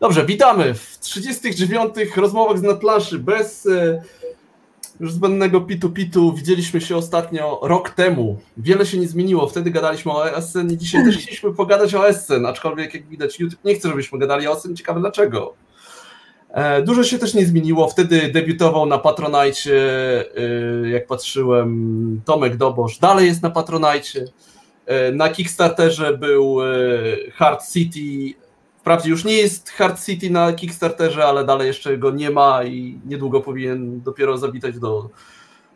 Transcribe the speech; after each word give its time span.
Dobrze, 0.00 0.26
witamy 0.26 0.74
w 0.74 0.98
39. 1.00 1.94
rozmowach 2.16 2.58
z 2.58 2.62
nadplanszy 2.62 3.18
bez 3.18 3.66
e, 3.66 4.02
już 5.00 5.12
zbędnego 5.12 5.60
pitu-pitu. 5.60 6.34
Widzieliśmy 6.36 6.80
się 6.80 6.96
ostatnio 6.96 7.60
rok 7.62 7.90
temu. 7.90 8.38
Wiele 8.56 8.86
się 8.86 8.98
nie 8.98 9.08
zmieniło. 9.08 9.48
Wtedy 9.48 9.70
gadaliśmy 9.70 10.12
o 10.12 10.30
Essen 10.36 10.70
i 10.72 10.76
dzisiaj 10.76 11.04
też 11.04 11.18
chcieliśmy 11.18 11.54
pogadać 11.54 11.94
o 11.94 12.08
Essen, 12.08 12.46
aczkolwiek 12.46 12.94
jak 12.94 13.08
widać 13.08 13.40
YouTube 13.40 13.64
nie 13.64 13.74
chce, 13.74 13.88
żebyśmy 13.88 14.18
gadali 14.18 14.48
o 14.48 14.52
Essen. 14.52 14.76
Ciekawe 14.76 15.00
dlaczego. 15.00 15.54
E, 16.50 16.82
dużo 16.82 17.04
się 17.04 17.18
też 17.18 17.34
nie 17.34 17.46
zmieniło. 17.46 17.88
Wtedy 17.88 18.30
debiutował 18.32 18.86
na 18.86 18.98
Patronite, 18.98 19.70
e, 20.84 20.90
jak 20.90 21.06
patrzyłem, 21.06 22.20
Tomek 22.24 22.56
Dobosz. 22.56 22.98
Dalej 22.98 23.26
jest 23.26 23.42
na 23.42 23.50
Patronite. 23.50 24.24
Na 25.12 25.28
Kickstarterze 25.28 26.18
był 26.18 26.58
Hard 27.34 27.72
City 27.72 28.34
Wprawdzie 28.80 29.10
już 29.10 29.24
nie 29.24 29.36
jest 29.36 29.70
Hard 29.70 30.04
City 30.04 30.30
na 30.30 30.52
Kickstarterze, 30.52 31.24
ale 31.24 31.44
dalej 31.44 31.66
jeszcze 31.66 31.98
go 31.98 32.10
nie 32.10 32.30
ma 32.30 32.64
i 32.64 33.00
niedługo 33.06 33.40
powinien 33.40 34.00
dopiero 34.00 34.38
zawitać 34.38 34.78
do, 34.78 35.08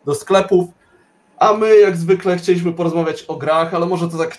do 0.05 0.15
sklepów. 0.15 0.69
A 1.37 1.53
my, 1.53 1.79
jak 1.79 1.97
zwykle, 1.97 2.37
chcieliśmy 2.37 2.73
porozmawiać 2.73 3.23
o 3.23 3.35
grach, 3.35 3.73
ale 3.73 3.85
może 3.85 4.07
to 4.07 4.17
tak 4.17 4.37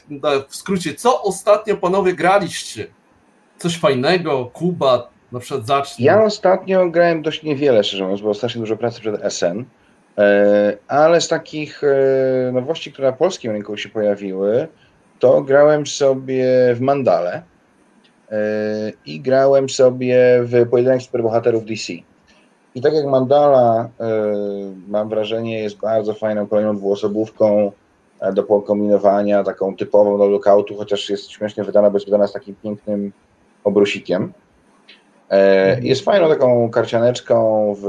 w 0.49 0.57
skrócie. 0.57 0.95
Co 0.95 1.23
ostatnio 1.23 1.77
panowie 1.77 2.15
graliście? 2.15 2.87
Coś 3.59 3.79
fajnego? 3.79 4.51
Kuba, 4.53 5.09
na 5.33 5.41
przykład 5.41 5.67
zacznij. 5.67 6.07
Ja 6.07 6.25
ostatnio 6.25 6.91
grałem 6.91 7.23
dość 7.23 7.43
niewiele, 7.43 7.85
szczerze 7.85 8.03
mówiąc, 8.03 8.21
bo 8.21 8.35
strasznie 8.35 8.61
dużo 8.61 8.77
pracy 8.77 9.01
przed 9.01 9.33
SN. 9.33 9.65
E, 10.19 10.77
ale 10.89 11.21
z 11.21 11.29
takich 11.29 11.85
e, 11.85 12.53
nowości, 12.53 12.93
które 12.93 13.11
na 13.11 13.17
polskim 13.17 13.53
rynku 13.53 13.77
się 13.77 13.89
pojawiły, 13.89 14.69
to 15.19 15.43
grałem 15.43 15.87
sobie 15.87 16.47
w 16.75 16.81
Mandale 16.81 17.43
i 19.07 19.21
grałem 19.21 19.69
sobie 19.69 20.41
w 20.43 20.69
pojedynek 20.69 21.03
superbohaterów 21.03 21.65
DC. 21.65 21.93
I 22.77 22.81
tak 22.81 22.95
jak 22.95 23.07
Mandala, 23.07 23.89
e, 24.01 24.09
mam 24.89 25.09
wrażenie, 25.09 25.63
jest 25.63 25.77
bardzo 25.77 26.15
fajną 26.15 26.47
kolejną 26.47 26.77
dwuosobówką 26.77 27.73
e, 28.21 28.33
do 28.33 28.43
pokombinowania, 28.43 29.45
taką 29.45 29.77
typową 29.77 30.19
do 30.19 30.27
lookoutu, 30.27 30.77
chociaż 30.77 31.11
jest 31.11 31.31
śmiesznie 31.31 31.65
wydana, 31.65 31.91
bo 31.91 31.97
jest 31.97 32.07
wydana 32.07 32.27
z 32.27 32.33
takim 32.33 32.55
pięknym 32.63 33.13
obrusikiem. 33.65 34.33
E, 35.31 35.69
mhm. 35.69 35.87
Jest 35.87 36.05
fajną 36.05 36.29
taką 36.29 36.71
karcianeczką 36.71 37.75
w 37.83 37.87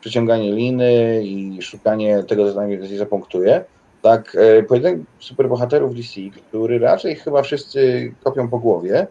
przeciąganie 0.00 0.52
liny 0.52 1.22
i 1.24 1.62
szukanie 1.62 2.22
tego, 2.22 2.52
co 2.52 2.60
nam 2.60 2.70
zapunktuje. 2.96 3.64
Tak, 4.02 4.36
pojedynek 4.68 5.00
superbohaterów 5.18 5.94
DC, 5.94 6.20
który 6.48 6.78
raczej 6.78 7.16
chyba 7.16 7.42
wszyscy 7.42 8.12
kopią 8.24 8.48
po 8.48 8.58
głowie, 8.58 9.06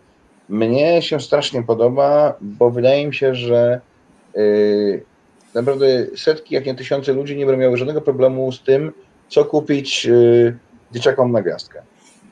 mnie 0.50 1.02
się 1.02 1.20
strasznie 1.20 1.64
podoba, 1.64 2.34
bo 2.42 2.72
wydaje 2.72 3.08
mi 3.08 3.16
się, 3.16 3.36
że 3.36 3.82
yy, 4.36 5.04
naprawdę 5.54 5.88
setki, 6.16 6.56
jak 6.56 6.66
nie 6.66 6.76
tysiące 6.76 7.14
ludzi 7.14 7.38
nie 7.38 7.46
będą 7.46 7.62
miały 7.62 7.78
żadnego 7.78 8.02
problemu 8.02 8.52
z 8.52 8.64
tym, 8.64 8.92
co 9.28 9.46
kupić 9.46 10.06
yy, 10.06 10.58
dzieciakom 10.92 11.32
na 11.32 11.42
gwiazdkę. 11.42 11.82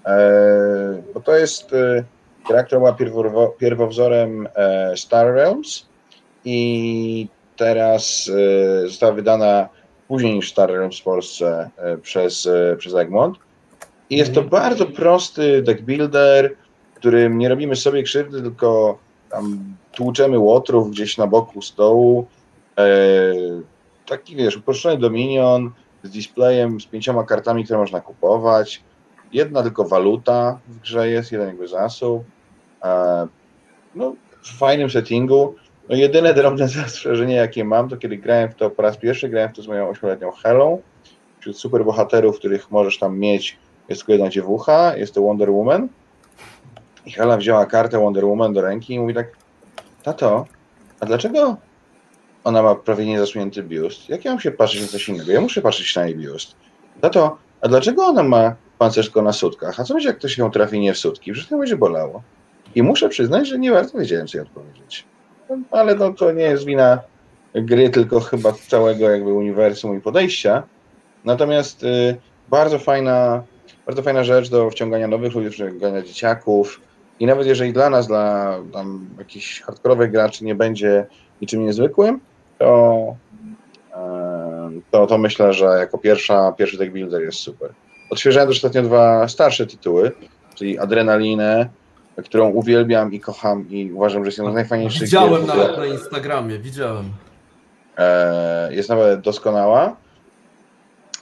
Yy, 0.05 1.03
bo 1.13 1.19
to 1.19 1.37
jest 1.37 1.71
yy, 1.71 2.03
gra, 2.47 2.63
która 2.63 2.79
była 2.79 2.93
pierwo, 2.93 3.47
pierwowzorem 3.47 4.47
yy, 4.89 4.97
Star 4.97 5.33
Realms 5.33 5.85
i 6.45 7.27
teraz 7.57 8.31
została 8.85 9.11
wydana 9.11 9.69
później 10.07 10.35
niż 10.35 10.51
Star 10.51 10.69
Realms 10.69 10.99
w 10.99 11.03
Polsce 11.03 11.69
przez, 12.01 12.49
przez 12.77 12.95
Egmont. 12.95 13.37
I 14.09 14.17
jest 14.17 14.33
to 14.33 14.41
mhm. 14.41 14.49
bardzo 14.49 14.85
prosty 14.85 15.61
deck 15.61 15.81
builder, 15.81 16.55
którym 17.01 17.37
nie 17.37 17.49
robimy 17.49 17.75
sobie 17.75 18.03
krzywdy, 18.03 18.41
tylko 18.41 18.97
tam 19.29 19.75
tłuczemy 19.91 20.39
łotrów 20.39 20.91
gdzieś 20.91 21.17
na 21.17 21.27
boku 21.27 21.61
stołu. 21.61 22.27
E, 22.77 22.85
taki 24.05 24.35
wiesz, 24.35 24.57
uproszczony 24.57 24.97
Dominion 24.97 25.71
z 26.03 26.09
displayem, 26.09 26.81
z 26.81 26.85
pięcioma 26.85 27.23
kartami, 27.23 27.63
które 27.63 27.79
można 27.79 28.01
kupować. 28.01 28.83
Jedna 29.33 29.63
tylko 29.63 29.83
waluta 29.83 30.59
w 30.67 30.79
grze 30.79 31.09
jest, 31.09 31.31
jeden 31.31 31.47
jakby 31.47 31.67
zasób. 31.67 32.23
E, 32.83 33.27
no, 33.95 34.15
w 34.41 34.57
fajnym 34.57 34.89
settingu. 34.89 35.55
No, 35.89 35.95
jedyne 35.95 36.33
drobne 36.33 36.67
zastrzeżenie, 36.83 37.35
jakie 37.35 37.65
mam, 37.65 37.89
to 37.89 37.97
kiedy 37.97 38.17
grałem 38.17 38.51
w 38.51 38.55
to 38.55 38.69
po 38.69 38.81
raz 38.81 38.97
pierwszy, 38.97 39.29
grałem 39.29 39.49
w 39.49 39.55
to 39.55 39.61
z 39.61 39.67
moją 39.67 39.89
ośmioletnią 39.89 40.31
Helą. 40.31 40.81
Wśród 41.39 41.57
super 41.57 41.85
bohaterów, 41.85 42.39
których 42.39 42.71
możesz 42.71 42.99
tam 42.99 43.19
mieć, 43.19 43.57
jest 43.89 44.01
tylko 44.01 44.11
jedna 44.11 44.29
dziewucha, 44.29 44.97
jest 44.97 45.13
to 45.13 45.21
Wonder 45.21 45.51
Woman. 45.51 45.89
I 47.05 47.13
wzięła 47.37 47.65
kartę 47.65 47.99
Wonder 47.99 48.25
Woman 48.25 48.53
do 48.53 48.61
ręki 48.61 48.93
i 48.93 48.99
mówi 48.99 49.13
tak, 49.13 49.27
tato, 50.03 50.45
a 50.99 51.05
dlaczego 51.05 51.57
ona 52.43 52.63
ma 52.63 52.75
prawie 52.75 53.05
niezasłonięty 53.05 53.63
biust? 53.63 54.09
Jak 54.09 54.25
ja 54.25 54.31
mam 54.31 54.39
się 54.39 54.51
patrzeć 54.51 54.81
na 54.81 54.87
coś 54.87 55.09
innego? 55.09 55.31
Ja 55.31 55.41
muszę 55.41 55.61
patrzeć 55.61 55.95
na 55.95 56.05
jej 56.05 56.15
biust. 56.15 56.55
Tato, 57.01 57.37
a 57.61 57.67
dlaczego 57.67 58.05
ona 58.05 58.23
ma 58.23 58.55
pancerz 58.77 59.05
tylko 59.05 59.21
na 59.21 59.33
sutkach? 59.33 59.79
A 59.79 59.83
co 59.83 59.93
będzie, 59.93 60.07
jak 60.07 60.17
ktoś 60.17 60.37
ją 60.37 60.51
trafi 60.51 60.79
nie 60.79 60.93
w 60.93 60.97
sutki? 60.97 61.31
Przecież 61.31 61.49
to 61.49 61.57
będzie 61.57 61.77
bolało. 61.77 62.21
I 62.75 62.83
muszę 62.83 63.09
przyznać, 63.09 63.47
że 63.47 63.59
nie 63.59 63.71
bardzo 63.71 63.97
wiedziałem, 63.97 64.27
jej 64.33 64.43
odpowiedzieć. 64.43 65.05
Ale 65.71 65.95
no, 65.95 66.13
to 66.13 66.31
nie 66.31 66.43
jest 66.43 66.65
wina 66.65 66.99
gry, 67.55 67.89
tylko 67.89 68.19
chyba 68.19 68.53
całego 68.53 69.09
jakby 69.09 69.33
uniwersum 69.33 69.97
i 69.97 70.01
podejścia. 70.01 70.63
Natomiast 71.25 71.83
y, 71.83 72.15
bardzo 72.49 72.79
fajna, 72.79 73.43
bardzo 73.85 74.03
fajna 74.03 74.23
rzecz 74.23 74.49
do 74.49 74.69
wciągania 74.69 75.07
nowych 75.07 75.35
ludzi, 75.35 75.49
wciągania 75.49 76.01
dzieciaków, 76.01 76.81
i 77.21 77.25
nawet 77.25 77.47
jeżeli 77.47 77.73
dla 77.73 77.89
nas, 77.89 78.07
dla 78.07 78.57
tam 78.73 79.09
jakichś 79.17 79.61
hardkorowych 79.61 80.11
graczy 80.11 80.45
nie 80.45 80.55
będzie 80.55 81.05
niczym 81.41 81.65
niezwykłym, 81.65 82.19
to, 82.59 83.15
to, 84.91 85.07
to 85.07 85.17
myślę, 85.17 85.53
że 85.53 85.65
jako 85.65 85.97
pierwsza, 85.97 86.51
pierwszy 86.51 86.77
deck 86.77 86.91
builder 86.91 87.21
jest 87.21 87.37
super. 87.37 87.69
Odświeżałem 88.09 88.49
też 88.49 88.57
ostatnio 88.57 88.81
dwa 88.81 89.27
starsze 89.27 89.67
tytuły, 89.67 90.11
czyli 90.55 90.79
Adrenalinę, 90.79 91.69
którą 92.25 92.49
uwielbiam 92.49 93.13
i 93.13 93.19
kocham 93.19 93.69
i 93.69 93.91
uważam, 93.91 94.23
że 94.23 94.27
jest 94.27 94.37
jedną 94.37 94.51
z 94.51 94.55
najfajniejszych 94.55 95.01
Widziałem 95.01 95.45
nawet 95.45 95.77
na 95.77 95.85
Instagramie, 95.85 96.59
widziałem. 96.59 97.05
E, 97.97 98.73
jest 98.73 98.89
nawet 98.89 99.21
doskonała. 99.21 99.95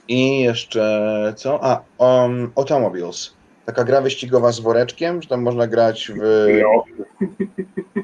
I 0.08 0.40
jeszcze 0.40 1.32
co? 1.36 1.64
A, 1.64 1.82
um, 1.98 2.52
Automobiles 2.56 3.39
taka 3.66 3.84
gra 3.84 4.00
wyścigowa 4.00 4.52
z 4.52 4.60
woreczkiem, 4.60 5.22
że 5.22 5.28
tam 5.28 5.42
można 5.42 5.66
grać 5.66 6.12
w... 6.16 6.46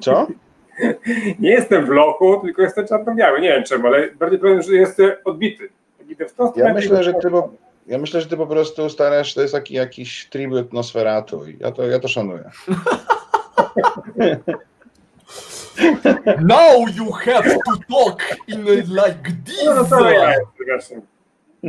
Co? 0.00 0.26
Nie 1.38 1.50
jestem 1.50 1.86
w 1.86 1.88
lochu, 1.88 2.40
tylko 2.40 2.62
jestem 2.62 2.86
czarno-biały. 2.86 3.40
Nie 3.40 3.48
wiem 3.48 3.64
czemu, 3.64 3.86
ale 3.86 4.10
bardziej 4.10 4.38
powiem, 4.38 4.62
że 4.62 4.72
jest 4.72 4.98
odbity. 5.24 5.68
odbity 6.00 6.26
w 6.26 6.34
tą 6.34 6.52
ja 6.56 6.74
myślę, 6.74 7.04
że 7.04 7.14
ty, 7.14 7.30
po, 7.30 7.50
ja 7.86 7.98
myślę, 7.98 8.20
że 8.20 8.26
ty 8.26 8.36
po 8.36 8.46
prostu 8.46 8.90
starasz, 8.90 9.34
to 9.34 9.42
jest 9.42 9.54
taki 9.54 9.74
jakiś 9.74 10.26
tribut 10.26 10.72
Nosferatu. 10.72 11.42
Ja 11.60 11.72
to, 11.72 11.86
ja 11.86 11.98
to 11.98 12.08
szanuję. 12.08 12.50
Now 16.40 16.96
you 16.96 17.12
have 17.12 17.50
to 17.50 17.72
talk 17.88 18.22
in 18.48 18.64
like 18.64 19.32
this. 19.44 19.64
No, 19.64 19.74
no 19.74 19.84
to 19.84 20.10
ja 20.10 20.34
jestem, 20.66 21.02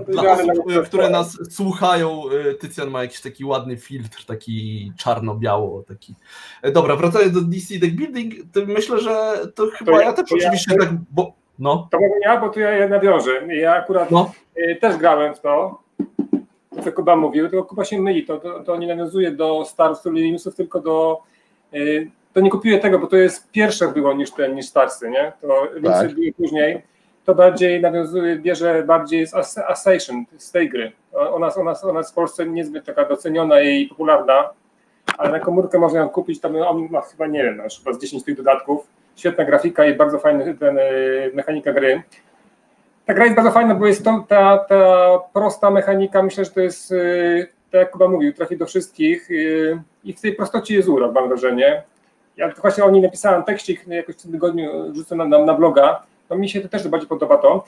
dla 0.08 0.32
osób, 0.32 0.86
które 0.86 1.10
nas 1.10 1.38
słuchają, 1.52 2.24
e, 2.50 2.54
Tycjan 2.54 2.90
ma 2.90 3.02
jakiś 3.02 3.22
taki 3.22 3.46
ładny 3.46 3.78
filtr, 3.78 4.26
taki 4.26 4.92
czarno-biało, 4.98 5.84
taki. 5.84 6.16
E, 6.62 6.72
dobra, 6.72 6.96
wracając 6.96 7.34
do 7.34 7.42
DC 7.42 7.80
Deck 7.80 7.94
Building, 7.94 8.34
to 8.54 8.60
myślę, 8.66 9.00
że 9.00 9.34
to 9.56 9.68
chyba 9.68 9.92
to 9.92 10.00
ja, 10.00 10.06
ja 10.06 10.14
też 10.14 10.32
oczywiście 10.32 10.74
ja, 10.74 10.80
tak, 10.80 10.90
bo... 11.12 11.34
No. 11.60 11.88
To 11.92 12.00
mogę 12.00 12.16
ja, 12.24 12.42
bo 12.42 12.50
tu 12.50 12.60
ja 12.60 12.88
nawiążę. 12.88 13.56
Ja 13.56 13.76
akurat 13.76 14.12
no. 14.12 14.32
też 14.82 14.98
grałem 14.98 15.36
w 15.36 15.40
to, 15.40 15.82
co 16.84 16.92
Kuba 16.92 17.16
mówił, 17.16 17.50
tylko 17.50 17.66
Kuba 17.66 17.86
się 17.86 18.02
myli, 18.02 18.26
to, 18.26 18.38
to, 18.38 18.64
to 18.64 18.78
nie 18.78 18.88
nawiązuje 18.88 19.32
do 19.32 19.66
Starsów 19.66 20.14
Linuxów, 20.14 20.56
tylko 20.56 20.80
do 20.80 21.22
to 22.38 22.42
nie 22.42 22.50
kupiłem 22.50 22.82
tego, 22.82 23.00
bo 23.00 23.08
to 23.08 23.16
jest 23.16 23.52
pierwsze 23.52 23.88
było 23.88 24.14
niż 24.14 24.32
ten, 24.32 24.56
niż 24.56 24.66
Starsy, 24.66 25.10
nie? 25.10 25.32
To 25.42 25.68
tak. 25.84 26.14
były 26.14 26.34
później 26.34 26.82
to 27.28 27.36
bardziej 27.36 27.82
nawiązuje, 27.82 28.36
bierze 28.36 28.84
bardziej 28.84 29.28
z 29.28 29.34
Assassin, 29.58 30.26
z 30.38 30.52
tej 30.52 30.70
gry. 30.70 30.92
Ona, 31.14 31.56
ona, 31.56 31.74
ona 31.84 32.00
jest 32.00 32.12
w 32.12 32.14
Polsce 32.14 32.46
niezbyt 32.46 32.86
taka 32.86 33.06
doceniona 33.06 33.62
i 33.62 33.88
popularna, 33.88 34.50
ale 35.18 35.32
na 35.32 35.40
komórkę 35.40 35.80
można 35.80 36.00
ją 36.00 36.10
kupić, 36.10 36.42
tam 36.42 36.56
on 36.56 36.88
ma 36.92 37.02
chyba, 37.02 37.28
nie 37.28 37.44
wiem, 37.44 37.62
chyba 37.78 37.94
z 37.94 38.02
10 38.02 38.24
tych 38.24 38.38
dodatków. 38.38 38.88
Świetna 39.16 39.46
grafika 39.46 39.86
i 39.86 39.94
bardzo 39.94 40.20
fajna 40.20 40.44
ten, 40.60 40.78
e, 40.78 40.82
mechanika 41.34 41.74
gry. 41.74 42.02
Ta 43.06 43.14
gra 43.14 43.24
jest 43.24 43.36
bardzo 43.36 43.52
fajna, 43.52 43.76
bo 43.76 43.88
jest 43.88 44.04
to, 44.04 44.26
ta, 44.28 44.58
ta 44.58 45.20
prosta 45.34 45.72
mechanika, 45.72 46.24
myślę, 46.24 46.46
że 46.46 46.52
to 46.52 46.62
jest, 46.62 46.92
e, 46.92 46.96
tak 47.72 47.82
jak 47.82 47.92
Kuba 47.92 48.08
mówił, 48.08 48.34
trafi 48.34 48.58
do 48.58 48.66
wszystkich 48.66 49.30
e, 49.32 49.34
i 50.04 50.14
w 50.14 50.22
tej 50.22 50.34
prostocie 50.34 50.76
jest 50.76 50.90
urok, 50.90 51.14
mam 51.14 51.28
wrażenie. 51.28 51.84
Ja 52.38 52.52
właśnie 52.62 52.84
o 52.84 52.90
niej 52.90 53.02
napisałem 53.02 53.44
tekścik 53.44 53.88
jakoś 53.88 54.16
w 54.16 54.22
tym 54.22 54.32
tygodniu, 54.32 54.96
rzucę 54.96 55.16
na, 55.16 55.26
na 55.26 55.54
bloga, 55.54 56.04
no 56.30 56.38
mi 56.38 56.50
się 56.50 56.62
to 56.62 56.70
też 56.70 56.88
bardziej 56.88 57.10
podoba 57.10 57.38
to. 57.38 57.64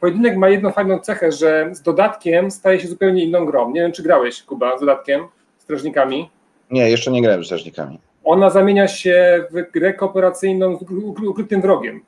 Pojedynek 0.00 0.36
ma 0.36 0.48
jedną 0.48 0.72
fajną 0.72 0.98
cechę, 0.98 1.32
że 1.32 1.68
z 1.72 1.82
dodatkiem 1.82 2.50
staje 2.50 2.80
się 2.80 2.88
zupełnie 2.88 3.24
inną 3.24 3.46
grą. 3.46 3.70
Nie 3.70 3.80
wiem, 3.80 3.92
czy 3.92 4.02
grałeś, 4.02 4.42
Kuba, 4.42 4.76
z 4.76 4.80
dodatkiem, 4.80 5.26
strażnikami? 5.58 6.30
Nie, 6.70 6.90
jeszcze 6.90 7.10
nie 7.10 7.22
grałem 7.22 7.42
z 7.42 7.46
strażnikami. 7.46 7.98
ona 8.24 8.50
zamienia 8.50 8.88
się 8.88 9.44
w 9.50 9.70
grę 9.72 9.94
kooperacyjną 9.94 10.78
z 10.78 10.82
ukrytym 11.26 11.60
wrogiem. 11.60 12.00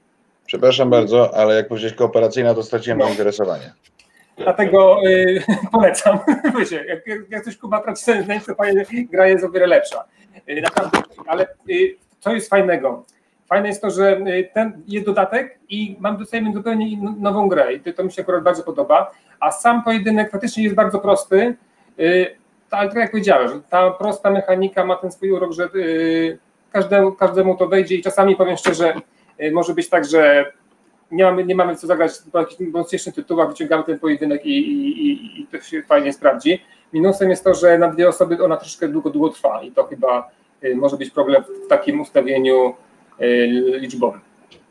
Przepraszam 0.46 0.90
bardzo, 0.90 1.34
ale 1.34 1.54
jak 1.54 1.68
powiedzieć 1.68 1.94
kooperacyjna, 1.94 2.54
to 2.54 2.62
straciłem 2.62 2.98
no. 2.98 3.04
zainteresowanie. 3.04 3.72
Dlatego 4.36 5.00
y, 5.06 5.42
polecam. 5.72 6.18
Wiecie, 6.58 6.84
jak, 6.88 7.30
jak 7.30 7.44
coś 7.44 7.56
Kuba 7.56 7.80
traci 7.80 8.04
sens, 8.04 8.46
to 8.46 8.54
fajnie, 8.54 8.84
gra 9.10 9.28
jest 9.28 9.44
o 9.44 9.50
wiele 9.50 9.66
lepsza. 9.66 10.04
Y, 10.48 10.60
naprawdę, 10.60 10.98
ale 11.26 11.46
y, 11.70 11.96
co 12.20 12.34
jest 12.34 12.50
fajnego? 12.50 13.04
Fajne 13.52 13.68
jest 13.68 13.82
to, 13.82 13.90
że 13.90 14.18
y, 14.18 14.50
ten 14.54 14.82
jest 14.88 15.06
dodatek 15.06 15.58
i 15.68 15.96
mam 16.00 16.16
dostajemy 16.16 16.52
zupełnie 16.52 16.86
nową 17.18 17.48
grę 17.48 17.74
i 17.74 17.80
to 17.80 18.04
mi 18.04 18.12
się 18.12 18.22
akurat 18.22 18.42
bardzo 18.42 18.62
podoba, 18.62 19.10
a 19.40 19.50
sam 19.50 19.82
pojedynek 19.82 20.30
faktycznie 20.30 20.64
jest 20.64 20.76
bardzo 20.76 20.98
prosty, 20.98 21.56
y, 22.00 22.36
ale 22.70 22.88
tak 22.88 22.98
jak 22.98 23.10
powiedziałem, 23.10 23.48
że 23.48 23.60
ta 23.70 23.90
prosta 23.90 24.30
mechanika 24.30 24.84
ma 24.84 24.96
ten 24.96 25.12
swój 25.12 25.30
urok, 25.30 25.52
że 25.52 25.68
y, 25.74 26.38
każdemu, 26.70 27.12
każdemu 27.12 27.56
to 27.56 27.68
wejdzie 27.68 27.94
i 27.94 28.02
czasami 28.02 28.36
powiem 28.36 28.56
szczerze, 28.56 28.94
może 29.52 29.74
być 29.74 29.88
tak, 29.88 30.04
że 30.04 30.52
nie 31.10 31.24
mamy, 31.24 31.44
nie 31.44 31.54
mamy 31.54 31.76
co 31.76 31.86
zagrać 31.86 32.12
po 32.32 32.38
jakichś 32.38 32.60
mocniejszych 32.60 33.14
tytułach, 33.14 33.48
wyciągamy 33.48 33.84
ten 33.84 33.98
pojedynek 33.98 34.46
i, 34.46 34.58
i, 34.58 35.06
i, 35.06 35.40
i 35.40 35.46
to 35.46 35.60
się 35.60 35.82
fajnie 35.82 36.12
sprawdzi. 36.12 36.62
Minusem 36.92 37.30
jest 37.30 37.44
to, 37.44 37.54
że 37.54 37.78
na 37.78 37.88
dwie 37.88 38.08
osoby 38.08 38.44
ona 38.44 38.56
troszkę 38.56 38.88
długo, 38.88 39.10
długo 39.10 39.28
trwa 39.28 39.62
i 39.62 39.72
to 39.72 39.84
chyba 39.84 40.30
może 40.74 40.96
być 40.96 41.10
problem 41.10 41.44
w 41.64 41.68
takim 41.68 42.00
ustawieniu 42.00 42.74
liczbowym. 43.80 44.20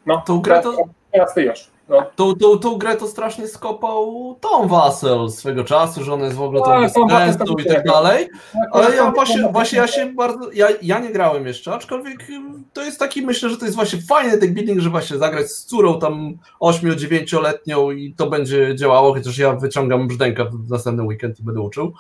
No, 0.06 0.24
tą 0.25 0.42
grę 0.42 0.62
to, 0.62 0.75
teraz 1.12 1.33
ty 1.33 1.44
już. 1.44 1.71
No. 1.92 2.06
Tą, 2.15 2.36
tą, 2.36 2.57
tą 2.57 2.77
grę 2.77 2.95
to 2.95 3.07
strasznie 3.07 3.48
skopał 3.48 4.36
Tom 4.42 4.68
Wassel 4.68 5.30
swego 5.30 5.63
czasu, 5.63 6.03
że 6.03 6.13
on 6.13 6.19
jest 6.19 6.36
w 6.36 6.42
ogóle 6.42 6.62
tam 6.62 6.81
no, 7.07 7.56
i 7.59 7.65
tak 7.65 7.86
dalej. 7.86 8.30
Ale 8.71 8.95
ja 8.95 9.12
właśnie, 9.12 9.50
właśnie 9.51 9.80
ja 9.80 9.88
się 9.88 10.06
bardzo. 10.06 10.51
Ja, 10.53 10.68
ja 10.81 11.00
nie 11.00 11.09
grałem 11.09 11.48
jeszcze, 11.48 11.74
aczkolwiek 11.74 12.27
to 12.74 12.83
jest 12.83 13.00
taki, 13.00 13.21
myślę, 13.21 13.50
że 13.50 13.57
to 13.57 13.65
jest 13.65 13.75
właśnie 13.75 14.00
fajny 14.01 14.38
deck 14.38 14.53
building, 14.53 14.80
że 14.80 14.89
właśnie 14.89 15.18
zagrać 15.18 15.48
z 15.48 15.65
córą 15.65 16.00
tam 16.00 16.38
8-9-letnią 16.62 17.92
i 17.92 18.13
to 18.13 18.30
będzie 18.30 18.75
działało, 18.75 19.13
chociaż 19.13 19.38
ja 19.38 19.53
wyciągam 19.53 20.07
brzdęka 20.07 20.45
w 20.45 20.69
następny 20.69 21.03
weekend 21.03 21.39
i 21.39 21.44
będę 21.44 21.62
uczył 21.62 21.94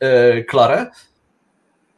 e, 0.00 0.42
Klarę. 0.44 0.86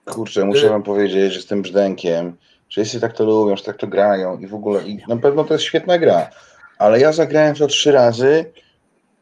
Kurczę, 0.05 0.45
muszę 0.45 0.69
wam 0.69 0.83
powiedzieć, 0.83 1.33
że 1.33 1.41
z 1.41 1.47
tym 1.47 1.63
brzdękiem 1.63 2.37
jeśli 2.81 3.01
tak 3.01 3.13
to 3.13 3.25
lubią, 3.25 3.57
że 3.57 3.65
tak 3.65 3.77
to 3.77 3.87
grają 3.87 4.39
i 4.39 4.47
w 4.47 4.55
ogóle, 4.55 4.83
i 4.83 4.99
na 5.09 5.17
pewno 5.17 5.45
to 5.45 5.55
jest 5.55 5.65
świetna 5.65 5.99
gra, 5.99 6.31
ale 6.79 7.01
ja 7.01 7.13
zagrałem 7.13 7.55
to 7.55 7.67
trzy 7.67 7.93
razy 7.93 8.53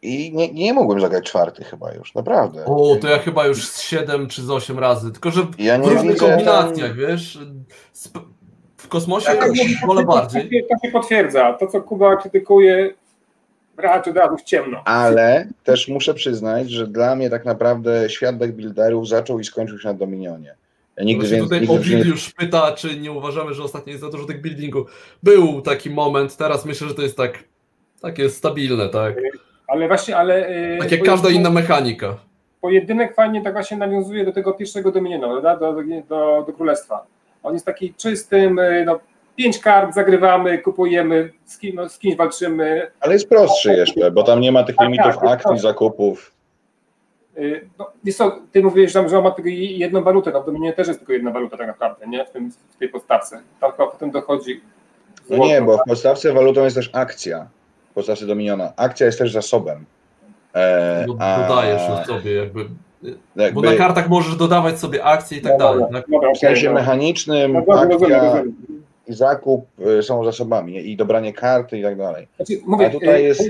i 0.03 0.33
nie, 0.35 0.53
nie 0.53 0.73
mogłem 0.73 1.01
zagrać 1.01 1.25
czwarty 1.25 1.65
chyba 1.65 1.93
już, 1.93 2.15
naprawdę. 2.15 2.65
O, 2.65 2.97
to 3.01 3.09
ja 3.09 3.19
chyba 3.19 3.47
już 3.47 3.69
z 3.69 3.81
siedem 3.81 4.29
czy 4.29 4.43
z 4.43 4.51
osiem 4.51 4.79
razy, 4.79 5.13
tylko 5.13 5.31
że 5.31 5.47
ja 5.59 5.79
w 5.79 5.87
różnych 5.87 6.17
kombinacjach, 6.17 6.91
tam... 6.91 6.99
wiesz, 6.99 7.39
w 8.77 8.89
kosmosie 8.89 9.33
ja 9.33 9.87
wolę 9.87 10.05
bardziej. 10.05 10.67
To 10.71 10.87
się 10.87 10.93
potwierdza, 10.93 11.53
to 11.53 11.67
co 11.67 11.83
Kuba 11.83 12.17
krytykuje, 12.17 12.95
raczej 13.77 14.11
od 14.11 14.17
razu 14.17 14.37
w 14.37 14.43
ciemno. 14.43 14.83
Ale 14.85 15.49
też 15.65 15.89
muszę 15.89 16.15
przyznać, 16.15 16.71
że 16.71 16.87
dla 16.87 17.17
mnie 17.17 17.31
tak 17.31 17.45
naprawdę 17.45 18.11
świat 18.11 18.39
deckbuilderów 18.39 19.09
zaczął 19.09 19.41
i 19.41 19.45
skończył 19.45 19.79
się 19.79 19.89
na 19.89 19.95
Dominionie. 19.95 20.55
Ja 20.97 21.05
nigdy 21.05 21.39
no 21.39 21.45
tutaj 21.45 21.61
nigdy 21.61 22.09
już 22.09 22.31
pyta, 22.31 22.73
czy 22.73 23.01
nie 23.01 23.13
uważamy, 23.13 23.55
że 23.55 23.63
ostatnio 23.63 23.91
jest 23.91 24.03
za 24.03 24.11
dużo 24.11 24.25
tych 24.25 24.41
buildingu. 24.41 24.87
Był 25.23 25.61
taki 25.61 25.91
moment, 25.91 26.37
teraz 26.37 26.65
myślę, 26.65 26.89
że 26.89 26.95
to 26.95 27.03
jest 27.03 27.17
tak 27.17 27.45
takie 28.03 28.29
stabilne, 28.29 28.89
tak? 28.89 29.15
Ale 29.67 29.89
właśnie, 29.89 30.17
ale... 30.17 30.47
E, 30.47 30.79
tak 30.79 30.93
jak 30.93 31.03
każda 31.03 31.31
inna 31.31 31.51
mechanika. 31.51 32.17
Pojedynek 32.61 33.15
fajnie 33.15 33.43
tak 33.43 33.53
właśnie 33.53 33.77
nawiązuje 33.77 34.25
do 34.25 34.33
tego 34.33 34.53
pierwszego 34.53 34.93
Dominionu, 34.93 35.41
prawda? 35.41 35.57
Do, 35.57 35.83
do, 36.09 36.45
do 36.47 36.53
Królestwa. 36.53 37.07
On 37.43 37.53
jest 37.53 37.67
taki 37.67 37.95
czystym, 37.95 38.59
e, 38.59 38.85
no, 38.85 39.01
pięć 39.37 39.59
kart 39.59 39.95
zagrywamy, 39.95 40.59
kupujemy, 40.59 41.33
z, 41.45 41.59
kim, 41.59 41.77
no, 41.77 41.89
z 41.89 41.99
kimś 41.99 42.17
walczymy. 42.17 42.91
Ale 43.01 43.13
jest 43.13 43.29
prostszy 43.29 43.73
jeszcze, 43.73 44.11
bo 44.11 44.23
tam 44.23 44.41
nie 44.41 44.53
ma 44.53 44.65
tych 44.65 44.77
tak, 44.77 44.87
limitów 44.87 45.15
tak, 45.15 45.31
akcji, 45.31 45.59
zakupów. 45.59 46.34
Y, 47.39 47.69
no, 47.79 47.91
jest 48.05 48.19
to, 48.19 48.39
ty 48.53 48.63
mówisz, 48.63 48.93
że 48.93 49.01
on 49.01 49.25
ma 49.25 49.31
tylko 49.31 49.49
jedną 49.53 50.03
walutę, 50.03 50.31
no 50.31 50.43
w 50.43 50.47
Dominie 50.47 50.73
też 50.73 50.89
jest 50.89 51.01
tylko 51.01 51.13
jedna 51.13 51.31
waluta 51.31 51.57
tak 51.57 51.67
naprawdę, 51.67 52.07
nie? 52.07 52.25
W, 52.25 52.31
tym, 52.31 52.51
w 52.71 52.77
tej 52.77 52.89
podstawce. 52.89 53.41
Tam 53.61 53.73
potem 53.77 54.11
dochodzi. 54.11 54.61
Złoto, 55.27 55.43
no 55.43 55.49
nie, 55.49 55.63
bo 55.63 55.79
w 55.79 55.81
podstawce 55.89 56.33
walutą 56.33 56.65
jest 56.65 56.77
też 56.77 56.91
akcja. 56.93 57.47
W 57.91 57.95
podstawce 57.95 58.27
Dominiona. 58.27 58.73
Akcja 58.77 59.07
jest 59.07 59.19
też 59.19 59.33
zasobem. 59.33 59.85
E, 60.55 61.05
no, 61.09 61.17
a... 61.19 61.49
Dodajesz 61.49 61.83
już 61.89 62.07
sobie 62.07 62.33
jakby, 62.33 62.69
jakby, 63.37 63.63
Bo 63.63 63.71
na 63.71 63.77
kartach 63.77 64.09
możesz 64.09 64.37
dodawać 64.37 64.79
sobie 64.79 65.05
akcje 65.05 65.39
i 65.39 65.41
tak 65.41 65.53
no, 65.53 65.59
dalej. 65.59 65.85
Tak? 65.93 66.07
w 66.35 66.39
sensie 66.39 66.73
mechanicznym 66.73 67.65
no, 67.67 67.75
akcja 67.75 68.43
i 69.07 69.13
zakup 69.13 69.67
y, 69.99 70.03
są 70.03 70.25
zasobami 70.25 70.91
i 70.91 70.97
dobranie 70.97 71.33
karty 71.33 71.79
i 71.79 71.83
tak 71.83 71.97
dalej. 71.97 72.29
Znaczy, 72.37 72.53
mówię, 72.67 72.87
a 72.87 72.91
tutaj 72.91 73.21
y, 73.21 73.23
jest 73.23 73.43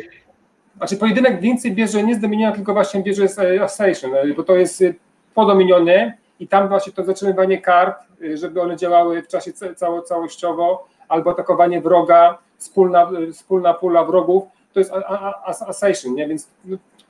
znaczy 0.77 0.97
pojedynek 0.97 1.41
więcej 1.41 1.73
bierze 1.73 2.03
nie 2.03 2.15
z 2.15 2.21
Dominiona, 2.21 2.55
tylko 2.55 2.73
właśnie 2.73 3.03
bierze 3.03 3.29
z 3.29 3.39
e, 3.39 3.63
Assassin, 3.63 4.15
e, 4.15 4.35
bo 4.35 4.43
to 4.43 4.57
jest 4.57 4.83
e, 4.83 4.95
po 5.35 5.47
Dominionie 5.47 6.19
i 6.41 6.49
tam 6.49 6.69
właśnie 6.69 6.93
to 6.93 7.05
zatrzymywanie 7.05 7.61
kart, 7.61 7.97
żeby 8.35 8.63
one 8.63 8.77
działały 8.77 9.23
w 9.23 9.29
czasie 9.29 9.53
cało, 9.53 10.03
całościowo, 10.03 10.89
albo 11.09 11.31
atakowanie 11.31 11.81
wroga, 11.81 12.39
wspólna, 12.57 13.11
wspólna 13.33 13.75
pula 13.75 14.05
wrogów, 14.05 14.45
to 14.73 14.81
jest 14.81 14.93
Assassin, 15.67 16.15
nie? 16.15 16.29
Więc 16.29 16.51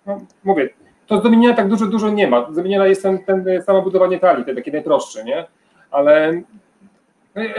no, 0.07 0.21
mówię, 0.45 0.69
to 1.07 1.21
z 1.21 1.23
Dominiona 1.23 1.57
tak 1.57 1.69
dużo, 1.69 1.87
dużo 1.87 2.11
nie 2.11 2.29
ma. 2.29 2.53
Z 2.53 2.57
Dominiona 2.57 2.87
jest 2.87 3.03
ten, 3.03 3.25
ten 3.25 3.63
samo 3.63 3.83
budowanie 3.83 4.19
talii, 4.19 4.45
ten 4.45 4.57
taki 4.57 4.73
najprostszy, 4.73 5.25
nie? 5.25 5.47
Ale 5.91 6.43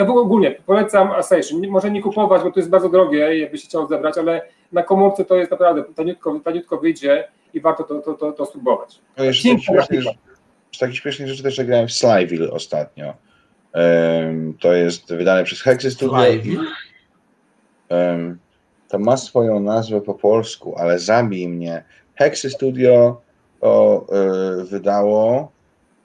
ogólnie 0.07 0.51
polecam 0.65 1.11
Assassin. 1.11 1.69
Może 1.69 1.91
nie 1.91 2.01
kupować, 2.01 2.43
bo 2.43 2.51
to 2.51 2.59
jest 2.59 2.69
bardzo 2.69 2.89
drogie, 2.89 3.37
jakby 3.39 3.57
się 3.57 3.67
chciał 3.67 3.87
zebrać, 3.87 4.17
ale 4.17 4.41
na 4.75 4.83
komórce 4.83 5.25
to 5.25 5.35
jest 5.35 5.51
naprawdę 5.51 5.83
taniutko, 5.95 6.39
taniutko 6.39 6.77
wyjdzie 6.77 7.27
i 7.53 7.61
warto 7.61 7.83
to, 7.83 7.99
to, 8.01 8.13
to, 8.13 8.31
to 8.31 8.45
spróbować. 8.45 8.99
No 9.17 9.23
jeszcze 9.23 9.49
z 9.49 9.65
takich, 9.65 10.03
z 10.71 10.79
takich 10.79 10.97
śmiesznych 10.97 11.27
rzeczy 11.27 11.43
też 11.43 11.63
grałem 11.63 11.87
w 11.87 11.93
Slyville 11.93 12.51
ostatnio. 12.51 13.13
Um, 13.73 14.53
to 14.59 14.73
jest 14.73 15.13
wydane 15.13 15.43
przez 15.43 15.61
Hexy 15.61 15.91
Studio. 15.91 16.17
Um, 17.89 18.37
to 18.87 18.99
ma 18.99 19.17
swoją 19.17 19.59
nazwę 19.59 20.01
po 20.01 20.13
polsku, 20.13 20.75
ale 20.77 20.99
zabij 20.99 21.47
mnie. 21.47 21.83
Hexy 22.15 22.49
Studio 22.49 23.21
to 23.61 24.05
y, 24.61 24.65
wydało 24.65 25.51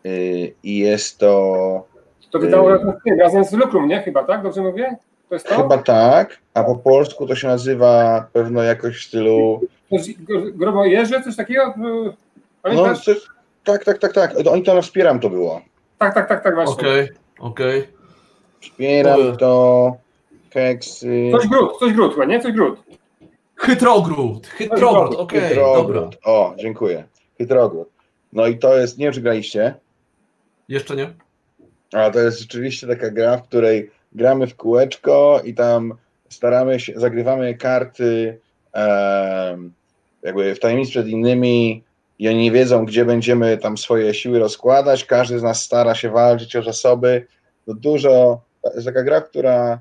y, 0.07 0.55
i 0.63 0.79
jest 0.79 1.19
to 1.19 1.91
to 2.31 2.39
wydało 2.39 2.71
razem 2.71 2.93
z, 3.07 3.21
razem 3.21 3.45
z 3.45 3.53
Lukrum, 3.53 3.89
nie? 3.89 4.03
Chyba, 4.03 4.25
tak? 4.25 4.43
Dobrze 4.43 4.63
mówię? 4.63 4.97
To 5.31 5.35
jest 5.35 5.47
to? 5.47 5.57
Chyba 5.57 5.79
tak, 5.79 6.39
a 6.55 6.65
po 6.65 6.77
polsku 6.77 7.27
to 7.27 7.35
się 7.35 7.49
nazywa 7.49 8.25
pewno 8.33 8.63
jakoś 8.63 9.01
w 9.01 9.09
stylu... 9.09 9.61
Grobojeże, 10.55 11.23
coś 11.23 11.37
takiego? 11.37 11.75
No, 12.75 12.95
coś, 12.95 13.27
tak, 13.65 13.85
tak, 13.85 13.99
tak, 13.99 14.13
tak. 14.13 14.33
Oni 14.53 14.63
to 14.63 14.83
wspieram 14.83 15.21
to 15.21 15.31
było. 15.31 15.61
Tak, 15.99 16.15
tak, 16.15 16.29
tak, 16.29 16.45
tak 16.45 16.55
właśnie. 16.55 16.75
Okej, 16.75 17.03
okay, 17.03 17.17
okej. 17.39 17.81
Okay. 17.81 17.93
Wspieram 18.61 19.37
to, 19.37 19.97
keksy... 20.51 21.31
Coś 21.33 21.49
gród, 21.49 21.79
coś 21.79 21.93
gród 21.93 22.15
chyba, 22.15 22.25
nie? 22.25 22.41
Coś 22.41 22.53
gród. 22.53 22.83
Chytrogród, 23.57 24.47
chytrogród, 24.47 25.17
okej, 25.19 25.53
okay, 25.53 25.55
dobra. 25.55 26.11
O, 26.25 26.55
dziękuję. 26.59 27.05
Chytrogród. 27.39 27.89
No 28.33 28.47
i 28.47 28.59
to 28.59 28.77
jest, 28.77 28.99
nie 28.99 29.05
wiem 29.05 29.15
czy 29.15 29.21
graliście. 29.21 29.75
Jeszcze 30.69 30.97
nie. 30.97 31.11
A 31.93 32.11
to 32.11 32.21
jest 32.21 32.41
rzeczywiście 32.41 32.87
taka 32.87 33.11
gra, 33.11 33.37
w 33.37 33.43
której 33.43 33.91
gramy 34.13 34.47
w 34.47 34.57
kółeczko 34.57 35.41
i 35.45 35.55
tam 35.55 35.95
staramy 36.29 36.81
się, 36.81 36.93
zagrywamy 36.97 37.55
karty 37.55 38.39
e, 38.75 39.59
jakby 40.23 40.55
w 40.55 40.61
tajemnicy 40.61 40.91
przed 40.91 41.09
innymi 41.09 41.85
i 42.19 42.29
oni 42.29 42.43
nie 42.43 42.53
wiedzą, 42.53 42.85
gdzie 42.85 43.05
będziemy 43.05 43.59
tam 43.59 43.79
swoje 43.79 44.15
siły 44.15 44.39
rozkładać. 44.39 45.05
Każdy 45.05 45.39
z 45.39 45.43
nas 45.43 45.63
stara 45.63 45.95
się 45.95 46.11
walczyć 46.11 46.57
o 46.57 46.63
zasoby. 46.63 47.27
To 47.67 47.75
dużo, 47.75 48.43
to 48.63 48.75
jest 48.75 48.87
taka 48.87 49.03
gra, 49.03 49.21
która 49.21 49.81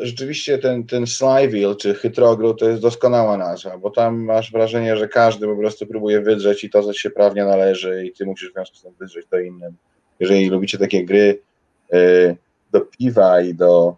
rzeczywiście 0.00 0.58
ten, 0.58 0.86
ten 0.86 1.06
Slyville 1.06 1.76
czy 1.76 1.94
Chytrogród 1.94 2.58
to 2.58 2.68
jest 2.68 2.82
doskonała 2.82 3.36
nazwa, 3.36 3.78
bo 3.78 3.90
tam 3.90 4.24
masz 4.24 4.52
wrażenie, 4.52 4.96
że 4.96 5.08
każdy 5.08 5.46
po 5.46 5.56
prostu 5.56 5.86
próbuje 5.86 6.20
wydrzeć 6.20 6.64
i 6.64 6.70
to, 6.70 6.82
co 6.82 6.92
się 6.92 7.10
prawnie 7.10 7.44
należy 7.44 8.06
i 8.06 8.12
ty 8.12 8.26
musisz 8.26 8.50
w 8.50 8.52
związku 8.52 8.76
z 8.76 8.82
tym 8.82 8.92
wydrzeć 9.00 9.26
to 9.30 9.38
innym 9.38 9.76
jeżeli 10.20 10.48
lubicie 10.48 10.78
takie 10.78 11.04
gry 11.04 11.40
y, 11.94 12.36
do 12.72 12.80
piwa 12.80 13.40
i 13.40 13.54
do 13.54 13.96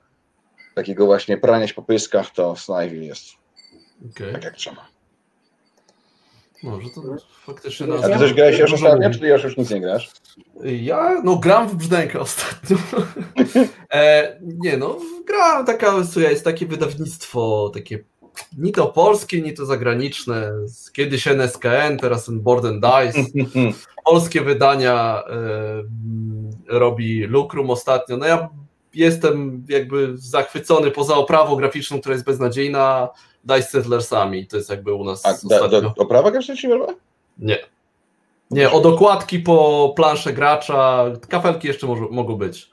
takiego 0.74 1.06
właśnie 1.06 1.36
prania 1.36 1.68
się 1.68 1.74
po 1.74 1.82
pyskach, 1.82 2.30
to 2.30 2.56
Snivy 2.56 2.96
jest 2.96 3.24
okay. 4.10 4.32
tak 4.32 4.44
jak 4.44 4.56
trzeba. 4.56 4.88
Może 6.62 6.90
to 6.90 7.02
faktycznie... 7.44 7.86
A 8.04 8.08
ty 8.08 8.18
coś 8.18 8.34
grałeś 8.34 8.58
już 8.58 8.72
ostatnio, 8.72 9.10
czy 9.10 9.18
ty 9.18 9.26
już, 9.26 9.44
już 9.44 9.56
nic 9.56 9.70
nie 9.70 9.80
grasz? 9.80 10.10
Ja, 10.64 11.20
no 11.24 11.36
gram 11.36 11.68
w 11.68 11.74
brzdękę 11.74 12.20
ostatnio. 12.30 12.76
e, 13.92 14.36
nie 14.42 14.76
no, 14.76 14.98
grałem 15.26 15.66
taka, 15.66 15.94
jest 16.16 16.44
takie 16.44 16.66
wydawnictwo, 16.66 17.70
takie 17.74 18.04
ni 18.58 18.72
to 18.72 18.86
polskie, 18.86 19.42
ni 19.42 19.54
to 19.54 19.66
zagraniczne. 19.66 20.52
Kiedyś 20.92 21.28
NSKN, 21.28 21.96
teraz 22.00 22.24
ten 22.24 22.40
Board 22.40 22.64
and 22.64 22.84
Dice. 22.84 23.30
Polskie 24.04 24.40
wydania 24.40 25.22
y, 26.68 26.78
robi 26.78 27.20
Lukrum 27.20 27.70
ostatnio. 27.70 28.16
No 28.16 28.26
ja 28.26 28.48
jestem 28.94 29.66
jakby 29.68 30.12
zachwycony 30.14 30.90
poza 30.90 31.16
oprawą 31.16 31.56
graficzną, 31.56 32.00
która 32.00 32.12
jest 32.12 32.26
beznadziejna, 32.26 33.08
Dice 33.44 33.62
Settlersami. 33.62 34.46
To 34.46 34.56
jest 34.56 34.70
jakby 34.70 34.94
u 34.94 35.04
nas 35.04 35.26
A 35.26 35.48
da, 35.48 35.68
do, 35.68 35.94
oprawa 35.96 36.30
graficzna 36.30 36.56
ci 36.56 36.68
Nie. 37.38 37.58
Nie, 38.50 38.70
od 38.70 38.86
okładki 38.86 39.38
po 39.38 39.92
planszę 39.96 40.32
gracza, 40.32 41.04
kafelki 41.28 41.68
jeszcze 41.68 41.86
może, 41.86 42.02
mogą 42.10 42.36
być. 42.36 42.70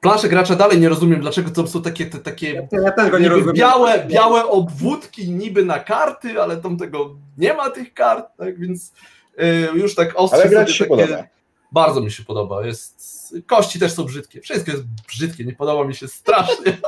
Plansze 0.00 0.28
gracza 0.28 0.56
dalej 0.56 0.80
nie 0.80 0.88
rozumiem, 0.88 1.20
dlaczego 1.20 1.50
to 1.50 1.66
są 1.66 1.82
takie, 1.82 2.06
te, 2.06 2.18
takie 2.18 2.52
ja, 2.52 3.18
nie 3.18 3.28
rozumiem. 3.28 3.54
Białe, 3.54 4.06
białe 4.06 4.46
obwódki 4.46 5.30
niby 5.30 5.64
na 5.64 5.78
karty, 5.78 6.42
ale 6.42 6.56
tam 6.56 6.76
tego 6.76 7.16
nie 7.38 7.54
ma 7.54 7.70
tych 7.70 7.94
kart, 7.94 8.36
tak 8.36 8.58
więc 8.58 8.92
yy, 9.38 9.68
już 9.74 9.94
tak 9.94 10.12
ostro. 10.14 10.40
Ale 10.40 10.50
grać 10.50 10.72
się 10.72 10.84
takie, 10.84 10.96
podoba. 10.96 11.24
Bardzo 11.72 12.00
mi 12.00 12.10
się 12.10 12.24
podoba. 12.24 12.66
Jest, 12.66 13.34
kości 13.46 13.78
też 13.78 13.92
są 13.92 14.04
brzydkie. 14.04 14.40
Wszystko 14.40 14.70
jest 14.70 14.84
brzydkie, 15.08 15.44
nie 15.44 15.52
podoba 15.52 15.84
mi 15.84 15.94
się 15.94 16.08
strasznie. 16.08 16.78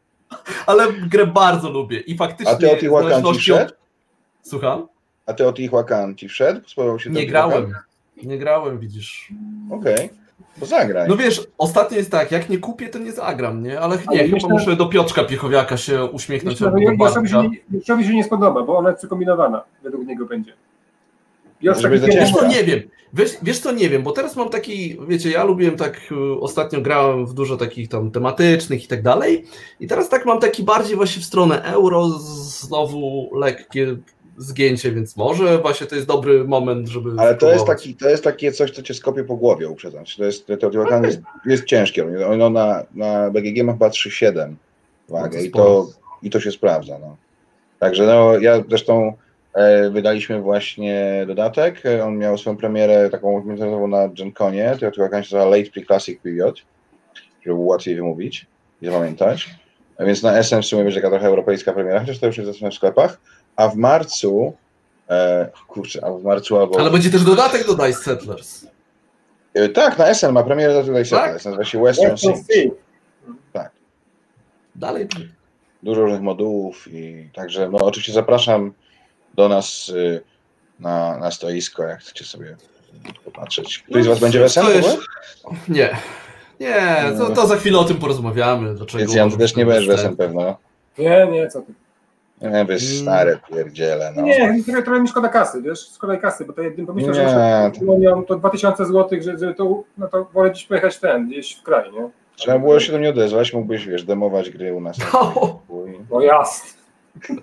ale 0.66 0.92
grę 0.92 1.26
bardzo 1.26 1.70
lubię 1.70 2.00
i 2.00 2.16
faktycznie. 2.16 2.52
A 2.52 2.56
ty 2.56 2.70
o 2.70 2.76
tych 2.76 2.92
łakan 2.92 3.24
ci 3.24 3.38
wszedł? 3.38 3.72
Słucham? 4.42 4.88
A 5.26 5.32
ty 5.32 5.46
o 5.46 5.52
tych 5.52 5.72
łakan 5.72 6.16
ci 6.16 6.28
wszedł? 6.28 6.68
Spodobał 6.68 6.98
się 6.98 7.10
Nie 7.10 7.26
grałem. 7.26 7.74
Nie 8.22 8.38
grałem, 8.38 8.78
widzisz. 8.78 9.32
Okej. 9.70 9.94
Okay. 9.94 10.21
To 10.60 10.66
zagraj. 10.66 11.08
No 11.08 11.16
wiesz, 11.16 11.46
ostatnio 11.58 11.96
jest 11.96 12.10
tak, 12.10 12.32
jak 12.32 12.48
nie 12.48 12.58
kupię, 12.58 12.88
to 12.88 12.98
nie 12.98 13.12
zagram, 13.12 13.62
nie? 13.62 13.80
Ale 13.80 13.96
nie, 13.96 14.02
Ale 14.08 14.18
chyba 14.18 14.34
myślę, 14.34 14.48
muszę 14.48 14.76
do 14.76 14.86
Piotrka 14.86 15.24
Piechowiaka 15.24 15.76
się 15.76 16.04
uśmiechnąć. 16.04 16.60
Myślę, 16.60 16.72
że 17.24 17.48
się, 17.86 18.04
się 18.04 18.14
nie 18.14 18.24
spodoba, 18.24 18.62
bo 18.62 18.78
ona 18.78 18.88
jest 18.88 18.98
przekombinowana, 18.98 19.62
według 19.82 20.06
niego 20.06 20.26
będzie. 20.26 20.52
Wiesz 21.62 22.32
co, 22.32 22.46
nie 22.46 22.64
wiem. 22.64 22.80
Wiesz, 23.14 23.36
wiesz 23.42 23.58
co, 23.58 23.72
nie 23.72 23.88
wiem, 23.88 24.02
bo 24.02 24.12
teraz 24.12 24.36
mam 24.36 24.48
taki, 24.48 24.98
wiecie, 25.08 25.30
ja 25.30 25.44
lubiłem 25.44 25.76
tak, 25.76 26.00
y, 26.12 26.40
ostatnio 26.40 26.80
grałem 26.80 27.26
w 27.26 27.34
dużo 27.34 27.56
takich 27.56 27.88
tam 27.88 28.10
tematycznych 28.10 28.84
i 28.84 28.88
tak 28.88 29.02
dalej 29.02 29.44
i 29.80 29.86
teraz 29.86 30.08
tak 30.08 30.26
mam 30.26 30.40
taki 30.40 30.62
bardziej 30.62 30.96
właśnie 30.96 31.22
w 31.22 31.24
stronę 31.24 31.62
euro, 31.62 32.08
znowu 32.08 33.30
lekkie 33.34 33.96
zgięcie, 34.36 34.92
więc 34.92 35.16
może 35.16 35.58
właśnie 35.58 35.86
to 35.86 35.94
jest 35.94 36.06
dobry 36.06 36.44
moment, 36.44 36.88
żeby. 36.88 37.10
Ale 37.16 37.34
to 37.34 37.52
jest, 37.52 37.66
taki, 37.66 37.94
to 37.94 38.08
jest 38.08 38.24
takie 38.24 38.52
coś, 38.52 38.70
co 38.70 38.82
cię 38.82 38.94
skopie 38.94 39.24
po 39.24 39.36
głowie, 39.36 39.68
uprzedzam. 39.68 40.04
To 40.16 40.24
jest, 40.24 40.46
to, 40.46 40.56
to 40.56 41.04
jest, 41.04 41.20
jest 41.46 41.64
ciężkie. 41.64 42.26
Ono 42.28 42.50
na, 42.50 42.84
na 42.94 43.30
BGG 43.30 43.64
ma 43.64 43.72
chyba 43.72 43.88
3,7 43.88 44.54
wagę 45.08 45.38
no 45.38 45.44
i, 45.44 45.50
to, 45.50 45.86
i 46.22 46.30
to 46.30 46.40
się 46.40 46.52
sprawdza. 46.52 46.98
No. 46.98 47.16
Także 47.78 48.06
no, 48.06 48.38
ja 48.38 48.62
zresztą 48.68 49.12
e, 49.54 49.90
wydaliśmy 49.90 50.40
właśnie 50.40 51.24
dodatek. 51.26 51.82
On 52.04 52.18
miał 52.18 52.38
swoją 52.38 52.56
premierę 52.56 53.10
taką 53.10 53.44
międzynarodową 53.44 53.88
na 53.88 54.08
GenConie. 54.08 54.76
To 54.80 54.90
chyba 54.90 55.22
się 55.22 55.36
nazywa 55.36 55.44
Late 55.44 55.70
Pre-Classic 55.70 56.18
Period, 56.22 56.62
żeby 57.42 57.54
było 57.54 57.66
łatwiej 57.66 57.96
wymówić 57.96 58.46
i 58.82 58.86
zapamiętać. 58.86 59.50
A 59.98 60.04
więc 60.04 60.22
na 60.22 60.38
SM 60.38 60.62
w 60.62 60.66
sumie 60.66 60.82
będzie 60.82 61.00
taka 61.00 61.10
trochę 61.10 61.26
europejska 61.26 61.72
premiera, 61.72 62.00
chociaż 62.00 62.18
to 62.18 62.26
już 62.26 62.38
jest 62.38 62.50
w 62.50 62.74
sklepach 62.74 63.20
a 63.56 63.68
w 63.68 63.76
marcu, 63.76 64.52
e, 65.10 65.50
kurczę, 65.68 66.04
a 66.04 66.10
w 66.10 66.22
marcu 66.22 66.58
albo... 66.58 66.80
Ale 66.80 66.90
będzie 66.90 67.10
też 67.10 67.24
dodatek 67.24 67.66
do 67.66 67.74
Dice 67.74 68.02
Settlers. 68.02 68.66
E, 69.54 69.68
tak, 69.68 69.98
na 69.98 70.14
SN 70.14 70.32
ma 70.32 70.42
premierę 70.42 70.74
do 70.74 70.82
Dice 70.82 70.94
tak? 70.94 71.24
Settlers, 71.24 71.44
nazywa 71.44 71.64
się 71.64 71.82
Western 71.82 72.16
Sea. 72.16 72.70
Tak. 73.52 73.70
Dalej. 74.74 75.08
Dużo 75.82 76.00
różnych 76.00 76.22
modułów 76.22 76.88
i 76.92 77.30
także, 77.34 77.70
no 77.70 77.78
oczywiście 77.78 78.12
zapraszam 78.12 78.72
do 79.34 79.48
nas 79.48 79.88
y, 79.88 80.22
na, 80.80 81.18
na 81.18 81.30
stoisko, 81.30 81.82
jak 81.82 82.00
chcecie 82.00 82.24
sobie 82.24 82.56
popatrzeć. 83.24 83.78
Ktoś 83.78 84.04
z 84.04 84.06
Was 84.06 84.20
będzie 84.20 84.44
w 84.44 84.52
SN? 84.52 84.66
Nie. 85.68 85.96
Nie, 86.60 87.12
to, 87.18 87.30
to, 87.30 87.46
za 87.46 87.56
chwilę 87.56 87.78
o 87.78 87.84
tym 87.84 87.96
porozmawiamy. 87.96 88.74
Dlaczego 88.74 88.98
Więc 88.98 89.14
Jan, 89.14 89.30
też 89.30 89.56
nie 89.56 89.66
będziesz 89.66 89.96
w 89.96 89.98
SN 89.98 90.16
pewno. 90.16 90.56
Nie, 90.98 91.26
nie, 91.32 91.48
co 91.48 91.62
ty. 91.62 91.72
Nie, 92.42 92.66
wiesz, 92.68 92.90
mm. 92.90 93.02
stare 93.02 93.38
pierdziele. 93.50 94.12
No. 94.16 94.22
Nie, 94.22 94.62
trochę, 94.64 94.82
trochę 94.82 95.00
mi 95.00 95.08
szkoda 95.08 95.28
kasy, 95.28 95.62
wiesz, 95.62 95.90
szkoda 95.94 96.16
kasy, 96.16 96.44
bo 96.44 96.52
to 96.52 96.62
jednym 96.62 96.86
pomyślał, 96.86 97.14
że 97.14 97.70
to... 98.06 98.22
to 98.28 98.36
2000 98.36 98.86
zł, 98.86 99.18
że, 99.22 99.38
że 99.38 99.54
to, 99.54 99.82
no 99.98 100.08
to 100.08 100.24
wolę 100.24 100.50
gdzieś 100.50 100.66
pojechać 100.66 100.98
ten, 100.98 101.28
gdzieś 101.28 101.54
w 101.54 101.62
kraj, 101.62 101.92
nie? 101.92 102.08
Trzeba 102.36 102.58
było 102.58 102.80
się 102.80 102.92
do 102.92 102.98
mnie 102.98 103.10
odezwać, 103.10 103.52
mógłbyś, 103.52 103.86
wiesz, 103.86 104.04
demować 104.04 104.50
gry 104.50 104.74
u 104.74 104.80
nas. 104.80 104.98
No, 105.12 105.62
no 106.10 106.20
jasne. 106.20 106.70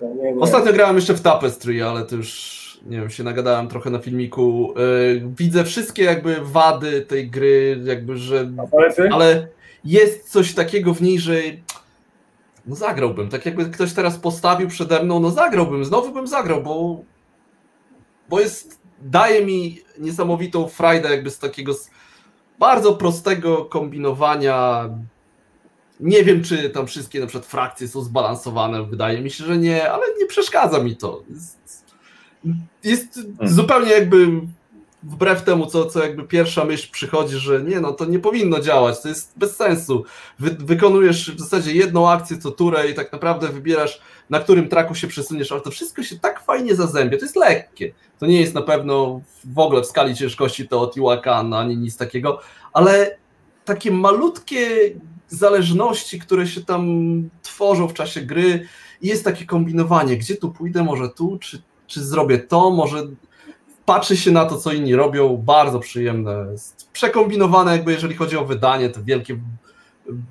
no, 0.00 0.40
Ostatnio 0.40 0.72
grałem 0.72 0.96
jeszcze 0.96 1.14
w 1.14 1.20
Tapestry, 1.20 1.84
ale 1.84 2.02
to 2.02 2.16
już 2.16 2.60
nie 2.86 3.00
wiem, 3.00 3.10
się 3.10 3.24
nagadałem 3.24 3.68
trochę 3.68 3.90
na 3.90 3.98
filmiku. 3.98 4.74
Yy, 4.76 5.22
widzę 5.38 5.64
wszystkie 5.64 6.04
jakby 6.04 6.36
wady 6.42 7.00
tej 7.02 7.30
gry, 7.30 7.80
jakby, 7.84 8.16
że. 8.16 8.50
Ale 9.12 9.46
jest 9.84 10.30
coś 10.30 10.54
takiego 10.54 10.94
w 10.94 11.02
niej, 11.02 11.18
że 11.18 11.34
no 12.66 12.76
zagrałbym. 12.76 13.28
Tak 13.28 13.46
jakby 13.46 13.70
ktoś 13.70 13.92
teraz 13.92 14.18
postawił 14.18 14.68
przede 14.68 15.02
mną, 15.02 15.20
no 15.20 15.30
zagrałbym, 15.30 15.84
znowu 15.84 16.12
bym 16.12 16.26
zagrał, 16.26 16.62
bo, 16.62 17.00
bo 18.28 18.40
jest, 18.40 18.80
daje 19.02 19.46
mi 19.46 19.78
niesamowitą 19.98 20.68
frajdę 20.68 21.10
jakby 21.10 21.30
z 21.30 21.38
takiego 21.38 21.72
bardzo 22.58 22.94
prostego 22.94 23.64
kombinowania. 23.64 24.88
Nie 26.00 26.24
wiem, 26.24 26.42
czy 26.42 26.70
tam 26.70 26.86
wszystkie 26.86 27.20
na 27.20 27.26
przykład 27.26 27.46
frakcje 27.46 27.88
są 27.88 28.02
zbalansowane, 28.02 28.84
wydaje 28.84 29.20
mi 29.20 29.30
się, 29.30 29.44
że 29.44 29.58
nie, 29.58 29.92
ale 29.92 30.06
nie 30.18 30.26
przeszkadza 30.26 30.82
mi 30.82 30.96
to. 30.96 31.22
Jest, 31.30 31.84
jest 32.84 33.14
hmm. 33.14 33.48
zupełnie 33.48 33.90
jakby 33.90 34.40
wbrew 35.02 35.42
temu, 35.44 35.66
co, 35.66 35.86
co 35.86 36.02
jakby 36.02 36.24
pierwsza 36.24 36.64
myśl 36.64 36.90
przychodzi, 36.92 37.36
że 37.36 37.62
nie, 37.62 37.80
no 37.80 37.92
to 37.92 38.04
nie 38.04 38.18
powinno 38.18 38.60
działać, 38.60 39.02
to 39.02 39.08
jest 39.08 39.32
bez 39.36 39.56
sensu. 39.56 40.04
Wy, 40.38 40.50
wykonujesz 40.50 41.30
w 41.30 41.40
zasadzie 41.40 41.72
jedną 41.72 42.10
akcję 42.10 42.38
co 42.38 42.50
turę 42.50 42.90
i 42.90 42.94
tak 42.94 43.12
naprawdę 43.12 43.48
wybierasz, 43.48 44.00
na 44.30 44.40
którym 44.40 44.68
traku 44.68 44.94
się 44.94 45.06
przesuniesz, 45.06 45.52
ale 45.52 45.60
to 45.60 45.70
wszystko 45.70 46.02
się 46.02 46.18
tak 46.18 46.44
fajnie 46.44 46.74
zazębia, 46.74 47.18
to 47.18 47.24
jest 47.24 47.36
lekkie. 47.36 47.92
To 48.18 48.26
nie 48.26 48.40
jest 48.40 48.54
na 48.54 48.62
pewno 48.62 49.20
w 49.44 49.58
ogóle 49.58 49.82
w 49.82 49.86
skali 49.86 50.16
ciężkości 50.16 50.68
to 50.68 50.76
Teotihuacan 50.76 51.54
ani 51.54 51.76
nic 51.76 51.96
takiego, 51.96 52.40
ale 52.72 53.16
takie 53.64 53.90
malutkie 53.90 54.68
zależności, 55.28 56.18
które 56.18 56.46
się 56.46 56.64
tam 56.64 56.84
tworzą 57.42 57.88
w 57.88 57.94
czasie 57.94 58.20
gry 58.20 58.66
i 59.02 59.08
jest 59.08 59.24
takie 59.24 59.46
kombinowanie, 59.46 60.16
gdzie 60.16 60.36
tu 60.36 60.52
pójdę, 60.52 60.84
może 60.84 61.08
tu, 61.08 61.38
czy, 61.38 61.62
czy 61.86 62.04
zrobię 62.04 62.38
to, 62.38 62.70
może 62.70 63.06
patrzy 63.90 64.16
się 64.16 64.30
na 64.30 64.44
to, 64.44 64.56
co 64.56 64.72
inni 64.72 64.94
robią, 64.94 65.36
bardzo 65.36 65.78
przyjemne. 65.78 66.46
Przekombinowane, 66.92 67.72
jakby 67.72 67.92
jeżeli 67.92 68.14
chodzi 68.14 68.36
o 68.36 68.44
wydanie, 68.44 68.90
te 68.90 69.02
wielkie 69.02 69.36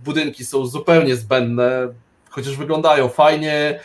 budynki 0.06 0.46
są 0.46 0.66
zupełnie 0.66 1.16
zbędne, 1.16 1.88
chociaż 2.30 2.58
wyglądają 2.58 3.10
fajnie. 3.10 3.80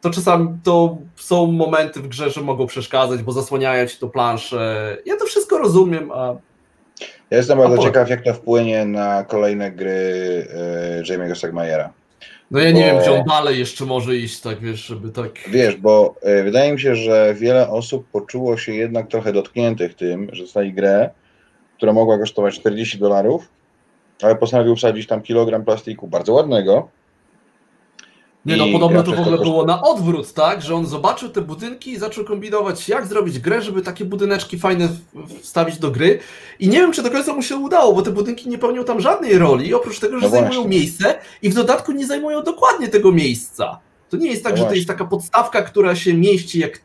To 0.00 0.10
czasami 0.10 0.48
to 0.62 0.98
są 1.16 1.52
momenty 1.52 2.00
w 2.00 2.08
grze, 2.08 2.30
że 2.30 2.40
mogą 2.40 2.66
przeszkadzać, 2.66 3.22
bo 3.22 3.32
zasłaniają 3.32 3.86
ci 3.86 3.98
to 3.98 4.08
planszę. 4.08 4.96
Ja 5.06 5.16
to 5.16 5.24
wszystko 5.24 5.58
rozumiem, 5.58 6.10
a. 6.12 6.34
Ja 7.30 7.36
jestem 7.36 7.58
bardzo 7.58 7.78
ciekaw, 7.78 8.10
jak 8.10 8.24
to 8.24 8.34
wpłynie 8.34 8.84
na 8.84 9.24
kolejne 9.24 9.70
gry 9.70 9.90
y, 11.00 11.02
Jamie'ego 11.02 11.34
Stegmajera. 11.34 11.92
No 12.50 12.60
ja 12.60 12.70
nie 12.70 12.80
bo... 12.80 12.86
wiem, 12.86 12.98
gdzie 12.98 13.12
on 13.12 13.24
dalej 13.24 13.58
jeszcze 13.58 13.84
może 13.84 14.16
iść, 14.16 14.40
tak 14.40 14.60
wiesz, 14.60 14.80
żeby 14.86 15.10
tak... 15.10 15.30
Wiesz, 15.48 15.76
bo 15.76 16.14
y, 16.40 16.44
wydaje 16.44 16.72
mi 16.72 16.80
się, 16.80 16.94
że 16.94 17.34
wiele 17.34 17.70
osób 17.70 18.06
poczuło 18.12 18.56
się 18.56 18.74
jednak 18.74 19.08
trochę 19.08 19.32
dotkniętych 19.32 19.94
tym, 19.94 20.28
że 20.32 20.42
dostali 20.42 20.72
grę, 20.72 21.10
która 21.76 21.92
mogła 21.92 22.18
kosztować 22.18 22.60
40 22.60 22.98
dolarów, 22.98 23.48
ale 24.22 24.36
postanowił 24.36 24.76
wsadzić 24.76 25.06
tam 25.06 25.22
kilogram 25.22 25.64
plastiku 25.64 26.08
bardzo 26.08 26.32
ładnego, 26.32 26.88
nie 28.46 28.56
no, 28.56 28.66
podobno 28.72 29.02
to 29.02 29.12
w 29.12 29.20
ogóle 29.20 29.38
było 29.38 29.64
na 29.64 29.82
odwrót, 29.82 30.32
tak? 30.32 30.62
Że 30.62 30.74
on 30.74 30.86
zobaczył 30.86 31.28
te 31.28 31.40
budynki 31.40 31.90
i 31.90 31.98
zaczął 31.98 32.24
kombinować, 32.24 32.88
jak 32.88 33.06
zrobić 33.06 33.38
grę, 33.38 33.62
żeby 33.62 33.82
takie 33.82 34.04
budyneczki 34.04 34.58
fajne 34.58 34.88
wstawić 35.42 35.78
do 35.78 35.90
gry. 35.90 36.18
I 36.58 36.68
nie 36.68 36.78
wiem, 36.78 36.92
czy 36.92 37.02
do 37.02 37.10
końca 37.10 37.34
mu 37.34 37.42
się 37.42 37.56
udało, 37.56 37.92
bo 37.92 38.02
te 38.02 38.10
budynki 38.10 38.48
nie 38.48 38.58
pełnią 38.58 38.84
tam 38.84 39.00
żadnej 39.00 39.38
roli, 39.38 39.74
oprócz 39.74 39.98
tego, 39.98 40.20
że 40.20 40.26
no 40.26 40.30
zajmują 40.30 40.68
miejsce 40.68 41.18
i 41.42 41.50
w 41.50 41.54
dodatku 41.54 41.92
nie 41.92 42.06
zajmują 42.06 42.42
dokładnie 42.42 42.88
tego 42.88 43.12
miejsca. 43.12 43.78
To 44.10 44.16
nie 44.16 44.30
jest 44.30 44.44
tak, 44.44 44.52
no 44.52 44.58
że 44.58 44.64
to 44.64 44.74
jest 44.74 44.88
taka 44.88 45.04
podstawka, 45.04 45.62
która 45.62 45.96
się 45.96 46.14
mieści 46.14 46.58
jak 46.58 46.80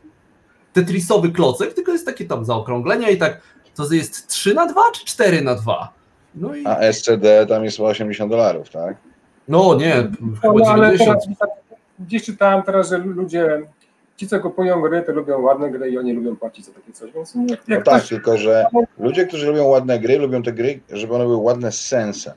tetrisowy 0.72 1.30
klocek, 1.30 1.74
tylko 1.74 1.92
jest 1.92 2.06
takie 2.06 2.24
tam 2.24 2.44
zaokrąglenia 2.44 3.10
i 3.10 3.16
tak, 3.16 3.40
to 3.74 3.94
jest 3.94 4.28
3 4.28 4.54
na 4.54 4.66
2 4.66 4.80
czy 4.94 5.04
4 5.04 5.42
na 5.42 5.54
2? 5.54 5.92
No 6.34 6.54
i... 6.54 6.66
A 6.66 6.92
SCD 6.92 7.46
tam 7.46 7.64
jest 7.64 7.80
80 7.80 8.30
dolarów, 8.30 8.70
tak? 8.70 8.96
No 9.48 9.74
nie, 9.74 9.94
no, 10.44 10.52
no 10.54 10.70
ale 10.70 10.98
teraz, 10.98 11.28
gdzieś 11.98 12.24
czytałem 12.24 12.62
teraz, 12.62 12.88
że 12.88 12.98
ludzie, 12.98 13.62
ci 14.16 14.28
co 14.28 14.40
kupują 14.40 14.80
gry, 14.80 15.02
to 15.02 15.12
lubią 15.12 15.40
ładne 15.40 15.70
gry 15.70 15.90
i 15.90 15.98
oni 15.98 16.12
lubią 16.12 16.36
płacić 16.36 16.66
za 16.66 16.72
takie 16.72 16.92
coś, 16.92 17.12
więc 17.12 17.34
jak, 17.34 17.68
jak 17.68 17.86
no 17.86 17.92
tak, 17.92 18.04
tylko 18.04 18.38
że 18.38 18.66
ludzie, 18.98 19.26
którzy 19.26 19.46
lubią 19.46 19.64
ładne 19.64 19.98
gry, 19.98 20.18
lubią 20.18 20.42
te 20.42 20.52
gry, 20.52 20.80
żeby 20.92 21.14
one 21.14 21.24
były 21.24 21.36
ładne 21.36 21.72
z 21.72 21.80
sensem. 21.80 22.34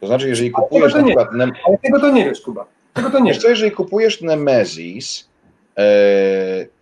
To 0.00 0.06
znaczy, 0.06 0.28
jeżeli 0.28 0.50
kupujesz 0.50 0.94
na 0.94 1.04
przykład... 1.04 1.32
Nem... 1.32 1.52
Ale 1.66 1.78
tego 1.78 2.00
to 2.00 2.10
nie 2.10 2.24
wiesz, 2.24 2.40
Kuba. 2.40 2.66
Tego 2.94 3.10
to 3.10 3.18
nie 3.18 3.32
wiesz. 3.32 3.42
Co, 3.42 3.48
jeżeli 3.48 3.70
kupujesz 3.70 4.20
Nemesis 4.20 5.28
yy, 5.76 5.84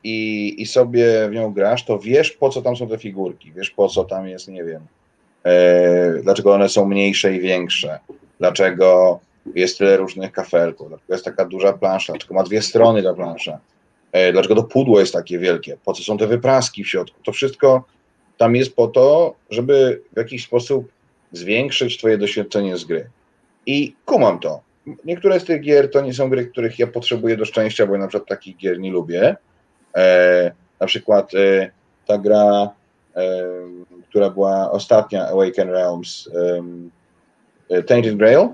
i, 0.05 0.55
i 0.63 0.67
sobie 0.67 1.29
w 1.29 1.33
nią 1.33 1.53
grasz, 1.53 1.85
to 1.85 1.99
wiesz, 1.99 2.31
po 2.31 2.49
co 2.49 2.63
tam 2.63 2.77
są 2.77 2.89
te 2.89 2.99
figurki, 2.99 3.53
wiesz, 3.53 3.71
po 3.71 3.89
co 3.89 4.05
tam 4.05 4.29
jest, 4.29 4.49
nie 4.49 4.65
wiem, 4.65 4.83
e, 5.45 6.23
dlaczego 6.23 6.55
one 6.55 6.69
są 6.69 6.85
mniejsze 6.85 7.35
i 7.35 7.41
większe, 7.41 7.99
dlaczego 8.39 9.21
jest 9.55 9.79
tyle 9.79 9.97
różnych 9.97 10.33
kafelków, 10.33 10.89
dlaczego 10.89 11.15
jest 11.15 11.25
taka 11.25 11.45
duża 11.45 11.73
plansza, 11.73 12.13
dlaczego 12.13 12.35
ma 12.35 12.43
dwie 12.43 12.63
strony 12.63 13.03
ta 13.03 13.15
plansza, 13.15 13.59
e, 14.13 14.33
dlaczego 14.33 14.55
to 14.55 14.63
pudło 14.63 15.01
jest 15.01 15.13
takie 15.13 15.39
wielkie, 15.39 15.77
po 15.85 15.93
co 15.93 16.03
są 16.03 16.19
te 16.19 16.27
wypraski 16.27 16.85
w 16.85 16.89
środku. 16.89 17.21
To 17.25 17.33
wszystko 17.33 17.85
tam 18.39 18.57
jest 18.57 18.77
po 18.77 18.89
to, 18.89 19.35
żeby 19.51 20.03
w 20.13 20.17
jakiś 20.17 20.45
sposób 20.45 20.89
zwiększyć 21.33 21.99
twoje 21.99 22.19
doświadczenie 22.19 22.77
z 22.77 22.85
gry. 22.85 23.11
I 23.67 23.95
kumam 24.05 24.39
to. 24.39 24.61
Niektóre 25.05 25.41
z 25.41 25.45
tych 25.45 25.61
gier 25.61 25.91
to 25.91 26.01
nie 26.01 26.15
są 26.15 26.31
gry, 26.31 26.47
których 26.47 26.79
ja 26.79 26.87
potrzebuję 26.87 27.37
do 27.37 27.45
szczęścia, 27.45 27.87
bo 27.87 27.93
ja 27.93 28.01
na 28.01 28.09
przykład 28.09 28.29
takich 28.29 28.57
gier 28.57 28.81
nie 28.81 28.91
lubię. 28.91 29.37
E, 29.97 30.53
na 30.81 30.87
przykład 30.87 31.35
e, 31.35 31.71
ta 32.07 32.19
gra, 32.19 32.71
e, 33.17 33.45
która 34.09 34.31
była 34.31 34.71
ostatnia, 34.71 35.27
Awaken 35.29 35.71
Realms, 35.71 36.31
e, 37.71 37.83
Tainted 37.83 38.17
Grail, 38.17 38.49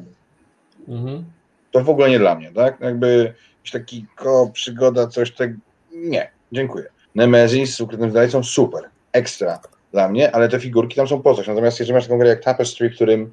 mhm. 0.89 1.25
to 1.71 1.85
w 1.85 1.91
ogóle 1.91 2.11
nie 2.11 2.19
dla 2.19 2.35
mnie, 2.35 2.53
tak? 2.53 2.81
Jakby 2.81 3.35
jakiś 3.57 3.73
taki 3.73 4.07
ko, 4.17 4.51
przygoda, 4.53 5.07
coś 5.07 5.35
tak, 5.35 5.51
nie, 5.93 6.31
dziękuję. 6.53 6.85
Nemesis 7.15 7.77
z 7.77 7.81
ukrytym 7.81 8.11
zdrajcą, 8.11 8.43
super, 8.43 8.85
ekstra 9.13 9.61
dla 9.93 10.09
mnie, 10.09 10.35
ale 10.35 10.49
te 10.49 10.61
figurki 10.61 10.97
tam 10.97 11.09
są 11.09 11.23
po 11.23 11.35
coś. 11.35 11.47
Natomiast 11.47 11.81
jeżeli 11.81 11.95
masz 11.95 12.05
taką 12.05 12.19
grę 12.19 12.29
jak 12.29 12.45
Tapestry, 12.45 12.91
którym 12.91 13.33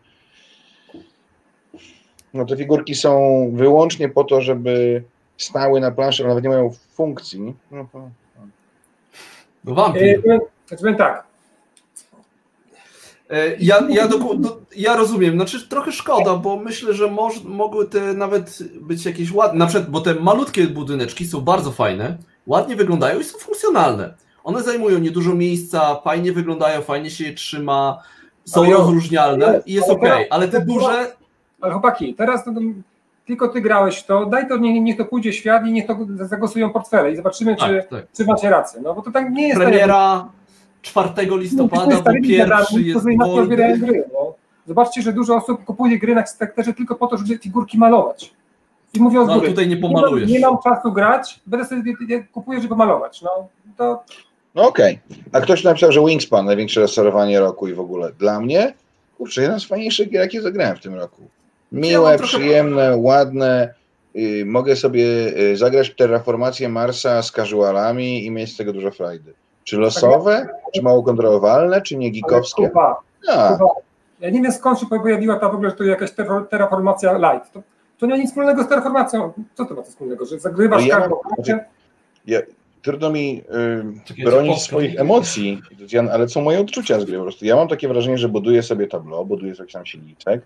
no 2.34 2.46
te 2.46 2.58
figurki 2.58 2.96
są 2.96 3.52
wyłącznie 3.54 4.10
po 4.10 4.24
to, 4.24 4.42
żeby 4.42 5.04
stały 5.38 5.80
na 5.80 5.92
planszy, 5.92 6.24
ale 6.24 6.30
nawet 6.30 6.44
nie 6.44 6.50
mają 6.50 6.72
funkcji. 6.94 7.56
No 7.72 7.88
to... 7.92 8.10
No 9.66 9.76
wampir. 9.76 10.22
Znaczy 10.68 10.96
tak. 10.98 11.24
E, 13.36 13.56
ja, 13.60 13.84
ja, 13.90 14.08
do, 14.08 14.18
do, 14.18 14.62
ja 14.76 14.96
rozumiem, 14.96 15.36
znaczy 15.36 15.70
trochę 15.70 15.92
szkoda, 15.92 16.36
bo 16.36 16.56
myślę, 16.56 16.94
że 16.94 17.08
moż, 17.12 17.44
mogły 17.44 17.88
te 17.88 18.14
nawet 18.14 18.60
być 18.82 19.06
jakieś 19.06 19.34
ładne, 19.34 19.60
na 19.60 19.66
przykład, 19.66 19.90
bo 19.90 20.02
te 20.02 20.16
malutkie 20.16 20.68
budyneczki 20.68 21.26
są 21.26 21.42
bardzo 21.42 21.72
fajne, 21.72 22.18
ładnie 22.48 22.76
wyglądają 22.76 23.20
i 23.20 23.24
są 23.24 23.38
funkcjonalne. 23.38 24.14
One 24.44 24.64
zajmują 24.64 25.00
niedużo 25.00 25.34
miejsca, 25.36 25.96
fajnie 26.04 26.32
wyglądają, 26.34 26.82
fajnie 26.82 27.10
się 27.10 27.24
je 27.24 27.34
trzyma, 27.34 28.04
są 28.46 28.64
ale 28.64 28.74
rozróżnialne 28.74 29.62
i 29.66 29.74
jest 29.74 29.90
ok, 29.90 30.04
ale 30.30 30.48
te 30.48 30.66
duże 30.66 31.16
ale 31.62 31.74
chłopaki, 31.74 32.14
teraz 32.14 32.46
to, 32.46 32.52
tylko 33.28 33.48
ty 33.48 33.62
grałeś 33.62 33.98
w 33.98 34.06
to, 34.06 34.26
daj 34.26 34.48
to, 34.48 34.58
niech, 34.58 34.84
niech 34.84 34.98
to 34.98 35.06
pójdzie 35.06 35.34
świat 35.34 35.68
i 35.68 35.72
niech 35.72 35.88
to 35.88 35.98
zagłosują 36.16 36.70
portfele 36.70 37.12
i 37.12 37.16
zobaczymy, 37.16 37.56
tak, 37.56 37.70
czy, 37.70 37.88
tak. 37.90 38.06
czy 38.18 38.26
macie 38.26 38.50
rację. 38.50 38.82
No 38.84 38.94
bo 38.94 39.02
to 39.02 39.12
tak 39.12 39.32
nie 39.32 39.48
jest. 39.48 39.60
Premiera 39.60 40.30
4 40.86 41.10
listopada, 41.38 42.02
bo 42.02 42.12
pierwszy 42.22 42.82
jest 42.82 43.06
gry, 43.80 44.04
no. 44.14 44.34
Zobaczcie, 44.68 45.02
że 45.02 45.14
dużo 45.14 45.36
osób 45.36 45.64
kupuje 45.64 46.00
gry 46.00 46.16
na 46.16 46.26
spekterze 46.26 46.74
tylko 46.74 46.96
po 46.96 47.08
to, 47.08 47.18
żeby 47.18 47.38
figurki 47.38 47.78
malować. 47.78 48.34
I 48.94 49.00
mówiąc 49.00 49.28
no, 49.28 49.40
tutaj 49.40 49.68
nie 49.68 49.78
pomalujesz. 49.78 50.30
Nie, 50.30 50.40
nie 50.40 50.46
mam 50.46 50.58
czasu 50.64 50.92
grać, 50.92 51.40
będę 51.46 51.66
sobie 51.66 52.24
kupuję, 52.32 52.62
żeby 52.62 52.76
malować. 52.76 53.22
No, 53.22 53.48
to... 53.78 54.04
no 54.56 54.68
okej. 54.68 55.00
Okay. 55.10 55.24
A 55.32 55.42
ktoś 55.42 55.64
napisał, 55.64 55.92
że 55.92 56.06
Wingspan, 56.06 56.46
największe 56.46 56.82
restaurowanie 56.82 57.40
roku 57.40 57.68
i 57.68 57.74
w 57.74 57.80
ogóle. 57.80 58.12
Dla 58.20 58.40
mnie, 58.40 58.74
kurczę, 59.18 59.42
jeden 59.42 59.60
z 59.60 59.66
fajniejszych 59.66 60.10
gier, 60.10 60.22
jakie 60.22 60.42
zagrałem 60.42 60.78
w 60.78 60.82
tym 60.82 60.96
roku 60.96 61.22
miłe, 61.72 62.12
ja 62.12 62.18
przyjemne, 62.18 62.98
ładne. 62.98 63.74
Y, 64.16 64.44
mogę 64.46 64.76
sobie 64.76 65.06
y, 65.40 65.58
zagrać 65.58 65.90
w 65.90 65.96
terraformację 65.96 66.70
Marsa 66.70 67.24
z 67.24 67.32
casualami 67.32 68.26
i 68.26 68.32
mieć 68.32 68.54
z 68.54 68.58
tego 68.58 68.74
dużo 68.74 68.92
frajdy. 68.92 69.34
Czy 69.66 69.78
losowe, 69.78 70.48
czy 70.76 70.82
mało 70.82 71.04
kontrolowalne, 71.04 71.82
czy 71.82 71.98
nie 71.98 72.10
gikowskie? 72.10 72.72
Ja. 73.28 73.58
ja 74.20 74.30
nie 74.30 74.42
wiem 74.42 74.52
skąd 74.52 74.80
się 74.80 74.86
pojawiła 74.86 75.40
ta 75.40 75.50
w 75.50 75.54
ogóle, 75.54 75.70
że 75.70 75.76
to 75.76 75.84
jakaś 75.84 76.12
terraformacja 76.50 77.14
light. 77.18 77.54
To, 77.54 77.62
to 77.98 78.06
nie 78.06 78.12
ma 78.12 78.18
nic 78.18 78.30
wspólnego 78.30 78.64
z 78.64 78.68
terraformacją. 78.68 79.34
Co 79.54 79.66
to 79.66 79.74
ma 79.74 79.82
wspólnego, 79.82 80.26
że 80.26 80.40
zagrywasz 80.40 80.82
no 80.82 80.88
ja, 80.88 81.00
każdą 81.00 81.20
znaczy, 81.36 81.60
ja, 82.28 82.40
Trudno 82.86 83.10
mi 83.10 83.44
y, 84.20 84.24
bronić 84.24 84.62
swoich 84.62 85.00
emocji, 85.00 85.62
ale 86.12 86.28
co 86.28 86.42
moje 86.42 86.60
odczucia 86.60 87.00
z 87.00 87.06
gry 87.06 87.18
po 87.18 87.24
prostu. 87.24 87.46
Ja 87.46 87.56
mam 87.56 87.68
takie 87.68 87.88
wrażenie, 87.88 88.18
że 88.18 88.30
buduję 88.30 88.64
sobie 88.64 88.88
tablo, 88.88 89.26
buduję 89.26 89.56
sobie 89.56 89.72
tam 89.72 89.86
silniczek, 89.86 90.42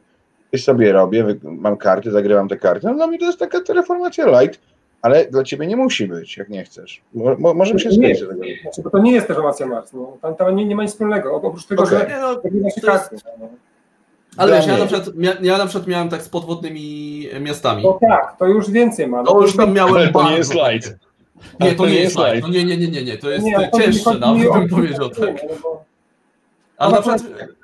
coś 0.52 0.64
sobie 0.64 0.92
robię, 0.92 1.26
mam 1.44 1.78
karty, 1.78 2.12
zagrywam 2.12 2.48
te 2.48 2.58
karty. 2.58 2.88
No 2.88 2.94
dla 2.94 3.08
mnie 3.08 3.20
to 3.20 3.26
jest 3.26 3.40
taka 3.40 3.60
reformacja 3.74 4.42
light, 4.42 4.62
ale 5.02 5.26
dla 5.26 5.44
ciebie 5.44 5.68
nie 5.68 5.76
musi 5.76 6.08
być, 6.08 6.38
jak 6.38 6.50
nie 6.50 6.64
chcesz. 6.64 7.02
Mo, 7.14 7.36
mo, 7.40 7.54
możemy 7.54 7.80
się 7.80 7.90
tego. 7.90 8.18
Znaczy, 8.62 8.82
bo 8.84 8.90
to 8.90 9.00
nie 9.00 9.12
jest 9.12 9.30
reformacja 9.30 9.66
Mars. 9.66 9.94
No. 9.94 10.18
Tam, 10.22 10.36
tam 10.36 10.56
nie, 10.56 10.66
nie 10.66 10.76
ma 10.76 10.84
nic 10.84 10.92
wspólnego, 10.92 11.34
oprócz 11.34 11.66
tego, 11.66 11.84
okay. 11.84 12.00
że 12.00 12.20
no, 12.22 12.42
karty. 12.82 13.16
No. 13.40 13.50
Ale 14.38 14.56
wiesz, 14.56 14.68
ja 14.68 14.78
na, 14.78 14.86
przykład, 14.86 15.10
ja 15.42 15.58
na 15.58 15.66
przykład 15.66 15.88
miałem 15.88 16.10
tak 16.10 16.22
z 16.22 16.30
podwodnymi 16.30 17.28
miastami. 17.40 17.84
No 17.84 18.00
tak, 18.10 18.38
to 18.40 18.46
już 18.46 18.72
więcej 18.72 19.08
ma. 19.08 19.24
No, 19.24 19.32
to 19.32 19.42
już 19.42 19.56
tam 19.56 19.74
miałem 19.74 19.96
Ale 19.96 20.12
to 20.12 20.30
nie 20.30 20.38
jest 20.38 20.54
light. 20.54 20.96
Nie, 21.60 21.76
to, 21.76 21.86
nie, 21.86 22.00
jest 22.00 22.18
light. 22.18 22.42
No, 22.42 22.48
nie, 22.48 22.64
nie, 22.64 22.78
nie, 22.78 22.88
nie, 22.88 23.04
nie, 23.04 23.18
to 23.18 23.30
jest 23.30 23.46
nie, 23.46 23.72
cięższe, 23.78 24.14
nawet 24.14 24.54
bym 24.54 24.70
powiedział 24.70 25.10
tak. 25.10 25.36
Ale 26.78 26.92
na 26.92 27.02
przykład 27.02 27.24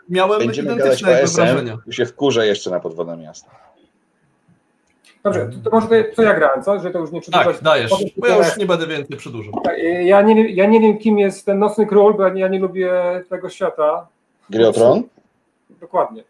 miałem 0.09 0.39
Będziemy 0.39 0.73
identyczne 0.73 1.25
wrażenia. 1.25 1.77
Tu 1.85 1.91
się 1.91 2.05
wkurzę 2.05 2.47
jeszcze 2.47 2.69
na 2.69 2.79
podwodne 2.79 3.17
miasta. 3.17 3.51
Dobrze, 5.25 5.49
to, 5.63 5.69
to 5.69 5.75
może 5.75 5.87
to, 5.87 6.15
co 6.15 6.23
ja 6.23 6.33
grałem, 6.33 6.63
co? 6.63 6.79
Że 6.79 6.91
to 6.91 6.99
już 6.99 7.11
nie 7.11 7.21
przedłużać. 7.21 7.55
Tak, 7.55 7.63
dajesz, 7.63 7.91
bo 8.17 8.27
ja 8.27 8.37
już 8.37 8.57
nie 8.57 8.65
będę 8.65 8.87
więcej 8.87 9.17
przedłużał. 9.17 9.53
Tak, 9.63 9.75
ja, 10.03 10.21
nie, 10.21 10.49
ja 10.49 10.65
nie 10.65 10.79
wiem, 10.79 10.97
kim 10.97 11.19
jest 11.19 11.45
ten 11.45 11.59
Nocny 11.59 11.85
Król, 11.85 12.13
bo 12.13 12.27
ja 12.27 12.47
nie 12.47 12.59
lubię 12.59 12.91
tego 13.29 13.49
świata. 13.49 14.07
Gry? 14.49 14.71
Dokładnie. 15.69 16.23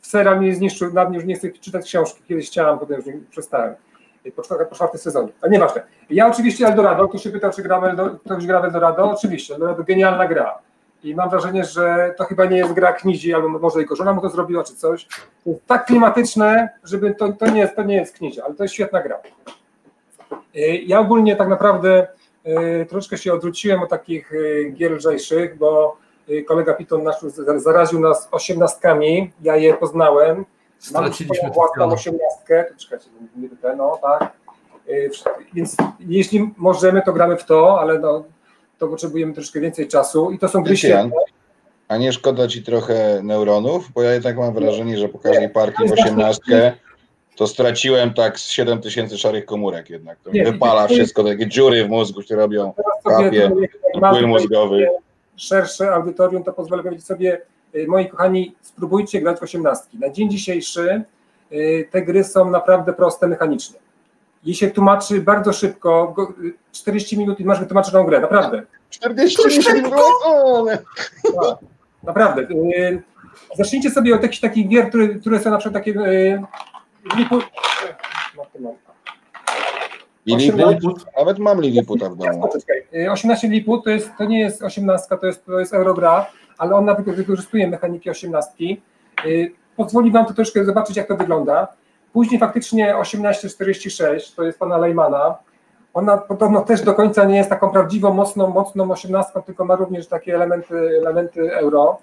W 0.00 0.06
Sera 0.06 0.34
mnie 0.34 0.54
zniszczył, 0.54 0.92
nad 0.92 1.08
mnie 1.08 1.18
już 1.18 1.26
nie 1.26 1.34
chcę 1.34 1.50
czytać 1.50 1.84
książki, 1.84 2.22
kiedyś 2.28 2.46
chciałem, 2.46 2.78
potem 2.78 2.96
już 2.96 3.06
nie 3.06 3.20
przestałem. 3.30 3.74
Po, 4.36 4.42
po 4.42 4.74
czwartym 4.74 5.00
sezonie. 5.00 5.28
Ale 5.42 5.52
nieważne. 5.52 5.82
Ja 6.10 6.26
oczywiście 6.26 6.66
Eldorado, 6.66 7.08
tu 7.08 7.18
się 7.18 7.30
pytał, 7.30 7.52
czy 7.52 7.62
gramy, 7.62 7.96
ktoś 8.24 8.46
gra 8.46 8.60
w 8.60 8.64
Eldorado? 8.64 9.10
Oczywiście, 9.10 9.54
Eldorado 9.54 9.84
genialna 9.84 10.28
gra. 10.28 10.58
I 11.04 11.14
mam 11.14 11.30
wrażenie, 11.30 11.64
że 11.64 12.14
to 12.16 12.24
chyba 12.24 12.44
nie 12.44 12.56
jest 12.56 12.72
gra 12.72 12.92
Knizi, 12.92 13.34
albo 13.34 13.48
może 13.48 13.80
jego 13.80 13.96
żona 13.96 14.12
mu 14.12 14.20
to 14.20 14.28
zrobiła, 14.28 14.64
czy 14.64 14.74
coś. 14.74 15.06
To 15.44 15.50
jest 15.50 15.66
tak 15.66 15.86
klimatyczne, 15.86 16.68
żeby 16.84 17.14
to, 17.14 17.32
to, 17.32 17.50
nie, 17.50 17.60
jest, 17.60 17.76
to 17.76 17.82
nie 17.82 17.96
jest 17.96 18.16
Knizi, 18.16 18.40
ale 18.40 18.54
to 18.54 18.62
jest 18.62 18.74
świetna 18.74 19.02
gra. 19.02 19.20
Y, 20.56 20.60
ja 20.86 21.00
ogólnie 21.00 21.36
tak 21.36 21.48
naprawdę 21.48 22.06
y, 22.82 22.86
troszeczkę 22.86 23.18
się 23.18 23.32
odwróciłem 23.32 23.82
od 23.82 23.90
takich 23.90 24.32
y, 24.32 24.72
gier 24.76 24.92
lżejszych, 24.92 25.58
bo 25.58 25.96
kolega 26.46 26.74
Piton 26.74 27.02
nasz 27.02 27.20
zaraził 27.56 28.00
nas 28.00 28.28
osiemnastkami, 28.30 29.32
ja 29.42 29.56
je 29.56 29.74
poznałem. 29.74 30.44
Swoją 30.78 31.10
własną 31.54 31.92
osiemnastkę, 31.92 32.64
to 32.64 32.74
czekajcie, 32.78 33.06
no 33.76 33.98
tak. 34.02 34.32
Więc 35.54 35.76
jeśli 36.00 36.54
możemy, 36.56 37.02
to 37.02 37.12
gramy 37.12 37.36
w 37.36 37.44
to, 37.44 37.80
ale 37.80 37.98
no, 37.98 38.24
to 38.78 38.88
potrzebujemy 38.88 39.34
troszkę 39.34 39.60
więcej 39.60 39.88
czasu 39.88 40.30
i 40.30 40.38
to 40.38 40.48
są 40.48 40.62
gry 40.62 40.76
świetne. 40.76 41.10
A 41.88 41.96
nie 41.96 42.12
szkoda 42.12 42.48
ci 42.48 42.62
trochę 42.62 43.20
neuronów? 43.22 43.92
Bo 43.94 44.02
ja 44.02 44.12
jednak 44.12 44.36
mam 44.36 44.54
wrażenie, 44.54 44.98
że 44.98 45.08
po 45.08 45.18
każdej 45.18 45.50
partii 45.50 45.88
w 45.88 45.92
osiemnastkę 45.92 46.72
to 47.36 47.46
straciłem 47.46 48.14
tak 48.14 48.38
z 48.38 48.48
7 48.48 48.80
tysięcy 48.80 49.18
szarych 49.18 49.44
komórek 49.44 49.90
jednak. 49.90 50.18
To 50.18 50.30
nie, 50.30 50.44
wypala 50.44 50.86
wszystko, 50.88 51.24
takie 51.24 51.46
dziury 51.46 51.84
w 51.84 51.88
mózgu 51.88 52.22
się 52.22 52.36
robią, 52.36 52.72
kapie, 53.04 53.50
płyn 54.10 54.26
mózgowy. 54.26 54.88
Szersze 55.36 55.90
audytorium 55.90 56.44
to 56.44 56.52
pozwolę 56.52 56.82
powiedzieć 56.82 57.06
sobie, 57.06 57.40
y, 57.74 57.86
moi 57.88 58.08
kochani, 58.08 58.54
spróbujcie 58.62 59.20
grać 59.20 59.38
w 59.38 59.42
osiemnastki. 59.42 59.98
Na 59.98 60.10
dzień 60.10 60.30
dzisiejszy 60.30 61.02
y, 61.52 61.88
te 61.90 62.02
gry 62.02 62.24
są 62.24 62.50
naprawdę 62.50 62.92
proste 62.92 63.26
mechanicznie 63.26 63.83
jej 64.44 64.54
się 64.54 64.70
tłumaczy 64.70 65.20
bardzo 65.20 65.52
szybko, 65.52 66.14
40 66.72 67.18
minut 67.18 67.40
i 67.40 67.44
masz 67.44 67.60
wytłumaczoną 67.60 68.04
grę, 68.04 68.20
naprawdę. 68.20 68.62
40 68.90 69.42
minut? 69.74 69.94
Tak, 71.42 71.58
naprawdę. 72.02 72.42
Y, 72.42 73.02
zacznijcie 73.56 73.90
sobie 73.90 74.14
od 74.14 74.22
jakichś 74.22 74.40
takich 74.40 74.68
gier, 74.68 74.88
które, 74.88 75.08
które 75.08 75.40
są 75.40 75.50
na 75.50 75.58
przykład 75.58 75.84
takie... 75.84 76.00
Y, 76.00 76.42
Lilliput. 77.12 77.44
Lilliput? 80.26 81.04
Nawet 81.18 81.38
mam 81.38 81.60
Lilliputa 81.60 82.08
w 82.10 82.16
domu. 82.16 82.48
18 83.10 83.46
y, 83.46 83.50
Lilliput 83.50 83.84
to, 83.84 83.90
jest, 83.90 84.10
to 84.18 84.24
nie 84.24 84.40
jest 84.40 84.62
18, 84.62 85.16
to 85.20 85.26
jest, 85.26 85.44
to 85.46 85.60
jest 85.60 85.74
Eurogra, 85.74 86.26
ale 86.58 86.74
ona 86.74 86.94
wykorzystuje 86.94 87.68
mechaniki 87.68 88.10
18. 88.10 88.52
Pozwoli 89.76 90.10
Wam 90.10 90.26
to 90.26 90.34
troszkę 90.34 90.64
zobaczyć, 90.64 90.96
jak 90.96 91.08
to 91.08 91.16
wygląda. 91.16 91.68
Później 92.14 92.40
faktycznie 92.40 92.94
1846, 93.02 94.34
to 94.34 94.42
jest 94.42 94.58
pana 94.58 94.78
Lejmana, 94.78 95.38
ona 95.94 96.18
podobno 96.18 96.62
też 96.62 96.82
do 96.82 96.94
końca 96.94 97.24
nie 97.24 97.36
jest 97.36 97.50
taką 97.50 97.70
prawdziwą, 97.70 98.14
mocną, 98.14 98.50
mocną 98.50 98.90
osiemnastką, 98.90 99.42
tylko 99.42 99.64
ma 99.64 99.76
również 99.76 100.06
takie 100.06 100.34
elementy, 100.34 100.74
elementy 101.00 101.56
euro. 101.56 101.98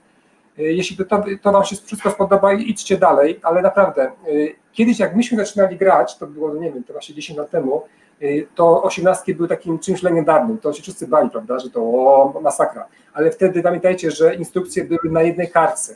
Y, 0.60 0.64
jeśli 0.64 0.98
to, 0.98 1.24
to 1.42 1.52
Wam 1.52 1.64
się 1.64 1.76
wszystko 1.76 2.12
spodoba, 2.12 2.54
idźcie 2.54 2.98
dalej, 2.98 3.40
ale 3.44 3.62
naprawdę, 3.62 4.12
y, 4.28 4.56
kiedyś 4.74 5.00
jak 5.00 5.16
myśmy 5.16 5.38
zaczynali 5.38 5.78
grać, 5.78 6.18
to 6.18 6.28
było, 6.28 6.56
nie 6.56 6.72
wiem, 6.72 6.84
to 6.84 6.94
właśnie 6.94 7.16
10 7.16 7.40
lat 7.40 7.50
temu, 7.50 7.84
y, 8.22 8.48
to 8.56 8.84
osiemnastki 8.84 9.36
były 9.36 9.48
takim 9.48 9.80
czymś 9.80 10.04
legendarnym, 10.04 10.58
to 10.58 10.74
się 10.74 10.82
wszyscy 10.82 11.08
bali, 11.08 11.30
prawda, 11.30 11.60
że 11.60 11.70
to 11.70 11.82
o, 11.82 12.40
masakra, 12.42 12.86
ale 13.14 13.32
wtedy 13.32 13.64
pamiętajcie, 13.64 14.12
że 14.12 14.36
instrukcje 14.36 14.84
były 14.84 15.12
na 15.12 15.22
jednej 15.22 15.52
kartce, 15.52 15.96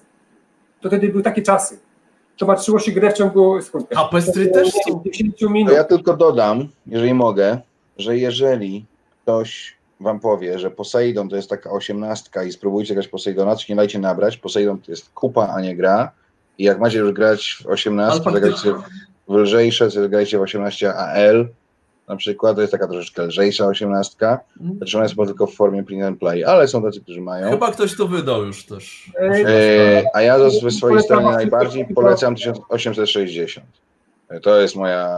to 0.81 0.89
wtedy 0.89 1.09
były 1.09 1.23
takie 1.23 1.41
czasy. 1.41 1.84
Zobaczyło 2.39 2.79
się 2.79 2.91
grę 2.91 3.11
w 3.11 3.13
ciągu 3.13 3.61
sekund. 3.61 3.87
A 3.95 4.05
pestry 4.05 4.47
też 4.47 4.71
są. 4.71 5.03
10 5.05 5.41
minut. 5.41 5.69
To 5.69 5.77
ja 5.77 5.83
tylko 5.83 6.17
dodam, 6.17 6.67
jeżeli 6.87 7.13
mogę, 7.13 7.57
że 7.97 8.17
jeżeli 8.17 8.85
ktoś 9.23 9.75
wam 9.99 10.19
powie, 10.19 10.59
że 10.59 10.71
Poseidon 10.71 11.29
to 11.29 11.35
jest 11.35 11.49
taka 11.49 11.71
osiemnastka 11.71 12.43
i 12.43 12.51
spróbujcie 12.51 12.93
grać 12.93 13.07
Poseidona, 13.07 13.55
to 13.55 13.61
nie 13.69 13.75
dajcie 13.75 13.99
nabrać. 13.99 14.37
Poseidon 14.37 14.81
to 14.81 14.91
jest 14.91 15.09
kupa, 15.09 15.47
a 15.47 15.61
nie 15.61 15.75
gra. 15.75 16.11
I 16.57 16.63
jak 16.63 16.79
macie 16.79 16.97
już 16.97 17.11
grać 17.11 17.57
w 17.63 17.67
18, 17.67 18.23
to 18.23 18.31
grajcie 18.31 18.73
w 19.27 19.33
lżejsze, 19.33 19.91
to 19.91 20.09
grajcie 20.09 20.37
w 20.37 20.41
18 20.41 20.93
AL. 20.93 21.47
Na 22.07 22.15
przykład 22.15 22.55
to 22.55 22.61
jest 22.61 22.71
taka 22.71 22.87
troszeczkę 22.87 23.23
lżejsza 23.23 23.65
osiemnastka. 23.65 24.39
Znaczy 24.77 24.97
ona 24.97 25.05
jest 25.05 25.15
tylko 25.15 25.47
w 25.47 25.53
formie 25.55 25.83
print 25.83 26.03
and 26.03 26.19
play, 26.19 26.43
ale 26.43 26.67
są 26.67 26.83
tacy, 26.83 27.01
którzy 27.01 27.21
mają. 27.21 27.49
Chyba 27.51 27.71
ktoś 27.71 27.97
to 27.97 28.07
wydał 28.07 28.45
już 28.45 28.65
też. 28.65 29.11
E, 29.19 30.03
a 30.13 30.21
ja 30.21 30.39
ze 30.39 30.51
swojej 30.51 30.79
Polecam 30.79 31.03
strony 31.03 31.31
najbardziej 31.31 31.85
polecam 31.95 32.35
1860. 32.35 33.67
E, 34.29 34.39
To 34.39 34.59
jest 34.61 34.75
moja, 34.75 35.17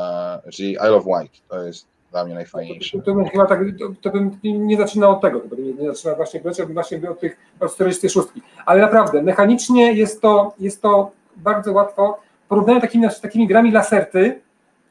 czyli 0.52 0.71
Isle 0.71 0.95
of 0.95 1.06
Wight, 1.06 1.47
to 1.50 1.63
jest 1.63 1.88
dla 2.12 2.26
mnie 2.26 2.36
najfajniejsze. 2.36 2.97
To, 2.97 3.04
to 3.04 3.13
bym 3.13 3.26
chyba 3.26 3.45
tak, 3.45 3.60
to, 3.80 3.89
to 4.02 4.10
bym 4.10 4.39
nie 4.43 4.78
zaczynał 4.78 5.12
od 5.12 5.21
tego, 5.21 5.39
to 5.39 5.47
bym 5.47 5.78
nie, 5.80 5.88
zaczynał 5.88 6.15
właśnie 6.15 6.39
grać, 6.39 6.58
bym 6.58 6.73
właśnie 6.73 7.10
od 7.10 7.19
tych 7.19 7.38
od 7.60 7.73
46. 7.73 8.28
Ale 8.65 8.82
naprawdę, 8.82 9.21
mechanicznie 9.21 9.93
jest 9.93 10.21
to, 10.21 10.54
jest 10.60 10.82
to 10.82 11.12
bardzo 11.36 11.73
łatwo. 11.73 12.19
Porównanie 12.50 12.82
takimi, 12.82 13.12
z 13.12 13.21
takimi 13.21 13.47
grami 13.47 13.71
laserty, 13.71 14.41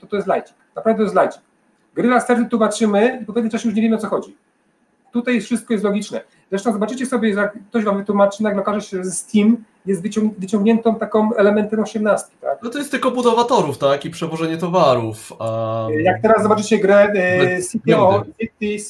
to 0.00 0.06
to 0.06 0.16
jest 0.16 0.28
lajcik. 0.28 0.54
Naprawdę 0.76 0.98
to 0.98 1.02
jest 1.02 1.14
lajcik. 1.14 1.40
Gry 1.96 2.08
laserty 2.08 2.46
tłumaczymy 2.50 3.18
i 3.22 3.26
po 3.26 3.32
pewnym 3.32 3.50
czasie 3.50 3.68
już 3.68 3.76
nie 3.76 3.82
wiemy 3.82 3.96
o 3.96 3.98
co 3.98 4.08
chodzi. 4.08 4.36
Tutaj 5.12 5.40
wszystko 5.40 5.74
jest 5.74 5.84
logiczne. 5.84 6.20
Zresztą 6.50 6.72
zobaczycie 6.72 7.06
sobie, 7.06 7.30
jak 7.30 7.58
ktoś 7.70 7.84
wam 7.84 7.96
wytłumaczy, 7.96 8.42
nagle 8.42 8.62
okaże 8.62 8.80
się, 8.80 9.04
że 9.04 9.10
Steam 9.10 9.56
jest 9.86 10.02
wyciąg- 10.02 10.34
wyciągniętą 10.38 10.94
taką 10.94 11.34
elementem 11.34 11.80
18, 11.80 12.26
tak? 12.40 12.58
No 12.62 12.70
to 12.70 12.78
jest 12.78 12.90
tylko 12.90 13.10
budowa 13.10 13.44
torów, 13.44 13.78
tak? 13.78 14.04
I 14.04 14.10
przewożenie 14.10 14.56
towarów. 14.56 15.32
A... 15.38 15.86
Jak 16.02 16.22
teraz 16.22 16.42
zobaczycie 16.42 16.78
grę 16.78 17.02
e, 17.02 17.44
Bez 17.44 17.72
City. 17.72 17.92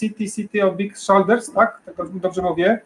City, 0.01 0.31
City, 0.31 0.65
of 0.67 0.77
Big 0.77 0.99
Shoulders, 0.99 1.53
tak? 1.53 1.81
Tak 1.97 2.09
dobrze 2.09 2.43
mówię? 2.43 2.81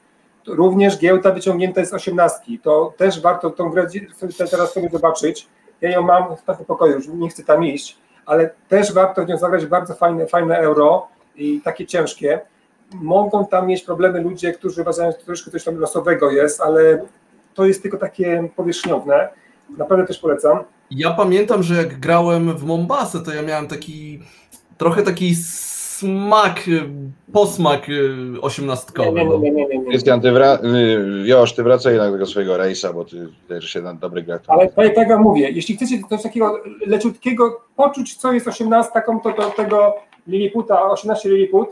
To 0.44 0.54
również 0.54 0.98
giełda 0.98 1.32
wyciągnięta 1.32 1.80
jest 1.80 1.94
18. 1.94 2.40
To 2.62 2.94
też 2.96 3.20
warto 3.20 3.50
tą 3.50 3.70
grę 3.70 3.86
teraz 4.50 4.72
sobie 4.72 4.88
zobaczyć. 4.88 5.46
Ja 5.80 5.90
ją 5.90 6.02
mam 6.02 6.36
w 6.36 6.42
takim 6.42 6.66
pokoju, 6.66 6.94
już 6.94 7.08
nie 7.08 7.28
chcę 7.28 7.44
tam 7.44 7.64
iść, 7.64 7.98
ale 8.26 8.50
też 8.68 8.92
warto 8.92 9.24
w 9.24 9.28
nią 9.28 9.38
zagrać 9.38 9.66
bardzo 9.66 9.94
fajne, 9.94 10.26
fajne 10.26 10.58
euro 10.58 11.08
i 11.36 11.60
takie 11.60 11.86
ciężkie. 11.86 12.40
Mogą 12.94 13.46
tam 13.46 13.66
mieć 13.66 13.82
problemy 13.82 14.20
ludzie, 14.20 14.52
którzy 14.52 14.82
uważają, 14.82 15.12
że 15.12 15.18
to 15.18 15.24
troszkę 15.24 15.50
coś 15.50 15.64
tam 15.64 15.76
losowego 15.76 16.30
jest, 16.30 16.60
ale 16.60 17.06
to 17.54 17.66
jest 17.66 17.82
tylko 17.82 17.98
takie 17.98 18.48
powierzchniowe. 18.56 19.28
Naprawdę 19.78 20.06
też 20.06 20.18
polecam. 20.18 20.58
Ja 20.90 21.10
pamiętam, 21.10 21.62
że 21.62 21.74
jak 21.74 22.00
grałem 22.00 22.58
w 22.58 22.64
Mombasę, 22.64 23.20
to 23.20 23.34
ja 23.34 23.42
miałem 23.42 23.68
taki 23.68 24.20
trochę 24.78 25.02
taki 25.02 25.34
smak, 26.00 26.68
y, 26.68 26.82
posmak 27.32 27.88
y, 27.88 28.14
Nie, 28.32 28.40
osiemnastkowy. 28.40 29.12
nie, 29.12 29.24
no. 29.24 29.38
nie, 29.38 29.50
nie, 29.50 29.66
nie, 29.66 29.78
nie. 29.78 29.84
Krystian, 29.90 30.20
ty 30.20 30.28
wra- 30.28 30.64
y, 30.64 31.28
Josz, 31.28 31.52
ty 31.54 31.62
wracaj 31.62 31.92
jednak 31.92 32.10
do 32.10 32.16
tego 32.16 32.26
swojego 32.26 32.56
rejsa, 32.56 32.92
bo 32.92 33.04
ty 33.04 33.28
też 33.48 33.64
się 33.64 33.82
na 33.82 33.94
dobry 33.94 34.22
grach. 34.22 34.40
Ale 34.46 34.68
tak 34.68 34.96
jak 34.96 35.08
wam 35.08 35.22
mówię, 35.22 35.50
jeśli 35.50 35.76
chcecie 35.76 35.94
coś 36.10 36.22
takiego 36.22 36.60
leciutkiego, 36.86 37.60
poczuć 37.76 38.14
co 38.14 38.32
jest 38.32 38.48
18, 38.48 38.90
to 39.22 39.32
do 39.32 39.50
tego 39.50 39.94
Liliputa, 40.26 40.82
18 40.90 41.28
Liliput. 41.28 41.68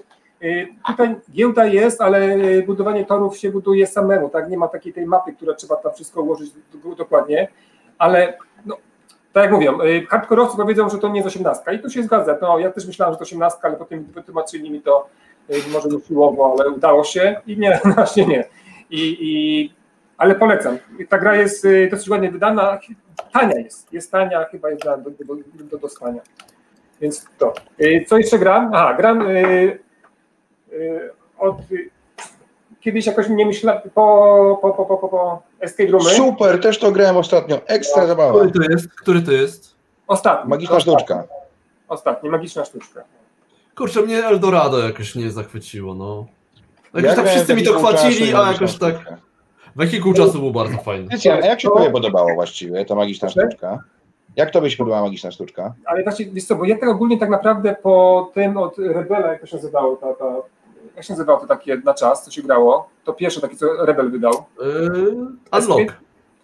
Tutaj 0.87 1.15
giełda 1.33 1.67
jest, 1.67 2.01
ale 2.01 2.37
budowanie 2.67 3.05
torów 3.05 3.39
się 3.39 3.51
buduje 3.51 3.87
samemu, 3.87 4.29
tak? 4.29 4.51
Nie 4.51 4.57
ma 4.59 4.69
takiej 4.69 4.93
tej 4.93 5.07
mapy, 5.07 5.33
która 5.33 5.55
trzeba 5.55 5.77
tam 5.77 5.93
wszystko 5.95 6.23
ułożyć 6.23 6.51
do- 6.85 6.95
dokładnie, 6.95 7.49
ale 7.99 8.39
tak 9.39 9.51
jak 9.51 9.61
mówią, 9.61 9.81
y, 9.81 10.07
hardkorowcy 10.07 10.57
powiedzą, 10.57 10.89
że 10.89 10.99
to 10.99 11.09
nie 11.09 11.21
jest 11.21 11.27
18 11.27 11.75
i 11.75 11.79
to 11.79 11.89
się 11.89 12.03
zgadza. 12.03 12.39
No, 12.43 12.59
ja 12.59 12.71
też 12.71 12.87
myślałem, 12.87 13.15
że 13.15 13.19
to 13.19 13.23
18, 13.23 13.59
ale 13.63 13.77
potem 13.77 14.05
wytłumaczyli 14.05 14.71
mi 14.71 14.81
to 14.81 15.09
y, 15.51 15.55
może 15.73 15.89
nie 15.89 16.01
siłowo, 16.01 16.57
ale 16.59 16.71
udało 16.71 17.05
się 17.05 17.41
i 17.47 17.59
nie, 17.59 17.81
właśnie 17.95 18.27
nie. 18.27 18.45
I, 18.91 19.17
i, 19.21 19.73
ale 20.17 20.35
polecam. 20.35 20.79
Ta 21.09 21.19
gra 21.19 21.37
jest 21.37 21.65
y, 21.65 21.89
dosyć 21.91 22.09
ładnie 22.09 22.31
wydana, 22.31 22.79
tania 23.33 23.59
jest, 23.59 23.93
jest 23.93 24.13
tania, 24.13 24.45
chyba 24.45 24.71
jest 24.71 24.85
do, 24.85 24.97
do, 24.97 25.35
do, 25.55 25.65
do 25.65 25.79
dostania. 25.79 26.23
Więc 27.01 27.27
to. 27.39 27.53
Co 28.07 28.19
jeszcze 28.19 28.39
gram? 28.39 28.71
Aha, 28.75 28.95
gram 28.95 29.27
od 31.39 31.57
kiedyś 32.81 33.07
jakoś 33.07 33.29
nie 33.29 33.47
myślałem 33.47 33.83
po, 33.95 34.59
po, 34.63 34.71
po, 34.71 34.85
po, 34.87 34.97
po, 34.97 35.09
po 35.09 35.43
Escape 35.61 35.91
Roomy. 35.91 36.11
Super, 36.11 36.61
też 36.61 36.79
to 36.79 36.93
grałem 36.93 37.17
ostatnio. 37.17 37.61
Ekstra 37.67 38.07
zabawa. 38.07 38.39
Który 38.39 38.51
to 38.67 38.73
jest? 38.73 38.89
Który 38.89 39.23
to 39.23 39.33
jest? 39.33 39.75
Ostatni. 40.07 40.51
Magiczna 40.51 40.77
ostatni, 40.77 40.99
sztuczka. 41.01 41.25
Ostatni, 41.89 42.31
magiczna 42.31 42.65
sztuczka. 42.65 43.05
Kurczę, 43.77 44.03
mnie 44.03 44.27
Eldorado 44.27 44.79
jakoś 44.79 45.15
nie 45.15 45.31
zachwyciło, 45.31 45.95
no. 45.95 46.27
Jakoś 46.95 47.11
Ja 47.11 47.17
tak 47.17 47.29
wszyscy 47.29 47.55
mi 47.55 47.63
to 47.63 47.79
chwacili, 47.79 48.35
a 48.35 48.53
jakoś 48.53 48.79
tak 48.79 48.95
sztuczkę. 48.95 49.17
wehikuł 49.77 50.15
czasu 50.15 50.39
był 50.41 50.51
bardzo 50.53 50.79
fajny. 50.79 51.09
Krystian, 51.09 51.43
a 51.43 51.47
jak 51.47 51.61
się 51.61 51.69
To- 51.69 51.75
tobie 51.75 51.91
podobało 51.91 52.35
właściwie 52.35 52.85
ta 52.85 52.95
magiczna 52.95 53.29
Proszę? 53.29 53.49
sztuczka? 53.49 53.79
Jak 54.37 54.51
tobie 54.51 54.71
się 54.71 54.77
podobała 54.77 55.03
magiczna 55.03 55.31
sztuczka? 55.31 55.75
Ale 55.85 56.03
właśnie, 56.03 56.27
wiesz 56.27 56.45
co, 56.45 56.57
bo 56.57 56.65
ja 56.65 56.79
tak 56.79 56.89
ogólnie 56.89 57.19
tak 57.19 57.31
naprawdę 57.31 57.77
po 57.83 58.31
tym 58.35 58.57
od 58.57 58.79
Rebela, 58.79 59.27
jak 59.33 59.41
to 59.41 59.47
się 59.47 59.57
nazywało, 59.57 59.97
ta, 59.97 60.15
ta, 60.15 60.25
jak 60.99 61.05
się 61.05 61.13
nazywało 61.13 61.41
to 61.41 61.47
takie 61.47 61.77
na 61.85 61.95
czas, 61.95 62.25
co 62.25 62.31
się 62.31 62.43
grało, 62.43 62.89
to 63.05 63.13
pierwsze 63.13 63.41
takie, 63.41 63.57
co 63.57 63.87
Rebel 63.87 64.11
wydał, 64.11 64.33
Yy, 64.61 65.59
unlock. 65.59 65.95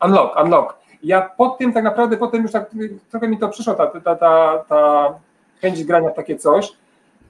Unlock, 0.05 0.37
Unlock. 0.45 0.75
Ja 1.03 1.31
po 1.37 1.49
tym 1.49 1.73
tak 1.73 1.85
naprawdę, 1.85 2.17
potem 2.17 2.43
już 2.43 2.53
tak 2.53 2.71
trochę 3.11 3.29
mi 3.29 3.39
to 3.39 3.49
przyszło, 3.49 3.75
ta, 3.75 3.87
ta, 3.87 4.17
ta, 4.17 4.65
ta 4.69 5.15
chęć 5.61 5.85
grania 5.85 6.11
w 6.11 6.15
takie 6.15 6.37
coś. 6.37 6.73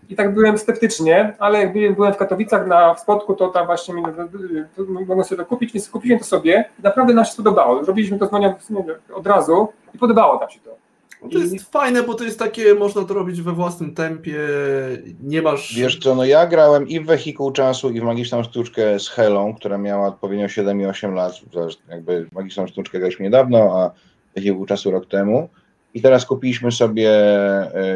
I 0.09 0.17
tak 0.17 0.35
byłem 0.35 0.59
sceptycznie, 0.59 1.35
ale 1.39 1.59
jak 1.59 1.73
byłem, 1.73 1.95
byłem 1.95 2.15
w 2.15 2.17
Katowicach 2.17 2.67
na 2.67 2.95
w 2.95 3.01
spotku, 3.01 3.35
to 3.35 3.49
tam 3.49 3.67
właśnie 3.67 3.95
mi, 3.95 4.03
mogłem 4.89 5.25
sobie 5.25 5.43
to 5.43 5.49
kupić, 5.49 5.73
więc 5.73 5.91
kupiłem 5.91 6.19
to 6.19 6.25
sobie. 6.25 6.65
I 6.81 6.83
naprawdę 6.83 7.15
nam 7.15 7.25
się 7.25 7.37
podobało. 7.37 7.83
Robiliśmy 7.83 8.19
to 8.19 8.27
z 8.27 8.31
Monią 8.31 8.55
od 9.15 9.27
razu 9.27 9.69
i 9.95 9.99
podobało 9.99 10.41
nam 10.41 10.51
się 10.51 10.61
to. 10.61 10.84
To 11.33 11.39
jest 11.39 11.71
fajne, 11.71 12.03
bo 12.03 12.15
to 12.15 12.25
jest 12.25 12.39
takie, 12.39 12.75
można 12.75 13.05
to 13.05 13.15
robić 13.15 13.43
we 13.43 13.53
własnym 13.53 13.95
tempie, 13.95 14.39
nie 15.23 15.43
masz... 15.43 15.75
Wiesz 15.77 15.99
co, 15.99 16.15
no 16.15 16.25
ja 16.25 16.47
grałem 16.47 16.89
i 16.89 17.01
w 17.01 17.07
Wehikuł 17.07 17.53
Czasu, 17.53 17.91
i 17.91 18.01
w 18.01 18.03
Magiczną 18.03 18.43
Sztuczkę 18.43 19.01
z 19.01 19.09
Helą, 19.09 19.55
która 19.55 19.79
miała 19.79 20.09
odpowiednio 20.09 20.49
7 20.49 20.81
i 20.81 20.87
8 20.87 21.15
lat. 21.15 21.33
Jakby 21.91 22.27
Magiczną 22.33 22.67
Sztuczkę 22.67 22.99
graliśmy 22.99 23.25
niedawno, 23.25 23.59
a 23.59 23.91
Wehikuł 24.35 24.67
Czasu 24.67 24.91
rok 24.91 25.07
temu. 25.07 25.49
I 25.95 26.03
teraz 26.03 26.27
kupiliśmy 26.27 26.73
sobie 26.73 27.11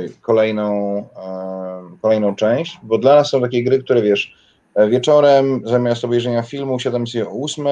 y, 0.05 0.13
kolejną, 0.21 0.99
y, 0.99 1.99
kolejną 2.03 2.35
część, 2.35 2.79
bo 2.83 2.99
dla 2.99 3.15
nas 3.15 3.31
są 3.31 3.41
takie 3.41 3.65
gry, 3.65 3.79
które 3.79 4.03
wiesz, 4.03 4.35
e, 4.75 4.89
wieczorem 4.89 5.63
zamiast 5.65 6.05
obejrzenia 6.05 6.43
filmu 6.43 6.79
siadamy 6.79 7.07
sobie 7.07 7.29
o 7.29 7.43
8, 7.43 7.67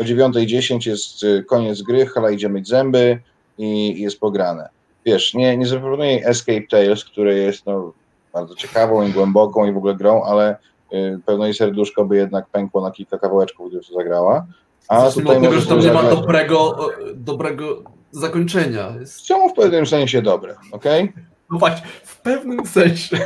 o 0.00 0.04
9.10 0.04 0.86
jest 0.86 1.26
koniec 1.48 1.82
gry, 1.82 2.06
Hela 2.06 2.30
idzie 2.30 2.48
myć 2.48 2.68
zęby 2.68 3.18
i 3.58 4.00
jest 4.02 4.20
pograne. 4.20 4.79
Wiesz, 5.04 5.34
nie, 5.34 5.56
nie 5.56 5.66
zaproponuję 5.66 6.26
Escape 6.26 6.66
Tales, 6.70 7.04
które 7.04 7.34
jest 7.34 7.66
no, 7.66 7.92
bardzo 8.32 8.54
ciekawą 8.54 9.06
i 9.06 9.12
głęboką 9.12 9.66
i 9.66 9.72
w 9.72 9.76
ogóle 9.76 9.94
grą, 9.94 10.22
ale 10.22 10.56
y, 10.92 11.18
pewno 11.26 11.44
jej 11.44 11.54
serduszko 11.54 12.04
by 12.04 12.16
jednak 12.16 12.46
pękło 12.46 12.80
na 12.80 12.90
kilka 12.90 13.18
kawałeczków, 13.18 13.68
gdyby 13.68 13.84
to 13.84 13.94
zagrała. 13.94 14.46
A 14.88 15.00
Zacznijmy 15.00 15.30
od 15.30 15.36
tego, 15.36 15.46
możesz 15.46 15.62
że 15.64 15.68
tam 15.68 15.80
nie 15.80 15.92
ma 15.92 16.02
dobrego, 16.02 16.88
dobrego 17.14 17.82
zakończenia. 18.10 18.94
Jest, 19.00 19.26
Są 19.26 19.48
w 19.48 19.52
pewnym 19.54 19.86
sensie 19.86 20.22
dobre, 20.22 20.56
okej? 20.72 21.12
no 21.50 21.58
właśnie, 21.58 21.86
w 22.04 22.20
pewnym 22.20 22.66
sensie. 22.66 23.18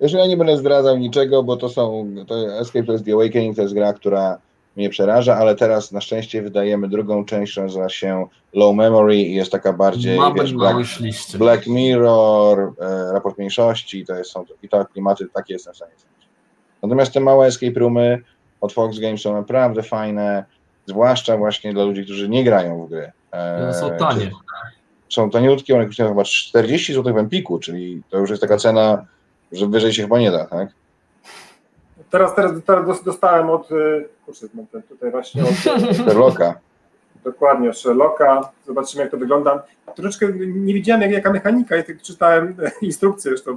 Jeszcze 0.00 0.18
ja 0.18 0.26
nie 0.26 0.36
będę 0.36 0.56
zdradzał 0.56 0.98
niczego, 0.98 1.42
bo 1.42 1.56
to 1.56 1.68
są, 1.68 2.06
to 2.26 2.58
Escape 2.58 2.86
to 2.86 2.92
jest 2.92 3.04
The 3.04 3.12
Awakening, 3.12 3.56
to 3.56 3.62
jest 3.62 3.74
gra, 3.74 3.92
która 3.92 4.38
mnie 4.76 4.88
przeraża, 4.90 5.36
ale 5.36 5.54
teraz 5.56 5.92
na 5.92 6.00
szczęście 6.00 6.42
wydajemy 6.42 6.88
drugą 6.88 7.24
część, 7.24 7.56
nazywa 7.56 7.88
się 7.88 8.26
Low 8.52 8.76
Memory 8.76 9.16
i 9.16 9.34
jest 9.34 9.52
taka 9.52 9.72
bardziej, 9.72 10.16
wiesz, 10.42 10.52
Black. 10.54 10.76
Black 11.38 11.66
Mirror, 11.66 12.72
e, 12.80 13.12
raport 13.12 13.38
mniejszości, 13.38 14.06
to 14.06 14.14
jest, 14.14 14.30
są 14.30 14.44
i 14.62 14.68
te 14.68 14.84
klimaty, 14.92 15.26
takie 15.34 15.52
jestem 15.52 15.72
w 15.72 15.76
stanie. 15.76 15.92
Natomiast 16.82 17.12
te 17.12 17.20
małe 17.20 17.46
escape 17.46 17.80
roomy 17.80 18.18
od 18.60 18.72
Fox 18.72 18.98
Games 18.98 19.20
są 19.20 19.32
naprawdę 19.34 19.82
fajne, 19.82 20.44
zwłaszcza 20.86 21.36
właśnie 21.36 21.72
dla 21.74 21.84
ludzi, 21.84 22.04
którzy 22.04 22.28
nie 22.28 22.44
grają 22.44 22.86
w 22.86 22.88
gry. 22.90 23.12
E, 23.32 23.62
No, 23.66 23.74
są 23.74 23.90
tanie. 23.98 24.26
czy- 24.26 25.14
Są 25.14 25.30
taniutkie, 25.30 25.74
one 25.74 25.86
kosztują 25.86 26.08
chyba 26.08 26.24
40 26.24 26.94
zł 26.94 27.14
w 27.14 27.18
Empiku, 27.18 27.58
czyli 27.58 28.02
to 28.10 28.18
już 28.18 28.30
jest 28.30 28.42
taka 28.42 28.56
cena, 28.56 29.06
że 29.52 29.66
wyżej 29.66 29.92
się 29.92 30.02
chyba 30.02 30.18
nie 30.18 30.30
da, 30.30 30.44
tak? 30.44 30.68
Teraz, 32.10 32.34
teraz, 32.34 32.52
teraz 32.66 32.86
dos- 32.86 33.04
dostałem 33.04 33.50
od, 33.50 33.72
y, 33.72 34.08
kurczę, 34.26 34.46
mam 34.54 34.66
ten 34.66 34.82
tutaj 34.82 35.10
właśnie 35.10 35.42
od, 35.42 35.50
Sherlocka. 36.04 36.54
dokładnie 37.24 37.70
od 37.70 37.78
Sherlocka, 37.78 38.52
zobaczymy 38.66 39.02
jak 39.02 39.10
to 39.10 39.16
wygląda. 39.16 39.62
Troszeczkę 39.94 40.26
nie 40.38 40.74
widziałem 40.74 41.02
jak, 41.02 41.10
jaka 41.10 41.32
mechanika, 41.32 41.76
ja 41.76 41.82
tylko 41.82 42.02
czytałem 42.02 42.56
instrukcję 42.82 43.30
zresztą. 43.30 43.56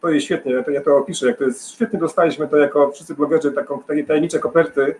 To 0.00 0.08
jest 0.08 0.26
świetnie, 0.26 0.52
ja 0.52 0.62
to, 0.62 0.70
ja 0.70 0.80
to 0.80 0.96
opiszę, 0.96 1.26
jak 1.26 1.38
to 1.38 1.44
jest 1.44 1.70
świetnie 1.70 1.98
dostaliśmy 1.98 2.48
to 2.48 2.56
jako 2.56 2.92
wszyscy 2.92 3.14
blogerzy, 3.14 3.52
taką 3.52 3.82
takie 3.82 4.04
tajemnicze 4.04 4.38
koperty 4.38 4.94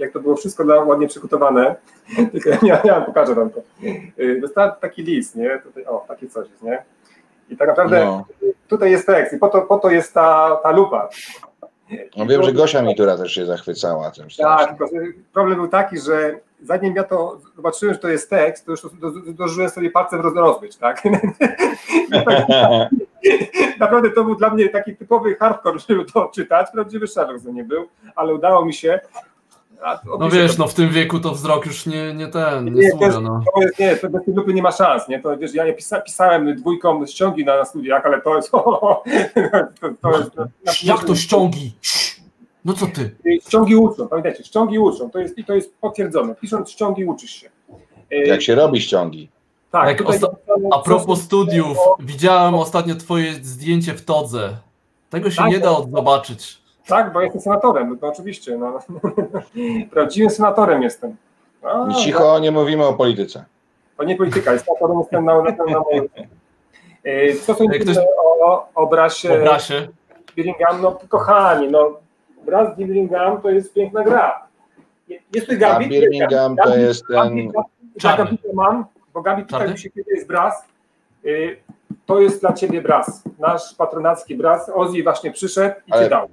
jak 0.00 0.12
to 0.12 0.20
było 0.20 0.36
wszystko 0.36 0.64
ładnie 0.86 1.08
przygotowane, 1.08 1.74
tylko 2.32 2.50
ja, 2.66 2.82
ja 2.84 3.00
pokażę 3.00 3.34
wam 3.34 3.50
to. 3.50 3.60
Y, 4.18 4.40
dostałem 4.40 4.72
taki 4.80 5.02
list, 5.02 5.36
nie? 5.36 5.58
Tutaj, 5.58 5.84
o, 5.84 6.04
takie 6.08 6.28
coś 6.28 6.50
jest, 6.50 6.62
nie? 6.62 6.82
I 7.50 7.56
tak 7.56 7.68
naprawdę 7.68 8.04
no. 8.04 8.24
tutaj 8.68 8.90
jest 8.90 9.06
tekst 9.06 9.32
i 9.32 9.38
po 9.38 9.48
to, 9.48 9.62
po 9.62 9.78
to 9.78 9.90
jest 9.90 10.14
ta, 10.14 10.58
ta 10.62 10.70
lupa. 10.70 11.08
No 12.16 12.26
wiem, 12.26 12.42
że 12.42 12.52
Gosia 12.52 12.82
Mitura 12.82 13.16
też 13.16 13.32
się 13.32 13.46
zachwycała 13.46 14.10
tym. 14.10 14.26
Tak, 14.38 14.68
tylko 14.68 14.86
problem 15.32 15.58
był 15.58 15.68
taki, 15.68 15.98
że 15.98 16.38
zanim 16.62 16.96
ja 16.96 17.04
to 17.04 17.40
zobaczyłem, 17.56 17.94
że 17.94 18.00
to 18.00 18.08
jest 18.08 18.30
tekst, 18.30 18.66
to 18.66 18.70
już 18.70 18.80
dożyłem 19.26 19.70
sobie 19.70 19.90
palcem 19.90 20.20
rozbyć, 20.20 20.76
tak? 20.76 21.02
Naprawdę 23.80 24.10
to 24.10 24.24
był 24.24 24.34
dla 24.34 24.50
mnie 24.50 24.68
taki 24.68 24.96
typowy 24.96 25.34
hardcore, 25.34 25.78
żeby 25.88 26.04
to 26.04 26.30
czytać. 26.34 26.66
Prawdziwy 26.72 27.06
Sherlock 27.06 27.44
to 27.44 27.50
nie 27.50 27.64
był, 27.64 27.88
ale 28.16 28.34
udało 28.34 28.64
mi 28.64 28.74
się. 28.74 29.00
No 30.18 30.30
wiesz, 30.30 30.56
to... 30.56 30.62
no 30.62 30.68
w 30.68 30.74
tym 30.74 30.90
wieku 30.90 31.20
to 31.20 31.34
wzrok 31.34 31.66
już 31.66 31.86
nie, 31.86 32.14
nie 32.14 32.28
ten, 32.28 32.64
nie, 32.64 32.70
nie 32.70 32.90
sługa, 32.90 33.20
no. 33.20 33.42
To 33.54 33.62
jest, 33.62 33.78
nie, 33.78 33.96
to 33.96 34.10
bez 34.10 34.24
tej 34.24 34.34
lupy 34.34 34.54
nie 34.54 34.62
ma 34.62 34.72
szans, 34.72 35.08
nie? 35.08 35.20
To 35.20 35.36
wiesz, 35.36 35.54
ja 35.54 35.72
pisa, 35.72 36.00
pisałem 36.00 36.56
dwójką 36.56 37.06
ściągi 37.06 37.44
na, 37.44 37.56
na 37.56 37.64
studiach, 37.64 38.06
ale 38.06 38.20
to 38.20 38.36
jest... 38.36 38.50
to, 38.50 39.02
to 40.02 40.18
jest 40.66 40.84
Jak 40.84 41.04
to 41.04 41.14
ściągi? 41.14 41.72
No 42.64 42.72
co 42.72 42.86
ty? 42.86 43.16
Ściągi 43.46 43.76
uczą, 43.76 44.08
pamiętajcie, 44.08 44.44
ściągi 44.44 44.78
uczą, 44.78 45.10
to 45.10 45.18
jest, 45.18 45.38
i 45.38 45.44
to 45.44 45.54
jest 45.54 45.74
potwierdzone. 45.80 46.34
Pisząc 46.34 46.70
ściągi 46.70 47.04
uczysz 47.04 47.30
się. 47.30 47.50
Jak 48.10 48.42
się 48.42 48.54
robi 48.54 48.80
ściągi? 48.80 49.28
Tak, 49.70 50.02
a 50.72 50.78
propos 50.78 51.20
studiów, 51.22 51.78
widziałem 52.00 52.54
ostatnio 52.54 52.94
twoje 52.94 53.34
zdjęcie 53.34 53.94
w 53.94 54.04
todze. 54.04 54.56
Tego 55.10 55.30
się 55.30 55.36
tak, 55.36 55.50
nie 55.50 55.58
da 55.58 55.74
zobaczyć. 55.94 56.58
Tak, 56.90 57.12
bo 57.12 57.20
jestem 57.20 57.40
senatorem, 57.40 57.98
no 58.00 58.08
oczywiście. 58.08 58.56
No. 58.58 58.78
Prawdziwym 59.92 60.30
senatorem 60.30 60.82
jestem. 60.82 61.16
A, 61.62 61.92
cicho, 61.92 62.32
tak. 62.32 62.42
nie 62.42 62.50
mówimy 62.50 62.84
o 62.84 62.92
polityce. 62.92 63.44
To 63.96 64.04
nie 64.04 64.16
polityka, 64.16 64.52
jest 64.52 64.64
senatorem, 64.64 64.98
jestem 64.98 65.24
na, 65.24 65.42
na, 65.42 65.50
na 65.50 65.80
mojej. 65.80 66.10
Co 67.46 67.54
sądzicie 67.54 67.84
ktoś... 67.84 67.96
o 68.42 68.68
obrazie, 68.74 69.40
obrazie 69.40 69.88
Birmingham? 70.36 70.82
No 70.82 70.98
kochani, 71.08 71.68
no 71.68 71.98
Braz 72.46 72.76
Birmingham 72.76 73.40
to 73.40 73.50
jest 73.50 73.74
piękna 73.74 74.04
gra. 74.04 74.46
Jest 75.34 75.46
tu 75.46 75.58
Gabi. 75.58 75.88
Birmingham 75.88 76.56
to 76.56 76.76
jest 76.76 77.04
ten... 77.08 77.52
Gabi, 78.02 78.38
mam, 78.54 78.84
bo 79.14 79.22
Gabi 79.22 79.42
tutaj 79.42 79.70
mi 79.70 79.78
się 79.78 79.90
kiedy 79.90 80.14
jest 80.14 80.26
Braz. 80.28 80.64
Y, 81.24 81.56
to 82.06 82.20
jest 82.20 82.40
dla 82.40 82.52
ciebie 82.52 82.82
Braz, 82.82 83.22
nasz 83.38 83.74
patronacki 83.74 84.36
Braz. 84.36 84.70
Ozzy 84.74 85.02
właśnie 85.02 85.30
przyszedł 85.30 85.74
i 85.86 85.92
Ale 85.92 86.02
cię 86.02 86.10
dał. 86.10 86.28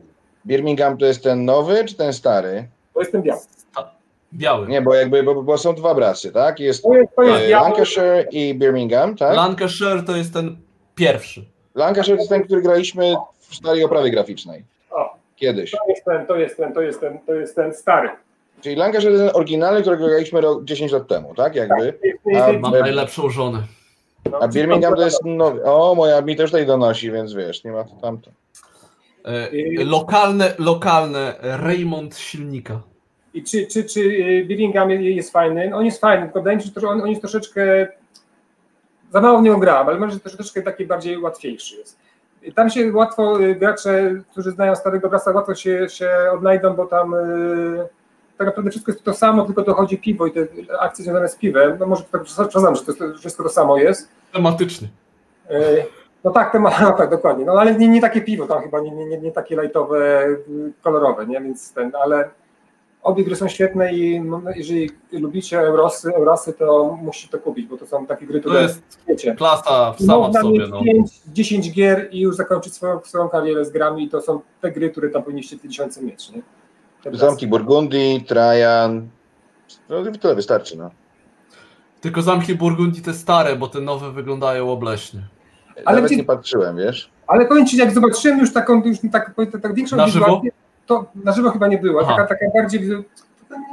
Birmingham 0.47 0.97
to 0.97 1.05
jest 1.05 1.23
ten 1.23 1.45
nowy 1.45 1.85
czy 1.85 1.95
ten 1.95 2.13
stary? 2.13 2.67
To 2.93 2.99
jest 2.99 3.11
ten 3.11 3.21
biały. 3.21 3.39
Biały. 4.33 4.67
Nie, 4.67 4.81
bo 4.81 4.95
jakby, 4.95 5.23
bo, 5.23 5.43
bo 5.43 5.57
są 5.57 5.75
dwa 5.75 5.95
brasy, 5.95 6.31
tak? 6.31 6.59
Jest, 6.59 6.83
to 6.83 6.93
jest, 6.93 7.15
to 7.15 7.23
jest 7.23 7.45
e, 7.45 7.49
Lancashire 7.49 8.25
i 8.31 8.53
Birmingham, 8.55 9.15
tak? 9.15 9.35
Lancashire 9.35 10.03
to 10.03 10.15
jest 10.15 10.33
ten 10.33 10.57
pierwszy. 10.95 11.45
Lancashire 11.75 12.15
to 12.17 12.21
jest 12.21 12.29
ten, 12.29 12.43
który 12.43 12.61
graliśmy 12.61 13.15
w 13.39 13.55
starej 13.55 13.83
oprawie 13.83 14.11
graficznej. 14.11 14.63
O. 14.91 15.15
Kiedyś. 15.35 15.71
To 15.71 15.77
jest 15.87 16.05
ten, 16.05 16.25
to 16.25 16.35
jest 16.35 16.57
ten, 16.57 16.73
to 16.73 16.81
jest 16.81 17.01
ten, 17.01 17.19
to 17.19 17.33
jest 17.33 17.55
ten 17.55 17.73
stary. 17.73 18.09
Czyli 18.61 18.75
Lancashire 18.75 19.11
to 19.11 19.17
jest 19.17 19.33
ten 19.33 19.35
oryginalny, 19.35 19.81
którego 19.81 20.07
graliśmy 20.07 20.41
10 20.63 20.91
lat 20.91 21.07
temu, 21.07 21.35
tak? 21.35 21.55
Jakby. 21.55 21.93
Tak, 22.33 22.55
A, 22.55 22.59
Mam 22.59 22.71
najlepszą 22.71 23.29
żonę. 23.29 23.63
A 24.41 24.47
Birmingham 24.47 24.95
to 24.95 25.01
jest 25.05 25.25
nowy. 25.25 25.63
O, 25.63 25.95
moja 25.95 26.21
mi 26.21 26.35
też 26.35 26.51
tutaj 26.51 26.65
donosi, 26.65 27.11
więc 27.11 27.33
wiesz, 27.33 27.63
nie 27.63 27.71
ma 27.71 27.83
to 27.83 27.95
tamto. 28.01 28.31
E, 29.27 29.83
lokalne, 29.85 30.55
lokalne 30.59 31.35
Raymond 31.41 32.17
silnika. 32.17 32.81
I 33.33 33.43
czy, 33.43 33.67
czy, 33.67 33.83
czy 33.83 34.01
e, 34.01 34.45
Birmingham 34.45 34.89
jest 34.91 35.31
fajny? 35.31 35.75
On 35.75 35.85
jest 35.85 36.01
fajny, 36.01 36.25
tylko 36.25 36.39
wydaje 36.39 36.57
mi 36.57 36.63
się, 36.63 36.69
że 36.75 36.87
on, 36.87 37.01
on 37.01 37.09
jest 37.09 37.21
troszeczkę 37.21 37.87
za 39.11 39.21
mało 39.21 39.39
w 39.39 39.41
niego 39.41 39.57
grałem, 39.57 39.87
ale 39.87 39.99
może 39.99 40.19
troszeczkę 40.19 40.61
taki 40.61 40.85
bardziej 40.85 41.17
łatwiejszy 41.17 41.75
jest. 41.75 41.99
Tam 42.55 42.69
się 42.69 42.93
łatwo 42.93 43.43
e, 43.43 43.55
gracze, 43.55 44.21
którzy 44.31 44.51
znają 44.51 44.75
starego 44.75 45.09
brasa, 45.09 45.31
łatwo 45.31 45.55
się, 45.55 45.89
się 45.89 46.09
odnajdą, 46.33 46.73
bo 46.73 46.85
tam 46.85 47.15
tak 48.37 48.47
naprawdę 48.47 48.71
wszystko 48.71 48.91
jest 48.91 49.03
to 49.03 49.13
samo, 49.13 49.45
tylko 49.45 49.61
dochodzi 49.61 49.97
piwo 49.97 50.27
i 50.27 50.31
te 50.31 50.47
akcje 50.79 51.03
związane 51.05 51.29
z 51.29 51.35
piwem. 51.35 51.77
No 51.79 51.85
może 51.85 52.03
tak 52.03 52.23
przepraszam, 52.23 52.75
że 52.75 52.81
to 52.85 52.93
wszystko 53.19 53.43
to 53.43 53.49
samo 53.49 53.77
jest. 53.77 54.09
Tematyczny. 54.33 54.87
No 56.27 56.33
tak, 56.33 56.51
te 56.51 56.59
ma, 56.59 56.71
no 56.81 56.91
tak, 56.91 57.09
dokładnie. 57.09 57.45
No 57.45 57.53
ale 57.53 57.75
nie, 57.75 57.87
nie 57.87 58.01
takie 58.01 58.21
piwo 58.21 58.47
tam 58.47 58.63
chyba, 58.63 58.79
nie, 58.79 58.91
nie, 58.91 59.17
nie 59.17 59.31
takie 59.31 59.55
lajtowe, 59.55 60.27
kolorowe, 60.81 61.27
nie? 61.27 61.41
Więc 61.41 61.73
ten, 61.73 61.91
ale 62.03 62.29
obie 63.03 63.23
gry 63.23 63.35
są 63.35 63.47
świetne 63.47 63.93
i 63.93 64.21
no, 64.21 64.41
jeżeli 64.55 64.89
lubicie 65.11 65.59
Eurosy, 65.59 66.15
Eurosy, 66.15 66.53
to 66.53 66.97
musicie 67.01 67.27
to 67.27 67.39
kupić, 67.39 67.67
bo 67.67 67.77
to 67.77 67.87
są 67.87 68.05
takie 68.05 68.25
gry, 68.25 68.39
które 68.39 68.55
to 68.55 68.61
jest 68.61 68.81
wiecie. 69.07 69.35
klasa 69.35 69.93
sama 70.07 70.29
w 70.29 70.33
sobie. 70.33 70.67
No. 70.67 70.83
5, 70.83 71.11
10 71.27 71.71
gier 71.71 72.07
i 72.11 72.19
już 72.19 72.35
zakończyć 72.35 72.73
swoją, 72.73 72.99
swoją 73.03 73.29
karierę 73.29 73.65
z 73.65 73.69
grami 73.69 74.03
i 74.03 74.09
to 74.09 74.21
są 74.21 74.39
te 74.61 74.71
gry, 74.71 74.89
które 74.89 75.09
tam 75.09 75.23
powinniście 75.23 75.57
te 75.57 75.67
tysiące 75.67 76.01
mieć, 76.01 76.31
nie? 76.31 76.41
Zamki 77.11 77.47
Burgundii, 77.47 78.23
Trajan, 78.27 79.07
no 79.89 80.03
tyle 80.21 80.35
wystarczy, 80.35 80.77
no. 80.77 80.89
Tylko 82.01 82.21
zamki 82.21 82.55
Burgundii 82.55 83.01
te 83.01 83.13
stare, 83.13 83.55
bo 83.55 83.67
te 83.67 83.81
nowe 83.81 84.11
wyglądają 84.11 84.71
obleśnie. 84.71 85.36
Ale 85.85 85.95
Nawet 85.95 86.11
gdzie, 86.11 86.17
nie 86.17 86.23
patrzyłem, 86.23 86.77
wiesz? 86.77 87.09
Ale 87.27 87.45
powiem 87.45 87.67
Ci, 87.67 87.77
jak 87.77 87.91
zobaczyłem 87.91 88.39
już 88.39 88.53
taką, 88.53 88.81
już 88.85 88.97
tak, 89.11 89.31
tak, 89.35 89.61
tak 89.61 89.73
większą 89.73 89.95
na 89.95 90.07
żywo? 90.07 90.41
to 90.87 91.05
na 91.23 91.31
żywo 91.31 91.51
chyba 91.51 91.67
nie 91.67 91.77
było. 91.77 92.03
Taka, 92.03 92.27
taka 92.27 92.45
bardziej, 92.55 92.81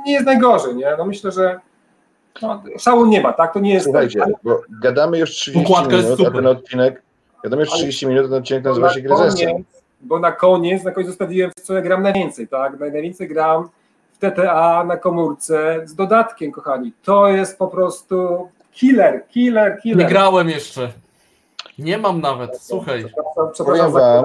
nie 0.06 0.12
jest 0.12 0.26
najgorzej, 0.26 0.76
nie? 0.76 0.94
No 0.98 1.04
myślę, 1.04 1.32
że 1.32 1.60
no, 2.42 2.62
szału 2.78 3.06
nie 3.06 3.20
ma, 3.20 3.32
tak? 3.32 3.54
To 3.54 3.60
nie 3.60 3.74
jest... 3.74 3.84
Słuchajcie, 3.84 4.22
ale... 4.22 4.32
bo 4.42 4.62
gadamy 4.82 5.18
już 5.18 5.30
30 5.30 5.58
minut, 5.58 6.26
a 6.26 6.30
ten 6.30 6.46
odcinek, 6.46 7.02
gadamy 7.42 7.62
już 7.62 7.70
30 7.70 8.06
ale... 8.06 8.14
minut, 8.14 8.30
ten 8.30 8.38
odcinek 8.38 8.64
nazywa 8.64 8.90
się 8.90 9.00
Gry 9.00 9.14
Bo 10.00 10.18
na 10.18 10.32
koniec, 10.32 10.84
na 10.84 10.90
koniec 10.90 11.08
zostawiłem, 11.08 11.50
w 11.58 11.60
co 11.60 11.74
ja 11.74 11.80
gram 11.80 12.02
najwięcej, 12.02 12.48
tak? 12.48 12.80
Najwięcej 12.80 13.28
gram 13.28 13.68
w 14.12 14.18
TTA 14.18 14.84
na 14.84 14.96
komórce 14.96 15.82
z 15.84 15.94
dodatkiem, 15.94 16.52
kochani. 16.52 16.92
To 17.02 17.28
jest 17.28 17.58
po 17.58 17.68
prostu 17.68 18.48
killer, 18.72 19.24
killer, 19.28 19.78
killer. 19.82 20.06
Nie 20.06 20.12
grałem 20.12 20.48
jeszcze. 20.48 20.92
Nie 21.78 21.98
mam 21.98 22.20
nawet, 22.20 22.58
słuchaj. 22.60 23.04
Przepraszam, 23.52 23.92
wam, 23.92 24.24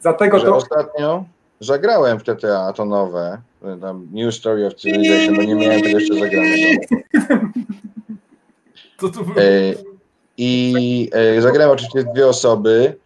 za 0.00 0.12
tego 0.12 0.40
to... 0.40 0.56
ostatnio 0.56 1.24
zagrałem 1.60 2.18
w 2.18 2.22
TTA 2.22 2.72
to 2.72 2.84
nowe, 2.84 3.38
tam 3.80 4.08
New 4.12 4.34
Story 4.34 4.66
of 4.66 4.74
Civilization, 4.74 5.36
bo 5.36 5.42
nie 5.42 5.54
miałem 5.54 5.82
tego 5.82 5.98
jeszcze 5.98 6.14
zagranego. 6.14 6.82
To 8.98 9.08
to 9.08 9.24
było? 9.24 9.40
E, 9.40 9.74
I 10.36 11.10
e, 11.12 11.42
zagrałem 11.42 11.70
oczywiście 11.70 12.04
dwie 12.14 12.26
osoby. 12.26 12.96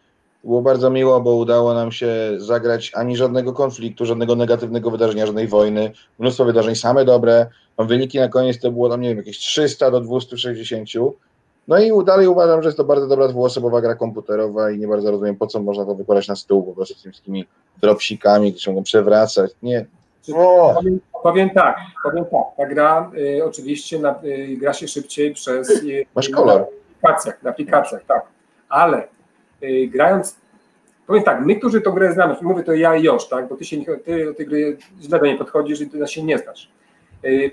Było 0.45 0.63
bardzo 0.63 0.91
miło, 0.91 1.21
bo 1.21 1.35
udało 1.37 1.75
nam 1.75 1.93
się 1.93 2.15
zagrać 2.37 2.93
ani 2.95 3.17
żadnego 3.17 3.53
konfliktu, 3.53 4.07
żadnego 4.07 4.37
negatywnego 4.37 4.91
wydarzenia, 4.91 5.27
żadnej 5.27 5.49
wojny. 5.49 5.93
Mnóstwo 6.19 6.45
wydarzeń, 6.45 6.77
same 6.77 7.05
dobre. 7.05 7.47
Wyniki 7.79 8.19
na 8.19 8.29
koniec 8.29 8.59
to 8.61 8.73
było 8.73 8.89
tam, 8.89 9.01
nie 9.01 9.09
wiem, 9.09 9.19
jakieś 9.19 9.39
300 9.39 9.91
do 9.91 10.01
260 10.01 10.89
no 11.69 11.79
i 11.79 12.05
dalej 12.05 12.27
uważam, 12.27 12.63
że 12.63 12.69
jest 12.69 12.77
to 12.77 12.85
bardzo 12.85 13.07
dobra 13.07 13.29
dwuosobowa 13.29 13.81
gra 13.81 13.95
komputerowa 13.95 14.71
i 14.71 14.79
nie 14.79 14.89
bardzo 14.89 15.11
rozumiem, 15.11 15.37
po 15.37 15.47
co 15.47 15.63
można 15.63 15.85
to 15.85 15.95
wykładać 15.95 16.29
na 16.29 16.37
stół 16.37 16.63
po 16.63 16.73
prostu 16.73 16.95
z 16.95 17.03
tymi 17.03 17.13
wszystkimi 17.13 17.47
dropsikami, 17.81 18.55
które 18.55 18.73
mogą 18.73 18.85
przewracać. 18.85 19.51
Nie. 19.63 19.87
O! 20.35 20.75
Powiem, 20.75 21.01
powiem, 21.23 21.51
tak, 21.51 21.77
powiem 22.03 22.25
tak, 22.25 22.57
ta 22.57 22.67
gra 22.67 23.11
y, 23.19 23.45
oczywiście 23.45 23.99
na, 23.99 24.21
y, 24.25 24.57
gra 24.57 24.73
się 24.73 24.89
szybciej 24.89 25.35
przez... 25.35 25.71
Y, 25.71 26.07
Masz 26.15 26.29
kolor. 26.29 26.61
Na 26.61 26.67
aplikacjach, 27.11 27.43
na 27.43 27.51
aplikacjach, 27.51 28.05
tak, 28.05 28.27
ale 28.69 29.09
y, 29.63 29.89
grając 29.93 30.43
Powiem 31.07 31.25
tak, 31.25 31.47
my, 31.47 31.57
którzy 31.57 31.81
tę 31.81 31.91
grę 31.91 32.13
znamy, 32.13 32.37
mówię 32.43 32.63
to 32.63 32.73
ja 32.73 32.97
i 32.97 33.03
Josz, 33.03 33.29
tak, 33.29 33.49
bo 33.49 33.57
ty, 33.57 33.65
się, 33.65 33.77
ty 34.05 34.25
do 34.25 34.35
tej 34.35 34.47
gry 34.47 34.77
źle 35.01 35.19
do 35.19 35.27
niej 35.27 35.39
podchodzisz 35.39 35.81
i 35.81 35.91
ty 35.91 36.07
się 36.07 36.23
nie 36.23 36.39
znasz, 36.39 36.71
y, 37.25 37.51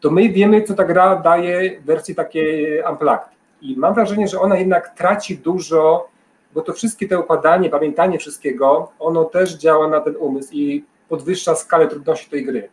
to 0.00 0.10
my 0.10 0.28
wiemy, 0.28 0.62
co 0.62 0.74
ta 0.74 0.84
gra 0.84 1.16
daje 1.16 1.80
w 1.80 1.84
wersji 1.84 2.14
takiej 2.14 2.82
unplugged. 2.90 3.31
I 3.62 3.76
mam 3.76 3.94
wrażenie, 3.94 4.28
że 4.28 4.40
ona 4.40 4.56
jednak 4.56 4.94
traci 4.96 5.38
dużo, 5.38 6.08
bo 6.54 6.60
to 6.60 6.72
wszystkie 6.72 7.08
te 7.08 7.18
układanie, 7.18 7.70
pamiętanie 7.70 8.18
wszystkiego, 8.18 8.92
ono 8.98 9.24
też 9.24 9.54
działa 9.54 9.88
na 9.88 10.00
ten 10.00 10.16
umysł 10.16 10.52
i 10.52 10.84
podwyższa 11.08 11.54
skalę 11.54 11.88
trudności 11.88 12.30
tej 12.30 12.44
gry. 12.44 12.68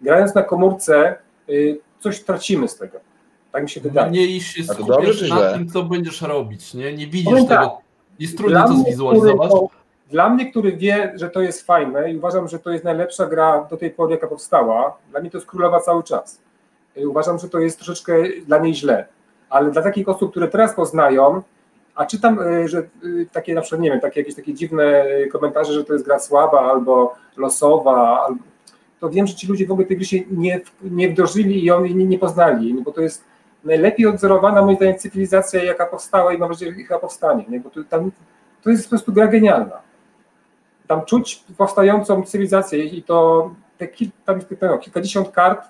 Grając 0.00 0.34
na 0.34 0.42
komórce, 0.42 1.14
y, 1.48 1.80
coś 2.00 2.20
tracimy 2.20 2.68
z 2.68 2.76
tego. 2.76 2.98
Tak 3.52 3.62
mi 3.62 3.70
się 3.70 3.80
wydaje. 3.80 4.10
Nie 4.10 4.40
się 4.40 4.64
skupiasz 4.64 5.28
na 5.28 5.52
tym, 5.52 5.68
co 5.68 5.82
będziesz 5.82 6.22
robić. 6.22 6.74
Nie, 6.74 6.92
nie 6.92 7.06
widzisz 7.06 7.24
Powiem 7.24 7.46
tego. 7.46 7.60
Tak, 7.60 7.70
jest 8.18 8.36
trudno 8.36 8.68
to 8.68 8.74
zwizualizować. 8.74 9.48
Który, 9.48 9.66
dla 10.10 10.28
mnie, 10.28 10.50
który 10.50 10.76
wie, 10.76 11.12
że 11.16 11.30
to 11.30 11.40
jest 11.40 11.66
fajne 11.66 12.12
i 12.12 12.16
uważam, 12.16 12.48
że 12.48 12.58
to 12.58 12.70
jest 12.70 12.84
najlepsza 12.84 13.26
gra 13.26 13.66
do 13.70 13.76
tej 13.76 13.90
pory, 13.90 14.14
jaka 14.14 14.26
powstała, 14.26 14.96
dla 15.10 15.20
mnie 15.20 15.30
to 15.30 15.38
jest 15.38 15.48
królowa 15.48 15.80
cały 15.80 16.02
czas. 16.02 16.40
Y, 16.96 17.08
uważam, 17.08 17.38
że 17.38 17.48
to 17.48 17.58
jest 17.58 17.76
troszeczkę 17.76 18.14
dla 18.46 18.58
niej 18.58 18.74
źle 18.74 19.06
ale 19.52 19.70
dla 19.70 19.82
takich 19.82 20.08
osób, 20.08 20.30
które 20.30 20.48
teraz 20.48 20.74
poznają, 20.74 21.42
a 21.94 22.06
czytam, 22.06 22.38
y, 22.38 22.68
że 22.68 22.82
y, 23.04 23.26
takie 23.32 23.54
na 23.54 23.60
przykład, 23.60 23.80
nie 23.80 23.90
wiem, 23.90 24.00
takie 24.00 24.20
jakieś 24.20 24.34
takie 24.34 24.54
dziwne 24.54 25.06
y, 25.06 25.28
komentarze, 25.32 25.72
że 25.72 25.84
to 25.84 25.92
jest 25.92 26.04
gra 26.04 26.18
słaba 26.18 26.60
albo 26.60 27.14
losowa, 27.36 28.28
to 29.00 29.10
wiem, 29.10 29.26
że 29.26 29.34
ci 29.34 29.46
ludzie 29.46 29.66
w 29.66 29.72
ogóle 29.72 29.86
tej 29.86 29.96
gry 29.96 30.06
się 30.06 30.18
nie, 30.30 30.60
nie 30.82 31.08
wdrożyli 31.08 31.64
i 31.64 31.70
oni 31.70 31.94
nie, 31.94 32.04
nie 32.04 32.18
poznali, 32.18 32.74
bo 32.74 32.92
to 32.92 33.00
jest 33.00 33.24
najlepiej 33.64 34.06
odzorowana 34.06 34.62
moim 34.62 34.76
zdaniem 34.76 34.98
cywilizacja, 34.98 35.64
jaka 35.64 35.86
powstała 35.86 36.32
i 36.32 36.38
mam 36.38 36.50
nadzieję, 36.50 36.74
jaka 36.78 36.98
powstanie, 36.98 37.44
nie? 37.48 37.60
bo 37.60 37.70
to, 37.70 37.84
tam, 37.84 38.10
to 38.62 38.70
jest 38.70 38.84
po 38.84 38.90
prostu 38.90 39.12
gra 39.12 39.26
genialna. 39.26 39.80
Tam 40.86 41.04
czuć 41.04 41.44
powstającą 41.58 42.22
cywilizację 42.22 42.84
i 42.84 43.02
to 43.02 43.50
te 43.78 43.88
kil, 43.88 44.10
tam 44.24 44.40
no, 44.62 44.78
kilkadziesiąt 44.78 45.30
kart, 45.30 45.68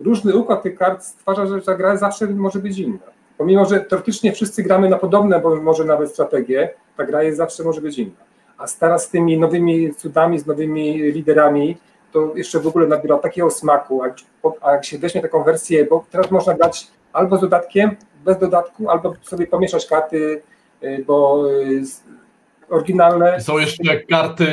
różny 0.00 0.36
układ 0.36 0.62
tych 0.62 0.78
kart 0.78 1.02
stwarza, 1.04 1.46
że 1.46 1.62
ta 1.62 1.74
gra 1.74 1.96
zawsze 1.96 2.26
może 2.26 2.58
być 2.58 2.78
inna. 2.78 2.98
Pomimo, 3.38 3.64
że 3.64 3.80
teoretycznie 3.80 4.32
wszyscy 4.32 4.62
gramy 4.62 4.88
na 4.88 4.98
podobne, 4.98 5.40
bo 5.40 5.56
może 5.56 5.84
nawet 5.84 6.10
strategie, 6.10 6.74
ta 6.96 7.04
gra 7.04 7.22
jest 7.22 7.38
zawsze 7.38 7.64
może 7.64 7.80
być 7.80 7.98
inna. 7.98 8.20
A 8.58 8.66
teraz 8.80 9.04
z 9.04 9.08
tymi 9.08 9.38
nowymi 9.38 9.94
cudami, 9.94 10.38
z 10.38 10.46
nowymi 10.46 10.98
liderami, 11.12 11.76
to 12.12 12.32
jeszcze 12.34 12.60
w 12.60 12.66
ogóle 12.66 12.86
nabiera 12.86 13.18
takiego 13.18 13.50
smaku, 13.50 14.02
a 14.60 14.72
jak, 14.72 14.84
się 14.84 14.98
weźmie 14.98 15.20
taką 15.20 15.42
wersję, 15.42 15.84
bo 15.84 16.04
teraz 16.10 16.30
można 16.30 16.54
grać 16.54 16.86
albo 17.12 17.36
z 17.36 17.40
dodatkiem, 17.40 17.96
bez 18.24 18.38
dodatku, 18.38 18.90
albo 18.90 19.14
sobie 19.22 19.46
pomieszać 19.46 19.86
karty, 19.86 20.42
y, 20.82 21.04
bo 21.06 21.44
y, 21.50 21.82
oryginalne. 22.70 23.40
Są 23.40 23.58
jeszcze 23.58 24.00
karty 24.00 24.46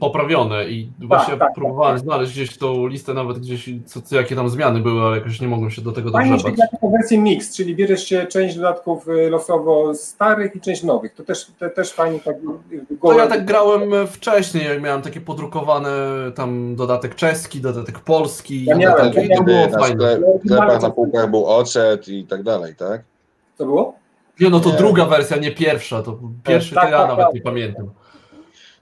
poprawione 0.00 0.68
i 0.68 0.90
właśnie 0.98 1.36
tak, 1.36 1.40
tak, 1.40 1.54
próbowałem 1.54 1.96
tak, 1.96 2.04
znaleźć 2.04 2.32
gdzieś 2.32 2.58
tą 2.58 2.86
listę 2.86 3.14
nawet 3.14 3.38
gdzieś, 3.38 3.70
co, 3.86 4.02
co, 4.02 4.16
jakie 4.16 4.36
tam 4.36 4.48
zmiany 4.48 4.80
były, 4.80 5.02
ale 5.02 5.16
jakoś 5.16 5.40
nie 5.40 5.48
mogłem 5.48 5.70
się 5.70 5.82
do 5.82 5.92
tego 5.92 6.10
dogrzebać. 6.10 6.42
Fajnie 6.42 6.58
taką 6.72 6.90
wersję 6.90 7.18
mix, 7.18 7.56
czyli 7.56 7.76
bierzesz 7.76 8.04
się 8.04 8.26
część 8.26 8.56
dodatków 8.56 9.08
y, 9.08 9.30
losowo 9.30 9.94
starych 9.94 10.56
i 10.56 10.60
część 10.60 10.82
nowych, 10.82 11.14
to 11.14 11.24
też, 11.24 11.46
te, 11.58 11.70
też 11.70 11.92
fajnie 11.92 12.20
tak 12.20 12.36
To 13.02 13.18
ja 13.18 13.26
tak 13.26 13.44
grałem 13.44 14.06
wcześniej, 14.06 14.80
miałem 14.80 15.02
takie 15.02 15.20
podrukowane 15.20 15.90
tam 16.34 16.76
dodatek 16.76 17.14
czeski, 17.14 17.60
dodatek 17.60 17.98
polski. 17.98 18.64
Ja 18.64 18.76
miałem, 18.76 18.98
dodatek, 18.98 19.28
ja 19.28 19.36
to 19.36 19.42
było 19.42 19.66
na 19.66 19.78
fajne. 19.78 20.20
W 20.44 20.46
sklepach 20.46 20.82
na 20.82 20.90
półkach 20.90 21.30
był 21.30 21.46
ocet 21.46 22.08
i 22.08 22.24
tak 22.24 22.42
dalej, 22.42 22.74
tak? 22.74 23.04
Co 23.58 23.64
było? 23.64 23.94
Nie, 24.40 24.50
no 24.50 24.60
to 24.60 24.70
nie. 24.70 24.76
druga 24.76 25.04
wersja, 25.04 25.36
nie 25.36 25.52
pierwsza, 25.52 26.02
to 26.02 26.18
pierwszy 26.44 26.74
tak, 26.74 26.84
to 26.84 26.90
ja 26.90 26.98
tak, 26.98 27.08
nawet 27.08 27.26
tak. 27.26 27.34
nie 27.34 27.40
pamiętam. 27.40 27.90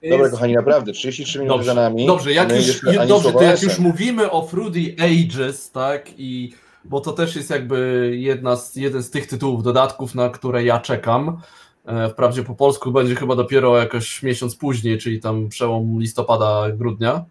Dobra, 0.09 0.29
kochani, 0.29 0.53
naprawdę, 0.53 0.91
33 0.91 1.39
minuty 1.39 1.57
dobrze, 1.57 1.65
za 1.65 1.73
nami. 1.73 2.05
Dobrze, 2.05 2.33
jak 2.33 2.55
już, 2.55 2.81
dobrze 3.07 3.33
to 3.33 3.43
jak 3.43 3.63
już 3.63 3.79
mówimy 3.79 4.31
o 4.31 4.47
Fruity 4.47 4.95
Ages, 4.99 5.71
tak, 5.71 6.09
i 6.17 6.53
bo 6.85 7.01
to 7.01 7.11
też 7.11 7.35
jest 7.35 7.49
jakby 7.49 8.11
jedna 8.13 8.55
z, 8.55 8.75
jeden 8.75 9.03
z 9.03 9.09
tych 9.09 9.27
tytułów, 9.27 9.63
dodatków, 9.63 10.15
na 10.15 10.29
które 10.29 10.63
ja 10.63 10.79
czekam. 10.79 11.41
E, 11.85 12.09
wprawdzie 12.09 12.43
po 12.43 12.55
polsku 12.55 12.91
będzie 12.91 13.15
chyba 13.15 13.35
dopiero 13.35 13.77
jakoś 13.77 14.23
miesiąc 14.23 14.55
później, 14.55 14.97
czyli 14.97 15.19
tam 15.19 15.49
przełom 15.49 15.99
listopada, 15.99 16.71
grudnia. 16.71 17.25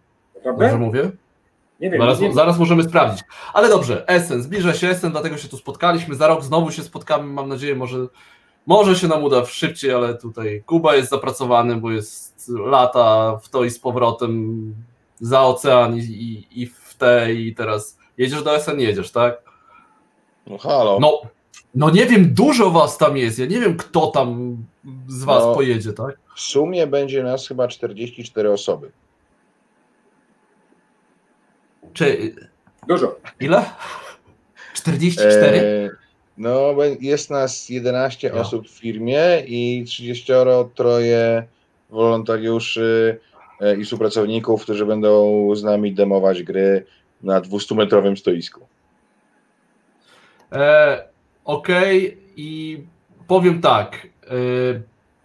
Dobrze 0.45 0.77
mówię? 0.77 1.11
Nie 1.79 1.89
wiem, 1.89 2.01
zaraz, 2.01 2.19
nie 2.19 2.33
zaraz 2.33 2.59
możemy 2.59 2.83
sprawdzić. 2.83 3.23
Ale 3.53 3.69
dobrze, 3.69 4.07
Essen, 4.07 4.43
zbliża 4.43 4.73
się 4.73 4.87
Essen, 4.87 5.11
dlatego 5.11 5.37
się 5.37 5.47
tu 5.47 5.57
spotkaliśmy. 5.57 6.15
Za 6.15 6.27
rok 6.27 6.43
znowu 6.43 6.71
się 6.71 6.83
spotkamy, 6.83 7.33
mam 7.33 7.49
nadzieję, 7.49 7.75
może 7.75 8.07
może 8.65 8.95
się 8.95 9.07
nam 9.07 9.23
uda 9.23 9.45
szybciej, 9.45 9.91
ale 9.91 10.15
tutaj 10.15 10.63
Kuba 10.65 10.95
jest 10.95 11.09
zapracowany, 11.09 11.75
bo 11.75 11.91
jest 11.91 12.49
lata 12.49 13.37
w 13.43 13.49
to 13.49 13.63
i 13.63 13.69
z 13.69 13.79
powrotem 13.79 14.73
za 15.19 15.41
ocean 15.41 15.97
i, 15.97 15.99
i, 16.01 16.61
i 16.61 16.67
w 16.67 16.95
te 16.97 17.33
i 17.33 17.55
teraz 17.55 17.97
jedziesz 18.17 18.43
do 18.43 18.59
SN, 18.59 18.79
jedziesz, 18.79 19.11
tak? 19.11 19.41
No 20.47 20.57
halo. 20.57 20.97
No, 21.01 21.21
no 21.75 21.89
nie 21.89 22.05
wiem, 22.05 22.33
dużo 22.33 22.71
was 22.71 22.97
tam 22.97 23.17
jest, 23.17 23.39
ja 23.39 23.45
nie 23.45 23.59
wiem 23.59 23.77
kto 23.77 24.07
tam 24.07 24.57
z 25.07 25.23
was 25.23 25.43
no, 25.43 25.55
pojedzie, 25.55 25.93
tak? 25.93 26.17
W 26.35 26.41
sumie 26.41 26.87
będzie 26.87 27.23
nas 27.23 27.47
chyba 27.47 27.67
44 27.67 28.51
osoby. 28.51 28.91
Czy... 31.93 32.35
Dużo. 32.87 33.15
Ile? 33.39 33.65
44? 34.73 35.57
E 35.57 36.04
no, 36.37 36.75
jest 37.01 37.29
nas 37.29 37.69
11 37.69 38.27
ja. 38.27 38.33
osób 38.33 38.67
w 38.67 38.79
firmie 38.79 39.43
i 39.47 39.83
30 39.87 40.33
troje 40.75 41.43
wolontariuszy 41.89 43.19
e, 43.61 43.75
i 43.75 43.83
współpracowników, 43.83 44.63
którzy 44.63 44.85
będą 44.85 45.49
z 45.55 45.63
nami 45.63 45.93
demować 45.93 46.43
gry 46.43 46.85
na 47.23 47.41
200-metrowym 47.41 48.15
stoisku. 48.15 48.67
E, 50.51 51.07
Okej, 51.45 52.07
okay. 52.07 52.21
i 52.35 52.79
powiem 53.27 53.61
tak. 53.61 54.07
E, 54.23 54.29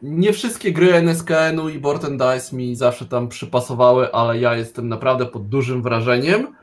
nie 0.03 0.33
wszystkie 0.33 0.73
gry 0.73 0.95
NSKN-u 0.95 1.69
i 1.69 1.79
Board 1.79 2.05
and 2.05 2.23
Dice 2.23 2.57
mi 2.57 2.77
zawsze 2.77 3.07
tam 3.07 3.29
przypasowały, 3.29 4.13
ale 4.13 4.39
ja 4.39 4.57
jestem 4.57 4.89
naprawdę 4.89 5.27
pod 5.27 5.49
dużym 5.49 5.83
wrażeniem 5.83 6.55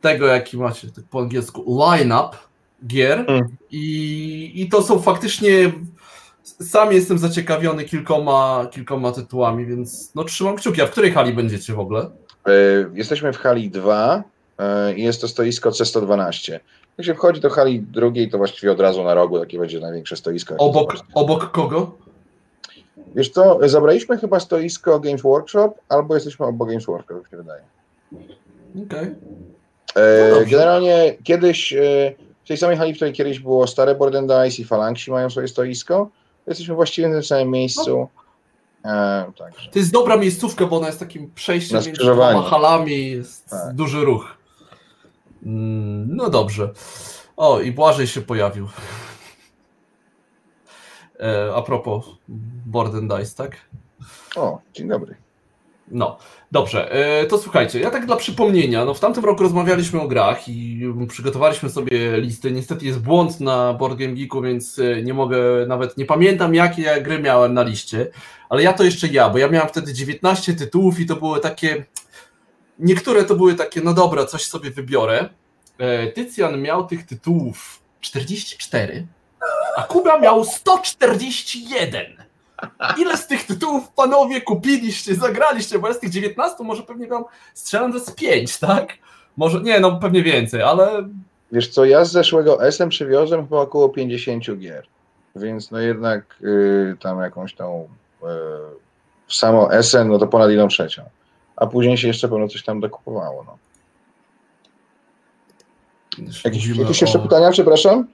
tego, 0.00 0.26
jaki 0.26 0.58
macie 0.58 0.88
tak 0.88 1.04
po 1.04 1.20
angielsku 1.20 1.78
line-up 1.78 2.36
gier 2.86 3.24
mm. 3.28 3.56
i, 3.70 4.52
i 4.54 4.68
to 4.68 4.82
są 4.82 4.98
faktycznie 4.98 5.72
sam 6.44 6.92
jestem 6.92 7.18
zaciekawiony 7.18 7.84
kilkoma, 7.84 8.66
kilkoma 8.70 9.12
tytułami, 9.12 9.66
więc 9.66 10.14
no 10.14 10.24
trzymam 10.24 10.56
kciuki. 10.56 10.82
A 10.82 10.86
w 10.86 10.90
której 10.90 11.12
hali 11.12 11.32
będziecie 11.32 11.72
w 11.72 11.80
ogóle? 11.80 12.10
E, 12.46 12.50
jesteśmy 12.94 13.32
w 13.32 13.38
hali 13.38 13.70
2 13.70 14.22
e, 14.58 14.94
i 14.94 15.02
jest 15.02 15.20
to 15.20 15.28
stoisko 15.28 15.70
C112. 15.70 16.60
Jak 16.98 17.06
się 17.06 17.14
wchodzi 17.14 17.40
do 17.40 17.50
hali 17.50 17.80
drugiej, 17.80 18.30
to 18.30 18.38
właściwie 18.38 18.72
od 18.72 18.80
razu 18.80 19.04
na 19.04 19.14
rogu 19.14 19.40
takie 19.40 19.58
będzie 19.58 19.80
największe 19.80 20.16
stoisko. 20.16 20.56
Obok, 20.58 20.96
obok 21.14 21.50
kogo? 21.50 21.92
Wiesz 23.14 23.28
co, 23.28 23.58
zabraliśmy 23.68 24.18
chyba 24.18 24.40
stoisko 24.40 25.00
Games 25.00 25.22
Workshop, 25.22 25.72
albo 25.88 26.14
jesteśmy 26.14 26.46
obok 26.46 26.68
Games 26.68 26.86
Workshop, 26.86 27.14
jak 27.14 27.30
się 27.30 27.36
wydaje. 27.36 27.62
Okej. 28.86 29.14
Okay. 29.90 30.30
No 30.30 30.50
generalnie 30.50 31.16
kiedyś 31.24 31.74
w 32.44 32.48
tej 32.48 32.56
samej 32.56 32.76
hali, 32.76 32.92
w 32.92 32.96
której 32.96 33.12
kiedyś 33.12 33.38
było 33.38 33.66
stare 33.66 33.94
Board 33.94 34.14
and 34.14 34.28
Dice 34.28 34.62
i 34.62 34.64
Falangsi 34.64 35.10
mają 35.10 35.30
swoje 35.30 35.48
stoisko, 35.48 36.10
jesteśmy 36.46 36.74
właściwie 36.74 37.08
w 37.08 37.12
tym 37.12 37.22
samym 37.22 37.50
miejscu. 37.50 38.08
E, 38.84 39.32
także. 39.38 39.70
To 39.70 39.78
jest 39.78 39.92
dobra 39.92 40.16
miejscówka, 40.16 40.66
bo 40.66 40.76
ona 40.76 40.86
jest 40.86 41.00
takim 41.00 41.30
przejściem 41.34 41.82
między 41.86 41.92
dwoma 41.92 42.42
halami, 42.42 43.10
jest 43.10 43.50
tak. 43.50 43.74
duży 43.74 44.04
ruch. 44.04 44.36
Mm, 45.46 46.16
no 46.16 46.30
dobrze. 46.30 46.70
O, 47.36 47.60
i 47.60 47.72
Błażej 47.72 48.06
się 48.06 48.20
pojawił. 48.20 48.68
E, 51.20 51.54
a 51.54 51.62
propos 51.62 52.04
Board 52.66 52.94
and 52.94 53.14
Dice, 53.14 53.36
tak? 53.36 53.56
O, 54.36 54.60
dzień 54.72 54.88
dobry. 54.88 55.23
No, 55.88 56.18
dobrze. 56.52 56.92
E, 56.92 57.26
to 57.26 57.38
słuchajcie, 57.38 57.80
ja 57.80 57.90
tak 57.90 58.06
dla 58.06 58.16
przypomnienia, 58.16 58.84
no 58.84 58.94
w 58.94 59.00
tamtym 59.00 59.24
roku 59.24 59.42
rozmawialiśmy 59.42 60.00
o 60.00 60.08
grach 60.08 60.48
i 60.48 60.80
przygotowaliśmy 61.08 61.70
sobie 61.70 62.20
listy. 62.20 62.50
Niestety 62.50 62.86
jest 62.86 63.00
błąd 63.00 63.40
na 63.40 63.74
Board 63.74 63.98
Game 63.98 64.12
Geeku, 64.12 64.42
więc 64.42 64.78
e, 64.78 65.02
nie 65.02 65.14
mogę, 65.14 65.66
nawet 65.66 65.96
nie 65.96 66.04
pamiętam 66.06 66.54
jakie 66.54 66.82
ja 66.82 67.00
gry 67.00 67.18
miałem 67.18 67.54
na 67.54 67.62
liście, 67.62 68.06
ale 68.48 68.62
ja 68.62 68.72
to 68.72 68.84
jeszcze 68.84 69.08
ja, 69.08 69.30
bo 69.30 69.38
ja 69.38 69.48
miałem 69.48 69.68
wtedy 69.68 69.92
19 69.92 70.54
tytułów 70.54 71.00
i 71.00 71.06
to 71.06 71.16
były 71.16 71.40
takie, 71.40 71.84
niektóre 72.78 73.24
to 73.24 73.34
były 73.34 73.54
takie, 73.54 73.80
no 73.80 73.94
dobra, 73.94 74.26
coś 74.26 74.44
sobie 74.44 74.70
wybiorę. 74.70 75.28
E, 75.78 76.06
Tycjan 76.06 76.62
miał 76.62 76.86
tych 76.86 77.06
tytułów 77.06 77.80
44, 78.00 79.06
a 79.76 79.82
Kuba 79.82 80.18
miał 80.18 80.44
141. 80.44 82.24
Ile 82.98 83.16
z 83.16 83.26
tych 83.26 83.46
tytułów 83.46 83.88
panowie 83.88 84.40
kupiliście, 84.40 85.14
zagraliście? 85.14 85.78
Bo 85.78 85.88
ja 85.88 85.94
z 85.94 85.98
tych 85.98 86.10
19 86.10 86.64
może 86.64 86.82
pewnie 86.82 87.06
wam 87.06 87.24
strzelam 87.54 87.92
to 87.92 88.00
z 88.00 88.10
5, 88.10 88.58
tak? 88.58 88.98
Może, 89.36 89.60
nie, 89.60 89.80
no 89.80 89.96
pewnie 89.96 90.22
więcej, 90.22 90.62
ale... 90.62 91.08
Wiesz 91.52 91.68
co, 91.68 91.84
ja 91.84 92.04
z 92.04 92.12
zeszłego 92.12 92.66
SM 92.66 92.88
przywiozłem 92.88 93.44
chyba 93.44 93.60
około 93.60 93.88
50 93.88 94.44
gier, 94.58 94.86
więc 95.36 95.70
no 95.70 95.78
jednak 95.78 96.36
yy, 96.40 96.96
tam 97.00 97.20
jakąś 97.20 97.54
tą 97.54 97.88
yy, 98.22 98.28
samo 99.28 99.72
SM, 99.72 100.08
no 100.08 100.18
to 100.18 100.26
ponad 100.26 100.50
jedną 100.50 100.68
trzecią. 100.68 101.02
A 101.56 101.66
później 101.66 101.96
się 101.96 102.08
jeszcze 102.08 102.28
pewno 102.28 102.48
coś 102.48 102.62
tam 102.62 102.80
dokupowało, 102.80 103.44
no. 103.46 103.58
Jakieś, 106.44 106.76
jakieś 106.76 107.00
jeszcze 107.00 107.18
pytania, 107.18 107.50
przepraszam? 107.50 108.06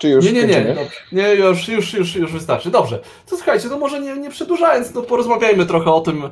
Czy 0.00 0.08
już 0.08 0.24
nie, 0.24 0.32
nie, 0.32 0.46
nie, 0.46 0.74
no, 0.74 0.80
nie, 1.12 1.34
już, 1.34 1.68
już, 1.68 1.94
już, 1.94 2.16
już 2.16 2.32
wystarczy. 2.32 2.70
Dobrze. 2.70 2.98
To 3.26 3.36
słuchajcie, 3.36 3.68
to 3.68 3.78
może 3.78 4.00
nie, 4.00 4.16
nie 4.16 4.30
przedłużając, 4.30 4.92
to 4.92 5.02
porozmawiajmy 5.02 5.66
trochę 5.66 5.92
o 5.92 6.00
tym, 6.00 6.30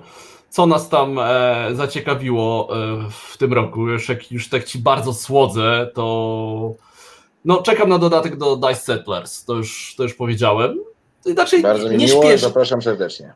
co 0.51 0.67
nas 0.67 0.89
tam 0.89 1.19
e, 1.19 1.69
zaciekawiło 1.73 2.69
e, 2.71 2.99
w 3.11 3.37
tym 3.37 3.53
roku. 3.53 3.89
Już 3.89 4.09
jak 4.09 4.33
już 4.33 4.49
tak 4.49 4.65
ci 4.65 4.79
bardzo 4.79 5.15
słodzę, 5.15 5.91
to 5.95 6.75
no, 7.45 7.63
czekam 7.63 7.89
na 7.89 7.99
dodatek 7.99 8.37
do 8.37 8.57
Dice 8.57 8.81
Settlers, 8.81 9.45
to 9.45 9.55
już, 9.55 9.95
to 9.97 10.03
już 10.03 10.15
powiedziałem. 10.15 10.79
Inaczej 11.27 11.63
bardzo 11.63 11.89
mi 11.89 11.97
nie 11.97 12.07
miło, 12.07 12.23
śpieszy, 12.23 12.45
zapraszam 12.45 12.83
serdecznie. 12.83 13.33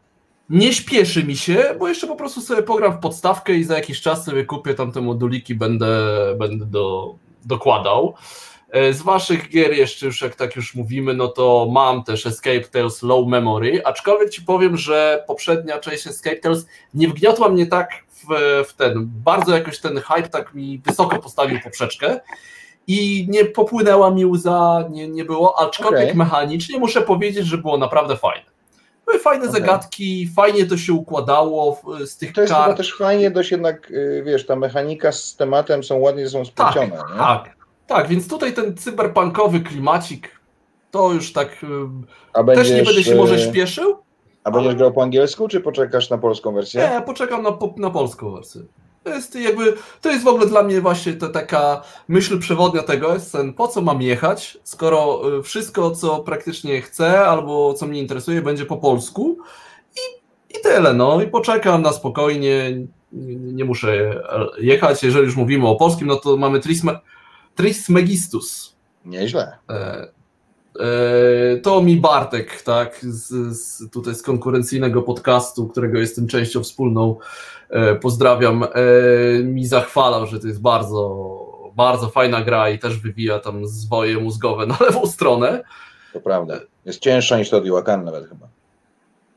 Nie 0.51 0.73
śpieszy 0.73 1.25
mi 1.25 1.37
się, 1.37 1.75
bo 1.79 1.89
jeszcze 1.89 2.07
po 2.07 2.17
prostu 2.17 2.41
sobie 2.41 2.63
pogram 2.63 2.93
w 2.93 3.01
podstawkę 3.01 3.55
i 3.55 3.65
za 3.65 3.75
jakiś 3.75 4.01
czas 4.01 4.25
sobie 4.25 4.45
kupię 4.45 4.75
tam 4.75 4.93
te 4.93 5.01
moduliki, 5.01 5.55
będę, 5.55 5.97
będę 6.39 6.67
do, 6.67 7.15
dokładał. 7.45 8.15
E, 8.73 8.93
z 8.93 9.03
waszych 9.03 9.49
gier 9.49 9.73
jeszcze 9.73 10.07
już, 10.07 10.23
jak 10.23 10.37
tak 10.37 10.57
już 10.57 10.75
mówimy, 10.75 11.15
no 11.15 11.29
to 11.29 11.69
mam 11.73 12.05
też 12.05 12.27
Escape 12.27 12.61
Tales 12.61 13.03
Low 13.03 13.29
Memory, 13.29 13.85
aczkolwiek 13.85 14.31
ci 14.31 14.43
powiem, 14.43 14.77
że 14.77 15.25
poprzednia 15.27 15.79
część 15.79 16.07
Escape 16.07 16.37
Tales 16.37 16.67
nie 16.95 17.09
wgniotła 17.09 17.49
mnie 17.49 17.67
tak 17.67 17.91
w, 18.09 18.27
w 18.69 18.75
ten, 18.75 18.95
bardzo 19.25 19.55
jakoś 19.55 19.81
ten 19.81 20.01
hype 20.01 20.29
tak 20.29 20.55
mi 20.55 20.83
wysoko 20.87 21.19
postawił 21.19 21.61
poprzeczkę 21.61 22.21
i 22.87 23.27
nie 23.31 23.45
popłynęła 23.45 24.11
mi 24.11 24.27
łza, 24.27 24.85
nie, 24.91 25.09
nie 25.09 25.25
było, 25.25 25.61
aczkolwiek 25.61 26.03
okay. 26.03 26.15
mechanicznie 26.15 26.79
muszę 26.79 27.03
powiedzieć, 27.03 27.47
że 27.47 27.59
było 27.59 27.79
naprawdę 27.79 28.17
fajne. 28.17 28.53
Były 29.07 29.19
fajne 29.19 29.49
okay. 29.49 29.61
zagadki, 29.61 30.29
fajnie 30.37 30.67
to 30.67 30.77
się 30.77 30.93
układało 30.93 31.81
z 32.07 32.17
tych 32.17 32.33
To 32.33 32.41
jest 32.41 32.53
kart. 32.53 32.77
też 32.77 32.97
fajnie 32.97 33.31
dość 33.31 33.51
jednak, 33.51 33.91
y, 33.91 34.23
wiesz, 34.27 34.47
ta 34.47 34.57
mechanika 34.57 35.13
z 35.13 35.37
tematem 35.37 35.85
są 35.85 35.99
ładnie 35.99 36.29
są 36.29 36.45
splecione. 36.45 36.91
Tak, 36.91 37.11
nie? 37.11 37.19
tak, 37.19 37.62
tak, 37.93 38.09
więc 38.09 38.29
tutaj 38.29 38.53
ten 38.53 38.77
cyberpunkowy 38.77 39.61
klimacik, 39.61 40.41
to 40.91 41.13
już 41.13 41.33
tak 41.33 41.67
A 42.33 42.45
też 42.45 42.47
będziesz, 42.47 42.71
nie 42.71 42.83
będę 42.83 43.03
się 43.03 43.15
może 43.15 43.35
y, 43.35 43.39
śpieszył. 43.39 43.97
A 44.45 44.51
będziesz 44.51 44.69
ale... 44.69 44.79
grał 44.79 44.93
po 44.93 45.03
angielsku, 45.03 45.49
czy 45.49 45.61
poczekasz 45.61 46.11
na 46.11 46.19
polską 46.19 46.55
wersję? 46.55 46.91
Nie, 46.95 47.03
poczekam 47.03 47.43
na, 47.43 47.59
na 47.77 47.91
polską 47.91 48.33
wersję. 48.33 48.63
To 49.05 49.11
jest 49.11 49.35
jakby, 49.35 49.75
to 50.01 50.11
jest 50.11 50.25
w 50.25 50.29
ogóle 50.29 50.47
dla 50.47 50.63
mnie 50.63 50.81
właśnie 50.81 51.13
ta 51.13 51.29
taka 51.29 51.83
myśl 52.09 52.39
przewodnia 52.39 52.83
tego 52.83 53.15
jest 53.15 53.33
ten, 53.33 53.53
po 53.53 53.69
co 53.69 53.83
mam 53.83 54.03
jechać, 54.03 54.59
skoro 54.65 55.21
y, 55.39 55.43
wszystko, 55.43 55.91
co 55.91 56.19
praktycznie 56.19 56.83
chcę 56.83 57.21
albo 57.21 57.75
co 57.75 57.87
mnie 57.87 58.01
interesuje, 58.01 58.43
będzie 58.43 58.67
po 58.67 58.77
polsku 58.77 59.39
i, 59.97 60.01
i 60.59 60.63
tyle, 60.63 60.93
no 60.93 61.23
i 61.23 61.27
poczekam 61.27 61.83
na 61.83 61.93
spokojnie, 61.93 62.77
nie, 63.13 63.37
nie 63.37 63.65
muszę 63.65 64.21
jechać, 64.59 65.03
jeżeli 65.03 65.25
już 65.25 65.37
mówimy 65.37 65.69
o 65.69 65.77
polskim, 65.77 66.07
no 66.07 66.17
to 66.17 66.37
mamy 66.37 66.61
Trisme, 67.55 68.01
Trismegistus. 68.01 68.77
Nieźle. 69.05 69.59
E, 69.71 70.09
e, 70.81 71.57
to 71.57 71.83
mi 71.83 71.97
Bartek, 71.97 72.63
tak, 72.63 72.99
z, 73.03 73.57
z, 73.57 73.91
tutaj 73.91 74.15
z 74.15 74.23
konkurencyjnego 74.23 75.03
podcastu, 75.03 75.69
którego 75.69 75.99
jestem 75.99 76.27
częścią 76.27 76.63
wspólną, 76.63 77.17
E, 77.73 77.95
pozdrawiam, 77.95 78.63
e, 78.65 78.69
mi 79.43 79.67
zachwalał, 79.67 80.27
że 80.27 80.41
to 80.41 80.47
jest 80.47 80.61
bardzo, 80.61 81.27
bardzo 81.77 82.09
fajna 82.09 82.43
gra 82.43 82.71
i 82.71 82.79
też 82.79 82.99
wywija 82.99 83.39
tam 83.39 83.67
zwoje 83.67 84.19
mózgowe 84.19 84.67
na 84.67 84.77
lewą 84.81 85.07
stronę. 85.07 85.63
To 86.13 86.21
prawda. 86.21 86.61
Jest 86.85 87.01
cięższa 87.01 87.39
niż 87.39 87.51
Teotihuacan 87.51 88.05
nawet 88.05 88.29
chyba. 88.29 88.49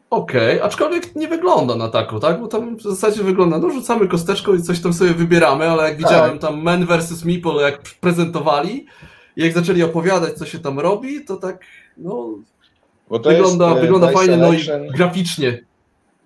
Okej, 0.10 0.56
okay, 0.56 0.64
aczkolwiek 0.64 1.16
nie 1.16 1.28
wygląda 1.28 1.76
na 1.76 1.88
taką, 1.88 2.20
tak? 2.20 2.42
Bo 2.42 2.48
tam 2.48 2.78
w 2.78 2.82
zasadzie 2.82 3.24
wygląda, 3.24 3.60
no 3.60 3.70
rzucamy 3.70 4.08
kosteczką 4.08 4.56
i 4.56 4.62
coś 4.62 4.82
tam 4.82 4.94
sobie 4.94 5.14
wybieramy, 5.14 5.70
ale 5.70 5.84
jak 5.84 5.98
widziałem 5.98 6.32
tak. 6.32 6.42
tam 6.42 6.64
Men 6.64 6.86
vs. 6.86 7.26
Meeple, 7.26 7.62
jak 7.62 7.82
prezentowali 8.02 8.86
i 9.36 9.44
jak 9.44 9.54
zaczęli 9.54 9.84
opowiadać, 9.84 10.34
co 10.34 10.46
się 10.46 10.60
tam 10.60 10.80
robi, 10.80 11.26
to 11.26 11.38
tak, 11.38 11.66
no, 11.98 12.30
wygląda, 13.10 13.70
jest, 13.70 13.82
wygląda 13.82 14.12
fajnie, 14.12 14.38
no 14.38 14.54
i 14.54 14.60
graficznie. 14.96 15.64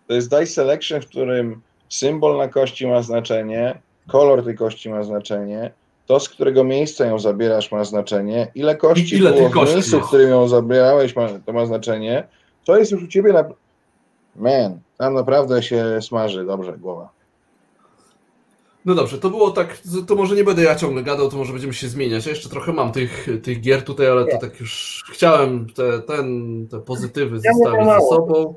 To 0.07 0.13
jest 0.13 0.29
Dice 0.29 0.45
Selection, 0.45 1.01
w 1.01 1.07
którym 1.07 1.61
symbol 1.89 2.37
na 2.37 2.47
kości 2.47 2.87
ma 2.87 3.01
znaczenie, 3.01 3.79
kolor 4.07 4.43
tej 4.43 4.55
kości 4.55 4.89
ma 4.89 5.03
znaczenie, 5.03 5.71
to 6.05 6.19
z 6.19 6.29
którego 6.29 6.63
miejsca 6.63 7.05
ją 7.05 7.19
zabierasz 7.19 7.71
ma 7.71 7.83
znaczenie, 7.83 8.51
ile 8.55 8.75
kości 8.75 9.15
ile 9.15 9.33
było 9.33 9.49
w 9.49 9.51
kości 9.51 9.75
miejscu, 9.75 9.99
w 9.99 10.07
którym 10.07 10.29
ją 10.29 10.47
zabierałeś 10.47 11.15
ma, 11.15 11.27
to 11.45 11.53
ma 11.53 11.65
znaczenie, 11.65 12.27
to 12.65 12.77
jest 12.77 12.91
już 12.91 13.03
u 13.03 13.07
ciebie 13.07 13.33
na... 13.33 13.43
Man, 14.35 14.79
tam 14.97 15.13
naprawdę 15.13 15.63
się 15.63 16.01
smaży 16.01 16.45
dobrze 16.45 16.77
głowa. 16.77 17.09
No 18.85 18.95
dobrze, 18.95 19.17
to 19.17 19.29
było 19.29 19.51
tak, 19.51 19.77
to 20.07 20.15
może 20.15 20.35
nie 20.35 20.43
będę 20.43 20.63
ja 20.63 20.75
ciągle 20.75 21.03
gadał, 21.03 21.29
to 21.29 21.37
może 21.37 21.51
będziemy 21.53 21.73
się 21.73 21.87
zmieniać. 21.87 22.25
Ja 22.25 22.29
jeszcze 22.29 22.49
trochę 22.49 22.73
mam 22.73 22.91
tych, 22.91 23.27
tych 23.43 23.61
gier 23.61 23.83
tutaj, 23.83 24.07
ale 24.07 24.25
to 24.25 24.37
tak 24.37 24.59
już 24.59 25.03
chciałem 25.11 25.67
te, 25.69 25.99
ten, 25.99 26.67
te 26.67 26.79
pozytywy 26.79 27.39
ja 27.43 27.53
zostawić 27.53 27.85
ze 27.85 27.99
sobą. 28.01 28.55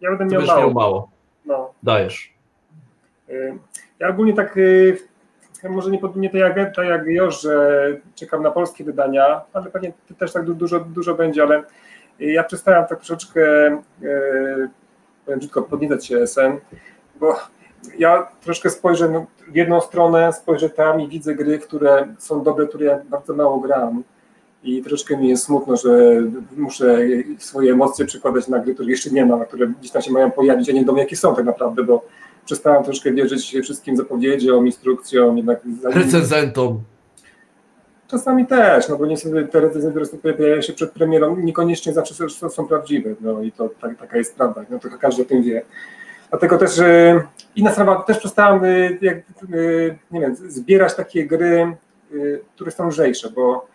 Ja 0.00 0.16
będę 0.16 0.36
miał 0.36 0.46
mało. 0.46 0.60
miał 0.60 0.72
mało. 0.72 1.10
No. 1.46 1.72
Dajesz. 1.82 2.34
Y, 3.28 3.58
ja 3.98 4.08
ogólnie 4.08 4.34
tak, 4.34 4.56
y, 4.56 4.98
może 5.70 5.90
nie, 5.90 6.00
nie 6.14 6.30
jak, 6.34 6.74
tak 6.74 6.86
jak 6.86 7.06
Josz, 7.06 7.42
że 7.42 7.96
czekam 8.14 8.42
na 8.42 8.50
polskie 8.50 8.84
wydania, 8.84 9.40
ale 9.52 9.70
pewnie 9.70 9.92
też 10.18 10.32
tak 10.32 10.50
dużo, 10.50 10.80
dużo 10.80 11.14
będzie, 11.14 11.42
ale 11.42 11.62
ja 12.18 12.44
przestałem 12.44 12.86
tak 12.86 12.98
troszeczkę, 12.98 13.40
y, 14.02 14.68
powiem 15.24 15.38
brzydko, 15.38 15.62
podniecać 15.62 16.06
się 16.06 16.26
SN, 16.26 16.52
bo 17.20 17.36
ja 17.98 18.26
troszkę 18.40 18.70
spojrzę 18.70 19.26
w 19.48 19.56
jedną 19.56 19.80
stronę, 19.80 20.32
spojrzę 20.32 20.70
tam 20.70 21.00
i 21.00 21.08
widzę 21.08 21.34
gry, 21.34 21.58
które 21.58 22.14
są 22.18 22.42
dobre, 22.42 22.66
które 22.66 22.84
ja 22.84 22.98
bardzo 23.10 23.34
mało 23.34 23.60
gram. 23.60 24.02
I 24.64 24.82
troszkę 24.82 25.16
mi 25.16 25.28
jest 25.28 25.44
smutno, 25.44 25.76
że 25.76 26.22
muszę 26.56 26.98
swoje 27.38 27.72
emocje 27.72 28.04
przekładać 28.04 28.48
na 28.48 28.58
gry, 28.58 28.74
których 28.74 28.90
jeszcze 28.90 29.10
nie 29.10 29.26
ma, 29.26 29.44
które 29.44 29.66
gdzieś 29.66 29.90
tam 29.90 30.02
się 30.02 30.12
mają 30.12 30.30
pojawić, 30.30 30.70
a 30.70 30.72
nie 30.72 30.80
wiadomo 30.80 30.98
jakie 30.98 31.16
są 31.16 31.34
tak 31.34 31.44
naprawdę, 31.44 31.82
bo 31.82 32.04
przestałem 32.44 32.84
troszkę 32.84 33.12
wierzyć 33.12 33.56
wszystkim 33.62 33.96
zapowiedziom, 33.96 34.66
instrukcjom, 34.66 35.36
jednak... 35.36 35.60
Recenzentom. 35.84 36.80
Czasami 38.12 38.46
też, 38.46 38.88
no 38.88 38.96
bo 38.96 39.06
niestety 39.06 39.48
te 39.48 39.60
recenzje, 39.60 39.90
które 39.90 40.34
pojawiają 40.34 40.62
się 40.62 40.72
przed 40.72 40.90
premierą, 40.90 41.36
niekoniecznie 41.36 41.92
zawsze 41.92 42.14
są, 42.28 42.50
są 42.50 42.68
prawdziwe, 42.68 43.14
no 43.20 43.42
i 43.42 43.52
to 43.52 43.68
tak, 43.80 43.98
taka 43.98 44.16
jest 44.16 44.36
prawda, 44.36 44.64
no 44.70 44.78
to 44.78 44.88
każdy 45.00 45.22
o 45.22 45.24
tym 45.24 45.42
wie. 45.42 45.62
Dlatego 46.30 46.58
też 46.58 46.78
yy, 46.78 47.22
inna 47.56 47.72
sprawa, 47.72 48.02
też 48.02 48.18
przestałem, 48.18 48.64
yy, 48.64 49.98
nie 50.10 50.20
wiem, 50.20 50.36
zbierać 50.36 50.94
takie 50.94 51.26
gry, 51.26 51.76
y, 52.12 52.40
które 52.54 52.70
są 52.70 52.88
lżejsze, 52.88 53.30
bo 53.30 53.66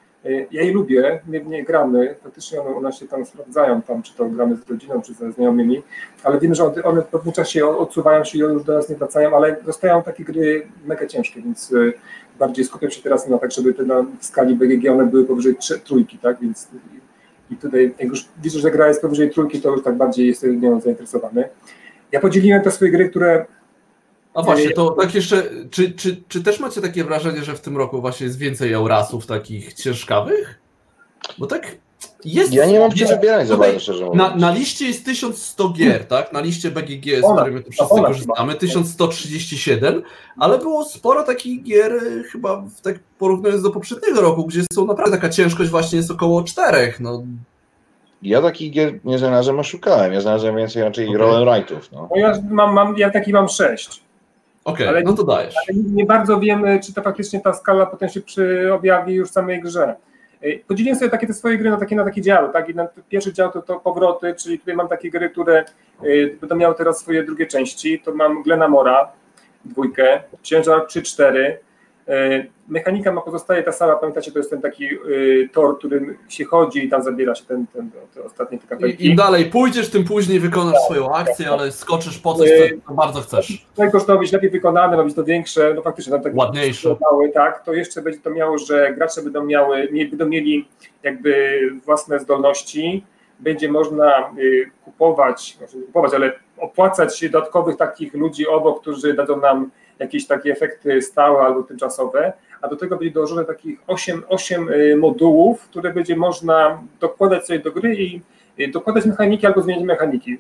ja 0.52 0.64
je 0.64 0.74
lubię, 0.74 1.22
nie, 1.28 1.42
nie 1.42 1.64
gramy, 1.64 2.16
faktycznie 2.24 2.62
one, 2.62 2.76
one 2.76 2.94
się 2.94 3.08
tam 3.08 3.26
sprawdzają, 3.26 3.82
tam, 3.82 4.02
czy 4.04 4.14
to 4.16 4.26
gramy 4.26 4.56
z 4.56 4.70
rodziną, 4.70 5.02
czy 5.02 5.14
ze 5.14 5.32
znajomymi, 5.32 5.84
ale 6.24 6.40
wiemy, 6.40 6.56
że 6.56 6.84
one, 6.84 7.02
w 7.02 7.06
pewnym 7.06 7.34
czasie 7.34 7.68
odsuwają 7.68 8.24
się 8.24 8.38
i 8.38 8.42
już 8.42 8.64
do 8.64 8.74
nas 8.74 8.90
nie 8.90 8.96
wracają, 8.96 9.36
ale 9.38 9.56
zostają 9.66 10.04
takie 10.04 10.24
gry 10.24 10.68
mega 10.86 11.08
ciężkie, 11.08 11.42
więc 11.42 11.72
y, 11.72 11.94
bardziej 12.40 12.66
skupiam 12.66 12.92
się 12.92 13.02
teraz 13.02 13.28
na 13.28 13.38
tak, 13.38 13.52
żeby 13.52 13.74
te 13.74 13.84
na 13.84 14.06
skali 14.20 14.56
BGG 14.56 14.92
one 14.92 15.06
były 15.06 15.26
powyżej 15.26 15.56
trójki, 15.84 16.18
tak, 16.18 16.38
więc 16.42 16.68
i 17.52 17.56
tutaj 17.56 17.94
jak 18.00 18.10
już 18.10 18.26
widzę, 18.44 18.60
że 18.60 18.72
gra 18.72 18.88
jest 18.88 19.02
powyżej 19.02 19.30
trójki, 19.30 19.62
to 19.62 19.72
już 19.72 19.84
tak 19.84 19.96
bardziej 19.96 20.28
jestem 20.28 20.62
nią 20.62 20.82
zainteresowany. 20.82 21.50
Ja 22.12 22.20
podzieliłem 22.20 22.62
te 22.62 22.72
swoje 22.72 22.92
gry, 22.92 23.10
które 23.10 23.46
a 24.38 24.42
właśnie, 24.42 24.72
to 24.72 24.92
tak 24.92 25.16
jeszcze, 25.16 25.44
czy, 25.72 25.92
czy, 25.92 26.24
czy 26.28 26.44
też 26.44 26.60
macie 26.60 26.82
takie 26.82 27.04
wrażenie, 27.04 27.44
że 27.44 27.56
w 27.56 27.62
tym 27.62 27.78
roku 27.78 28.02
właśnie 28.02 28.26
jest 28.26 28.38
więcej 28.38 28.74
Eurasów 28.74 29.26
takich 29.26 29.74
ciężkawych? 29.74 30.60
Bo 31.38 31.48
tak 31.48 31.76
jest. 32.26 32.54
Ja 32.54 32.66
nie 32.66 32.80
mam 32.80 32.90
gdzie 32.90 33.06
wybierać 33.06 33.48
za 33.48 33.58
bardzo, 33.58 33.80
szczerze 33.80 34.10
na, 34.14 34.36
na 34.36 34.52
liście 34.52 34.88
jest 34.88 35.06
1100 35.06 35.70
gier, 35.70 36.06
tak? 36.06 36.34
Na 36.34 36.40
liście 36.40 36.72
BGG, 36.72 37.06
z 37.06 37.34
którymi 37.36 37.64
tu 37.64 37.72
wszyscy 37.72 38.02
korzystamy, 38.02 38.56
1137, 38.56 40.02
ale 40.38 40.58
było 40.58 40.86
sporo 40.86 41.24
takich 41.24 41.64
gier, 41.64 42.02
chyba 42.32 42.64
tak 42.84 43.00
porównując 43.20 43.64
do 43.64 43.72
poprzedniego 43.72 44.22
roku, 44.22 44.46
gdzie 44.46 44.62
są 44.74 44.86
naprawdę 44.86 45.18
taka 45.18 45.30
ciężkość 45.30 45.70
właśnie 45.70 45.98
jest 45.98 46.12
około 46.12 46.44
czterech. 46.44 47.00
No. 47.00 47.24
Ja 48.22 48.42
takich 48.42 48.72
gier 48.72 49.00
nie 49.06 49.20
znalazłem, 49.20 49.60
a 49.60 49.64
szukałem. 49.64 50.14
Ja 50.14 50.22
znalazłem 50.22 50.56
więcej 50.56 50.84
raczej 50.84 51.08
okay. 51.08 51.20
roll 51.20 51.36
and 51.36 51.58
rightów. 51.58 51.92
No. 51.92 52.10
no. 52.12 52.22
ja, 52.22 52.34
mam, 52.50 52.74
mam, 52.74 52.98
ja 52.98 53.10
taki 53.10 53.34
mam 53.34 53.50
sześć. 53.50 54.07
Okej, 54.68 54.90
okay, 54.90 55.04
no 55.04 55.14
to 55.14 55.24
dajesz. 55.24 55.56
Ale 55.58 55.78
nie 55.78 56.06
bardzo 56.06 56.40
wiemy, 56.40 56.80
czy 56.80 56.94
to 56.94 57.02
faktycznie 57.02 57.42
ta 57.42 57.54
skala 57.54 57.86
potem 57.86 58.10
się 58.10 58.22
objawi 58.74 59.14
już 59.14 59.30
w 59.30 59.32
samej 59.32 59.62
grze. 59.62 59.96
Y, 60.44 60.64
podzieliłem 60.68 61.00
sobie 61.00 61.12
takie 61.12 61.28
te 61.28 61.34
swoje 61.34 61.58
gry 61.58 61.70
na 61.70 61.78
takie, 61.78 61.96
na 61.96 62.04
takie 62.04 62.22
działy. 62.22 62.50
Tak? 62.54 62.70
I 62.70 62.76
na 62.76 62.88
pierwszy 63.10 63.34
dział 63.34 63.52
to, 63.52 63.62
to 63.62 63.80
powroty, 63.80 64.36
czyli 64.36 64.60
tutaj 64.60 64.76
mam 64.76 64.88
takie 64.88 65.12
gry, 65.12 65.30
które 65.30 65.66
y, 66.04 66.38
będą 66.42 66.56
miały 66.56 66.76
teraz 66.76 67.00
swoje 67.00 67.24
drugie 67.24 67.46
części. 67.46 68.00
To 68.00 68.16
mam 68.16 68.44
Glena 68.44 68.68
Mora, 68.68 69.12
dwójkę, 69.66 70.22
Ciężar 70.42 70.80
3-4, 70.80 71.30
E, 71.30 71.58
mechanika 72.68 73.12
ma 73.12 73.22
pozostaje 73.22 73.64
ta 73.64 73.72
sama, 73.72 73.96
pamiętacie, 73.96 74.32
to 74.32 74.40
jest 74.40 74.50
ten 74.50 74.62
taki 74.62 74.86
y, 74.86 75.50
tor, 75.54 75.78
którym 75.78 76.18
się 76.30 76.46
chodzi 76.46 76.86
i 76.86 76.90
tam 76.90 77.04
zabiera 77.04 77.36
się 77.36 77.46
ten, 77.46 77.68
ten, 77.68 77.92
te 78.14 78.24
ostatnie 78.24 78.58
te 78.58 78.68
kapelki. 78.68 79.08
Im 79.08 79.16
dalej 79.16 79.46
pójdziesz, 79.46 79.90
tym 79.90 80.04
później 80.04 80.40
wykonasz 80.40 80.74
tak, 80.74 80.84
swoją 80.84 81.16
akcję, 81.16 81.46
tak, 81.46 81.54
ale 81.54 81.72
skoczysz 81.72 82.20
po 82.20 82.34
coś, 82.34 82.50
co 82.88 82.94
bardzo 82.94 83.22
chcesz. 83.22 83.68
Tylko, 83.76 84.00
że 84.00 84.06
to 84.06 84.18
być 84.18 84.32
lepiej 84.32 84.50
wykonane, 84.50 84.98
ma 84.98 85.04
być 85.04 85.16
to 85.16 85.24
większe, 85.24 85.74
no 85.74 85.82
faktycznie 85.82 86.14
tam 86.14 86.22
tak 86.22 86.36
ładniejsze. 86.36 86.96
Tak, 87.34 87.66
to 87.66 87.74
jeszcze 87.74 88.02
będzie 88.02 88.20
to 88.20 88.30
miało, 88.30 88.58
że 88.58 88.94
gracze 88.94 89.22
będą 89.22 89.46
miały, 89.46 89.90
będą 90.10 90.26
mieli 90.26 90.68
jakby 91.04 91.60
własne 91.86 92.20
zdolności, 92.20 93.04
będzie 93.40 93.72
można 93.72 94.32
y, 94.38 94.72
kupować, 94.86 95.58
kupować, 95.86 96.14
ale 96.14 96.32
opłacać 96.58 97.30
dodatkowych 97.30 97.78
takich 97.78 98.14
ludzi 98.14 98.48
obok, 98.48 98.82
którzy 98.82 99.14
dadzą 99.14 99.38
nam 99.38 99.72
jakieś 100.00 100.28
takie 100.28 100.52
efekty 100.52 101.02
stałe 101.02 101.40
albo 101.40 101.64
tymczasowe, 101.64 102.34
a 102.62 102.68
do 102.68 102.76
tego 102.76 102.98
będzie 102.98 103.14
dołożone 103.14 103.46
takich 103.46 103.80
8, 103.88 104.24
8 104.28 104.70
modułów, 105.00 105.62
które 105.62 105.94
będzie 105.94 106.16
można 106.16 106.84
dokładać 107.00 107.48
sobie 107.48 107.60
do 107.60 107.72
gry 107.72 107.96
i 107.96 108.22
dokładać 108.72 109.06
mechaniki 109.06 109.48
albo 109.48 109.62
zmieniać 109.62 109.86
mechaniki. 109.86 110.38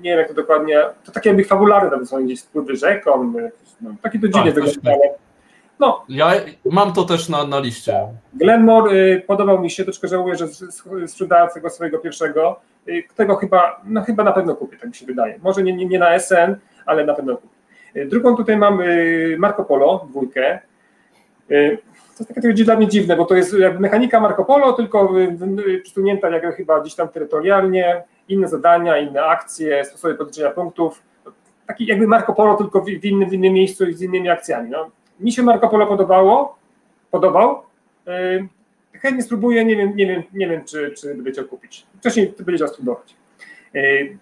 Nie 0.00 0.10
wiem 0.10 0.18
jak 0.18 0.28
to 0.28 0.34
dokładnie, 0.34 0.80
to 1.04 1.12
takie 1.12 1.28
jakby 1.28 1.44
fabularne, 1.44 1.90
tam 1.90 2.06
są 2.06 2.24
gdzieś 2.24 2.40
spływy 2.40 2.76
rzeką, 2.76 3.32
no, 3.80 3.90
takie 4.02 4.18
to 4.18 4.28
dziwnie 4.28 4.52
tak, 4.52 4.64
wygląda, 4.64 4.90
No. 5.78 6.04
Ja 6.08 6.32
mam 6.64 6.92
to 6.92 7.04
też 7.04 7.28
na, 7.28 7.46
na 7.46 7.60
liście. 7.60 8.06
Glenmore 8.34 8.92
y, 8.92 9.22
podobał 9.26 9.62
mi 9.62 9.70
się, 9.70 9.84
troszkę 9.84 10.08
żałuję, 10.08 10.36
że 10.36 10.46
sprzedałem 11.06 11.48
tego 11.54 11.70
swojego 11.70 11.98
pierwszego. 11.98 12.60
Y, 12.88 13.04
tego 13.16 13.36
chyba, 13.36 13.80
no 13.84 14.02
chyba 14.02 14.24
na 14.24 14.32
pewno 14.32 14.56
kupię, 14.56 14.76
tak 14.76 14.88
mi 14.88 14.94
się 14.94 15.06
wydaje. 15.06 15.38
Może 15.42 15.62
nie, 15.62 15.72
nie, 15.72 15.86
nie 15.86 15.98
na 15.98 16.18
SN, 16.18 16.56
ale 16.86 17.04
na 17.04 17.14
pewno 17.14 17.36
kupię. 17.36 17.59
Y, 17.96 18.06
drugą 18.06 18.36
tutaj 18.36 18.56
mam 18.56 18.80
y, 18.80 19.36
Marco 19.38 19.64
Polo, 19.64 20.06
dwójkę. 20.10 20.58
Y, 21.50 21.78
to 22.18 22.24
jest 22.24 22.34
takie 22.34 22.64
dla 22.64 22.76
mnie 22.76 22.88
dziwne, 22.88 23.16
bo 23.16 23.24
to 23.24 23.34
jest 23.34 23.56
mechanika 23.78 24.20
Marco 24.20 24.44
Polo, 24.44 24.72
tylko 24.72 25.14
przysunięta 25.82 26.30
jakby 26.30 26.52
chyba 26.52 26.80
gdzieś 26.80 26.94
tam 26.94 27.08
terytorialnie, 27.08 28.02
inne 28.28 28.48
zadania, 28.48 28.98
inne 28.98 29.24
akcje, 29.24 29.84
sposoby 29.84 30.14
podliczenia 30.14 30.50
punktów. 30.50 31.02
Taki 31.66 31.86
jakby 31.86 32.06
Marco 32.06 32.32
Polo, 32.32 32.56
tylko 32.56 32.82
w 32.82 32.88
innym, 32.88 33.30
w 33.30 33.32
innym 33.32 33.52
miejscu 33.52 33.86
i 33.86 33.94
z 33.94 34.02
innymi 34.02 34.28
akcjami. 34.28 34.70
No, 34.70 34.90
mi 35.20 35.32
się 35.32 35.42
Marco 35.42 35.68
Polo 35.68 35.86
podobało, 35.86 36.58
podobał. 37.10 37.62
Chętnie 38.92 39.22
spróbuję, 39.22 39.64
nie 39.64 39.76
wiem, 39.76 39.96
nie 39.96 40.06
wiem, 40.06 40.22
nie 40.32 40.48
wiem 40.48 40.64
czy, 40.64 40.90
czy 40.90 41.14
będę 41.14 41.30
chciał 41.30 41.44
kupić. 41.44 41.86
Wcześniej 41.98 42.34
będzie 42.40 42.68
spróbować. 42.68 43.14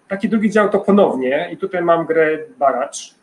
Taki 0.07 0.29
drugi 0.29 0.49
dział 0.49 0.69
to 0.69 0.79
ponownie 0.79 1.49
i 1.51 1.57
tutaj 1.57 1.81
mam 1.81 2.05
grę 2.05 2.37
Baracz. 2.59 3.18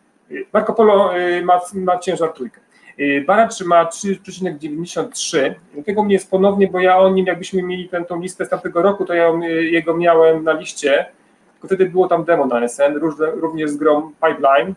Marco 0.52 0.72
Polo 0.72 1.12
ma, 1.44 1.60
ma 1.74 1.98
ciężar 1.98 2.32
trójkę. 2.32 2.60
Y, 3.00 3.24
Baracz 3.26 3.60
ma 3.64 3.84
3,93. 3.84 5.54
Tego 5.84 6.04
mnie 6.04 6.14
jest 6.14 6.30
ponownie, 6.30 6.68
bo 6.68 6.80
ja 6.80 6.98
o 6.98 7.08
nim, 7.08 7.26
jakbyśmy 7.26 7.62
mieli 7.62 7.88
tę 7.88 8.04
tą 8.04 8.20
listę 8.20 8.46
z 8.46 8.48
tamtego 8.48 8.82
roku, 8.82 9.04
to 9.04 9.14
ja 9.14 9.32
y, 9.42 9.64
jego 9.64 9.96
miałem 9.96 10.44
na 10.44 10.52
liście, 10.52 11.06
tylko 11.52 11.66
wtedy 11.68 11.86
było 11.86 12.08
tam 12.08 12.24
demo 12.24 12.46
na 12.46 12.68
SN, 12.68 12.94
również 13.18 13.70
z 13.70 13.76
grą 13.76 14.12
Pipeline. 14.12 14.74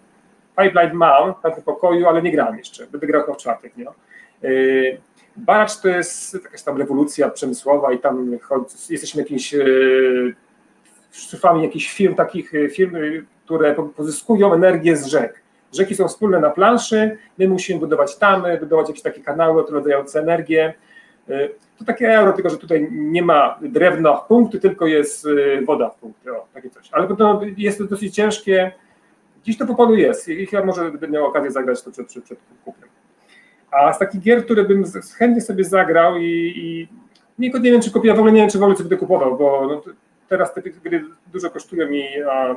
Pipeline 0.58 0.94
mam 0.94 1.34
w 1.58 1.64
pokoju, 1.64 2.08
ale 2.08 2.22
nie 2.22 2.32
grałem 2.32 2.58
jeszcze, 2.58 2.88
będę 2.88 3.08
grał 3.08 3.34
w 3.34 3.38
czwartek. 3.38 3.78
Nie? 3.78 3.86
Y, 4.50 4.98
Baracz 5.36 5.82
to 5.82 5.88
jest 5.88 6.34
jakaś 6.34 6.64
tam 6.64 6.78
rewolucja 6.78 7.30
przemysłowa 7.30 7.94
i 7.94 8.00
tam 8.00 8.38
jesteśmy 8.90 9.22
jakimiś 9.22 9.56
szefami 11.12 11.64
jakichś 11.64 11.94
firm, 11.94 12.16
takich 12.16 12.52
firm, 12.72 12.98
które 13.46 13.76
pozyskują 13.96 14.54
energię 14.54 14.98
z 14.98 15.06
rzek. 15.06 15.39
Rzeki 15.74 15.96
są 15.96 16.08
wspólne 16.08 16.40
na 16.40 16.50
planszy, 16.50 17.18
my 17.38 17.48
musimy 17.48 17.80
budować 17.80 18.18
tamy, 18.18 18.58
budować 18.58 18.88
jakieś 18.88 19.04
takie 19.04 19.22
kanały 19.22 19.62
odprowadzające 19.62 20.20
energię. 20.20 20.74
Y, 21.30 21.50
to 21.80 21.86
takie 21.86 22.10
euro, 22.14 22.34
tylko 22.34 22.50
że 22.50 22.58
tutaj 22.58 22.88
nie 22.92 23.22
ma 23.22 23.60
drewna 23.62 24.16
w 24.16 24.28
punkty, 24.28 24.60
tylko 24.60 24.88
jest 24.88 25.26
y, 25.26 25.62
woda 25.66 25.90
w 25.90 25.96
punkty, 25.96 26.38
o, 26.38 26.48
takie 26.54 26.70
coś. 26.70 26.90
Ale 26.92 27.08
to 27.08 27.42
jest 27.58 27.78
to 27.78 27.84
dosyć 27.84 28.16
ciężkie, 28.16 28.72
dziś 29.44 29.58
to 29.58 29.68
po 29.68 29.76
polu 29.76 29.96
jest 29.96 30.30
i 30.30 30.46
chyba 30.46 30.66
może 30.66 30.92
będę 30.92 31.08
miał 31.08 31.26
okazję 31.26 31.52
zagrać 31.52 31.82
to 31.82 31.92
przed, 31.92 32.08
przed, 32.08 32.24
przed 32.24 32.40
kupnem. 32.66 32.90
A 33.72 33.94
z 33.94 34.00
takich 34.00 34.22
gier, 34.22 34.46
które 34.46 34.64
bym 34.64 34.84
chętnie 35.18 35.42
sobie 35.42 35.64
zagrał 35.64 36.18
i, 36.18 36.54
i 36.56 36.88
nie, 37.40 37.50
nie 37.50 37.72
wiem, 37.72 37.82
czy 37.82 37.92
kupię, 37.92 38.14
w 38.14 38.18
ogóle 38.18 38.32
nie 38.32 38.42
wiem, 38.42 38.50
czy 38.50 38.60
w 38.60 38.64
ogóle 38.64 38.78
sobie 38.78 38.98
kupował, 38.98 39.38
bo 39.38 39.68
no, 39.68 39.94
teraz 40.28 40.54
te 40.54 40.62
gry 40.62 41.06
dużo 41.34 41.50
kosztują 41.50 41.90
i 41.90 42.06
a, 42.32 42.56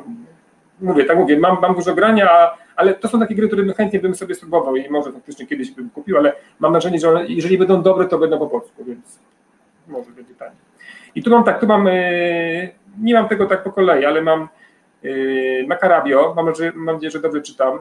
mówię, 0.82 1.04
tak 1.04 1.18
mówię, 1.18 1.38
mam, 1.38 1.60
mam 1.60 1.74
dużo 1.74 1.94
grania, 1.94 2.50
ale 2.76 2.94
to 2.94 3.08
są 3.08 3.20
takie 3.20 3.34
gry, 3.34 3.48
które 3.48 3.74
chętnie 3.74 4.00
bym 4.00 4.14
sobie 4.14 4.34
spróbował 4.34 4.76
i 4.76 4.90
może 4.90 5.12
faktycznie 5.12 5.46
kiedyś 5.46 5.70
bym 5.70 5.90
kupił, 5.90 6.18
ale 6.18 6.32
mam 6.60 6.72
wrażenie, 6.72 6.98
że 6.98 7.10
one, 7.10 7.26
jeżeli 7.26 7.58
będą 7.58 7.82
dobre, 7.82 8.08
to 8.08 8.18
będą 8.18 8.38
po 8.38 8.46
polsku, 8.46 8.84
więc 8.84 9.18
może 9.88 10.10
będzie 10.10 10.34
taniej. 10.34 10.56
I 11.14 11.22
tu 11.22 11.30
mam 11.30 11.44
tak, 11.44 11.60
tu 11.60 11.66
mam, 11.66 11.88
e, 11.88 11.92
nie 13.00 13.14
mam 13.14 13.28
tego 13.28 13.46
tak 13.46 13.62
po 13.62 13.72
kolei, 13.72 14.04
ale 14.04 14.22
mam 14.22 14.48
e, 15.04 15.08
Macarabio, 15.66 16.34
mam, 16.36 16.52
mam 16.74 16.94
nadzieję, 16.94 17.10
że 17.10 17.20
dobrze 17.20 17.42
czytam, 17.42 17.74
e, 17.78 17.80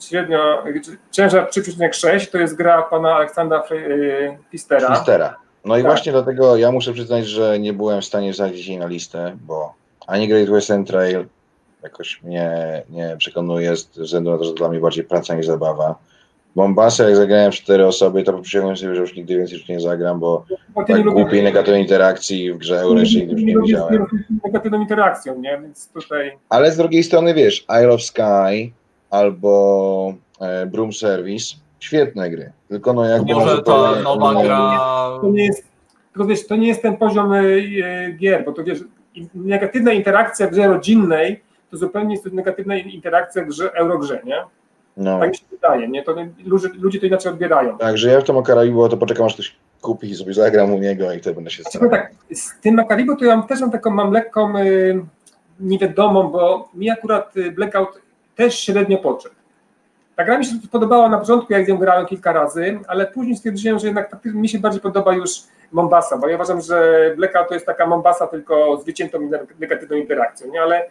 średnio, 0.00 0.64
ciężar 1.10 1.48
3,6 1.48 2.30
to 2.30 2.38
jest 2.38 2.56
gra 2.56 2.82
pana 2.82 3.14
Aleksandra 3.14 3.62
Fistera. 4.50 4.96
Fistera. 4.96 5.36
No 5.64 5.76
i 5.76 5.82
tak. 5.82 5.90
właśnie 5.90 6.12
dlatego 6.12 6.56
ja 6.56 6.72
muszę 6.72 6.92
przyznać, 6.92 7.26
że 7.26 7.58
nie 7.58 7.72
byłem 7.72 8.00
w 8.00 8.04
stanie 8.04 8.32
wsadzić 8.32 8.66
jej 8.66 8.78
na 8.78 8.86
listę, 8.86 9.36
bo 9.40 9.74
ani 10.06 10.28
Great 10.28 10.50
Western 10.50 10.84
Trail, 10.84 11.26
jakoś 11.82 12.22
mnie 12.22 12.82
nie 12.90 13.16
przekonuje, 13.18 13.76
ze 13.76 14.02
względu 14.02 14.30
na 14.30 14.38
to, 14.38 14.44
że 14.44 14.50
to 14.50 14.56
dla 14.56 14.68
mnie 14.68 14.80
bardziej 14.80 15.04
praca 15.04 15.34
niż 15.34 15.46
zabawa. 15.46 15.94
Mombasa, 16.54 17.04
jak 17.04 17.16
zagrałem 17.16 17.52
cztery 17.52 17.86
osoby, 17.86 18.22
to 18.22 18.38
przysiągłem 18.38 18.76
sobie, 18.76 18.94
że 18.94 19.00
już 19.00 19.16
nigdy 19.16 19.36
więcej 19.36 19.58
już 19.58 19.68
nie 19.68 19.80
zagram, 19.80 20.20
bo 20.20 20.44
no, 20.76 20.84
tak 20.84 21.02
głupiej 21.02 21.42
negatywnej 21.42 21.82
interakcji 21.82 22.52
w 22.52 22.58
grze 22.58 22.80
Euro 22.80 23.00
jeszcze 23.00 23.18
nigdy 23.18 23.32
już 23.32 23.42
nie 23.42 23.58
widziałem. 23.62 24.06
Negatywną 24.44 24.80
interakcją, 24.80 25.40
nie? 25.40 25.58
Więc 25.62 25.88
tutaj... 25.88 26.38
Ale 26.48 26.72
z 26.72 26.76
drugiej 26.76 27.02
strony, 27.02 27.34
wiesz, 27.34 27.66
Isle 27.80 27.92
of 27.92 28.02
Sky 28.02 28.72
albo 29.10 30.14
e, 30.40 30.66
Broom 30.66 30.92
Service, 30.92 31.54
świetne 31.80 32.30
gry, 32.30 32.52
tylko 32.68 32.92
no 32.92 33.04
jak 33.04 33.22
Może 33.22 33.62
ta 33.62 34.02
nowa 34.02 34.42
gra... 34.44 34.78
To 35.20 35.30
nie 35.30 35.46
jest, 35.46 35.64
to, 36.18 36.24
wiesz, 36.24 36.46
to 36.46 36.56
nie 36.56 36.68
jest 36.68 36.82
ten 36.82 36.96
poziom 36.96 37.32
e, 37.32 37.42
gier, 38.12 38.44
bo 38.44 38.52
to 38.52 38.64
wiesz, 38.64 38.78
negatywna 39.34 39.92
interakcja 39.92 40.46
w 40.46 40.50
grze 40.50 40.66
rodzinnej 40.66 41.45
to 41.70 41.76
zupełnie 41.76 42.14
jest 42.14 42.24
to 42.24 42.30
negatywna 42.32 42.76
interakcja 42.76 43.44
grze, 43.44 43.72
eurogrze, 43.72 44.20
nie? 44.24 44.36
No. 44.96 45.20
Tak 45.20 45.30
mi 45.30 45.36
się 45.36 45.44
wydaje, 45.50 45.88
nie? 45.88 46.02
To 46.02 46.14
ludzie, 46.46 46.68
ludzie 46.78 47.00
to 47.00 47.06
inaczej 47.06 47.32
odbierają. 47.32 47.78
Także 47.78 48.10
ja 48.10 48.20
w 48.20 48.24
tym 48.24 48.34
Makaribu 48.34 48.88
to 48.88 48.96
poczekam, 48.96 49.26
aż 49.26 49.34
ktoś 49.34 49.56
kupi 49.80 50.10
i 50.10 50.14
sobie 50.14 50.34
zagram 50.34 50.74
u 50.74 50.78
niego 50.78 51.12
i 51.12 51.18
wtedy 51.18 51.34
będę 51.34 51.50
się 51.50 51.62
starał. 51.64 51.90
Tak, 51.90 52.10
z 52.32 52.60
tym 52.60 52.74
Makaribu 52.74 53.16
to 53.16 53.24
ja 53.24 53.42
też 53.42 53.60
mam 53.60 53.70
taką, 53.70 53.90
mam 53.90 54.12
lekką 54.12 54.58
y, 54.58 55.04
niewiadomą, 55.60 56.30
bo 56.30 56.68
mi 56.74 56.90
akurat 56.90 57.36
y, 57.36 57.50
Blackout 57.50 57.88
też 58.36 58.58
średnio 58.58 58.98
poczekł. 58.98 59.34
Ta 60.16 60.24
gra 60.24 60.38
mi 60.38 60.44
się 60.44 60.52
podobała 60.72 61.08
na 61.08 61.18
początku, 61.18 61.52
jak 61.52 61.68
nią 61.68 61.78
grałem 61.78 62.06
kilka 62.06 62.32
razy, 62.32 62.78
ale 62.88 63.06
później 63.06 63.36
stwierdziłem, 63.36 63.78
że 63.78 63.86
jednak 63.86 64.24
mi 64.24 64.48
się 64.48 64.58
bardziej 64.58 64.80
podoba 64.80 65.14
już 65.14 65.30
Mombasa, 65.72 66.18
bo 66.18 66.28
ja 66.28 66.34
uważam, 66.34 66.60
że 66.60 67.12
Blackout 67.16 67.48
to 67.48 67.54
jest 67.54 67.66
taka 67.66 67.86
Mombasa 67.86 68.26
tylko 68.26 68.80
z 68.82 68.84
wyciętą 68.84 69.30
negatywną 69.60 69.96
interakcją, 69.96 70.52
nie? 70.52 70.62
ale 70.62 70.86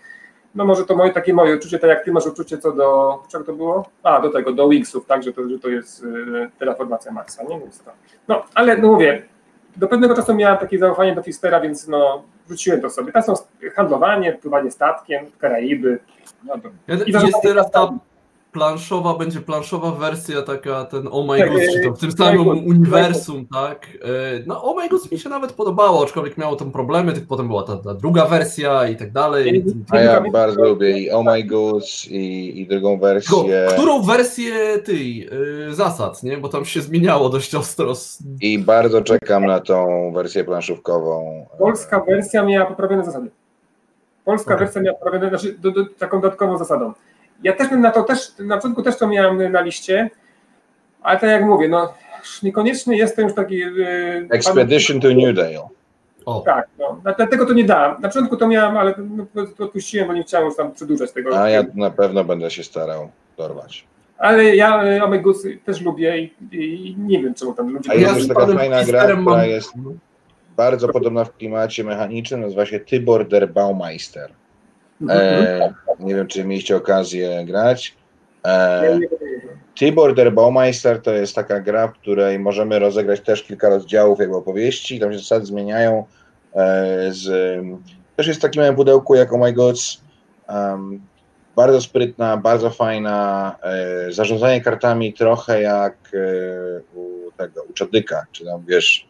no 0.56 0.66
może 0.66 0.86
to 0.86 0.96
moje, 0.96 1.12
takie 1.12 1.34
moje 1.34 1.56
uczucie, 1.56 1.80
tak 1.80 1.90
jak 1.90 2.06
ty 2.06 2.12
masz 2.12 2.26
uczucie 2.26 2.58
co 2.58 2.72
do, 2.72 3.20
czego 3.32 3.44
to 3.44 3.54
było? 3.54 3.90
A, 4.04 4.22
do 4.22 4.30
tego, 4.30 4.54
do 4.54 4.70
Wixów, 4.70 5.06
tak, 5.06 5.24
że 5.24 5.34
to, 5.34 5.50
że 5.50 5.60
to 5.60 5.70
jest 5.70 6.04
y, 6.04 6.50
terraformacja 6.60 7.12
Maxa, 7.12 7.44
nie? 7.44 7.60
Więc 7.60 7.80
to, 7.80 7.92
no, 8.28 8.44
ale 8.54 8.78
no 8.78 8.88
mówię, 8.88 9.22
do 9.76 9.88
pewnego 9.88 10.16
czasu 10.16 10.36
miałem 10.36 10.58
takie 10.58 10.80
zaufanie 10.80 11.16
do 11.16 11.24
Fistera, 11.24 11.62
więc 11.62 11.88
no, 11.88 12.24
wrzuciłem 12.48 12.82
to 12.82 12.90
sobie. 12.90 13.12
Tam 13.12 13.24
są 13.24 13.34
handlowanie, 13.76 14.34
pływanie 14.34 14.72
statkiem, 14.72 15.26
Karaiby. 15.40 16.00
No, 16.44 16.54
to, 16.58 17.04
I 17.06 17.12
jest 17.12 17.42
teraz 17.44 17.72
ta 17.72 17.94
planszowa, 18.56 19.14
będzie 19.14 19.42
planszowa 19.42 19.92
wersja 19.92 20.42
taka, 20.42 20.86
ten 20.86 21.08
Oh 21.12 21.34
My 21.34 21.40
tak, 21.40 21.52
God, 21.52 21.62
czy 21.74 21.82
to 21.82 21.96
w 21.96 22.00
tym 22.00 22.12
samym 22.12 22.48
uniwersum, 22.48 23.48
tak? 23.54 23.88
E, 24.02 24.44
no 24.46 24.64
Oh 24.64 24.82
My 24.82 24.90
God 24.90 25.12
mi 25.12 25.20
się 25.20 25.30
nawet 25.30 25.54
podobało, 25.54 26.04
aczkolwiek 26.04 26.38
miało 26.38 26.56
tam 26.56 26.72
problemy, 26.72 27.14
tylko 27.14 27.28
potem 27.28 27.48
była 27.48 27.64
ta, 27.64 27.78
ta 27.78 27.94
druga 27.94 28.26
wersja 28.26 28.88
i 28.88 28.96
tak 28.96 29.12
dalej. 29.12 29.66
A 29.90 30.00
ja 30.00 30.22
bardzo 30.32 30.64
lubię 30.64 31.00
i 31.00 31.12
Oh 31.12 31.32
My 31.32 31.44
God 31.44 31.84
i, 32.10 32.54
i 32.62 32.68
drugą 32.68 33.00
wersję. 33.00 33.68
Którą 33.74 34.02
wersję 34.02 34.54
ty, 34.86 34.94
y, 34.94 35.74
zasad, 35.74 36.24
nie? 36.24 36.38
Bo 36.38 36.50
tam 36.50 36.66
się 36.66 36.82
zmieniało 36.82 37.30
dość 37.30 37.56
ostro. 37.56 37.94
I 38.42 38.60
bardzo 38.60 39.02
czekam 39.02 39.46
na 39.46 39.60
tą 39.60 40.12
wersję 40.14 40.44
planszówkową. 40.44 41.46
Polska 41.60 42.00
wersja 42.08 42.44
miała 42.44 42.66
poprawione 42.66 43.06
zasady. 43.06 43.30
Polska 44.26 44.54
okay. 44.54 44.66
wersja 44.66 44.82
miała 44.82 44.98
poprawione, 44.98 45.30
znaczy 45.30 45.58
do, 45.60 45.72
do, 45.72 45.86
taką 45.98 46.22
dodatkową 46.22 46.58
zasadą. 46.58 46.94
Ja 47.44 47.54
też 47.54 47.70
bym 47.70 47.82
na 47.82 47.92
to 47.92 48.04
też, 48.04 48.20
na 48.40 48.56
początku 48.56 48.84
też 48.84 48.98
to 48.98 49.08
miałem 49.08 49.52
na 49.52 49.62
liście, 49.62 50.10
ale 51.02 51.20
tak 51.20 51.30
jak 51.30 51.46
mówię, 51.46 51.70
no 51.70 51.94
niekoniecznie 52.44 52.98
jestem 52.98 53.26
już 53.26 53.36
taki... 53.36 53.56
Yy, 53.56 54.28
Expedition 54.30 55.02
pan... 55.02 55.12
to 55.12 55.18
New 55.18 55.36
Dale. 55.36 55.68
O. 56.26 56.42
Tak, 56.46 56.68
no, 56.80 57.02
dlatego 57.18 57.46
to 57.46 57.54
nie 57.54 57.64
dałem. 57.64 58.02
Na 58.02 58.08
początku 58.08 58.38
to 58.38 58.48
miałem, 58.48 58.78
ale 58.78 58.94
no, 58.98 59.26
to 59.58 59.64
odpuściłem, 59.64 60.08
bo 60.08 60.14
nie 60.14 60.24
chciałem 60.24 60.48
już 60.48 60.56
tam 60.56 60.72
przedłużać 60.72 61.12
tego. 61.12 61.42
A 61.42 61.50
ja 61.50 61.64
na 61.74 61.92
pewno 61.92 62.24
będę 62.24 62.52
się 62.52 62.64
starał 62.64 63.10
dorwać. 63.38 63.88
Ale 64.18 64.56
ja 64.56 65.04
Omegus 65.04 65.44
też 65.66 65.82
lubię 65.82 66.18
i, 66.18 66.34
i, 66.52 66.96
nie 66.98 67.24
wiem, 67.24 67.34
czemu 67.34 67.54
tam 67.54 67.70
ludzie... 67.70 67.92
A 67.92 67.94
jest 67.94 68.14
też 68.14 68.28
taka 68.28 68.48
fajna 68.48 68.84
gra, 68.84 69.16
która 69.16 69.46
jest 69.46 69.74
bardzo 70.58 70.90
podobna 70.90 71.26
w 71.26 71.38
klimacie 71.38 71.84
mechanicznym, 71.84 72.42
nazywa 72.42 72.66
się 72.66 72.80
Tybor 72.80 73.28
der 73.28 73.54
Baumeister. 73.54 74.32
E, 75.10 75.74
nie 76.00 76.16
wiem, 76.16 76.28
czy 76.28 76.46
mieliście 76.46 76.76
okazję 76.76 77.46
grać. 77.46 77.96
E, 78.46 79.00
Tibor 79.76 80.16
der 80.16 80.34
Baumeister 80.34 81.02
to 81.02 81.14
jest 81.14 81.36
taka 81.36 81.60
gra, 81.60 81.88
w 81.88 81.94
której 81.94 82.40
możemy 82.40 82.80
rozegrać 82.80 83.22
też 83.22 83.44
kilka 83.44 83.70
rozdziałów 83.70 84.20
jego 84.20 84.38
opowieści, 84.38 85.00
tam 85.00 85.14
się 85.14 85.20
zasady 85.20 85.46
zmieniają. 85.46 86.06
E, 86.56 87.08
z, 87.12 87.26
też 88.16 88.28
jest 88.28 88.40
w 88.40 88.44
takim 88.44 88.62
małym 88.62 88.76
pudełku 88.76 89.16
jak 89.16 89.34
Oh 89.34 89.44
My 89.44 89.54
Gods. 89.54 90.02
Um, 90.50 91.02
bardzo 91.56 91.82
sprytna, 91.82 92.38
bardzo 92.38 92.70
fajna. 92.70 93.56
E, 93.64 94.12
zarządzanie 94.12 94.62
kartami 94.62 95.14
trochę 95.14 95.62
jak 95.62 95.96
e, 96.14 96.98
u 97.00 97.32
tego, 97.38 97.64
u 97.64 97.74
Czadyka, 97.74 98.26
czy 98.32 98.46
tam 98.46 98.64
wiesz, 98.68 99.08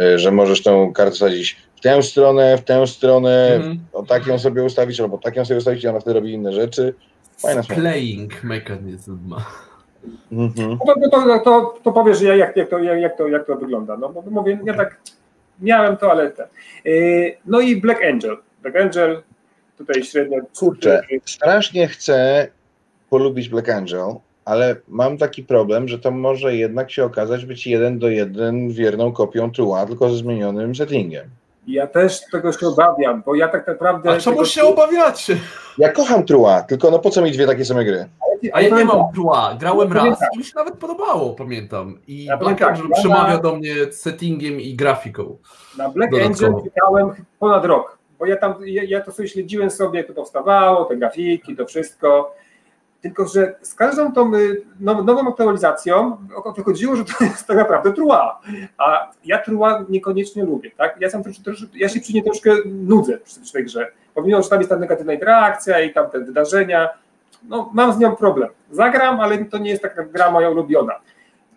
e, 0.00 0.18
że 0.18 0.30
możesz 0.30 0.62
tą 0.62 0.92
kartę 0.92 1.16
sadzić 1.16 1.56
w 1.78 1.80
tę 1.80 2.02
stronę, 2.02 2.58
w 2.58 2.64
tę 2.64 2.86
stronę, 2.86 3.54
mm. 3.54 3.78
o 3.92 4.02
tak 4.02 4.26
ją 4.26 4.38
sobie 4.38 4.64
ustawić, 4.64 5.00
albo 5.00 5.18
tak 5.18 5.36
ją 5.36 5.44
sobie 5.44 5.58
ustawić 5.58 5.84
i 5.84 5.88
ona 5.88 6.00
wtedy 6.00 6.14
robi 6.14 6.32
inne 6.32 6.52
rzeczy. 6.52 6.94
Fajna 7.38 7.62
Playing 7.62 8.44
mechanism. 8.44 9.34
Mhm. 10.32 10.78
No 10.86 10.94
to, 11.10 11.10
to, 11.10 11.40
to, 11.44 11.74
to 11.84 11.92
powiesz, 11.92 12.20
jak, 12.20 12.56
jak, 12.56 12.68
to, 12.68 12.78
jak, 12.78 13.16
to, 13.18 13.28
jak 13.28 13.46
to 13.46 13.56
wygląda. 13.56 13.96
No 13.96 14.08
bo 14.08 14.22
mówię, 14.30 14.58
ja 14.64 14.74
tak 14.74 15.00
miałem 15.60 15.96
to, 15.96 16.10
ale 16.10 16.30
te. 16.30 16.48
No 17.46 17.60
i 17.60 17.80
Black 17.80 18.04
Angel. 18.04 18.36
Black 18.62 18.76
Angel, 18.76 19.22
tutaj 19.78 20.04
średnio. 20.04 20.38
Kurczę, 20.58 21.02
strasznie 21.24 21.88
chcę 21.88 22.48
polubić 23.10 23.48
Black 23.48 23.68
Angel, 23.68 24.14
ale 24.44 24.76
mam 24.88 25.18
taki 25.18 25.42
problem, 25.42 25.88
że 25.88 25.98
to 25.98 26.10
może 26.10 26.56
jednak 26.56 26.90
się 26.90 27.04
okazać 27.04 27.44
być 27.44 27.66
jeden 27.66 27.98
do 27.98 28.08
jeden 28.08 28.70
wierną 28.70 29.12
kopią 29.12 29.50
Trua, 29.50 29.86
tylko 29.86 30.10
ze 30.10 30.16
zmienionym 30.16 30.74
settingiem. 30.74 31.24
Ja 31.68 31.86
też 31.86 32.20
tego 32.32 32.52
się 32.52 32.66
obawiam, 32.66 33.22
bo 33.26 33.34
ja 33.34 33.48
tak 33.48 33.66
naprawdę... 33.66 34.10
A 34.10 34.16
czemu 34.16 34.44
się 34.44 34.62
obawiacie? 34.62 35.36
Ja 35.78 35.92
kocham 35.92 36.24
Trua, 36.24 36.62
tylko 36.62 36.90
no 36.90 36.98
po 36.98 37.10
co 37.10 37.22
mi 37.22 37.32
dwie 37.32 37.46
takie 37.46 37.64
same 37.64 37.84
gry? 37.84 38.08
A 38.52 38.60
ja 38.60 38.76
nie 38.76 38.84
mam 38.84 39.12
Trua, 39.14 39.56
grałem 39.60 39.92
raz 39.92 40.18
i 40.34 40.38
mi 40.38 40.44
się 40.44 40.52
nawet 40.56 40.74
podobało, 40.74 41.34
pamiętam. 41.34 41.98
I 42.06 42.24
ja 42.24 42.36
Black 42.36 42.58
tak, 42.58 42.68
Angel 42.68 42.90
przemawia 42.92 43.38
do 43.38 43.56
mnie 43.56 43.74
settingiem 43.92 44.60
i 44.60 44.74
grafiką. 44.74 45.38
Na 45.78 45.88
Black 45.88 46.14
Angel 46.14 46.52
grałem 46.76 47.10
ponad 47.38 47.64
rok, 47.64 47.98
bo 48.18 48.26
ja 48.26 48.36
tam, 48.36 48.54
ja, 48.64 48.82
ja 48.82 49.00
to 49.00 49.12
sobie 49.12 49.28
śledziłem 49.28 49.70
sobie, 49.70 49.98
jak 49.98 50.08
to 50.08 50.14
powstawało, 50.14 50.84
te 50.84 50.96
grafiki, 50.96 51.56
to 51.56 51.66
wszystko 51.66 52.34
tylko, 53.00 53.28
że 53.28 53.54
z 53.62 53.74
każdą 53.74 54.12
tą 54.12 54.34
y, 54.34 54.62
nową 54.80 55.28
aktualizacją 55.28 56.16
wychodziło, 56.56 56.96
że 56.96 57.04
to 57.04 57.12
jest 57.24 57.46
tak 57.46 57.56
naprawdę 57.56 57.92
trua. 57.92 58.40
A 58.78 59.10
ja 59.24 59.38
trua 59.38 59.84
niekoniecznie 59.88 60.44
lubię. 60.44 60.70
Tak? 60.76 60.96
Ja, 61.00 61.10
sam 61.10 61.22
trosz, 61.22 61.38
trosz, 61.38 61.66
ja 61.74 61.88
się 61.88 62.00
przy 62.00 62.12
niej 62.12 62.22
troszkę 62.22 62.50
nudzę 62.66 63.18
przy 63.18 63.52
tej 63.52 63.64
grze. 63.64 63.92
Pomimo, 64.14 64.42
że 64.42 64.48
tam 64.48 64.58
jest 64.58 64.70
ta 64.70 64.76
negatywna 64.76 65.12
interakcja 65.12 65.80
i 65.80 65.92
tam 65.92 66.10
te 66.10 66.20
wydarzenia, 66.20 66.88
no 67.48 67.70
mam 67.74 67.92
z 67.92 67.98
nią 67.98 68.16
problem. 68.16 68.48
Zagram, 68.70 69.20
ale 69.20 69.44
to 69.44 69.58
nie 69.58 69.70
jest 69.70 69.82
taka 69.82 70.04
gra 70.04 70.30
moja 70.30 70.50
ulubiona. 70.50 70.94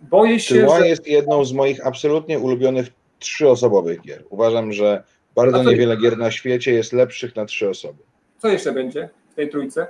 Boję 0.02 0.39
się, 0.39 0.56
Trua 0.56 0.80
że... 0.80 0.88
jest 0.88 1.08
jedną 1.08 1.46
z 1.46 1.54
moich 1.54 1.88
absolutnie 1.88 2.39
ulubionych 2.39 2.88
trzyosobowych 3.20 4.02
gier. 4.02 4.24
Uważam, 4.30 4.74
że 4.74 5.04
bardzo 5.36 5.64
niewiele 5.64 5.98
gier 5.98 6.18
na 6.18 6.32
świecie 6.32 6.74
jest 6.74 6.94
lepszych 6.94 7.36
na 7.36 7.46
trzy 7.46 7.70
osoby. 7.70 8.04
Co 8.38 8.48
jeszcze 8.48 8.72
będzie 8.72 9.10
w 9.32 9.36
tej 9.36 9.50
trójce? 9.50 9.88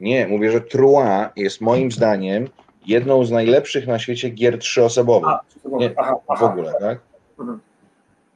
Nie, 0.00 0.28
mówię, 0.28 0.50
że 0.50 0.60
Trua 0.60 1.30
jest 1.36 1.60
moim 1.60 1.92
zdaniem 1.92 2.48
jedną 2.86 3.24
z 3.24 3.30
najlepszych 3.30 3.86
na 3.86 3.98
świecie 3.98 4.30
gier 4.30 4.58
trzyosobowych. 4.58 5.34
Nie, 5.64 5.90
aha, 5.96 6.16
aha. 6.28 6.48
W 6.48 6.50
ogóle, 6.50 6.72
tak? 6.80 6.98
Mhm. 7.40 7.60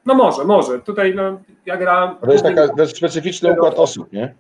No 0.07 0.15
może, 0.15 0.45
może. 0.45 0.81
Tutaj 0.81 1.15
no, 1.15 1.41
ja 1.67 1.77
grałem... 1.77 2.17
To 2.17 2.33
jest 2.33 2.45
taka 2.45 2.69
to 2.69 2.83
jest 2.83 2.97
specyficzny 2.97 3.53
układ 3.53 3.75
osób, 3.75 4.13
nie? 4.13 4.35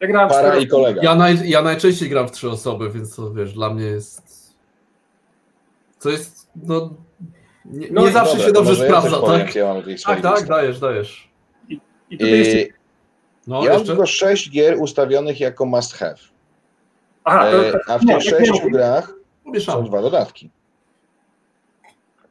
Ja 0.00 0.08
grałem 0.08 0.28
Para 0.28 0.56
i 0.56 0.66
kolega. 0.66 1.02
Ja, 1.02 1.14
naj, 1.14 1.48
ja 1.48 1.62
najczęściej 1.62 2.08
gram 2.08 2.28
w 2.28 2.32
trzy 2.32 2.50
osoby, 2.50 2.90
więc 2.90 3.16
to 3.16 3.32
wiesz, 3.32 3.52
dla 3.52 3.70
mnie 3.70 3.84
jest... 3.84 4.54
To 6.00 6.10
jest, 6.10 6.50
no... 6.56 6.90
Nie, 7.64 7.88
no, 7.90 8.02
nie 8.02 8.12
zawsze 8.12 8.32
dobra, 8.32 8.46
się 8.46 8.52
dobrze 8.52 8.76
sprawdza, 8.76 9.16
ja 9.16 9.38
tak? 9.38 9.54
Ja 9.54 9.74
tak, 10.04 10.20
tak, 10.20 10.46
dajesz, 10.46 10.80
dajesz. 10.80 11.30
I, 11.68 11.80
i 12.10 12.18
tutaj 12.18 12.38
jeszcze... 12.38 12.72
No, 13.46 13.64
ja 13.64 13.74
mam 13.74 13.84
tylko 13.84 14.06
sześć 14.06 14.50
gier 14.50 14.76
ustawionych 14.78 15.40
jako 15.40 15.66
must 15.66 15.94
have. 15.94 16.16
Aha, 17.24 17.48
e, 17.48 17.72
a 17.86 17.98
w 17.98 18.06
tych 18.06 18.22
sześciu 18.22 18.70
grach 18.70 19.12
są 19.58 19.84
dwa 19.84 20.02
dodatki. 20.02 20.50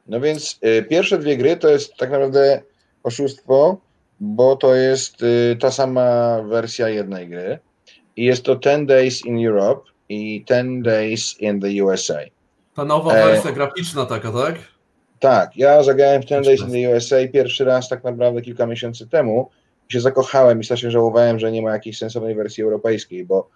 No 0.08 0.20
więc 0.20 0.60
y, 0.66 0.84
pierwsze 0.84 1.18
dwie 1.18 1.38
gry 1.38 1.58
to 1.58 1.70
jest 1.70 1.96
tak 1.98 2.12
naprawdę 2.12 2.62
oszustwo, 3.04 3.78
bo 4.20 4.56
to 4.56 4.76
jest 4.76 5.24
y, 5.24 5.58
ta 5.60 5.72
sama 5.72 6.42
wersja 6.42 6.90
jednej 6.90 7.30
gry. 7.30 7.60
I 8.16 8.26
jest 8.26 8.44
to 8.44 8.56
10 8.56 8.88
Days 8.88 9.26
in 9.26 9.48
Europe 9.48 9.82
i 10.10 10.46
10 10.50 10.86
Days 10.86 11.42
in 11.42 11.62
the 11.62 11.84
USA. 11.84 12.20
Ta 12.76 12.86
nowa 12.86 13.14
wersja 13.14 13.50
e, 13.50 13.54
graficzna 13.54 14.06
taka, 14.06 14.32
tak? 14.32 14.56
Tak, 15.20 15.58
ja 15.58 15.84
zagrałem 15.84 16.22
w 16.22 16.26
10 16.26 16.46
Days 16.46 16.62
in 16.62 16.72
the 16.72 16.96
USA 16.96 17.16
pierwszy 17.34 17.66
raz 17.66 17.90
tak 17.90 18.04
naprawdę 18.04 18.42
kilka 18.42 18.66
miesięcy 18.66 19.08
temu 19.08 19.50
i 19.90 19.94
się 19.94 20.02
zakochałem 20.02 20.60
i 20.60 20.64
strasznie 20.64 20.92
żałowałem, 20.92 21.40
że 21.40 21.52
nie 21.52 21.62
ma 21.62 21.72
jakiejś 21.72 21.98
sensownej 21.98 22.36
wersji 22.36 22.64
europejskiej, 22.64 23.26
bo 23.26 23.50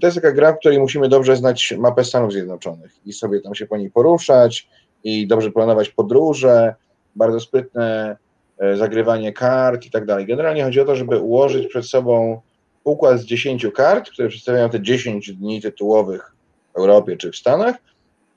to 0.00 0.06
jest 0.06 0.14
taka 0.14 0.32
gra, 0.32 0.52
w 0.52 0.58
której 0.58 0.78
musimy 0.78 1.08
dobrze 1.08 1.36
znać 1.36 1.74
mapę 1.78 2.04
Stanów 2.04 2.32
Zjednoczonych 2.32 2.92
i 3.06 3.12
sobie 3.12 3.40
tam 3.40 3.54
się 3.54 3.66
po 3.66 3.76
niej 3.76 3.90
poruszać 3.90 4.68
i 5.04 5.26
dobrze 5.26 5.50
planować 5.50 5.88
podróże, 5.88 6.74
bardzo 7.16 7.40
sprytne 7.40 8.16
e, 8.58 8.76
zagrywanie 8.76 9.32
kart 9.32 9.86
i 9.86 9.90
tak 9.90 10.06
dalej. 10.06 10.26
Generalnie 10.26 10.64
chodzi 10.64 10.80
o 10.80 10.84
to, 10.84 10.96
żeby 10.96 11.18
ułożyć 11.18 11.66
przed 11.66 11.86
sobą 11.86 12.40
układ 12.84 13.20
z 13.20 13.24
10 13.24 13.66
kart, 13.74 14.10
które 14.10 14.28
przedstawiają 14.28 14.70
te 14.70 14.82
10 14.82 15.32
dni 15.32 15.62
tytułowych 15.62 16.32
w 16.74 16.78
Europie 16.78 17.16
czy 17.16 17.32
w 17.32 17.36
Stanach, 17.36 17.76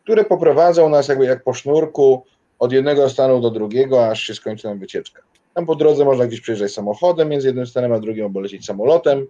które 0.03 0.23
poprowadzą 0.23 0.89
nas 0.89 1.07
jakby 1.07 1.25
jak 1.25 1.43
po 1.43 1.53
sznurku 1.53 2.23
od 2.59 2.71
jednego 2.71 3.09
stanu 3.09 3.41
do 3.41 3.49
drugiego, 3.49 4.07
aż 4.07 4.23
się 4.23 4.33
skończy 4.33 4.67
nam 4.67 4.79
wycieczka. 4.79 5.21
Tam 5.53 5.65
po 5.65 5.75
drodze 5.75 6.05
można 6.05 6.27
gdzieś 6.27 6.41
przejeżdżać 6.41 6.71
samochodem 6.71 7.29
między 7.29 7.47
jednym 7.47 7.65
stanem 7.67 7.93
a 7.93 7.99
drugim, 7.99 8.25
albo 8.25 8.39
lecieć 8.39 8.65
samolotem. 8.65 9.27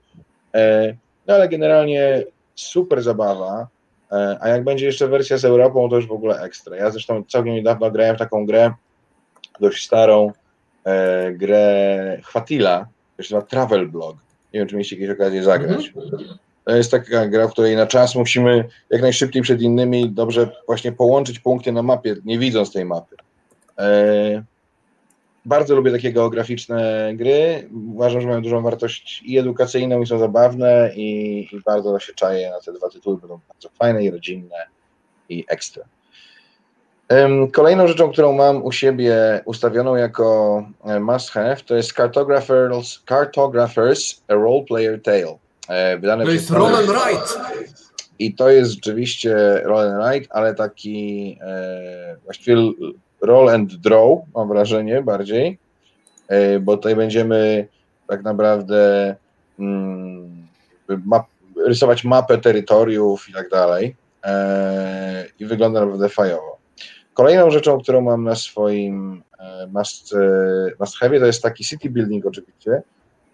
No 1.32 1.36
ale 1.36 1.50
generalnie 1.50 2.24
super 2.56 3.02
zabawa. 3.02 3.68
E, 4.12 4.38
a 4.42 4.48
jak 4.48 4.64
będzie 4.64 4.86
jeszcze 4.86 5.08
wersja 5.08 5.38
z 5.38 5.46
Europą, 5.46 5.90
to 5.90 5.96
już 5.96 6.08
w 6.08 6.12
ogóle 6.12 6.42
ekstra. 6.42 6.76
Ja 6.76 6.92
zresztą 6.92 7.24
całkiem 7.24 7.54
niedawno 7.54 7.92
grałem 7.92 8.16
w 8.16 8.20
taką 8.20 8.46
grę, 8.46 8.74
dość 9.60 9.86
starą, 9.86 10.32
e, 10.86 11.32
grę 11.34 12.18
Chwatila, 12.24 12.88
to 13.18 13.24
się 13.24 13.36
nazywa 13.36 13.50
Travel 13.50 13.90
Blog. 13.90 14.16
Nie 14.54 14.60
wiem, 14.60 14.68
czy 14.68 14.76
mieliście 14.76 14.96
jakieś 14.96 15.16
okazję 15.16 15.44
zagrać. 15.44 15.94
To 16.66 16.76
jest 16.76 16.92
taka 16.92 17.28
gra, 17.28 17.48
w 17.48 17.52
której 17.52 17.76
na 17.76 17.88
czas 17.88 18.16
musimy 18.16 18.70
jak 18.90 19.02
najszybciej 19.02 19.42
przed 19.42 19.62
innymi 19.62 20.10
dobrze 20.10 20.50
właśnie 20.68 20.92
połączyć 20.92 21.40
punkty 21.40 21.72
na 21.72 21.84
mapie, 21.84 22.16
nie 22.26 22.40
widząc 22.40 22.74
tej 22.74 22.86
mapy. 22.86 23.16
E, 23.80 24.44
bardzo 25.46 25.76
lubię 25.76 25.92
takie 25.92 26.14
geograficzne 26.14 27.12
gry. 27.16 27.70
Uważam, 27.94 28.22
że 28.22 28.28
mają 28.28 28.42
dużą 28.42 28.62
wartość 28.62 29.22
i 29.26 29.38
edukacyjną, 29.38 30.02
i 30.02 30.08
są 30.08 30.20
zabawne, 30.20 30.92
i, 30.96 31.40
i 31.52 31.62
bardzo 31.66 32.00
się 32.00 32.14
czaję 32.14 32.50
na 32.50 32.60
te 32.60 32.74
dwa 32.74 32.90
tytuły. 32.90 33.18
Będą 33.18 33.40
bardzo 33.54 33.70
fajne 33.70 34.04
i 34.04 34.12
rodzinne, 34.12 34.68
i 35.30 35.46
ekstra. 35.48 35.86
Kolejną 37.54 37.88
rzeczą, 37.88 38.12
którą 38.12 38.34
mam 38.34 38.66
u 38.66 38.72
siebie 38.72 39.42
ustawioną 39.46 39.96
jako 39.96 40.66
e, 40.86 41.00
must 41.00 41.30
have, 41.30 41.56
to 41.56 41.76
jest 41.76 41.94
Cartographers, 41.94 43.04
Cartographers 43.10 44.24
A 44.28 44.34
Role 44.34 44.64
Player 44.68 45.02
Tale. 45.02 45.38
E, 45.68 45.98
wydane 45.98 46.26
to 46.26 46.32
jest 46.32 46.50
Roll 46.50 46.76
and 46.76 46.88
Write. 46.88 47.56
I 48.20 48.34
to 48.34 48.50
jest 48.50 48.72
rzeczywiście 48.72 49.62
Roll 49.64 49.80
and 49.80 50.04
Write, 50.04 50.36
ale 50.36 50.56
taki 50.56 51.38
e, 51.42 52.18
właściwie 52.24 52.58
roll 53.22 53.50
and 53.50 53.76
draw, 53.76 54.20
mam 54.36 54.48
wrażenie 54.48 55.02
bardziej, 55.02 55.58
e, 56.28 56.60
bo 56.60 56.78
tutaj 56.78 56.96
będziemy 56.96 57.68
tak 58.08 58.24
naprawdę 58.24 59.16
mm, 59.60 60.48
map, 61.06 61.26
rysować 61.68 62.04
mapę 62.04 62.38
terytoriów 62.38 63.30
i 63.30 63.34
tak 63.34 63.50
dalej. 63.50 63.96
E, 64.26 65.26
i 65.40 65.46
wygląda 65.46 65.80
naprawdę 65.80 66.10
fajowo. 66.10 66.58
Kolejną 67.14 67.52
rzeczą, 67.52 67.80
którą 67.80 68.02
mam 68.02 68.24
na 68.24 68.36
swoim 68.36 69.24
e, 69.40 69.68
must, 69.68 70.16
must 70.80 70.98
have, 70.98 71.20
to 71.20 71.26
jest 71.26 71.44
taki 71.44 71.64
city 71.64 71.90
building 71.90 72.26
oczywiście, 72.26 72.82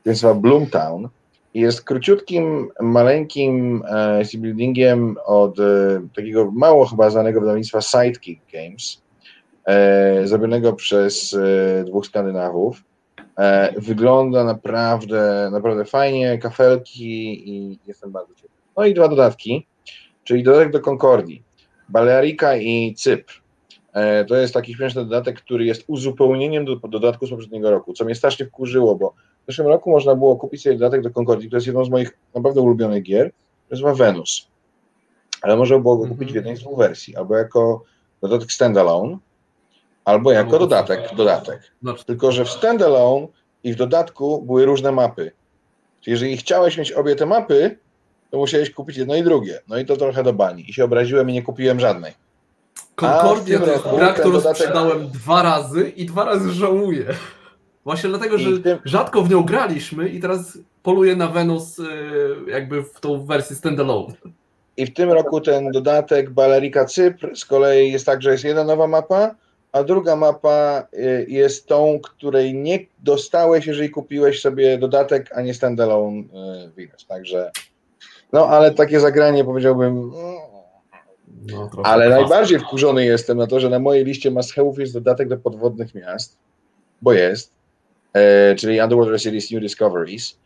to 0.04 0.10
jest 0.10 0.26
Bloomtown. 0.36 1.10
I 1.54 1.60
jest 1.60 1.84
króciutkim, 1.84 2.70
maleńkim 2.82 3.84
city 4.26 4.38
buildingiem 4.38 5.18
od 5.26 5.56
takiego 6.16 6.52
mało 6.52 6.86
chyba 6.86 7.10
znanego 7.10 7.42
wydawnictwa 7.42 7.82
Sidekick 7.82 8.42
Games, 8.54 9.02
zrobionego 10.24 10.74
przez 10.74 11.34
e, 11.34 11.84
dwóch 11.84 12.06
Skandynawów. 12.06 12.84
E, 13.38 13.74
wygląda 13.78 14.44
naprawdę, 14.44 15.50
naprawdę 15.52 15.86
fajnie, 15.86 16.38
kafelki 16.38 17.50
i 17.50 17.80
jestem 17.88 18.12
bardzo 18.12 18.34
ciekaw. 18.36 18.58
No 18.78 18.86
i 18.86 18.94
dwa 18.94 19.08
dodatki, 19.08 19.68
czyli 20.24 20.44
dodatek 20.44 20.72
do 20.72 20.80
Concordii, 20.80 21.44
Balearika 21.90 22.58
i 22.58 22.96
Cypr. 22.98 23.42
E, 23.94 24.26
to 24.26 24.36
jest 24.36 24.54
taki 24.54 24.74
śmieszny 24.74 25.04
dodatek, 25.04 25.42
który 25.42 25.66
jest 25.66 25.84
uzupełnieniem 25.88 26.66
do 26.66 26.76
dodatku 26.76 27.28
z 27.28 27.30
poprzedniego 27.30 27.72
roku, 27.72 27.94
co 27.94 28.06
mnie 28.06 28.16
strasznie 28.16 28.46
wkurzyło, 28.46 28.96
bo 28.96 29.14
w 29.44 29.46
zeszłym 29.48 29.68
roku 29.68 29.92
można 29.92 30.16
było 30.16 30.36
kupić 30.36 30.62
sobie 30.62 30.78
dodatek 30.78 31.02
do 31.02 31.10
Concordii, 31.10 31.48
który 31.48 31.58
jest 31.58 31.68
jedną 31.68 31.86
z 31.86 31.90
moich 31.90 32.18
naprawdę 32.36 32.62
ulubionych 32.62 33.04
gier, 33.04 33.32
to 33.32 33.36
nazywa 33.72 33.94
Venus. 33.94 34.48
Ale 35.42 35.58
można 35.58 35.80
było 35.80 35.98
go 35.98 36.08
kupić 36.08 36.32
w 36.32 36.36
jednej 36.36 36.58
z 36.58 36.60
dwóch 36.60 36.78
wersji, 36.78 37.16
albo 37.16 37.38
jako 37.38 37.84
dodatek 38.22 38.52
standalone, 38.52 39.18
albo 40.08 40.32
jako 40.32 40.60
dodatek, 40.60 41.16
dodatek. 41.16 41.60
No. 41.82 41.94
Tylko, 41.94 42.32
że 42.32 42.46
w 42.46 42.50
standalone 42.50 43.28
i 43.64 43.74
w 43.74 43.76
dodatku 43.76 44.42
były 44.42 44.66
różne 44.66 44.92
mapy. 44.92 45.32
Czyli 46.02 46.12
jeżeli 46.12 46.38
chciałeś 46.38 46.78
mieć 46.78 46.92
obie 46.92 47.16
te 47.16 47.26
mapy, 47.26 47.78
to 48.32 48.38
musiałeś 48.38 48.72
kupić 48.72 48.98
jedno 48.98 49.16
i 49.16 49.24
drugie. 49.24 49.60
No 49.68 49.78
i 49.78 49.86
to 49.86 49.98
trochę 49.98 50.24
do 50.24 50.34
bani. 50.34 50.70
I 50.70 50.74
się 50.74 50.84
obraziłem 50.84 51.30
i 51.30 51.34
nie 51.34 51.42
kupiłem 51.42 51.80
żadnej. 51.80 52.14
Concordia 52.96 53.60
to 53.60 53.72
jest 53.72 53.84
gra, 53.96 54.14
którą 54.14 54.32
dodatek... 54.32 54.58
sprzedałem 54.58 55.08
dwa 55.08 55.42
razy 55.42 55.90
i 55.90 56.06
dwa 56.06 56.26
razy 56.26 56.52
żałuję. 56.52 57.06
Właśnie 57.84 58.10
dlatego, 58.10 58.38
że 58.38 58.60
tym... 58.60 58.78
rzadko 58.86 59.22
w 59.22 59.30
nią 59.30 59.44
graliśmy 59.44 60.10
i 60.10 60.20
teraz 60.20 60.58
poluję 60.84 61.16
na 61.16 61.28
Venus 61.28 61.80
y, 61.80 61.86
jakby 62.48 62.84
w 62.84 63.00
tą 63.00 63.26
wersję 63.26 63.56
standalone. 63.56 64.14
I 64.78 64.86
w 64.86 64.94
tym 64.94 65.12
roku 65.12 65.42
ten 65.42 65.72
dodatek 65.72 66.30
Balerika 66.30 66.86
Cypr 66.86 67.36
z 67.36 67.46
kolei 67.46 67.92
jest 67.92 68.06
tak, 68.06 68.22
że 68.22 68.32
jest 68.32 68.44
jedna 68.44 68.64
nowa 68.64 68.88
mapa, 68.88 69.36
a 69.72 69.84
druga 69.84 70.16
mapa 70.16 70.88
y, 70.94 71.26
jest 71.30 71.68
tą, 71.68 72.00
której 72.04 72.54
nie 72.54 72.80
dostałeś, 73.00 73.66
jeżeli 73.66 73.90
kupiłeś 73.90 74.42
sobie 74.42 74.78
dodatek, 74.78 75.30
a 75.36 75.42
nie 75.42 75.54
standalone 75.54 76.20
y, 76.20 76.26
Venus. 76.78 77.06
Także, 77.08 77.52
no 78.34 78.48
ale 78.48 78.72
takie 78.72 79.00
zagranie 79.00 79.44
powiedziałbym. 79.44 80.12
No, 81.52 81.70
ale 81.84 82.10
najbardziej 82.10 82.60
wkurzony 82.60 83.06
jestem 83.06 83.38
na 83.38 83.48
to, 83.48 83.60
że 83.60 83.70
na 83.70 83.80
mojej 83.80 84.06
liście 84.06 84.32
must 84.32 84.56
jest 84.78 84.94
dodatek 84.94 85.28
do 85.28 85.38
podwodnych 85.38 85.96
miast, 85.96 86.38
bo 87.02 87.14
jest, 87.14 87.52
e, 88.14 88.56
czyli 88.56 88.82
Underwater 88.82 89.22
Cities 89.22 89.52
New 89.52 89.62
Discoveries, 89.62 90.38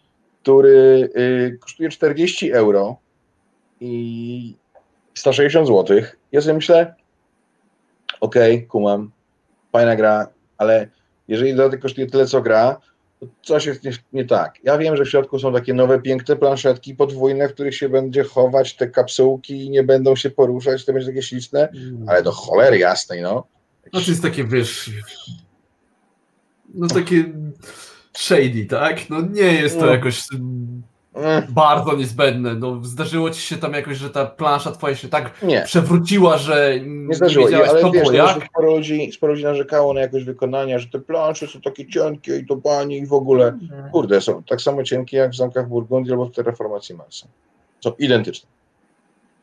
który 0.42 1.10
y, 1.18 1.58
kosztuje 1.62 1.90
40 1.90 2.52
euro 2.52 2.98
i 3.82 4.56
160 5.14 5.68
zł. 5.68 6.02
Ja 6.32 6.42
sobie 6.42 6.54
myślę, 6.54 6.96
okej, 8.22 8.56
okay, 8.56 8.68
kumam, 8.68 9.12
fajna 9.72 9.96
gra, 9.96 10.28
ale 10.58 10.88
jeżeli 11.28 11.56
dodatek 11.56 11.82
kosztuje 11.82 12.08
tyle, 12.08 12.26
co 12.26 12.42
gra, 12.42 12.82
to 13.20 13.28
coś 13.42 13.66
jest 13.66 13.84
nie, 13.84 13.92
nie, 14.14 14.26
tak. 14.26 14.56
Ja 14.64 14.78
wiem, 14.78 14.98
że 14.98 15.06
w 15.06 15.10
środku 15.10 15.40
są 15.40 15.54
takie 15.54 15.74
nowe, 15.74 16.02
piękne 16.02 16.36
planszetki 16.36 16.96
podwójne, 16.96 17.50
w 17.50 17.54
których 17.54 17.76
się 17.76 17.90
będzie 17.90 18.24
chować 18.24 18.76
te 18.76 18.88
kapsułki 18.88 19.66
i 19.66 19.70
nie 19.70 19.84
będą 19.84 20.16
się 20.16 20.30
poruszać, 20.30 20.86
to 20.86 20.94
będzie 20.94 21.08
takie 21.08 21.24
śliczne, 21.24 21.70
mm. 21.70 22.10
ale 22.10 22.24
do 22.24 22.32
cholery 22.32 22.78
jasnej, 22.78 23.22
no. 23.22 23.48
No 23.94 24.02
to 24.02 24.12
jest 24.12 24.22
takie, 24.22 24.44
wiesz, 24.44 24.92
no 26.74 26.88
takie 26.88 27.26
shady, 28.18 28.66
tak? 28.66 29.10
No 29.10 29.22
nie 29.22 29.54
jest 29.54 29.80
to 29.80 29.86
no. 29.86 29.92
jakoś 29.92 30.24
bardzo 31.50 31.96
niezbędne. 31.96 32.56
No, 32.56 32.84
zdarzyło 32.84 33.30
ci 33.30 33.42
się 33.42 33.58
tam 33.58 33.74
jakoś, 33.74 33.98
że 33.98 34.10
ta 34.10 34.26
plansza 34.26 34.72
twoja 34.72 34.96
się 34.96 35.08
tak 35.08 35.44
nie. 35.44 35.62
przewróciła, 35.62 36.38
że 36.38 36.80
nie 36.86 37.16
zdarzyło. 37.16 37.50
Nie 37.50 37.70
ale 37.70 37.82
to, 37.82 37.92
wiesz, 37.92 38.12
jak. 38.12 38.46
Sporo 38.46 38.76
ludzi, 38.76 39.12
sporo 39.12 39.34
ludzi 39.34 39.44
narzekało 39.44 39.94
na 39.94 40.02
jakość 40.02 40.26
wykonania, 40.26 40.80
że 40.80 40.88
te 40.88 41.00
plansze 41.00 41.48
są 41.48 41.62
takie 41.62 41.88
cienkie 41.88 42.38
i 42.38 42.46
to 42.46 42.56
bani 42.56 42.98
i 42.98 43.06
w 43.06 43.14
ogóle. 43.14 43.48
Mhm. 43.48 43.92
Kurde, 43.92 44.22
są 44.22 44.44
tak 44.44 44.62
samo 44.62 44.84
cienkie 44.84 45.18
jak 45.18 45.32
w 45.32 45.36
zamkach 45.36 45.68
Burgundii 45.68 46.12
albo 46.12 46.26
w 46.26 46.32
Terraformacji 46.32 46.96
Marsa. 46.96 47.28
Są 47.84 47.92
identyczne. 48.00 48.50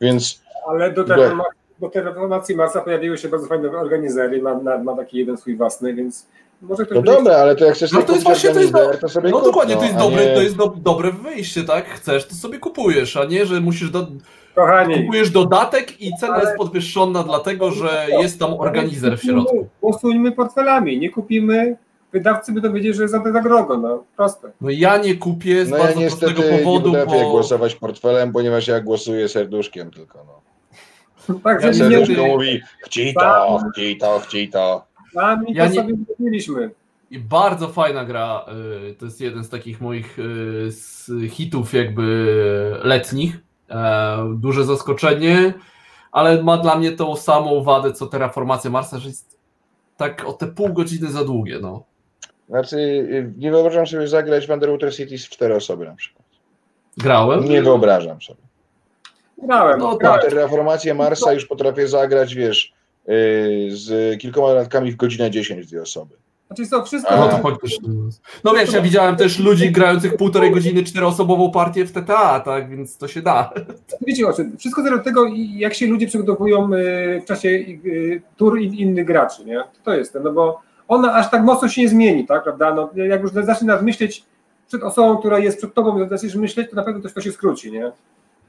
Więc... 0.01 0.43
Ale 0.69 0.93
do 0.93 1.05
Terraformacji, 1.05 1.59
do 1.81 1.89
terraformacji 1.89 2.57
Marsa 2.57 2.81
pojawiły 2.81 3.19
się 3.19 3.29
bardzo 3.29 3.47
fajne 3.47 3.71
organizery, 3.71 4.43
ma, 4.43 4.55
ma, 4.55 4.79
ma 4.79 4.97
taki 4.97 5.19
jeden 5.19 5.37
swój 5.37 5.57
własny, 5.57 5.95
więc 5.95 6.27
może 6.63 6.85
ktoś 6.85 6.97
no 6.97 7.03
dobra, 7.03 7.37
ale 7.37 7.57
to 7.57 7.65
jak 7.65 7.75
chcesz 7.75 7.93
no 7.93 8.03
to 8.03 8.13
jest 8.13 8.25
właśnie 8.25 8.51
to 8.51 8.61
jest 8.61 8.73
do... 8.73 8.99
to 9.01 9.09
sobie 9.09 9.31
No 9.31 9.37
kup, 9.37 9.47
dokładnie, 9.47 9.77
to 9.77 9.83
jest, 9.83 9.95
no, 9.95 10.01
dobre, 10.01 10.27
nie... 10.27 10.35
to 10.35 10.43
jest 10.43 10.57
do, 10.57 10.75
dobre 10.77 11.13
wyjście, 11.13 11.65
tak? 11.65 11.89
Chcesz, 11.89 12.27
to 12.27 12.35
sobie 12.35 12.59
kupujesz, 12.59 13.17
a 13.17 13.25
nie, 13.25 13.47
że 13.47 13.61
musisz 13.61 13.91
do... 13.91 14.07
Kochani. 14.55 15.03
Kupujesz 15.05 15.31
dodatek 15.31 16.01
i 16.01 16.13
cena 16.21 16.35
ale... 16.35 16.45
jest 16.45 16.57
podwyższona 16.57 17.23
dlatego, 17.23 17.71
że 17.71 18.07
jest 18.09 18.39
tam 18.39 18.55
organizer 18.55 19.19
w 19.19 19.23
środku. 19.23 19.69
Głosuńmy 19.81 20.33
portfelami, 20.33 20.99
nie 20.99 21.11
kupimy 21.11 21.77
wydawcy 22.13 22.53
by 22.53 22.61
dowiedzieli, 22.61 22.95
że 22.95 23.03
jest 23.03 23.15
za, 23.15 23.33
za 23.33 23.43
drogo, 23.43 23.79
no 23.79 24.05
proste. 24.17 24.53
No 24.61 24.71
ja 24.71 24.97
nie 24.97 25.15
kupię 25.15 25.67
z 25.67 25.71
no 25.71 25.79
bardzo 25.79 26.01
ja 26.01 26.07
niestety 26.07 26.35
prostego 26.35 26.59
powodu, 26.59 26.91
nie 26.97 27.07
bo... 27.07 27.31
głosować 27.31 27.75
portfelem, 27.75 28.33
ponieważ 28.33 28.69
ja 28.69 28.81
głosuję 28.81 29.29
serduszkiem 29.29 29.91
tylko, 29.91 30.19
no. 30.27 30.41
Tak, 31.45 31.63
ja 31.63 31.75
serduszko 31.75 32.23
nie... 32.23 32.29
mówi, 32.29 32.61
chciej 32.85 33.15
to, 33.15 33.61
chciej 33.73 33.99
to, 33.99 34.21
chciej 34.21 34.49
to. 34.49 34.88
Ja 35.49 35.65
to 35.65 35.71
nie... 35.71 35.81
sobie 35.81 35.95
zrobiliśmy. 36.07 36.71
I 37.11 37.19
bardzo 37.19 37.69
fajna 37.69 38.05
gra. 38.05 38.45
Y, 38.91 38.95
to 38.95 39.05
jest 39.05 39.21
jeden 39.21 39.45
z 39.45 39.49
takich 39.49 39.81
moich 39.81 40.19
y, 40.19 41.29
hitów 41.29 41.75
jakby 41.75 42.81
letnich. 42.83 43.39
E, 43.71 44.35
duże 44.37 44.65
zaskoczenie, 44.65 45.55
ale 46.13 46.43
ma 46.43 46.57
dla 46.57 46.79
mnie 46.79 46.93
tą 46.93 47.17
samą 47.17 47.63
wadę 47.63 47.93
co 47.93 48.07
Terraformacja 48.07 48.71
Marsa, 48.71 48.99
że 48.99 49.09
jest 49.09 49.39
tak 49.97 50.25
o 50.25 50.33
te 50.33 50.47
pół 50.47 50.73
godziny 50.73 51.11
za 51.11 51.25
długie. 51.25 51.59
No. 51.63 51.85
Znaczy, 52.49 52.77
y, 52.77 53.33
nie 53.39 53.51
wyobrażam 53.51 53.87
sobie 53.87 54.09
zagrać 54.09 54.47
w 54.47 54.51
Underwater 54.51 54.95
Cities 54.95 55.27
w 55.27 55.31
cztery 55.31 55.55
osoby 55.55 55.87
na 55.87 55.95
przykład. 55.95 56.25
Grałem? 56.97 57.45
Nie 57.45 57.63
wyobrażam 57.63 58.23
sobie. 58.23 58.41
Grałem. 59.43 59.79
No, 59.79 59.97
grałem. 59.97 60.21
Terraformację 60.21 60.95
Marsa 60.95 61.33
już 61.33 61.47
potrafię 61.47 61.89
zagrać, 61.89 62.35
wiesz, 62.35 62.73
z 63.69 64.19
kilkoma 64.21 64.49
dodatkami 64.49 64.93
w 64.93 64.97
godzinę 64.97 65.31
10 65.31 65.67
dwie 65.67 65.83
osoby. 65.83 66.17
Znaczy 66.47 66.71
to 66.71 66.85
wszystko... 66.85 67.17
No, 67.17 67.29
to 67.29 67.39
faktycznie. 67.39 67.89
no 68.45 68.55
wiesz, 68.55 68.73
ja 68.73 68.81
widziałem 68.81 69.17
też 69.17 69.39
ludzi 69.39 69.73
grających 69.73 70.17
półtorej 70.17 70.51
godziny 70.51 70.85
czteroosobową 70.85 71.51
partię 71.51 71.85
w 71.85 71.93
TTA, 71.93 72.41
tak, 72.41 72.71
więc 72.71 72.97
to 72.97 73.09
się 73.09 73.23
da. 73.23 73.53
Wiecie 74.07 74.29
o 74.29 74.33
czym, 74.33 74.57
wszystko 74.57 74.83
zależy 74.83 75.01
od 75.01 75.05
tego, 75.05 75.27
jak 75.57 75.75
się 75.75 75.87
ludzie 75.87 76.07
przygotowują 76.07 76.73
y, 76.75 77.21
w 77.21 77.25
czasie 77.25 77.49
y, 77.49 78.23
tur 78.37 78.61
innych 78.61 79.05
graczy, 79.05 79.45
nie? 79.45 79.65
To 79.85 79.95
jest, 79.95 80.19
no 80.25 80.33
bo 80.33 80.61
ona 80.89 81.15
aż 81.15 81.31
tak 81.31 81.43
mocno 81.43 81.69
się 81.69 81.83
nie 81.83 81.89
zmieni, 81.89 82.27
tak, 82.27 82.43
prawda? 82.43 82.75
No, 82.75 82.91
jak 82.95 83.23
już 83.23 83.33
zaczynasz 83.33 83.83
myśleć 83.83 84.25
przed 84.69 84.83
osobą, 84.83 85.17
która 85.17 85.39
jest 85.39 85.59
przed 85.59 85.75
tobą, 85.75 86.09
zaczniesz 86.09 86.35
myśleć, 86.35 86.71
to 86.71 86.77
na 86.77 86.83
pewno 86.83 87.03
to, 87.03 87.09
to 87.09 87.21
się 87.21 87.33
skróci, 87.33 87.73
nie? 87.73 87.93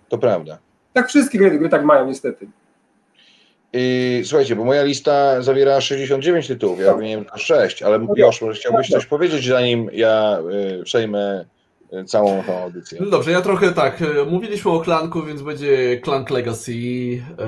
To 0.10 0.18
prawda. 0.18 0.58
Tak 0.94 1.08
wszystkie 1.08 1.38
gry, 1.38 1.60
gry 1.60 1.70
tak 1.70 1.86
mają 1.86 2.08
niestety. 2.08 2.48
I 3.74 4.22
słuchajcie, 4.26 4.56
bo 4.56 4.66
moja 4.66 4.84
lista 4.84 5.42
zawiera 5.42 5.82
69 5.82 6.48
tytułów, 6.48 6.80
ja 6.80 6.94
wymieniłem 6.94 7.26
tylko 7.26 7.40
6, 7.40 7.84
ale 7.84 8.08
Josz, 8.16 8.42
może 8.42 8.60
chciałbyś 8.60 8.90
coś 8.90 9.06
powiedzieć, 9.06 9.48
zanim 9.48 9.90
ja 9.94 10.40
y, 10.80 10.84
przejmę 10.84 11.46
y, 11.94 12.06
całą 12.06 12.44
tą 12.44 12.64
audycję. 12.64 12.98
No 13.02 13.10
dobrze, 13.10 13.32
ja 13.32 13.42
trochę 13.42 13.72
tak, 13.72 14.02
y, 14.02 14.26
mówiliśmy 14.26 14.72
o 14.72 14.84
Clanku, 14.84 15.24
więc 15.24 15.42
będzie 15.42 16.02
Clank 16.04 16.30
Legacy, 16.30 16.74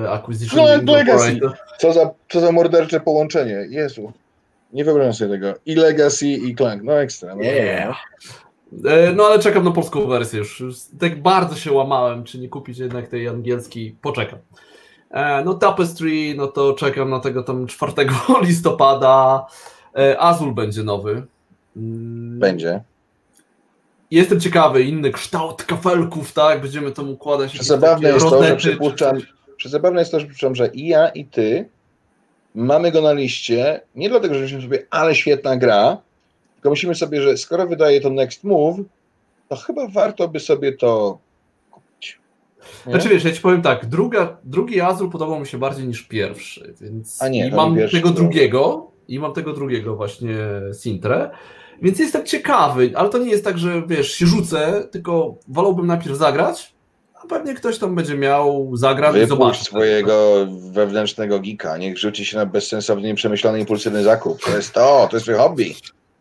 Acquisition 0.08 0.64
Clank 0.64 0.88
Legacy, 0.88 1.40
co 1.78 1.92
za, 1.92 2.10
co 2.28 2.40
za 2.40 2.52
mordercze 2.52 3.00
połączenie, 3.00 3.66
Jezu. 3.70 4.12
Nie 4.72 4.84
wyobrażam 4.84 5.14
sobie 5.14 5.30
tego. 5.30 5.54
I 5.66 5.74
Legacy, 5.74 6.26
i 6.26 6.54
Clank, 6.54 6.82
no 6.82 7.00
ekstra. 7.00 7.36
No, 7.36 7.42
yeah. 7.42 7.96
No 9.16 9.24
ale 9.26 9.38
czekam 9.38 9.64
na 9.64 9.70
polską 9.70 10.06
wersję 10.06 10.38
już. 10.38 10.62
Tak 11.00 11.22
bardzo 11.22 11.56
się 11.56 11.72
łamałem, 11.72 12.24
czy 12.24 12.38
nie 12.38 12.48
kupić 12.48 12.78
jednak 12.78 13.08
tej 13.08 13.28
angielskiej. 13.28 13.96
Poczekam. 14.02 14.38
E, 15.12 15.44
no 15.44 15.54
Tapestry, 15.54 16.34
no 16.36 16.46
to 16.46 16.72
czekam 16.72 17.10
na 17.10 17.20
tego 17.20 17.42
tam 17.42 17.66
4 17.66 17.92
listopada. 18.42 19.46
E, 19.98 20.20
Azul 20.20 20.54
będzie 20.54 20.82
nowy. 20.82 21.22
Mm. 21.76 22.38
Będzie. 22.38 22.80
Jestem 24.10 24.40
ciekawy, 24.40 24.82
inny 24.82 25.10
kształt 25.10 25.62
kafelków, 25.62 26.32
tak? 26.32 26.60
Będziemy 26.60 26.92
tam 26.92 27.10
układać. 27.10 27.52
Przezabawne 27.52 28.08
jest 28.08 28.26
to, 28.30 28.44
że 28.44 28.56
przypuszczam, 28.56 29.18
przezabawne 29.56 30.00
jest 30.00 30.12
to, 30.12 30.20
że 30.20 30.26
przypuszczam, 30.26 30.54
że 30.54 30.68
i 30.68 30.86
ja, 30.86 31.08
i 31.08 31.24
ty 31.24 31.68
mamy 32.54 32.92
go 32.92 33.02
na 33.02 33.12
liście, 33.12 33.80
nie 33.94 34.08
dlatego, 34.08 34.34
że 34.34 34.40
myślimy 34.40 34.62
sobie, 34.62 34.86
ale 34.90 35.14
świetna 35.14 35.56
gra, 35.56 35.96
tylko 36.54 36.70
myślimy 36.70 36.94
sobie, 36.94 37.22
że 37.22 37.36
skoro 37.36 37.66
wydaje 37.66 38.00
to 38.00 38.10
Next 38.10 38.44
Move, 38.44 38.76
to 39.48 39.56
chyba 39.56 39.88
warto 39.88 40.28
by 40.28 40.40
sobie 40.40 40.72
to 40.72 41.18
nie? 42.86 42.92
Znaczy 42.92 43.08
wiesz, 43.08 43.24
ja 43.24 43.32
ci 43.32 43.40
powiem 43.40 43.62
tak, 43.62 43.86
druga, 43.86 44.36
drugi 44.44 44.80
Azul 44.80 45.10
podobał 45.10 45.40
mi 45.40 45.46
się 45.46 45.58
bardziej 45.58 45.86
niż 45.86 46.02
pierwszy, 46.02 46.74
więc 46.80 47.22
A 47.22 47.28
nie, 47.28 47.48
i 47.48 47.50
mam 47.50 47.76
tego 47.92 48.10
drugiego, 48.10 48.90
i 49.08 49.18
mam 49.18 49.32
tego 49.32 49.52
drugiego 49.52 49.96
właśnie 49.96 50.36
Sintre, 50.72 51.30
więc 51.82 51.98
jestem 51.98 52.26
ciekawy, 52.26 52.92
ale 52.94 53.08
to 53.08 53.18
nie 53.18 53.30
jest 53.30 53.44
tak, 53.44 53.58
że 53.58 53.82
wiesz, 53.86 54.12
się 54.12 54.26
rzucę, 54.26 54.88
tylko 54.90 55.34
wolałbym 55.48 55.86
najpierw 55.86 56.16
zagrać, 56.16 56.74
a 57.14 57.26
pewnie 57.26 57.54
ktoś 57.54 57.78
tam 57.78 57.94
będzie 57.94 58.16
miał 58.16 58.76
zagrać 58.76 59.16
i 59.16 59.26
zobaczyć. 59.26 59.62
swojego 59.62 60.46
wewnętrznego 60.72 61.40
geeka, 61.40 61.78
niech 61.78 61.98
rzuci 61.98 62.24
się 62.24 62.36
na 62.36 62.46
bezsensowny, 62.46 63.08
nieprzemyślany, 63.08 63.60
impulsywny 63.60 64.02
zakup. 64.02 64.44
To 64.44 64.56
jest 64.56 64.72
to, 64.72 65.06
to 65.10 65.16
jest 65.16 65.26
twój 65.26 65.36
hobby. 65.36 65.74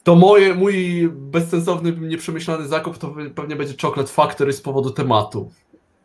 To 0.03 0.15
moje, 0.15 0.55
mój 0.55 1.09
bezsensowny, 1.11 1.91
nieprzemyślany 1.91 2.67
zakup 2.67 2.97
to 2.97 3.15
pewnie 3.35 3.55
będzie 3.55 3.73
Chocolate 3.81 4.11
Factory 4.11 4.53
z 4.53 4.61
powodu 4.61 4.89
tematu. 4.89 5.51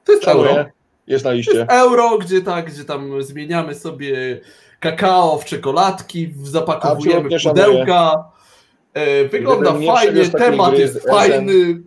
To 0.07 0.13
jest 0.13 0.29
euro. 0.29 0.65
Jest 1.07 1.25
na 1.25 1.33
liście. 1.33 1.59
Jest 1.59 1.71
euro, 1.71 2.19
gdzie 2.19 2.43
tak, 2.43 2.73
gdzie 2.73 2.85
tam 2.85 3.23
zmieniamy 3.23 3.75
sobie 3.75 4.41
kakao 4.81 5.39
w 5.39 5.45
czekoladki, 5.45 6.35
zapakowujemy 6.43 7.29
pudełka. 7.45 8.25
E, 8.95 9.25
wygląda 9.29 9.73
fajnie, 9.95 10.25
temat 10.29 10.79
jest 10.79 11.09
fajny. 11.09 11.83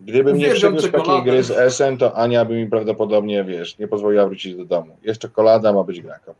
Gdybym 0.00 0.38
nie 0.38 0.48
przyniósł 0.54 0.90
takiej 0.92 1.22
gry 1.22 1.42
z 1.42 1.50
SM, 1.50 1.96
to 1.96 2.16
Ania 2.16 2.44
by 2.44 2.54
mi 2.54 2.66
prawdopodobnie, 2.66 3.44
wiesz, 3.44 3.78
nie 3.78 3.88
pozwoliła 3.88 4.26
wrócić 4.26 4.56
do 4.56 4.64
domu. 4.64 4.96
Jest 5.02 5.20
czekolada, 5.20 5.72
ma 5.72 5.84
być 5.84 6.00
gra. 6.00 6.14
E, 6.14 6.34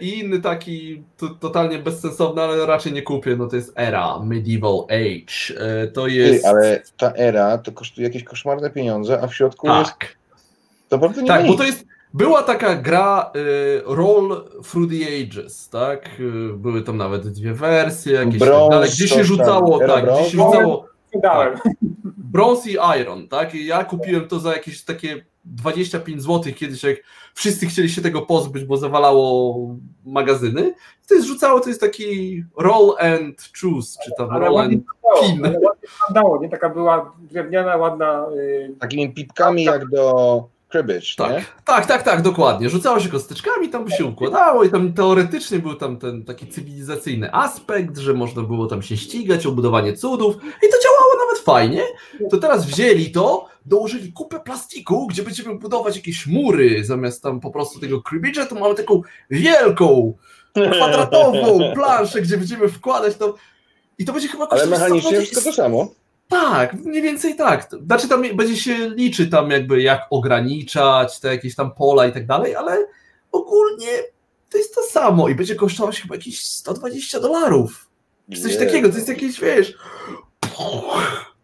I 0.00 0.18
inny 0.18 0.40
taki 0.40 1.02
to, 1.16 1.28
totalnie 1.28 1.78
bezsensowny, 1.78 2.42
ale 2.42 2.66
raczej 2.66 2.92
nie 2.92 3.02
kupię, 3.02 3.36
no 3.36 3.46
to 3.46 3.56
jest 3.56 3.72
era, 3.76 4.18
Medieval 4.18 4.84
Age. 4.84 5.60
E, 5.60 5.86
to 5.86 6.06
jest... 6.06 6.44
Ty, 6.44 6.48
ale 6.48 6.82
ta 6.96 7.12
era 7.12 7.58
to 7.58 7.72
kosztuje 7.72 8.06
jakieś 8.06 8.24
koszmarne 8.24 8.70
pieniądze, 8.70 9.20
a 9.22 9.26
w 9.26 9.34
środku 9.34 9.66
tak. 9.66 9.78
jest... 9.78 10.16
To 10.88 10.96
naprawdę 10.96 11.22
nie 11.22 11.28
Tak, 11.28 11.46
bo 11.46 11.54
to 11.54 11.64
jest... 11.64 11.86
Była 12.14 12.42
taka 12.42 12.74
gra 12.74 13.32
y, 13.36 13.82
Roll 13.86 14.44
Through 14.70 14.90
the 14.90 14.96
Ages, 15.22 15.68
tak? 15.68 16.10
były 16.56 16.82
tam 16.82 16.96
nawet 16.96 17.28
dwie 17.28 17.54
wersje, 17.54 18.12
jakieś 18.12 18.38
Bronze, 18.38 18.60
tak 18.60 18.70
dalej. 18.70 18.90
Gdzie 18.90 19.08
się 19.08 19.24
rzucało, 19.24 19.78
tak, 19.78 20.04
gdzie 20.04 20.24
się 20.24 20.30
rzucało 20.30 20.93
Dałem. 21.22 21.58
Bronze 22.32 22.70
i 22.70 22.76
Iron, 23.00 23.28
tak? 23.28 23.54
I 23.54 23.66
ja 23.66 23.84
kupiłem 23.84 24.28
to 24.28 24.38
za 24.38 24.52
jakieś 24.52 24.84
takie 24.84 25.24
25 25.44 26.22
zł 26.22 26.52
kiedyś, 26.56 26.82
jak 26.82 26.96
wszyscy 27.34 27.66
chcieli 27.66 27.90
się 27.90 28.02
tego 28.02 28.22
pozbyć, 28.22 28.64
bo 28.64 28.76
zawalało 28.76 29.56
magazyny. 30.04 30.74
To 31.08 31.14
jest 31.14 31.26
rzucało, 31.26 31.60
to 31.60 31.68
jest 31.68 31.80
taki 31.80 32.44
roll 32.58 32.94
and 32.98 33.50
choose, 33.62 33.98
czy 34.04 34.10
tam 34.18 34.30
Ale 34.30 34.46
roll 34.46 34.58
and 34.58 34.72
pin. 34.72 35.42
wyglądało, 35.42 36.42
nie? 36.42 36.48
Taka 36.48 36.68
była 36.68 37.12
drewniana, 37.18 37.76
ładna. 37.76 38.26
Yy, 38.36 38.74
Takimi 38.80 39.14
pipkami 39.14 39.64
jak 39.64 39.88
do 39.88 40.53
cribbage, 40.74 41.00
nie? 41.00 41.16
Tak, 41.16 41.62
tak, 41.64 41.86
tak, 41.86 42.02
tak, 42.02 42.22
dokładnie. 42.22 42.70
Rzucało 42.70 43.00
się 43.00 43.08
kosteczkami, 43.08 43.68
tam 43.68 43.90
się 43.90 44.04
układało 44.04 44.64
i 44.64 44.70
tam 44.70 44.92
teoretycznie 44.92 45.58
był 45.58 45.74
tam 45.74 45.96
ten 45.96 46.24
taki 46.24 46.46
cywilizacyjny 46.46 47.34
aspekt, 47.34 47.98
że 47.98 48.14
można 48.14 48.42
było 48.42 48.66
tam 48.66 48.82
się 48.82 48.96
ścigać, 48.96 49.46
o 49.46 49.52
budowanie 49.52 49.92
cudów 49.92 50.36
i 50.36 50.68
to 50.70 50.76
działało 50.82 51.26
nawet 51.26 51.44
fajnie. 51.44 51.82
To 52.30 52.36
teraz 52.38 52.66
wzięli 52.66 53.10
to, 53.10 53.48
dołożyli 53.66 54.12
kupę 54.12 54.40
plastiku, 54.40 55.06
gdzie 55.06 55.22
będziemy 55.22 55.54
budować 55.54 55.96
jakieś 55.96 56.26
mury 56.26 56.84
zamiast 56.84 57.22
tam 57.22 57.40
po 57.40 57.50
prostu 57.50 57.80
tego 57.80 58.00
cribbage'a, 58.00 58.46
to 58.46 58.54
mamy 58.54 58.74
taką 58.74 59.02
wielką, 59.30 60.14
kwadratową 60.52 61.58
planszę, 61.74 62.20
gdzie 62.20 62.36
będziemy 62.36 62.68
wkładać 62.68 63.16
to 63.16 63.34
i 63.98 64.04
to 64.04 64.12
będzie 64.12 64.28
chyba 64.28 64.48
Ale 64.48 64.66
mechanicznie 64.66 65.00
120 65.00 65.32
wszystko 65.32 65.50
to 65.50 65.56
samo. 65.56 65.88
Tak, 66.28 66.74
mniej 66.74 67.02
więcej 67.02 67.36
tak. 67.36 67.68
Znaczy 67.86 68.08
tam 68.08 68.36
będzie 68.36 68.56
się 68.56 68.88
liczy 68.88 69.26
tam 69.26 69.50
jakby 69.50 69.82
jak 69.82 70.06
ograniczać 70.10 71.20
te 71.20 71.28
jakieś 71.28 71.54
tam 71.54 71.74
pola 71.74 72.06
i 72.06 72.12
tak 72.12 72.26
dalej, 72.26 72.56
ale 72.56 72.86
ogólnie 73.32 73.88
to 74.50 74.58
jest 74.58 74.74
to 74.74 74.82
samo 74.82 75.28
i 75.28 75.34
będzie 75.34 75.54
kosztować 75.54 76.00
chyba 76.00 76.14
jakieś 76.14 76.44
120 76.44 77.20
dolarów. 77.20 77.90
Czy 78.32 78.40
coś 78.40 78.52
Nie. 78.52 78.66
takiego, 78.66 78.88
to 78.88 78.94
jest 78.94 79.08
jakieś, 79.08 79.40
wiesz... 79.40 79.74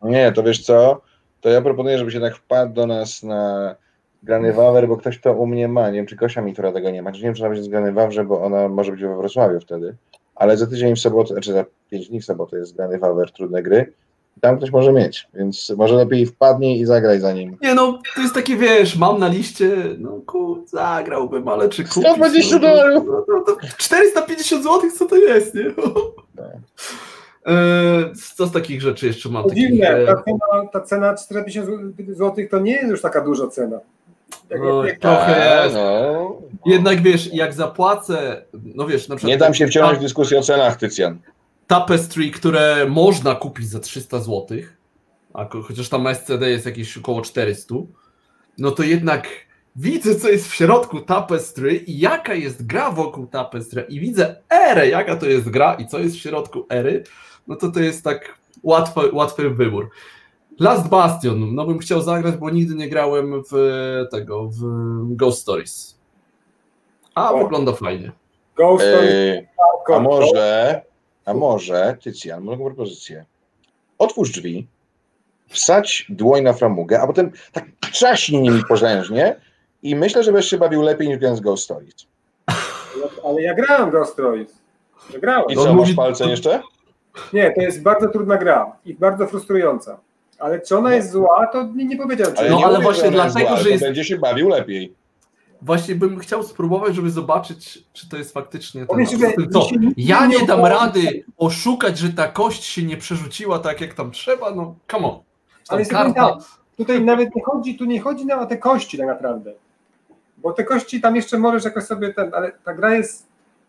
Nie, 0.03 0.33
to 0.33 0.43
wiesz 0.43 0.63
co? 0.63 1.01
To 1.41 1.49
ja 1.49 1.63
proponuję, 1.63 1.99
żebyś 1.99 2.15
jednak 2.15 2.37
wpadł 2.37 2.73
do 2.73 2.87
nas 2.87 3.23
na 3.23 3.75
Grany 4.23 4.53
Wawer, 4.53 4.89
bo 4.89 4.97
ktoś 4.97 5.21
to 5.21 5.33
u 5.33 5.47
mnie 5.47 5.69
ma. 5.69 5.91
Nie 5.91 5.97
wiem, 5.97 6.07
czy 6.07 6.17
Gosia 6.17 6.43
Mitura 6.43 6.73
tego 6.73 6.91
nie 6.91 7.03
ma. 7.03 7.13
Czy 7.13 7.19
nie 7.19 7.25
wiem, 7.25 7.35
czy 7.35 7.43
ona 7.43 7.49
będzie 7.49 7.65
z 7.65 7.69
Grany 7.69 7.93
Wawrze, 7.93 8.25
bo 8.25 8.43
ona 8.43 8.69
może 8.69 8.93
być 8.93 9.01
we 9.01 9.17
Wrocławiu 9.17 9.61
wtedy. 9.61 9.97
Ale 10.35 10.57
za 10.57 10.67
tydzień 10.67 10.97
w 10.97 11.01
sobotę, 11.01 11.35
znaczy 11.35 11.53
za 11.53 11.65
pięć 11.91 12.09
dni 12.09 12.21
w 12.21 12.25
sobotę 12.25 12.57
jest 12.59 12.77
Grany 12.77 12.99
Wawer, 12.99 13.33
trudne 13.33 13.63
gry. 13.63 13.93
Tam 14.41 14.57
ktoś 14.57 14.71
może 14.71 14.93
mieć, 14.93 15.29
więc 15.35 15.73
może 15.77 15.95
lepiej 15.95 16.27
wpadnij 16.27 16.81
i 16.81 16.87
zagraj 16.87 17.21
za 17.21 17.33
nim. 17.33 17.57
Nie 17.63 17.75
no, 17.75 17.99
to 18.15 18.21
jest 18.23 18.35
takie, 18.35 18.57
wiesz, 18.57 18.97
mam 18.97 19.19
na 19.19 19.29
liście, 19.29 19.77
no 19.99 20.21
ku, 20.27 20.65
zagrałbym, 20.67 21.49
ale 21.49 21.69
czy 21.69 21.85
kupić? 21.85 22.03
120 22.03 22.55
no, 22.55 22.61
to- 22.61 22.67
dolarów! 22.69 23.05
No, 23.07 23.25
no, 23.29 23.41
to 23.41 23.57
450 23.79 24.63
zł, 24.65 24.81
co 24.99 25.07
to 25.07 25.17
jest, 25.17 25.55
nie? 25.55 25.65
Tak. 26.37 26.47
Eee, 27.47 28.13
Co 28.37 28.47
z 28.47 28.53
takich 28.53 28.81
rzeczy 28.83 29.07
jeszcze 29.07 29.29
mam? 29.29 29.45
to 29.45 29.55
dziwne, 29.55 29.89
e, 29.89 30.07
ta 30.07 30.23
cena, 30.23 30.67
ta 30.73 30.81
cena 30.81 31.15
450 31.15 31.69
zł 32.17 32.45
to 32.51 32.59
nie 32.59 32.73
jest 32.73 32.89
już 32.89 33.01
taka 33.03 33.21
duża 33.21 33.47
cena. 33.49 33.81
Jak, 34.51 34.61
No, 34.61 34.85
jak, 34.85 34.99
Trochę 34.99 35.61
A, 35.61 35.65
jest. 35.65 35.75
no. 35.77 36.37
Jednak 36.67 37.03
wiesz, 37.03 37.35
jak 37.35 37.53
zapłacę, 37.55 38.43
no 38.75 38.87
wiesz, 38.87 39.09
na 39.09 39.17
przykład 39.17 39.29
Nie 39.31 39.39
dam 39.39 39.55
się 39.55 39.67
wciągnąć 39.67 39.99
w 39.99 40.03
dyskusję 40.03 40.39
o 40.39 40.43
cenach, 40.43 40.77
Tycjan. 40.77 41.19
Tapestry, 41.71 42.31
które 42.31 42.87
można 42.89 43.35
kupić 43.35 43.69
za 43.69 43.81
300 43.81 44.19
zł, 44.19 44.47
a 45.35 45.49
chociaż 45.49 45.89
tam 45.89 46.15
SCD 46.15 46.51
jest 46.51 46.67
jakieś 46.67 46.99
około 46.99 47.23
400, 47.23 47.75
no 48.59 48.71
to 48.71 48.83
jednak 48.83 49.29
widzę, 49.77 50.15
co 50.15 50.29
jest 50.29 50.49
w 50.49 50.55
środku 50.55 51.01
Tapestry 51.01 51.77
i 51.77 51.99
jaka 51.99 52.35
jest 52.35 52.67
gra 52.67 52.91
wokół 52.91 53.27
Tapestry 53.27 53.83
i 53.89 54.01
widzę 54.01 54.37
erę, 54.51 54.89
jaka 54.89 55.17
to 55.17 55.27
jest 55.27 55.51
gra 55.51 55.75
i 55.75 55.87
co 55.87 55.99
jest 55.99 56.17
w 56.17 56.19
środku 56.19 56.67
ery, 56.71 57.05
no 57.49 57.57
to 57.57 57.71
to 57.71 57.81
jest 57.81 58.05
tak 58.05 58.39
łatwy, 58.63 59.01
łatwy 59.13 59.51
wybór. 59.51 59.91
Last 60.61 60.89
Bastion, 60.89 61.55
no 61.55 61.67
bym 61.67 61.79
chciał 61.79 62.03
zagrać, 62.03 62.37
bo 62.37 62.51
nigdy 62.51 62.75
nie 62.75 62.89
grałem 62.89 63.43
w 63.53 63.55
tego, 64.11 64.49
w 64.49 64.63
Ghost 65.17 65.43
Stories. 65.43 65.99
A 67.15 67.33
O. 67.33 67.39
wygląda 67.39 67.73
fajnie. 67.73 68.13
Ghost 68.57 68.85
Stories, 68.85 69.13
Ej, 69.13 69.49
a 69.95 70.01
może, 70.01 70.90
a 71.25 71.35
może, 71.35 71.97
Tycjan, 72.03 72.45
mam 72.45 72.55
taką 72.55 72.65
propozycję. 72.65 73.25
Otwórz 73.99 74.31
drzwi, 74.31 74.67
wsadź 75.49 76.07
dłoń 76.09 76.43
na 76.43 76.53
framugę, 76.53 77.01
a 77.01 77.07
potem 77.07 77.31
tak 77.53 77.65
trzaśnij 77.93 78.43
nimi 78.43 78.63
potężnie 78.69 79.37
i 79.83 79.97
myślę, 79.97 80.23
że 80.23 80.33
będziesz 80.33 80.51
się 80.51 80.59
bawił 80.59 80.83
lepiej 80.83 81.09
niż 81.09 81.19
grając 81.19 81.41
Ghost 81.41 81.65
Stories. 81.65 81.95
ale 83.25 83.43
ja 83.43 83.55
grałem 83.55 83.91
Ghost 83.91 84.13
Stories. 84.13 84.59
Ja 85.13 85.19
grałem. 85.19 85.45
I 85.49 85.55
co, 85.55 85.75
masz 85.75 85.95
palce 85.95 86.25
jeszcze? 86.31 86.63
Nie, 87.33 87.53
to 87.55 87.61
jest 87.61 87.83
bardzo 87.83 88.09
trudna 88.09 88.37
gra 88.37 88.77
i 88.85 88.95
bardzo 88.95 89.27
frustrująca. 89.27 90.01
Ale 90.39 90.61
czy 90.61 90.77
ona 90.79 90.95
jest 90.95 91.11
zła, 91.11 91.47
to 91.53 91.63
nie, 91.77 91.85
nie 91.85 91.97
powiedziałem. 91.97 92.35
Czy 92.35 92.51
No, 92.51 92.59
nie 92.59 92.65
ale 92.65 92.79
mówię, 92.79 92.85
właśnie 92.85 93.11
dlatego, 93.11 93.49
zła, 93.49 93.57
że 93.57 93.71
jest- 93.71 93.85
będzie 93.85 94.05
się 94.05 94.19
bawił 94.19 94.49
lepiej. 94.49 94.95
Właśnie 95.63 95.95
bym 95.95 96.19
chciał 96.19 96.43
spróbować, 96.43 96.95
żeby 96.95 97.11
zobaczyć, 97.11 97.85
czy 97.93 98.09
to 98.09 98.17
jest 98.17 98.33
faktycznie 98.33 98.87
ten. 98.87 99.07
Się 99.07 99.17
nigdy 99.77 99.95
Ja 99.97 100.27
nie 100.27 100.47
dam 100.47 100.65
rady 100.65 101.25
oszukać, 101.37 101.99
że 101.99 102.09
ta 102.09 102.29
kość 102.29 102.65
się 102.65 102.83
nie 102.83 102.97
przerzuciła 102.97 103.59
tak, 103.59 103.81
jak 103.81 103.95
tam 103.95 104.11
trzeba. 104.11 104.55
No, 104.55 104.75
come 104.91 105.07
on. 105.07 105.21
Ale 105.69 105.87
karta. 105.87 106.29
tak, 106.29 106.39
tutaj 106.77 107.05
nawet 107.05 107.35
nie 107.35 107.43
chodzi, 107.43 107.79
tu 107.79 107.85
nie 107.85 108.01
chodzi 108.01 108.27
nawet 108.27 108.47
o 108.47 108.49
te 108.49 108.59
kości 108.59 108.99
tak 108.99 109.07
naprawdę. 109.07 109.53
Bo 110.37 110.53
te 110.53 110.65
kości 110.65 111.01
tam 111.01 111.17
jeszcze 111.17 111.39
możesz 111.39 111.65
jakoś 111.65 111.85
sobie 111.85 112.15
ten, 112.15 112.35
ale 112.35 112.53
ta 112.65 112.75
gra 112.75 112.95
jest 112.95 113.27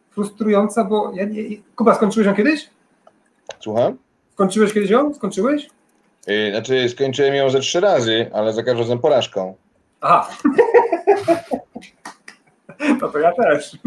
frustrująca, 0.10 0.84
bo 0.84 1.12
ja 1.14 1.26
nie, 1.26 1.44
Kuba, 1.76 1.96
skończyłeś 1.96 2.28
ją 2.28 2.36
kiedyś? 2.36 2.70
Słucham? 3.60 3.98
Skończyłeś 4.34 4.74
kiedyś 4.74 4.90
ją? 4.90 5.14
Skończyłeś? 5.14 5.70
Yy, 6.28 6.52
Znaczy, 6.52 6.90
skończyłem 6.90 7.36
ją 7.36 7.50
ze 7.50 7.60
trzy 7.60 7.80
razy, 7.80 8.30
ale 8.34 8.54
za 8.54 8.64
każdym 8.64 8.82
razem 8.82 9.00
porażką. 9.00 9.56
Aha. 10.02 10.30
No 13.02 13.10
to 13.10 13.20
ja 13.20 13.32
też. 13.32 13.78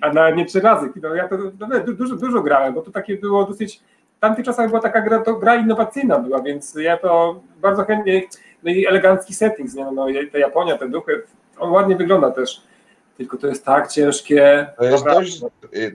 A 0.00 0.12
nawet 0.12 0.36
nie 0.36 0.46
trzy 0.46 0.60
razy. 0.60 0.92
No 1.02 1.14
ja 1.14 1.28
to 1.28 1.36
no, 1.58 1.80
du- 1.80 1.94
dużo, 1.94 2.16
dużo 2.16 2.42
grałem, 2.42 2.74
bo 2.74 2.82
to 2.82 2.90
takie 2.90 3.16
było 3.16 3.44
dosyć. 3.44 3.80
W 4.16 4.20
tamtych 4.20 4.44
czasach 4.44 4.68
była 4.68 4.80
taka 4.80 5.00
gra, 5.00 5.18
to 5.18 5.34
gra 5.34 5.56
innowacyjna 5.56 6.18
była, 6.18 6.42
więc 6.42 6.74
ja 6.74 6.96
to 6.96 7.40
bardzo 7.62 7.84
chętnie. 7.84 8.22
No 8.62 8.70
i 8.70 8.86
elegancki 8.86 9.34
settings, 9.34 9.74
nie? 9.74 9.90
No, 9.92 10.08
i 10.08 10.30
ta 10.30 10.38
Japonia, 10.38 10.78
te 10.78 10.88
duchy, 10.88 11.22
on 11.58 11.70
ładnie 11.70 11.96
wygląda 11.96 12.30
też. 12.30 12.62
Tylko 13.16 13.36
to 13.36 13.46
jest 13.46 13.64
tak 13.64 13.92
ciężkie. 13.92 14.66
To 14.78 14.84
jest, 14.84 15.04
dość, 15.04 15.40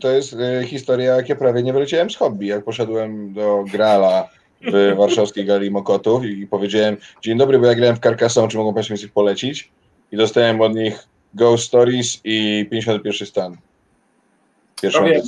to 0.01 0.09
jest 0.11 0.33
yy, 0.33 0.63
historia, 0.65 1.15
jak 1.15 1.29
ja 1.29 1.35
prawie 1.35 1.63
nie 1.63 1.73
wyleciałem 1.73 2.09
z 2.09 2.15
hobby. 2.15 2.45
Jak 2.45 2.63
poszedłem 2.63 3.33
do 3.33 3.63
Grala 3.71 4.27
w 4.61 4.93
warszawskiej 4.97 5.45
Galerii 5.45 5.71
Mokotów 5.71 6.25
i 6.25 6.47
powiedziałem, 6.47 6.97
dzień 7.21 7.37
dobry, 7.37 7.59
bo 7.59 7.65
ja 7.65 7.75
grałem 7.75 7.95
w 7.95 7.99
Carcassonne, 7.99 8.49
czy 8.49 8.57
mogą 8.57 8.73
Państwo 8.73 8.93
mi 8.93 8.99
coś 8.99 9.09
polecić? 9.09 9.71
I 10.11 10.17
dostałem 10.17 10.61
od 10.61 10.75
nich 10.75 11.07
Ghost 11.33 11.63
Stories 11.63 12.21
i 12.23 12.67
51 12.71 13.27
stan. 13.27 13.57
Pierwszą 14.81 15.01
No 15.01 15.07
wiem. 15.07 15.21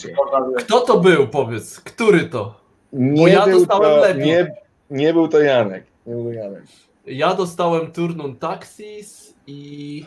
Kto 0.57 0.79
to 0.79 0.99
był, 0.99 1.27
powiedz? 1.27 1.79
Który 1.79 2.23
to? 2.23 2.63
Nie, 2.93 3.31
ja 3.31 3.47
dostałem 3.47 3.95
to, 3.95 4.01
lepiej. 4.01 4.25
nie, 4.25 4.55
nie 4.89 5.13
był 5.13 5.27
to 5.27 5.39
Janek. 5.39 5.83
Nie 6.05 6.13
był 6.13 6.33
Janek. 6.33 6.63
Ja 7.05 7.33
dostałem 7.33 7.91
Turnun 7.91 8.35
Taxis 8.35 9.33
i. 9.47 10.05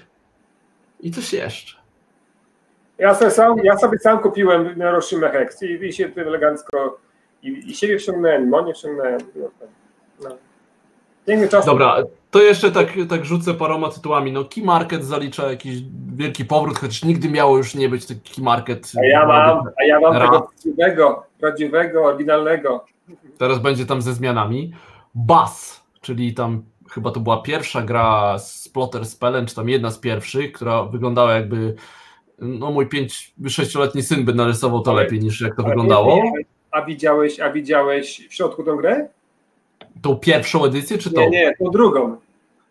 I 1.00 1.10
coś 1.10 1.32
jeszcze. 1.32 1.76
Ja 2.98 3.14
sobie 3.14 3.30
sam, 3.30 3.58
ja 3.64 3.78
sobie 3.78 3.98
sam 3.98 4.18
kupiłem 4.18 4.74
Hiroshima 4.74 5.28
Hex 5.28 5.62
i, 5.62 5.84
i 5.84 5.92
się 5.92 6.08
tym 6.08 6.28
elegancko 6.28 6.98
i, 7.42 7.70
i 7.70 7.74
siebie 7.74 7.98
wciągnąłem, 7.98 8.42
i 8.42 8.46
Monię 8.46 8.74
wciągnąłem. 8.74 9.18
No, 9.34 9.48
no. 10.22 10.36
Piękny 11.26 11.48
czas. 11.48 11.66
Dobra, 11.66 11.96
to 12.30 12.42
jeszcze 12.42 12.72
tak, 12.72 12.92
tak 13.08 13.24
rzucę 13.24 13.54
paroma 13.54 13.88
tytułami. 13.88 14.32
No, 14.32 14.44
Key 14.44 14.64
Market 14.64 15.04
zalicza 15.04 15.50
jakiś 15.50 15.76
wielki 16.16 16.44
powrót, 16.44 16.78
choć 16.78 17.04
nigdy 17.04 17.28
miało 17.28 17.56
już 17.56 17.74
nie 17.74 17.88
być 17.88 18.06
taki 18.06 18.34
Key 18.34 18.44
Market. 18.44 18.92
A 19.02 19.06
ja 19.06 19.26
mam, 19.26 19.58
a 19.80 19.84
ja 19.84 20.00
mam 20.00 20.14
tego 20.14 20.40
prawdziwego, 20.40 21.22
prawdziwego, 21.40 22.04
oryginalnego. 22.04 22.84
Teraz 23.38 23.58
będzie 23.58 23.86
tam 23.86 24.02
ze 24.02 24.12
zmianami. 24.14 24.72
Bass, 25.14 25.82
czyli 26.00 26.34
tam 26.34 26.62
chyba 26.90 27.10
to 27.10 27.20
była 27.20 27.42
pierwsza 27.42 27.82
gra 27.82 28.38
z 28.38 28.68
Plotter 28.68 29.06
Spellen, 29.06 29.46
czy 29.46 29.54
tam 29.54 29.68
jedna 29.68 29.90
z 29.90 29.98
pierwszych, 29.98 30.52
która 30.52 30.82
wyglądała 30.82 31.34
jakby. 31.34 31.74
No, 32.38 32.70
mój 32.70 32.86
5-6-letni 32.86 34.02
syn 34.02 34.24
by 34.24 34.34
narysował 34.34 34.80
to 34.80 34.90
Ale- 34.90 35.02
lepiej 35.02 35.20
niż 35.20 35.40
jak 35.40 35.56
to 35.56 35.62
wyglądało. 35.62 36.22
A 36.70 36.82
widziałeś, 36.82 37.40
a 37.40 37.52
widziałeś 37.52 38.28
w 38.28 38.34
środku 38.34 38.62
tą 38.62 38.76
grę? 38.76 39.08
Tą 40.02 40.16
pierwszą 40.16 40.64
edycję, 40.64 40.98
czy 40.98 41.12
tą? 41.12 41.20
Nie, 41.20 41.30
nie, 41.30 41.54
tą 41.58 41.70
drugą. 41.70 42.16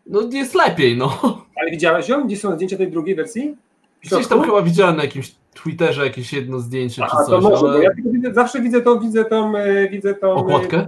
No 0.08 0.22
jest 0.32 0.56
lepiej, 0.56 0.98
no. 0.98 1.20
Ale 1.62 1.72
widziałeś 1.72 2.10
ją? 2.10 2.28
Gdzie 2.28 2.38
są 2.38 2.56
zdjęcia 2.56 2.78
tej 2.78 2.92
drugiej 2.92 3.16
wersji? 3.16 3.56
Gdzieś 4.04 4.28
tam 4.28 4.44
chyba 4.44 4.62
widziałem 4.62 4.98
na 4.98 5.04
jakimś 5.04 5.36
Twitterze 5.54 6.04
jakieś 6.04 6.34
jedno 6.34 6.60
zdjęcie 6.60 7.02
Aha, 7.06 7.18
czy 7.18 7.32
to 7.32 7.42
coś, 7.42 7.44
może, 7.44 7.62
bo 7.62 7.72
ale... 7.72 7.84
ja 7.84 7.90
widzę, 8.06 8.34
zawsze 8.34 8.62
widzę 8.62 8.82
tą, 8.82 9.00
widzę 9.00 9.26
tą, 9.26 9.58
e, 9.58 9.90
widzę 9.90 10.14
tą 10.14 10.32
e, 10.32 10.34
Okładkę? 10.36 10.88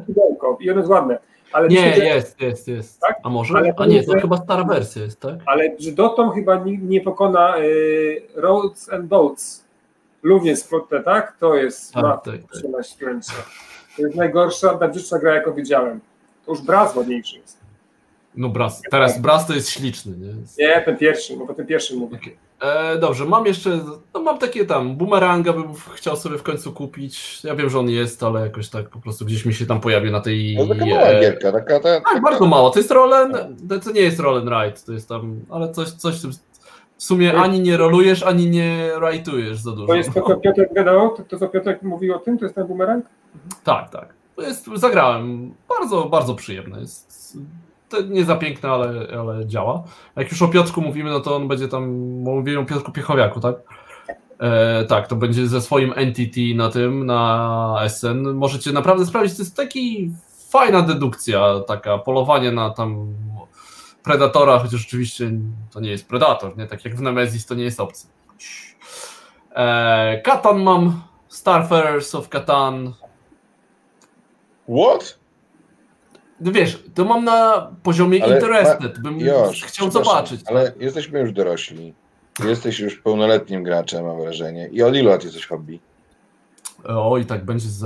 i 0.59 0.69
ono 0.69 0.79
jest 0.79 0.91
ładne. 0.91 1.19
Ale 1.51 1.67
Nie, 1.67 1.85
myślę, 1.85 2.05
jest, 2.05 2.41
jest, 2.41 2.67
jest. 2.67 2.99
Tak? 2.99 3.19
A 3.23 3.29
może? 3.29 3.57
Ale 3.57 3.69
A 3.69 3.73
to 3.73 3.85
nie, 3.85 4.03
to 4.03 4.19
chyba 4.19 4.37
stara 4.37 4.63
wersja 4.63 5.03
jest, 5.03 5.19
tak? 5.19 5.35
Ale 5.45 5.75
że 5.79 5.91
dotąd 5.91 6.33
chyba 6.33 6.55
nie, 6.55 6.77
nie 6.77 7.01
pokona 7.01 7.57
y, 7.57 8.21
Roads 8.35 8.93
and 8.93 9.05
Boats. 9.05 9.65
Również 10.23 10.59
spotę, 10.59 11.03
tak? 11.03 11.37
To 11.39 11.55
jest 11.55 11.93
Tak, 11.93 12.03
na 12.03 12.17
tak, 12.17 12.23
tak. 12.23 12.41
To 13.95 14.01
jest 14.01 14.15
najgorsza, 14.15 14.77
najbrzydszą 14.77 15.19
gra, 15.19 15.33
jaką 15.33 15.53
widziałem. 15.53 15.99
To 16.47 16.51
już 16.53 16.61
Braz 16.61 16.95
ładniejszy 16.95 17.37
jest. 17.37 17.57
No 18.35 18.49
Braz, 18.49 18.81
teraz 18.91 19.21
Braz 19.21 19.47
to 19.47 19.53
jest 19.53 19.69
śliczny, 19.69 20.17
nie? 20.17 20.33
Nie, 20.65 20.81
ten 20.81 20.97
pierwszy, 20.97 21.37
no 21.37 21.45
bo 21.45 21.53
ten 21.53 21.65
pierwszy 21.65 21.95
mówię. 21.95 22.17
Okay. 22.17 22.37
E, 22.71 22.97
dobrze, 22.97 23.25
mam 23.25 23.45
jeszcze, 23.45 23.79
no 24.13 24.21
mam 24.21 24.37
takie 24.37 24.65
tam, 24.65 24.95
bumeranga 24.95 25.53
bym 25.53 25.73
chciał 25.93 26.15
sobie 26.15 26.37
w 26.37 26.43
końcu 26.43 26.73
kupić. 26.73 27.43
Ja 27.43 27.55
wiem, 27.55 27.69
że 27.69 27.79
on 27.79 27.89
jest, 27.89 28.23
ale 28.23 28.41
jakoś 28.41 28.69
tak 28.69 28.89
po 28.89 28.99
prostu 28.99 29.25
gdzieś 29.25 29.45
mi 29.45 29.53
się 29.53 29.65
tam 29.65 29.81
pojawi 29.81 30.11
na 30.11 30.21
tej... 30.21 30.55
No 30.57 30.67
taka 30.67 30.85
mała 30.85 31.01
e, 31.01 31.21
gierka, 31.21 31.51
taka... 31.51 31.79
Ta, 31.79 32.01
tak, 32.01 32.21
bardzo 32.23 32.45
mało. 32.45 32.69
To 32.69 32.79
jest 32.79 32.91
Roll 32.91 33.33
to 33.83 33.91
nie 33.91 34.01
jest 34.01 34.19
Roll 34.19 34.37
and 34.37 34.49
Ride, 34.49 34.85
to 34.85 34.93
jest 34.93 35.09
tam, 35.09 35.39
ale 35.49 35.71
coś, 35.71 35.91
coś 35.91 36.19
w 36.19 36.21
tym... 36.21 36.31
W 36.97 37.03
sumie 37.03 37.33
ani 37.33 37.59
nie 37.59 37.77
rolujesz, 37.77 38.23
ani 38.23 38.49
nie 38.49 38.91
rajtujesz 38.99 39.59
za 39.59 39.71
dużo. 39.71 39.87
To 39.87 39.95
jest 39.95 40.13
to, 40.13 40.21
co 40.21 40.37
Piotr 40.37 40.65
gadał, 40.73 41.15
to, 41.15 41.23
to 41.23 41.39
co 41.39 41.47
Piotr 41.47 41.75
mówił 41.81 42.15
o 42.15 42.19
tym, 42.19 42.37
to 42.37 42.45
jest 42.45 42.55
ten 42.55 42.67
bumerang? 42.67 43.05
Tak, 43.63 43.89
tak. 43.89 44.13
Jest, 44.37 44.69
zagrałem. 44.75 45.53
Bardzo, 45.69 46.05
bardzo 46.05 46.35
przyjemne. 46.35 46.79
Jest 46.79 47.37
nie 48.09 48.25
za 48.25 48.35
piękne, 48.35 48.69
ale, 48.69 49.07
ale 49.19 49.45
działa. 49.45 49.83
Jak 50.15 50.31
już 50.31 50.41
o 50.41 50.47
Piotrku 50.47 50.81
mówimy, 50.81 51.09
no 51.09 51.19
to 51.19 51.35
on 51.35 51.47
będzie 51.47 51.67
tam, 51.67 51.89
mówimy 52.23 52.59
o 52.59 52.65
Piotrku 52.65 52.91
Piechowiaku, 52.91 53.39
tak? 53.39 53.55
E, 54.39 54.85
tak, 54.85 55.07
to 55.07 55.15
będzie 55.15 55.47
ze 55.47 55.61
swoim 55.61 55.93
entity 55.95 56.55
na 56.55 56.69
tym, 56.69 57.05
na 57.05 57.79
SN. 57.89 58.33
Możecie 58.33 58.71
naprawdę 58.71 59.05
sprawdzić, 59.05 59.37
to 59.37 59.41
jest 59.41 59.55
taki 59.55 60.11
fajna 60.49 60.81
dedukcja, 60.81 61.59
taka 61.67 61.97
polowanie 61.97 62.51
na 62.51 62.69
tam 62.69 63.13
Predatora, 64.03 64.59
chociaż 64.59 64.85
oczywiście 64.87 65.31
to 65.71 65.79
nie 65.79 65.89
jest 65.89 66.07
Predator, 66.07 66.57
nie? 66.57 66.67
Tak 66.67 66.85
jak 66.85 66.95
w 66.95 67.01
Nemesis 67.01 67.45
to 67.45 67.55
nie 67.55 67.63
jest 67.63 67.79
obcy. 67.79 68.07
E, 69.55 70.21
Katan 70.21 70.63
mam, 70.63 71.01
Starfarers 71.27 72.15
of 72.15 72.29
Katan. 72.29 72.93
What? 74.69 75.19
No 76.41 76.51
wiesz, 76.51 76.83
to 76.93 77.05
mam 77.05 77.23
na 77.25 77.71
poziomie 77.83 78.23
ale, 78.23 78.35
interested, 78.35 78.99
bym 78.99 79.19
już, 79.19 79.63
chciał 79.63 79.91
zobaczyć. 79.91 80.41
Ale 80.45 80.73
jesteśmy 80.79 81.19
już 81.19 81.31
dorośli. 81.31 81.93
Jesteś 82.45 82.79
już 82.79 82.95
pełnoletnim 82.95 83.63
graczem, 83.63 84.05
mam 84.05 84.21
wrażenie. 84.21 84.67
I 84.67 84.83
od 84.83 84.95
ilu 84.95 85.09
lat 85.09 85.23
jesteś 85.23 85.47
hobby? 85.47 85.79
Oj, 86.87 87.25
tak 87.25 87.45
będzie 87.45 87.67
z, 87.67 87.83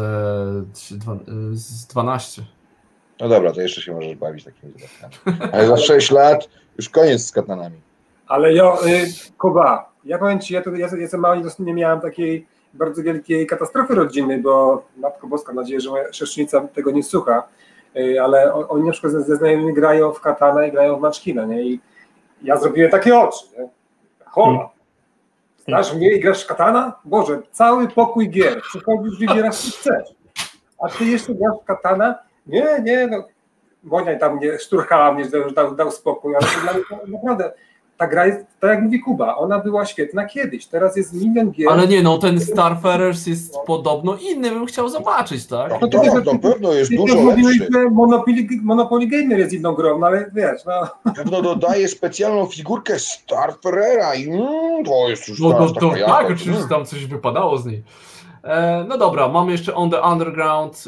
z 1.54 1.88
12. 1.88 2.44
No 3.20 3.30
dobra, 3.30 3.52
to 3.52 3.62
jeszcze 3.62 3.82
się 3.82 3.94
możesz 3.94 4.16
bawić 4.16 4.44
takimi 4.44 4.74
zabawkami. 4.74 5.52
Ale 5.54 5.68
za 5.68 5.78
6 5.78 6.12
lat 6.12 6.50
już 6.78 6.90
koniec 6.90 7.26
z 7.26 7.32
katanami. 7.32 7.82
Ale 8.28 8.54
ja, 8.54 8.74
y, 8.74 9.38
Kuba, 9.38 9.92
ja 10.06 10.18
powiem 10.18 10.40
Ci, 10.40 10.54
ja, 10.54 10.62
to, 10.62 10.76
ja 10.76 10.90
jestem 10.98 11.20
mały, 11.20 11.42
nie 11.60 11.74
miałem 11.74 12.02
takiej 12.02 12.48
bardzo 12.74 13.04
wielkiej 13.04 13.48
katastrofy 13.48 13.96
rodzinnej, 13.96 14.38
bo 14.38 14.84
Matko 14.98 15.28
Boska, 15.28 15.54
mam 15.54 15.64
nadzieję, 15.64 15.82
że 15.82 15.90
moja 15.90 16.14
siostrzenica 16.14 16.62
tego 16.62 16.92
nie 16.92 17.04
słucha, 17.04 17.44
y, 17.98 18.22
ale 18.22 18.54
oni 18.54 18.84
na 18.84 18.92
przykład 18.92 19.14
ze 19.14 19.36
znajomymi 19.36 19.74
grają 19.74 20.14
w 20.14 20.22
katana 20.22 20.66
i 20.66 20.72
grają 20.72 20.98
w 20.98 21.02
maczkina, 21.02 21.46
nie? 21.46 21.64
I 21.64 21.80
ja 22.42 22.58
zrobiłem 22.58 22.92
takie 22.92 23.20
oczy, 23.20 23.46
nie? 23.58 23.70
Hola, 24.26 24.58
hmm. 24.58 24.70
znasz 25.68 25.94
mnie 25.96 26.12
i 26.12 26.20
grasz 26.20 26.44
w 26.44 26.48
katana? 26.48 27.00
Boże, 27.06 27.42
cały 27.52 27.88
pokój 27.88 28.30
gier, 28.30 28.62
przychodzisz, 28.62 29.20
wybierasz 29.20 29.58
co 29.58 29.78
chcesz, 29.78 30.16
a 30.84 30.90
ty 30.90 31.06
jeszcze 31.06 31.34
grasz 31.34 31.56
w 31.62 31.66
katana? 31.66 32.16
Nie, 32.48 32.82
nie, 32.84 33.08
no, 33.08 33.24
Monia 33.84 34.20
tam 34.20 34.36
mnie 34.36 34.60
szturchała 34.60 35.14
mnie, 35.14 35.26
że 35.26 35.52
dał, 35.52 35.76
dał 35.76 35.92
spokój, 35.92 36.36
ale 36.36 36.46
to 36.46 36.62
dla 36.62 36.74
mnie 36.74 37.14
naprawdę 37.14 37.54
ta 38.02 38.08
gra 38.08 38.26
jest, 38.26 38.40
tak 38.60 38.70
jak 38.70 38.82
mówi 38.84 39.00
Kuba, 39.00 39.36
ona 39.36 39.60
była 39.60 39.86
świetna 39.86 40.26
kiedyś, 40.26 40.66
teraz 40.66 40.98
jest 40.98 41.14
milion 41.14 41.52
gier. 41.52 41.70
Ale 41.70 41.88
nie, 41.88 42.02
no 42.04 42.18
ten 42.18 42.40
Starfarers 42.40 43.28
jest 43.28 43.54
no. 43.54 43.60
podobno 43.68 44.16
inny, 44.16 44.52
bym 44.52 44.66
chciał 44.66 44.90
zobaczyć, 44.90 45.48
tak? 45.48 45.72
No, 45.82 45.88
to, 45.88 45.88
to, 45.88 46.22
to, 46.22 46.40
pewno 46.40 46.74
jest 46.74 46.96
dużo 46.96 47.24
lepszy. 47.24 47.70
Monopoly, 47.92 48.48
Monopoly 48.64 49.08
Gamer 49.08 49.40
jest 49.40 49.54
inną 49.54 49.74
grą, 49.74 50.00
no 50.00 50.08
ale 50.08 50.32
wiesz, 50.34 50.62
no. 50.66 51.12
Pewno 51.16 51.42
dodaje 51.42 51.88
specjalną 51.88 52.46
figurkę 52.46 53.00
Starfarera 53.00 54.16
i 54.16 54.30
mm, 54.30 54.86
to 54.86 55.10
jest 55.10 55.28
już 55.28 55.40
no, 55.40 55.54
to, 55.54 55.70
to, 55.70 55.94
Tak, 56.06 56.32
oczywiście 56.32 56.70
tam 56.70 56.86
coś 56.86 57.06
wypadało 57.06 57.58
z 57.58 57.66
niej. 57.66 57.84
E, 58.44 58.86
no 58.88 58.98
dobra, 58.98 59.28
mamy 59.28 59.52
jeszcze 59.52 59.76
On 59.76 59.90
the 59.90 60.02
Underground, 60.02 60.84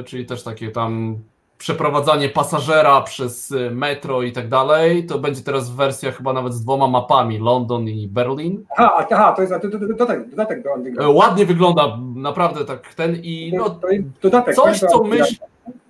y, 0.00 0.04
czyli 0.04 0.26
też 0.26 0.42
takie 0.42 0.70
tam 0.70 1.18
przeprowadzanie 1.58 2.28
pasażera 2.28 3.00
przez 3.00 3.50
y, 3.50 3.70
metro 3.70 4.22
i 4.22 4.32
tak 4.32 4.48
dalej, 4.48 5.06
to 5.06 5.18
będzie 5.18 5.42
teraz 5.42 5.70
wersja 5.70 6.12
chyba 6.12 6.32
nawet 6.32 6.54
z 6.54 6.62
dwoma 6.62 6.88
mapami, 6.88 7.38
London 7.38 7.88
i 7.88 8.08
Berlin. 8.08 8.64
Aha, 8.76 9.06
aha 9.10 9.32
to 9.32 9.42
jest 9.42 9.54
dodatek, 9.88 10.30
dodatek 10.30 10.62
do 10.62 10.74
Underground. 10.74 11.16
Ładnie 11.16 11.46
wygląda, 11.46 11.98
naprawdę 12.14 12.64
tak 12.64 12.94
ten 12.94 13.16
i 13.22 13.52
no, 13.56 13.70
to 13.70 13.88
jest 13.88 14.04
dodatek, 14.22 14.54
coś, 14.54 14.78
co 14.78 15.02
myśl... 15.02 15.34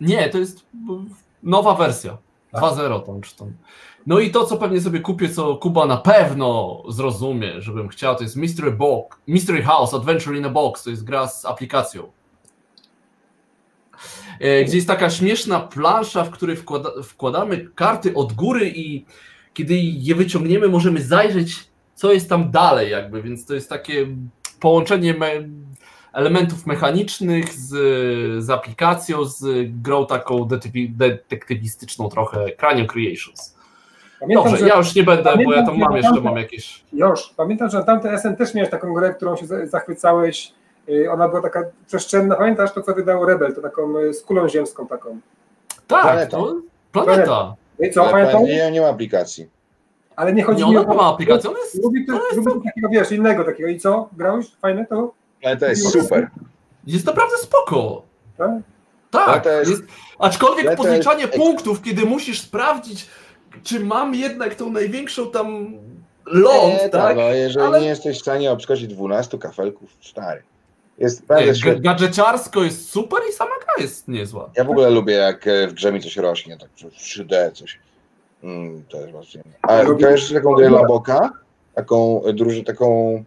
Nie, 0.00 0.28
to 0.28 0.38
jest 0.38 0.66
nowa 1.42 1.74
wersja, 1.74 2.16
2.0 2.54 3.02
tam 3.02 3.20
czy 3.20 3.36
tam. 3.36 3.52
No 4.06 4.18
i 4.18 4.30
to, 4.30 4.44
co 4.44 4.56
pewnie 4.56 4.80
sobie 4.80 5.00
kupię, 5.00 5.28
co 5.28 5.56
Kuba 5.56 5.86
na 5.86 5.96
pewno 5.96 6.82
zrozumie, 6.88 7.60
żebym 7.60 7.88
chciał, 7.88 8.16
to 8.16 8.22
jest 8.22 8.36
Mystery, 8.36 8.70
Box, 8.72 9.16
Mystery 9.26 9.62
House 9.62 9.94
Adventure 9.94 10.36
in 10.36 10.44
a 10.44 10.48
Box, 10.48 10.82
to 10.82 10.90
jest 10.90 11.04
gra 11.04 11.28
z 11.28 11.44
aplikacją. 11.44 12.02
E, 14.40 14.64
gdzie 14.64 14.76
jest 14.76 14.88
taka 14.88 15.10
śmieszna 15.10 15.60
plansza, 15.60 16.24
w 16.24 16.30
której 16.30 16.56
wkłada, 16.56 16.90
wkładamy 17.02 17.68
karty 17.74 18.14
od 18.14 18.32
góry 18.32 18.72
i 18.74 19.04
kiedy 19.54 19.74
je 19.78 20.14
wyciągniemy, 20.14 20.68
możemy 20.68 21.02
zajrzeć, 21.02 21.68
co 21.94 22.12
jest 22.12 22.28
tam 22.28 22.50
dalej, 22.50 22.90
jakby, 22.90 23.22
więc 23.22 23.46
to 23.46 23.54
jest 23.54 23.68
takie 23.68 24.06
połączenie 24.60 25.14
me 25.14 25.30
elementów 26.12 26.66
mechanicznych 26.66 27.52
z, 27.52 27.70
z 28.44 28.50
aplikacją, 28.50 29.24
z 29.24 29.70
grą 29.82 30.06
taką 30.06 30.48
detektywistyczną 30.88 32.08
trochę, 32.08 32.52
Cranium 32.52 32.86
Creations. 32.86 33.58
Pamiętam, 34.20 34.44
Dobrze, 34.44 34.60
że, 34.60 34.68
ja 34.68 34.76
już 34.76 34.94
nie 34.94 35.02
będę, 35.02 35.24
pamiętam, 35.24 35.44
bo 35.44 35.52
ja 35.52 35.66
tam 35.66 35.78
mam 35.78 35.96
jeszcze, 35.96 36.20
mam 36.20 36.36
jakieś... 36.36 36.84
Już, 36.92 37.34
pamiętam, 37.36 37.70
że 37.70 37.78
na 37.78 37.84
tamte 37.84 38.18
SN 38.18 38.36
też 38.36 38.54
miałeś 38.54 38.70
taką 38.70 38.94
grę, 38.94 39.14
którą 39.14 39.36
się 39.36 39.46
zachwycałeś, 39.66 40.52
ona 41.10 41.28
była 41.28 41.42
taka 41.42 41.64
przestrzenna, 41.86 42.34
pamiętasz 42.34 42.72
to, 42.72 42.82
co 42.82 42.94
wydał 42.94 43.26
Rebel, 43.26 43.54
to 43.54 43.62
taką 43.62 43.98
y, 43.98 44.14
z 44.14 44.22
kulą 44.22 44.48
ziemską 44.48 44.86
taką. 44.86 45.20
Tak, 45.86 46.02
planeta. 46.02 46.36
To 46.36 46.56
planeta. 46.92 47.56
No 47.78 47.86
I 47.86 47.90
co, 47.90 48.04
pamiętam? 48.04 48.44
Nie, 48.44 48.70
nie 48.70 48.80
ma 48.80 48.88
aplikacji. 48.88 49.48
Ale 50.16 50.32
nie 50.32 50.42
chodzi 50.42 50.64
nie, 50.64 50.70
mi 50.70 50.76
o... 50.76 50.80
Nie 50.80 50.94
ma 50.94 51.02
aplikacji, 51.02 51.50
ona 51.50 51.58
jest... 51.58 51.84
Lubi, 51.84 52.06
to, 52.06 52.12
jest 52.12 52.46
lubi 52.46 52.66
takiego, 52.66 52.88
wiesz, 52.88 53.12
innego 53.12 53.44
takiego. 53.44 53.68
I 53.68 53.80
co, 53.80 54.08
grałeś? 54.16 54.46
Fajne 54.62 54.86
to? 54.86 55.12
Ale 55.44 55.56
to 55.56 55.66
jest 55.66 55.92
super. 55.92 56.30
Jest 56.86 57.06
naprawdę 57.06 57.36
spoko. 57.36 58.02
Tak? 58.36 58.50
Tak, 59.10 59.44
jest... 59.44 59.70
Jest... 59.70 59.82
aczkolwiek 60.18 60.76
podliczanie 60.76 61.22
jest... 61.22 61.34
punktów, 61.34 61.82
kiedy 61.82 62.06
musisz 62.06 62.40
sprawdzić, 62.40 63.06
czy 63.62 63.80
mam 63.80 64.14
jednak 64.14 64.54
tą 64.54 64.70
największą 64.70 65.30
tam 65.30 65.78
ląd, 66.26 66.82
nie, 66.82 66.88
tak? 66.88 67.16
No, 67.16 67.22
jeżeli 67.22 67.66
Ale... 67.66 67.80
nie 67.80 67.86
jesteś 67.86 68.18
w 68.18 68.20
stanie 68.20 68.50
obskoczyć 68.52 68.86
12 68.86 69.38
kafelków, 69.38 69.90
stary. 70.00 70.42
Jest 70.98 71.28
naprawdę 71.28 71.80
Gadżeciarsko 71.80 72.62
jest 72.62 72.90
super 72.90 73.20
i 73.30 73.32
sama 73.32 73.50
gra 73.64 73.84
jest 73.84 74.08
niezła. 74.08 74.50
Ja 74.56 74.64
w 74.64 74.70
ogóle 74.70 74.90
lubię, 74.90 75.14
jak 75.14 75.46
e, 75.46 75.68
w 75.68 75.72
grze 75.72 75.92
mi 75.92 76.00
coś 76.00 76.16
rośnie, 76.16 76.56
tak 76.56 76.70
3D, 76.90 77.52
coś. 77.52 77.78
Mm, 78.42 78.84
to 78.88 79.00
jest 79.00 79.10
właśnie. 79.10 79.42
A 79.62 79.84
kojarzysz 79.84 80.32
taką 80.32 80.52
grę 80.52 80.70
Laboka? 80.70 81.30
Taką 81.74 82.24
e, 82.24 82.32
drużynę, 82.32 82.64
taką 82.64 83.24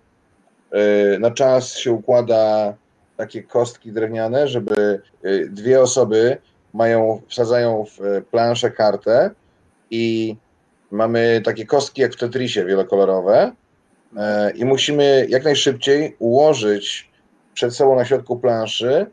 yy, 0.71 1.19
na 1.19 1.31
czas 1.31 1.77
się 1.77 1.91
układa 1.91 2.73
takie 3.17 3.43
kostki 3.43 3.91
drewniane, 3.91 4.47
żeby 4.47 5.01
yy, 5.23 5.49
dwie 5.49 5.81
osoby 5.81 6.37
mają, 6.73 7.21
wsadzają 7.27 7.85
w 7.85 8.23
planszę 8.31 8.71
kartę 8.71 9.31
i 9.91 10.35
mamy 10.91 11.41
takie 11.45 11.65
kostki 11.65 12.01
jak 12.01 12.13
w 12.13 12.17
Tetrisie 12.17 12.65
wielokolorowe 12.65 13.51
yy, 14.13 14.21
i 14.55 14.65
musimy 14.65 15.25
jak 15.29 15.43
najszybciej 15.43 16.15
ułożyć 16.19 17.10
przed 17.53 17.75
sobą 17.75 17.95
na 17.95 18.05
środku 18.05 18.39
planszy 18.39 19.05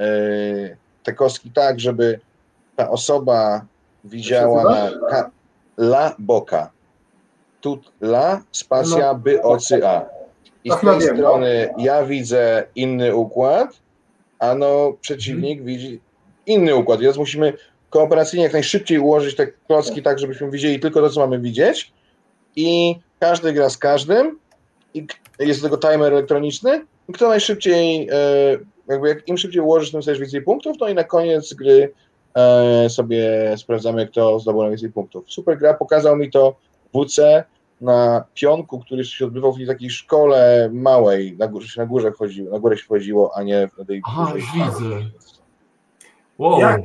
e, 0.00 0.06
te 1.02 1.12
kostki 1.12 1.50
tak, 1.50 1.80
żeby 1.80 2.20
ta 2.76 2.90
osoba 2.90 3.66
widziała 4.04 4.62
na 5.10 5.30
la 5.78 6.14
boka. 6.18 6.70
Tu 7.60 7.78
la, 8.00 8.42
spacja, 8.52 9.12
no. 9.12 9.14
by, 9.14 9.42
ocy, 9.42 9.86
a. 9.86 10.06
I 10.64 10.70
z 10.70 10.80
tej 10.80 11.02
strony 11.02 11.74
ja 11.78 12.04
widzę 12.04 12.66
inny 12.74 13.14
układ, 13.14 13.68
a 14.38 14.54
no 14.54 14.92
przeciwnik 15.00 15.58
hmm. 15.58 15.66
widzi 15.66 16.00
inny 16.46 16.74
układ, 16.74 17.00
więc 17.00 17.16
musimy 17.16 17.52
kooperacyjnie 17.90 18.44
jak 18.44 18.52
najszybciej 18.52 18.98
ułożyć 18.98 19.36
te 19.36 19.46
klocki 19.46 20.02
tak, 20.02 20.18
żebyśmy 20.18 20.50
widzieli 20.50 20.80
tylko 20.80 21.00
to, 21.00 21.10
co 21.10 21.20
mamy 21.20 21.38
widzieć 21.38 21.92
i 22.56 22.96
każdy 23.20 23.52
gra 23.52 23.70
z 23.70 23.78
każdym 23.78 24.38
i 24.94 25.06
jest 25.38 25.62
do 25.62 25.68
tego 25.68 25.90
timer 25.90 26.12
elektroniczny 26.12 26.84
kto 27.12 27.28
najszybciej, 27.28 28.08
e, 28.12 28.16
jakby 28.88 29.08
jak 29.08 29.28
im 29.28 29.38
szybciej 29.38 29.62
ułożysz, 29.62 29.90
tym 29.90 30.02
sobie 30.02 30.18
więcej 30.18 30.42
punktów, 30.42 30.76
no 30.80 30.88
i 30.88 30.94
na 30.94 31.04
koniec 31.04 31.54
gry 31.54 31.92
e, 32.34 32.90
sobie 32.90 33.54
sprawdzamy, 33.56 34.06
kto 34.06 34.40
zdobył 34.40 34.62
najwięcej 34.62 34.92
punktów. 34.92 35.24
Super 35.28 35.58
gra, 35.58 35.74
pokazał 35.74 36.16
mi 36.16 36.30
to 36.30 36.56
WC 36.94 37.44
na 37.80 38.24
pionku, 38.34 38.80
który 38.80 39.04
się 39.04 39.26
odbywał 39.26 39.52
w 39.52 39.66
takiej 39.66 39.90
szkole 39.90 40.70
małej, 40.72 41.36
na 41.38 41.48
górze, 41.48 41.80
na 41.80 41.86
górze 41.86 42.12
chodziło, 42.12 42.50
na 42.50 42.58
górę 42.58 42.76
się 42.76 42.86
chodziło, 42.86 43.36
a 43.36 43.42
nie 43.42 43.68
na 43.78 43.84
tej 43.84 44.02
Aha, 44.04 44.32
widzę. 44.54 44.96
Wow. 46.38 46.60
Ja, 46.60 46.78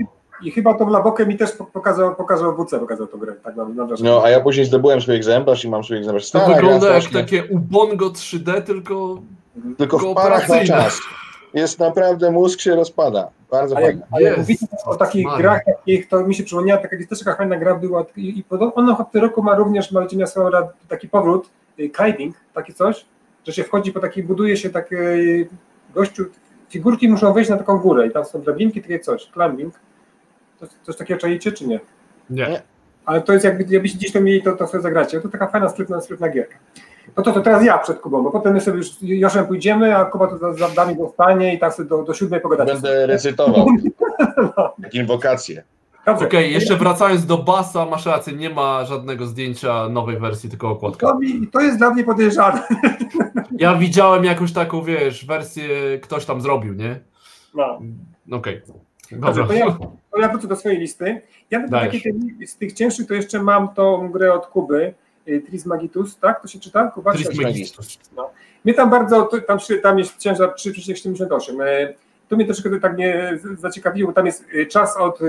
I 0.44 0.52
chyba 0.52 0.74
tą 0.74 0.90
Labokę 0.90 1.26
mi 1.26 1.38
też 1.38 1.52
pokazał, 1.74 2.16
pokazał 2.16 2.66
WC, 2.66 2.80
pokazał 2.80 3.08
tą 3.08 3.18
grę. 3.18 3.34
Tak 3.44 3.56
na, 3.56 3.66
na 3.66 3.88
no, 4.04 4.24
a 4.24 4.30
ja 4.30 4.42
później 4.42 4.66
zdobyłem 4.66 5.02
swój 5.02 5.16
egzemplarz 5.16 5.66
i 5.66 5.70
mam 5.70 5.84
swój 5.84 5.98
egzemplarz. 5.98 6.32
To 6.32 6.48
wygląda 6.48 6.90
jak 6.90 7.04
takie 7.14 7.46
Ubongo 7.46 8.10
3D, 8.10 8.62
tylko 8.62 9.22
Tylko 9.78 10.00
w 10.00 10.16
parach 10.16 10.50
na 10.50 10.64
czas. 10.66 11.00
Jest 11.54 11.80
naprawdę, 11.80 12.32
mózg 12.32 12.60
się 12.60 12.76
rozpada. 12.76 13.30
Bardzo 13.52 13.78
a 13.78 13.82
fajne. 13.82 14.02
Jak, 14.12 14.22
jak 14.22 14.38
mówicie 14.38 14.66
o 14.86 14.96
takich 14.96 15.28
grach, 15.38 15.66
takich, 15.66 16.08
to 16.08 16.24
mi 16.24 16.36
się 16.36 16.44
przypomniała, 16.44 16.82
taka 16.82 16.98
też 17.10 17.20
taka 17.20 17.36
fajna 17.36 17.58
gra 17.58 17.76
była 17.76 18.06
i, 18.16 18.40
i 18.40 18.44
ona 18.76 18.96
w 18.96 19.12
tym 19.12 19.22
roku 19.22 19.44
ma 19.44 19.56
również, 19.56 19.92
ma 19.92 20.06
miała 20.14 20.28
swoją 20.28 20.50
taki 20.88 21.10
powrót, 21.10 21.50
y, 21.80 21.90
climbing, 21.90 22.36
takie 22.54 22.74
coś, 22.74 23.06
że 23.48 23.54
się 23.54 23.64
wchodzi 23.64 23.92
po 23.92 24.00
takiej, 24.00 24.24
buduje 24.24 24.58
się 24.58 24.70
takie 24.70 24.98
gościu, 25.94 26.26
figurki 26.70 27.10
muszą 27.10 27.34
wejść 27.34 27.50
na 27.50 27.58
taką 27.58 27.78
górę 27.78 28.08
i 28.08 28.12
tam 28.12 28.26
są 28.26 28.42
drabinki, 28.42 28.82
takie 28.82 29.00
coś, 29.00 29.30
climbing. 29.34 29.74
To, 30.60 30.66
coś 30.84 30.98
takiego 30.98 31.20
czajcie, 31.20 31.52
czy 31.52 31.68
nie? 31.68 31.80
Nie. 32.30 32.62
Ale 33.06 33.22
to 33.22 33.34
jest 33.34 33.46
jakby, 33.46 33.74
jakbyście 33.74 33.98
gdzieś 33.98 34.12
to 34.12 34.22
mieli, 34.22 34.44
to, 34.44 34.52
to 34.52 34.68
sobie 34.68 34.84
zagracie. 34.84 35.22
To 35.22 35.30
taka 35.30 35.48
fajna, 35.48 35.70
sprytna, 35.70 36.02
sprytna 36.02 36.30
gierka. 36.30 36.56
No 37.18 37.24
to, 37.24 37.32
to 37.32 37.42
teraz 37.42 37.64
ja 37.64 37.78
przed 37.78 38.00
Kubą, 38.00 38.24
bo 38.24 38.32
potem 38.32 38.54
my 38.54 38.62
sobie 38.62 38.78
już 38.78 38.90
Joszem 39.02 39.48
pójdziemy, 39.48 39.96
a 39.96 40.06
Kuba 40.06 40.28
to 40.28 40.54
za 40.54 40.70
dami 40.70 40.96
dostanie 40.98 41.56
i 41.56 41.60
tak 41.60 41.74
sobie 41.74 41.90
do, 41.90 42.04
do 42.04 42.14
siódmej 42.14 42.42
pogadacie. 42.42 42.74
Będę 42.74 43.08
recytował. 43.08 43.66
no. 44.58 44.74
Inwokacje. 44.94 45.64
Okej, 46.06 46.28
okay, 46.28 46.48
jeszcze 46.48 46.76
wracając 46.76 47.26
do 47.26 47.38
basa, 47.38 47.86
masz 47.86 48.06
rację, 48.06 48.34
nie 48.34 48.50
ma 48.50 48.86
żadnego 48.86 49.26
zdjęcia 49.26 49.90
nowej 49.90 50.20
wersji, 50.20 50.50
tylko 50.50 50.70
okładka. 50.70 51.08
To, 51.08 51.20
mi, 51.20 51.48
to 51.48 51.60
jest 51.60 51.78
dla 51.78 51.90
mnie 51.90 52.04
podejrzane. 52.04 52.62
Ja 53.58 53.76
widziałem 53.76 54.24
jakąś 54.26 54.54
taką, 54.54 54.84
wiesz, 54.84 55.26
wersję 55.26 56.00
ktoś 56.02 56.26
tam 56.26 56.42
zrobił, 56.42 56.74
nie? 56.74 57.00
No. 57.54 57.80
Okej. 58.38 58.62
Okay. 59.10 59.20
Dobrze, 59.20 59.48
to 59.48 59.54
ja, 59.54 59.78
to 60.12 60.20
ja 60.20 60.30
wrócę 60.30 60.48
do 60.48 60.56
swojej 60.56 60.80
listy. 60.80 61.22
Ja 61.52 61.70
takie, 61.70 62.12
z 62.46 62.58
tych 62.58 62.74
cięższych 62.74 63.08
to 63.08 63.14
jeszcze 63.14 63.44
mam 63.44 63.74
tą 63.74 64.12
grę 64.12 64.34
od 64.34 64.48
Kuby, 64.48 64.94
Trismagitus, 65.48 66.18
tak? 66.18 66.42
To 66.42 66.48
się 66.48 66.60
czyta? 66.60 66.88
Kuba? 66.88 67.14
Trismagitus. 67.14 68.00
No. 68.16 68.30
Mnie 68.66 68.74
tam 68.74 68.90
bardzo, 68.90 69.30
tam, 69.48 69.58
tam 69.84 70.00
jest 70.00 70.18
ciężar 70.18 70.50
3,78. 70.50 71.62
Y, 71.62 71.94
tu 72.30 72.36
mnie 72.36 72.46
troszkę 72.46 72.80
tak 72.80 72.94
mnie 72.94 73.40
zaciekawiło, 73.58 74.14
tam 74.14 74.26
jest 74.26 74.46
y, 74.54 74.66
czas 74.66 74.98
od 74.98 75.20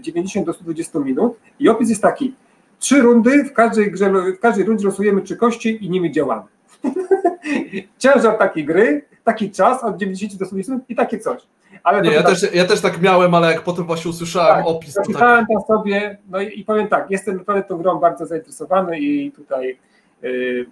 90 0.00 0.46
do 0.46 0.52
120 0.52 0.98
minut 0.98 1.36
i 1.60 1.68
opis 1.68 1.88
jest 1.88 2.02
taki, 2.02 2.34
trzy 2.78 3.02
rundy, 3.02 3.44
w 3.44 3.52
każdej, 3.52 3.90
grze, 3.90 4.12
w 4.36 4.40
każdej 4.40 4.64
rundzie 4.64 4.86
losujemy 4.86 5.22
trzy 5.22 5.36
kości 5.36 5.84
i 5.84 5.90
nimi 5.90 6.12
działamy. 6.12 6.42
Ciężar 7.98 8.38
takiej 8.38 8.64
gry, 8.64 9.04
taki 9.24 9.50
czas 9.50 9.84
od 9.84 9.96
90 9.96 10.32
do 10.32 10.46
120 10.46 10.72
minut 10.72 10.90
i 10.90 10.94
takie 10.94 11.18
coś. 11.18 11.42
Ale 11.82 12.02
nie, 12.02 12.10
ja, 12.10 12.22
tak, 12.22 12.30
też, 12.30 12.54
ja 12.54 12.64
też 12.64 12.80
tak 12.80 13.00
miałem, 13.00 13.34
ale 13.34 13.52
jak 13.52 13.62
potem 13.62 13.84
właśnie 13.84 14.10
usłyszałem 14.10 14.56
tak, 14.56 14.66
opis. 14.66 14.94
to 14.94 15.02
tak... 15.12 15.46
tam 15.48 15.62
sobie, 15.66 16.18
no 16.28 16.40
i, 16.40 16.60
i, 16.60 16.64
powiem 16.64 16.88
tak, 16.88 17.10
jestem 17.10 17.36
naprawdę 17.36 17.62
tą 17.62 17.78
grą 17.78 17.98
bardzo 17.98 18.26
zainteresowany 18.26 18.98
i 18.98 19.32
tutaj 19.32 19.78
yy, 20.22 20.66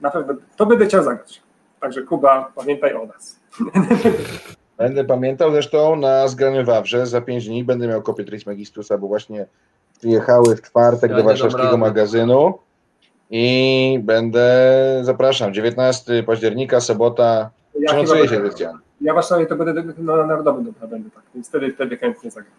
na 0.00 0.10
pewno 0.10 0.34
to 0.56 0.66
będę 0.66 0.86
chciał 0.86 1.02
zagrać. 1.02 1.42
Także 1.80 2.02
Kuba, 2.02 2.52
pamiętaj 2.54 2.94
o 2.94 3.06
nas. 3.06 3.40
Będę 4.78 5.04
pamiętał, 5.04 5.52
zresztą 5.52 5.96
na 5.96 6.28
zgraniu 6.28 6.64
Wawrze 6.64 7.06
za 7.06 7.20
5 7.20 7.48
dni 7.48 7.64
będę 7.64 7.88
miał 7.88 8.02
kopię 8.02 8.24
Trismegistusa, 8.24 8.98
bo 8.98 9.08
właśnie 9.08 9.46
przyjechały 9.98 10.56
w 10.56 10.62
czwartek 10.62 11.10
ja 11.10 11.16
do 11.16 11.22
warszawskiego 11.22 11.76
magazynu 11.76 12.58
i 13.30 13.98
będę, 14.02 15.00
zapraszam, 15.02 15.54
19 15.54 16.22
października, 16.22 16.80
sobota, 16.80 17.50
ja 17.80 17.88
przenocuję 17.88 18.28
się 18.28 18.36
Krystian. 18.36 18.78
Ja 19.02 19.12
właśnie 19.12 19.46
to 19.46 19.56
będę 19.56 19.82
na 19.98 20.26
narodowym 20.26 20.64
dobra 20.64 20.86
będę 20.86 21.10
tak, 21.10 21.22
więc 21.34 21.48
wtedy, 21.48 21.72
wtedy 21.72 21.96
chętnie 21.96 22.30
zagram. 22.30 22.52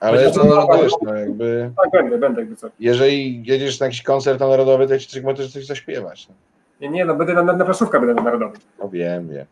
Ale 0.00 0.30
to 0.30 0.44
no, 0.44 0.78
wiesz, 0.82 0.92
no 1.02 1.14
jakby... 1.14 1.70
Tak, 1.76 2.02
będę, 2.02 2.18
będę 2.18 2.40
jakby 2.40 2.56
co. 2.56 2.68
Jeżeli 2.80 3.42
jedziesz 3.46 3.80
na 3.80 3.86
jakiś 3.86 4.02
koncert 4.02 4.40
na 4.40 4.48
narodowy, 4.48 4.86
to 4.86 4.98
ci 4.98 5.22
możesz 5.22 5.52
coś 5.52 5.66
zaśpiewać. 5.66 6.28
No. 6.28 6.34
Nie, 6.80 6.88
nie, 6.88 7.04
no 7.04 7.14
będę 7.14 7.34
na, 7.34 7.42
na, 7.42 7.52
na 7.52 7.64
będę 7.92 8.14
na 8.14 8.22
narodowym. 8.22 8.60
No 8.78 8.88
wiem, 8.88 9.28
wiem. 9.28 9.46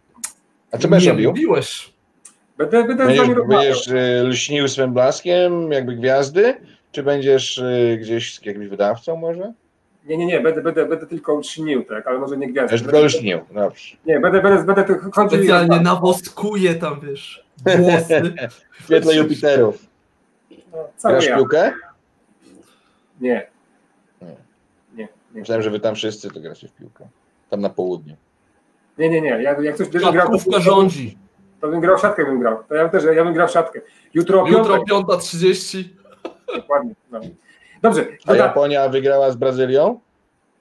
A 0.73 0.79
co 0.79 0.89
będziesz 0.89 1.09
robił? 1.09 1.31
Mówiłeś. 1.31 1.93
Będę, 2.59 2.85
będę 2.85 3.07
będziesz, 3.07 3.29
będziesz 3.49 3.89
y, 3.89 4.23
lśnił 4.25 4.69
swym 4.69 4.93
blaskiem, 4.93 5.73
jakby 5.73 5.97
gwiazdy, 5.97 6.55
czy 6.93 7.03
będziesz 7.03 7.59
y, 7.59 7.99
gdzieś 8.01 8.35
z 8.35 8.47
jakimś 8.47 8.67
wydawcą 8.67 9.17
może? 9.17 9.53
Nie, 10.07 10.17
nie, 10.17 10.27
nie, 10.27 10.41
będę, 10.41 10.63
będę, 10.63 10.87
będę 10.87 11.07
tylko 11.07 11.39
lśnił, 11.39 11.85
tak, 11.85 12.07
ale 12.07 12.19
może 12.19 12.37
nie 12.37 12.49
gwiazdy. 12.49 12.69
Będziesz 12.69 12.83
tylko 12.83 13.07
lśnił, 13.07 13.41
dobrze. 13.55 13.97
Nie, 14.07 14.21
będę, 14.21 14.43
będę, 14.43 14.65
będę 14.65 14.85
tylko 14.85 15.11
chodził... 15.11 15.39
Specjalnie 15.39 15.81
nawostkuję 15.81 16.75
tam, 16.75 17.01
wiesz, 17.01 17.47
włosy. 17.79 18.35
w 18.73 18.83
świetle 18.85 19.17
Jupiterów. 19.17 19.87
No, 20.73 21.11
Grasz 21.11 21.27
ja. 21.27 21.37
piłkę? 21.37 21.73
Nie. 23.21 23.47
Nie. 24.23 24.29
nie. 24.95 25.09
nie. 25.35 25.41
Myślałem, 25.41 25.63
że 25.63 25.71
wy 25.71 25.81
tam 25.81 25.95
wszyscy 25.95 26.31
to 26.31 26.41
gracie 26.41 26.69
w 26.69 26.73
piłkę. 26.73 27.09
Tam 27.51 27.61
na 27.61 27.71
południu. 27.71 28.17
Nie, 28.99 29.11
nie, 29.11 29.21
nie. 29.21 29.29
Ja, 29.29 29.63
jak 29.63 29.77
coś 29.77 29.89
bym 29.89 30.13
grał, 30.13 30.39
to, 30.39 30.61
rządzi. 30.61 31.19
To 31.61 31.69
bym 31.69 31.81
grał 31.81 31.99
w 31.99 32.01
szatkę, 32.01 32.25
bym 32.25 32.41
grał. 32.41 32.65
To 32.69 32.75
ja 32.75 32.89
też, 32.89 33.05
ja 33.17 33.25
bym 33.25 33.35
grał 33.35 33.49
w 33.49 33.51
szatkę. 33.51 33.81
Jutro, 34.15 34.47
Jutro 34.47 34.77
5.30. 34.77 35.85
Dokładnie. 36.57 36.95
No. 37.11 37.21
Dobrze. 37.83 38.07
A 38.27 38.35
Japonia 38.35 38.89
wygrała 38.89 39.31
z 39.31 39.37
Brazylią? 39.37 40.01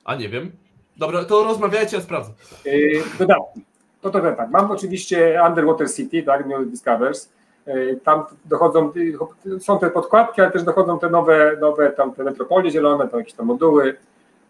A 0.05 0.16
nie 0.16 0.30
wiem. 0.30 0.51
Dobra, 0.97 1.26
to 1.26 1.43
rozmawiajcie, 1.43 1.97
ja 1.97 2.03
sprawdzę. 2.03 2.32
Yy, 2.66 3.03
dodatki. 3.20 3.61
To 4.01 4.09
to 4.09 4.22
tak. 4.22 4.49
Mam 4.49 4.72
oczywiście 4.72 5.41
Underwater 5.47 5.91
City, 5.91 6.24
tak, 6.24 6.45
New 6.45 6.68
Discovers. 6.68 7.30
Yy, 7.68 7.99
tam 8.03 8.24
dochodzą, 8.45 8.91
są 9.59 9.80
te 9.80 9.89
podkładki, 9.89 10.41
ale 10.41 10.51
też 10.51 10.63
dochodzą 10.63 10.99
te 10.99 11.09
nowe, 11.09 11.57
nowe 11.61 11.89
tam 11.91 12.13
te 12.13 12.24
metropolie 12.24 12.72
zielone, 12.72 13.07
to 13.07 13.18
jakieś 13.18 13.34
tam 13.34 13.45
moduły. 13.45 13.97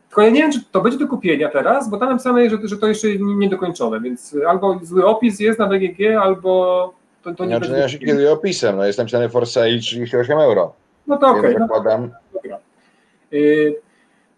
Tylko 0.07 0.21
ja 0.21 0.29
nie 0.29 0.41
wiem, 0.41 0.51
czy 0.51 0.59
to 0.71 0.81
będzie 0.81 0.97
do 0.97 1.07
kupienia 1.07 1.49
teraz, 1.49 1.89
bo 1.89 1.97
tam 1.97 2.09
napisane, 2.09 2.49
że, 2.49 2.57
że 2.63 2.77
to 2.77 2.87
jeszcze 2.87 3.07
nie 3.19 3.49
dokończone, 3.49 4.01
więc 4.01 4.35
albo 4.47 4.79
zły 4.83 5.05
opis 5.05 5.39
jest 5.39 5.59
na 5.59 5.67
BGG, 5.67 6.17
albo 6.21 6.93
to, 7.23 7.35
to 7.35 7.45
nie 7.45 7.49
znaczy, 7.49 7.65
będzie. 7.65 7.81
Ja 7.81 7.89
się 7.89 7.99
kieruję 7.99 8.31
opisem, 8.31 8.77
no 8.77 8.85
jest 8.85 8.97
napisane 8.97 9.29
for 9.29 9.47
sale 9.47 9.79
38 9.79 10.39
euro. 10.39 10.73
No 11.07 11.17
to 11.17 11.27
okej. 11.27 11.55
Okay, 11.55 11.55
no, 11.59 11.67
dobra. 11.67 12.09
Y, 12.45 12.54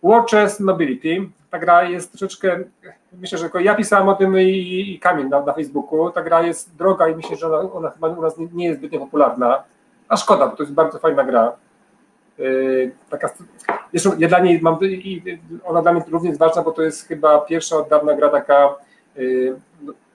Watches 0.01 0.59
Nobility. 0.59 1.29
Ta 1.51 1.59
gra 1.59 1.83
jest 1.83 2.11
troszeczkę, 2.11 2.59
myślę, 3.13 3.37
że 3.37 3.49
ja 3.59 3.75
pisałem 3.75 4.09
o 4.09 4.15
tym 4.15 4.39
i, 4.39 4.93
i 4.93 4.99
Kamil 4.99 5.29
na, 5.29 5.41
na 5.41 5.53
Facebooku. 5.53 6.11
Ta 6.11 6.21
gra 6.21 6.41
jest 6.41 6.75
droga 6.75 7.07
i 7.07 7.15
myślę, 7.15 7.37
że 7.37 7.47
ona, 7.47 7.73
ona 7.73 7.89
chyba 7.89 8.07
u 8.07 8.21
nas 8.21 8.37
nie, 8.37 8.47
nie 8.53 8.65
jest 8.65 8.79
zbyt 8.79 8.91
popularna. 8.91 9.63
A 10.09 10.17
szkoda, 10.17 10.47
bo 10.47 10.55
to 10.55 10.63
jest 10.63 10.73
bardzo 10.73 10.99
fajna 10.99 11.23
gra. 11.23 11.53
Yy, 12.37 12.91
taka, 13.09 13.29
zresztą 13.91 14.11
ja 14.17 14.27
dla 14.27 14.39
niej 14.39 14.61
mam, 14.61 14.77
i 14.81 15.39
ona 15.63 15.81
dla 15.81 15.93
mnie 15.93 16.03
również 16.11 16.37
ważna, 16.37 16.61
bo 16.61 16.71
to 16.71 16.81
jest 16.81 17.07
chyba 17.07 17.39
pierwsza 17.41 17.77
od 17.77 17.89
dawna 17.89 18.13
gra 18.13 18.29
taka 18.29 18.75
yy, 19.15 19.59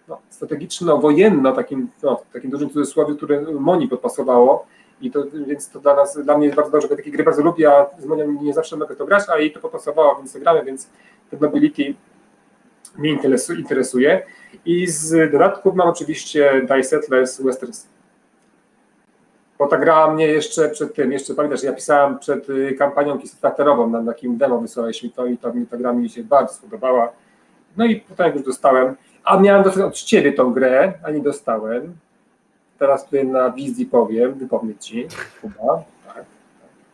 no, 0.09 0.19
strategiczno-wojenna, 0.31 1.53
takim, 1.53 1.89
no, 2.03 2.23
takim 2.33 2.51
dużym 2.51 2.71
cudzysłowie, 2.71 3.15
które 3.15 3.41
Moni 3.41 3.89
podpasowało. 3.89 4.67
I 5.03 5.11
to, 5.11 5.25
więc 5.47 5.69
to 5.69 5.81
dla 5.81 5.95
nas, 5.95 6.19
dla 6.25 6.39
mnie 6.39 6.47
jest 6.47 6.57
bardzo 6.57 6.73
dobrze, 6.73 6.89
bo 6.89 6.97
takie 6.97 7.11
gry 7.11 7.25
bardzo 7.25 7.43
lubię, 7.43 7.73
a 7.73 7.87
z 7.99 8.05
Monią 8.05 8.43
nie 8.43 8.55
zawsze 8.55 8.77
mogę 8.77 8.97
to 8.97 9.07
grać, 9.07 9.25
a 9.29 9.39
jej 9.39 9.53
to 9.53 9.61
podpasowało, 9.61 10.17
więc 10.17 10.33
to 10.33 10.39
gramy, 10.39 10.65
więc 10.65 10.89
te 11.31 11.37
Nobility 11.37 11.95
mnie 12.99 13.19
interesuje. 13.59 14.23
I 14.65 14.87
z 14.87 15.33
dodatków 15.33 15.75
mam 15.75 15.89
oczywiście 15.89 16.67
Die 16.69 16.85
Settlers 16.85 17.43
Westerns. 17.43 17.87
Bo 19.59 19.69
ta 19.69 19.79
gra 19.79 20.11
mnie 20.11 20.27
jeszcze 20.27 20.69
przed 20.69 20.95
tym, 20.95 21.13
jeszcze 21.13 21.35
pamiętasz, 21.35 21.63
ja 21.63 21.73
pisałem 21.73 22.19
przed 22.19 22.51
y, 22.51 22.75
kampanią 22.79 23.19
Kickstarterową, 23.19 23.91
na 23.91 24.13
takim 24.13 24.39
demo 24.39 24.59
wysłałeś 24.59 25.03
mi 25.03 25.11
to 25.11 25.27
i 25.27 25.39
mi 25.55 25.67
ta 25.67 25.77
gra 25.77 25.93
mi 25.93 26.11
się 26.11 26.25
bardzo 26.25 26.55
spodobała. 26.55 27.13
No 27.77 27.85
i 27.85 27.97
potem 27.97 28.33
już 28.33 28.43
dostałem, 28.43 28.95
a 29.25 29.41
miałem 29.41 29.63
dostać 29.63 29.85
od 29.85 29.95
Ciebie 29.95 30.33
tą 30.33 30.53
grę, 30.53 30.93
a 31.05 31.11
nie 31.11 31.21
dostałem, 31.21 31.95
teraz 32.83 33.05
tutaj 33.05 33.27
na 33.27 33.51
wizji 33.51 33.87
powiem, 33.87 34.35
wypowiem 34.35 34.79
Ci, 34.79 35.07
Kuba. 35.41 35.85
Tak, 36.07 36.15
tak, 36.15 36.25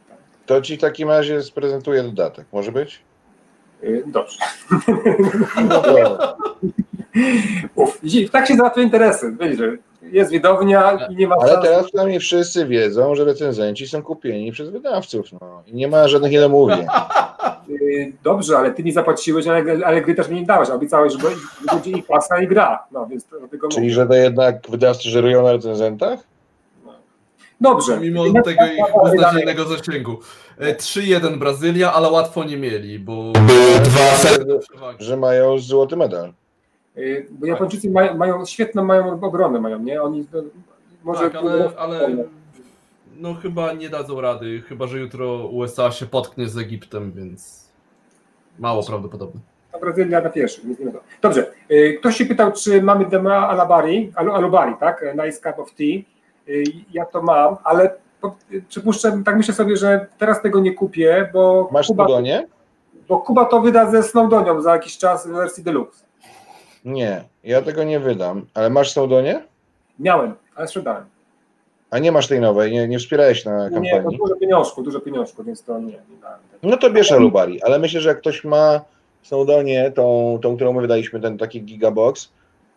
tak. 0.08 0.18
To 0.46 0.62
Ci 0.62 0.76
w 0.76 0.80
takim 0.80 1.08
razie 1.08 1.42
sprezentuję 1.42 2.02
dodatek, 2.02 2.46
może 2.52 2.72
być? 2.72 3.02
Y, 3.84 4.04
dobrze. 4.06 4.38
Uf, 7.74 8.00
tak 8.32 8.46
się 8.48 8.56
załatwia 8.56 8.82
interesy, 8.82 9.36
wiesz, 9.40 9.58
jest 10.02 10.30
widownia 10.30 11.06
i 11.10 11.16
nie 11.16 11.28
ma 11.28 11.36
Ale 11.40 11.62
teraz 11.62 11.86
przynajmniej 11.86 12.20
wszyscy 12.20 12.66
wiedzą, 12.66 13.14
że 13.14 13.24
recenzenci 13.24 13.88
są 13.88 14.02
kupieni 14.02 14.52
przez 14.52 14.70
wydawców 14.70 15.32
no. 15.32 15.62
i 15.66 15.74
nie 15.74 15.88
ma 15.88 16.08
żadnych 16.08 16.32
niedomówień. 16.32 16.80
Y, 16.80 16.86
dobrze, 18.22 18.58
ale 18.58 18.70
ty 18.70 18.82
nie 18.82 18.92
zapłaciłeś, 18.92 19.46
ale, 19.46 19.86
ale 19.86 20.02
gry 20.02 20.14
też 20.14 20.28
mi 20.28 20.40
nie 20.40 20.46
dałeś. 20.46 20.70
Obiecałeś, 20.70 21.12
że 21.12 21.18
będzie 21.72 21.90
i 21.90 22.02
pasa 22.02 22.42
i 22.42 22.46
gra. 22.46 22.84
No, 22.92 23.06
więc 23.06 23.24
dlatego 23.38 23.68
Czyli, 23.68 23.82
mówię. 23.82 23.94
że 23.94 24.06
to 24.06 24.14
jednak 24.14 24.70
wydawcy 24.70 25.08
żerują 25.08 25.42
na 25.42 25.52
recenzentach? 25.52 26.20
No. 26.86 26.92
Dobrze. 27.60 28.00
Mimo 28.00 28.42
tego 28.42 28.64
ich 28.66 29.04
beznadziejnego 29.04 29.64
zasięgu. 29.64 30.18
3-1 30.60 31.34
e, 31.34 31.36
Brazylia, 31.36 31.92
ale 31.92 32.10
łatwo 32.10 32.44
nie 32.44 32.56
mieli, 32.56 32.98
bo 32.98 33.32
dwa 33.84 34.32
że 34.98 35.16
mają 35.16 35.58
złoty 35.58 35.96
medal. 35.96 36.32
Y, 36.96 37.26
bo 37.30 37.46
Japończycy 37.46 37.90
mają, 37.90 38.16
mają 38.16 38.46
świetną 38.46 38.84
mają 38.84 39.20
obronę, 39.20 39.60
mają, 39.60 39.78
nie? 39.78 40.02
Oni 40.02 40.26
może. 41.04 41.30
Tak, 41.30 41.34
ale, 41.34 41.70
ale 41.78 42.16
no 43.18 43.34
chyba 43.34 43.72
nie 43.72 43.88
dadzą 43.88 44.20
rady, 44.20 44.62
chyba 44.68 44.86
że 44.86 44.98
jutro 44.98 45.46
USA 45.46 45.90
się 45.90 46.06
potknie 46.06 46.48
z 46.48 46.58
Egiptem, 46.58 47.12
więc 47.12 47.67
mało 48.58 48.82
prawdopodobne. 48.86 49.40
Brazylia 49.80 50.20
na 50.20 50.30
pierwszy, 50.30 50.66
nic 50.66 50.80
innego. 50.80 51.00
Dobrze, 51.22 51.46
y, 51.70 51.96
ktoś 52.00 52.16
się 52.16 52.26
pytał, 52.26 52.52
czy 52.52 52.82
mamy 52.82 53.06
demo 53.06 53.30
Alabari, 53.34 54.12
Al- 54.16 54.30
Alubari, 54.30 54.74
tak? 54.80 55.04
Nice 55.24 55.40
cup 55.52 55.58
of 55.58 55.74
tea. 55.74 55.84
Y, 56.48 56.62
Ja 56.92 57.04
to 57.06 57.22
mam, 57.22 57.56
ale 57.64 57.90
przypuszczam, 58.68 59.24
tak 59.24 59.36
myślę 59.36 59.54
sobie, 59.54 59.76
że 59.76 60.06
teraz 60.18 60.42
tego 60.42 60.60
nie 60.60 60.74
kupię, 60.74 61.30
bo 61.32 61.68
Masz 61.72 61.86
Kuba, 61.86 62.04
Snowdonie? 62.06 62.46
bo 63.08 63.18
Kuba 63.20 63.44
to 63.44 63.60
wyda 63.60 63.90
ze 63.90 64.02
Snowdonią 64.02 64.60
za 64.60 64.72
jakiś 64.72 64.98
czas 64.98 65.26
w 65.26 65.30
wersji 65.30 65.64
deluxe. 65.64 66.04
Nie, 66.84 67.24
ja 67.44 67.62
tego 67.62 67.84
nie 67.84 68.00
wydam. 68.00 68.46
Ale 68.54 68.70
masz 68.70 68.92
Snowdonie? 68.92 69.42
Miałem, 69.98 70.34
ale 70.54 70.68
sprzedałem. 70.68 71.04
A 71.90 71.98
nie 71.98 72.12
masz 72.12 72.28
tej 72.28 72.40
nowej, 72.40 72.72
nie, 72.72 72.88
nie 72.88 72.98
wspierałeś 72.98 73.44
na 73.44 73.68
Nie, 73.68 73.90
to 73.90 73.96
kampanii. 73.96 74.18
dużo 74.18 74.36
pieniążku, 74.36 74.82
dużo 74.82 75.00
pieniążku, 75.00 75.44
więc 75.44 75.62
to 75.62 75.78
nie, 75.78 75.86
nie. 75.86 75.98
No 76.62 76.76
to 76.76 76.90
bierz 76.90 77.12
Alubari, 77.12 77.62
ale 77.62 77.78
myślę, 77.78 78.00
że 78.00 78.08
jak 78.08 78.18
ktoś 78.18 78.44
ma 78.44 78.80
Snowdonie, 79.22 79.90
tą, 79.94 80.38
tą 80.42 80.56
którą 80.56 80.72
my 80.72 80.80
wydaliśmy, 80.80 81.20
ten 81.20 81.38
taki 81.38 81.62
gigabox, 81.62 82.32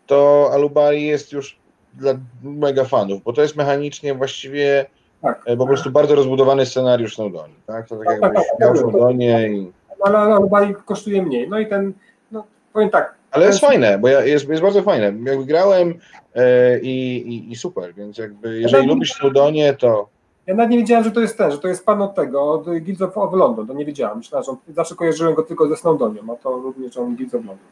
to 0.07 0.49
Alubari 0.53 1.05
jest 1.05 1.31
już 1.31 1.57
dla 1.93 2.13
mega 2.43 2.85
fanów, 2.85 3.23
bo 3.23 3.33
to 3.33 3.41
jest 3.41 3.55
mechanicznie 3.55 4.13
właściwie 4.13 4.85
Tak. 5.21 5.41
e, 5.45 5.57
po 5.57 5.65
prostu 5.67 5.91
bardzo 5.91 6.15
rozbudowany 6.15 6.65
scenariusz 6.65 7.15
Snowdoni, 7.15 7.53
tak? 7.67 7.87
To 7.87 7.95
tak 7.95 8.05
Tak, 8.07 8.21
jakbyś 8.21 8.39
tak, 8.39 8.47
tak, 8.49 8.59
miał 8.59 8.69
tak. 8.73 8.79
Snowdonie 8.79 9.49
i... 9.49 9.71
Ale 9.99 10.17
Alubari 10.17 10.75
kosztuje 10.85 11.21
mniej. 11.21 11.49
No 11.49 11.59
i 11.59 11.67
ten, 11.67 11.93
no 12.31 12.43
powiem 12.73 12.89
tak, 12.89 13.15
Ale 13.31 13.45
jest 13.45 13.59
fajne, 13.59 13.99
bo 13.99 14.07
ja, 14.07 14.25
jest, 14.25 14.49
jest 14.49 14.61
bardzo 14.61 14.83
fajne. 14.83 15.05
Jakby 15.05 15.45
grałem 15.45 15.93
e, 16.35 16.79
i, 16.79 17.51
i, 17.51 17.55
super, 17.55 17.93
więc 17.93 18.17
jakby 18.17 18.59
jeżeli 18.59 18.87
Ja 18.87 18.93
lubisz 18.93 19.13
Snowdonie, 19.13 19.73
to 19.73 20.09
Ja 20.47 20.55
nawet 20.55 20.71
nie 20.71 20.77
wiedziałem, 20.77 21.03
że 21.03 21.11
to 21.11 21.19
jest 21.19 21.37
ten, 21.37 21.51
że 21.51 21.57
to 21.57 21.67
jest 21.67 21.85
pan 21.85 22.01
od 22.01 22.15
tego, 22.15 22.51
od 22.51 22.65
Guilds 22.65 23.01
of, 23.01 23.17
of 23.17 23.33
London, 23.33 23.67
to 23.67 23.73
nie 23.73 23.85
wiedziałem. 23.85 24.17
Myślałem, 24.17 24.45
że 24.45 24.51
on, 24.51 24.57
zawsze 24.67 24.95
kojarzyłem 24.95 25.33
go 25.33 25.43
tylko 25.43 25.67
ze 25.67 25.77
Snowdonią, 25.77 26.21
a 26.33 26.35
to 26.35 26.49
również 26.49 26.97
on 26.97 27.15
Guilds 27.15 27.35
of 27.35 27.45
London. 27.45 27.67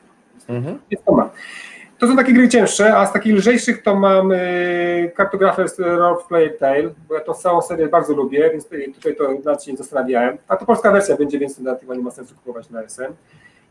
mhm. 0.49 0.79
Jest 0.91 1.05
to 1.05 1.11
mam. 1.11 1.29
To 1.99 2.07
są 2.07 2.15
takie 2.15 2.33
gry 2.33 2.49
cięższe, 2.49 2.97
a 2.97 3.05
z 3.05 3.13
takich 3.13 3.35
lżejszych 3.35 3.83
to 3.83 3.95
mam 3.95 4.31
y, 4.31 5.11
Cartographer's 5.17 5.79
Rough 5.79 6.27
Player 6.27 6.57
Tale, 6.57 6.89
bo 7.09 7.15
ja 7.15 7.21
tą 7.21 7.33
całą 7.33 7.61
serię 7.61 7.87
bardzo 7.87 8.13
lubię, 8.13 8.49
więc 8.51 8.63
tutaj, 8.63 8.93
tutaj 8.93 9.15
to 9.15 9.23
nad 9.45 9.63
się 9.63 9.71
nie 9.71 9.77
zastanawiałem. 9.77 10.37
A 10.47 10.57
to 10.57 10.65
polska 10.65 10.91
wersja 10.91 11.17
będzie, 11.17 11.39
więc 11.39 11.59
na 11.59 11.75
tym 11.75 11.89
nie 11.89 12.03
ma 12.03 12.11
sensu 12.11 12.35
kupować 12.35 12.69
na 12.69 12.83
SM. 12.83 13.13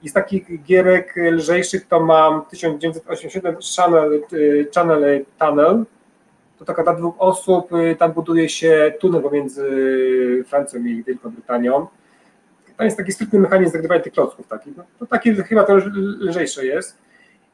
I 0.03 0.09
z 0.09 0.13
takich 0.13 0.63
gierek 0.65 1.15
lżejszych 1.17 1.87
to 1.87 2.01
mam 2.01 2.43
1987 2.45 3.57
Channel, 3.77 4.23
y, 4.33 4.69
Channel 4.75 5.25
Tunnel. 5.39 5.85
To 6.59 6.65
taka 6.65 6.83
dla 6.83 6.95
dwóch 6.95 7.15
osób, 7.19 7.73
y, 7.73 7.97
tam 7.99 8.13
buduje 8.13 8.49
się 8.49 8.93
tunel 9.01 9.23
pomiędzy 9.23 9.65
Francją 10.49 10.81
i 10.85 11.05
Wielką 11.05 11.31
Brytanią. 11.31 11.87
To 12.77 12.85
jest 12.85 12.97
taki 12.97 13.13
striktny 13.13 13.39
mechanizm 13.39 13.73
zagrywania 13.73 14.01
tych 14.01 14.13
klocków. 14.13 14.47
Taki. 14.49 14.73
No, 14.77 14.85
to 14.99 15.07
takie 15.07 15.35
chyba 15.35 15.65
to 15.65 15.73
lż- 15.77 15.91
lżejsze 16.21 16.67
jest. 16.67 16.99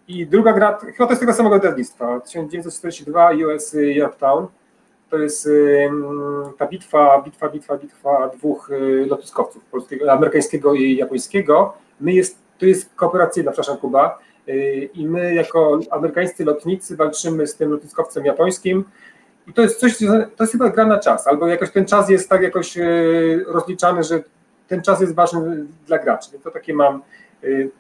I 0.09 0.27
druga 0.27 0.53
gra, 0.53 0.79
chyba 0.79 1.07
to 1.07 1.13
jest 1.13 1.21
tego 1.21 1.33
samego 1.33 1.55
wydawnictwa, 1.59 2.21
1942 2.21 3.31
US 3.31 3.77
Yorktown. 3.81 4.47
To 5.11 5.19
jest 5.19 5.47
ym, 5.47 6.05
ta 6.59 6.67
bitwa, 6.67 7.23
bitwa, 7.23 7.49
bitwa, 7.49 7.77
bitwa 7.79 8.29
dwóch 8.29 8.71
y, 8.71 9.07
lotniskowców, 9.11 9.65
polskiego, 9.65 10.13
amerykańskiego 10.13 10.75
i 10.75 10.97
japońskiego. 10.97 11.77
My 12.01 12.13
jest, 12.13 12.39
to 12.59 12.67
jest 12.67 12.95
kooperacyjna, 12.95 13.51
przepraszam 13.53 13.77
Kuba, 13.77 14.19
y, 14.49 14.89
i 14.95 15.07
my 15.07 15.35
jako 15.35 15.81
amerykańscy 15.91 16.45
lotnicy 16.45 16.97
walczymy 16.97 17.47
z 17.47 17.57
tym 17.57 17.71
lotniskowcem 17.71 18.25
japońskim. 18.25 18.85
I 19.47 19.53
to 19.53 19.63
jest 19.63 19.81
coś, 19.81 19.99
to 20.37 20.45
jest 20.45 20.53
chyba 20.53 20.71
gra 20.71 20.87
na 20.87 20.99
czas, 20.99 21.27
albo 21.27 21.49
jakoś 21.49 21.71
ten 21.71 21.87
czas 21.87 22.11
jest 22.11 22.29
tak 22.29 22.43
jakoś 22.43 22.79
y, 22.79 23.45
rozliczany, 23.47 24.03
że 24.03 24.23
ten 24.69 24.83
czas 24.83 25.01
jest 25.01 25.15
ważny 25.15 25.67
dla 25.87 25.99
graczy. 25.99 26.31
Więc 26.33 26.45
to 26.45 26.51
takie 26.51 26.75
mam. 26.75 27.03
y, 27.45 27.71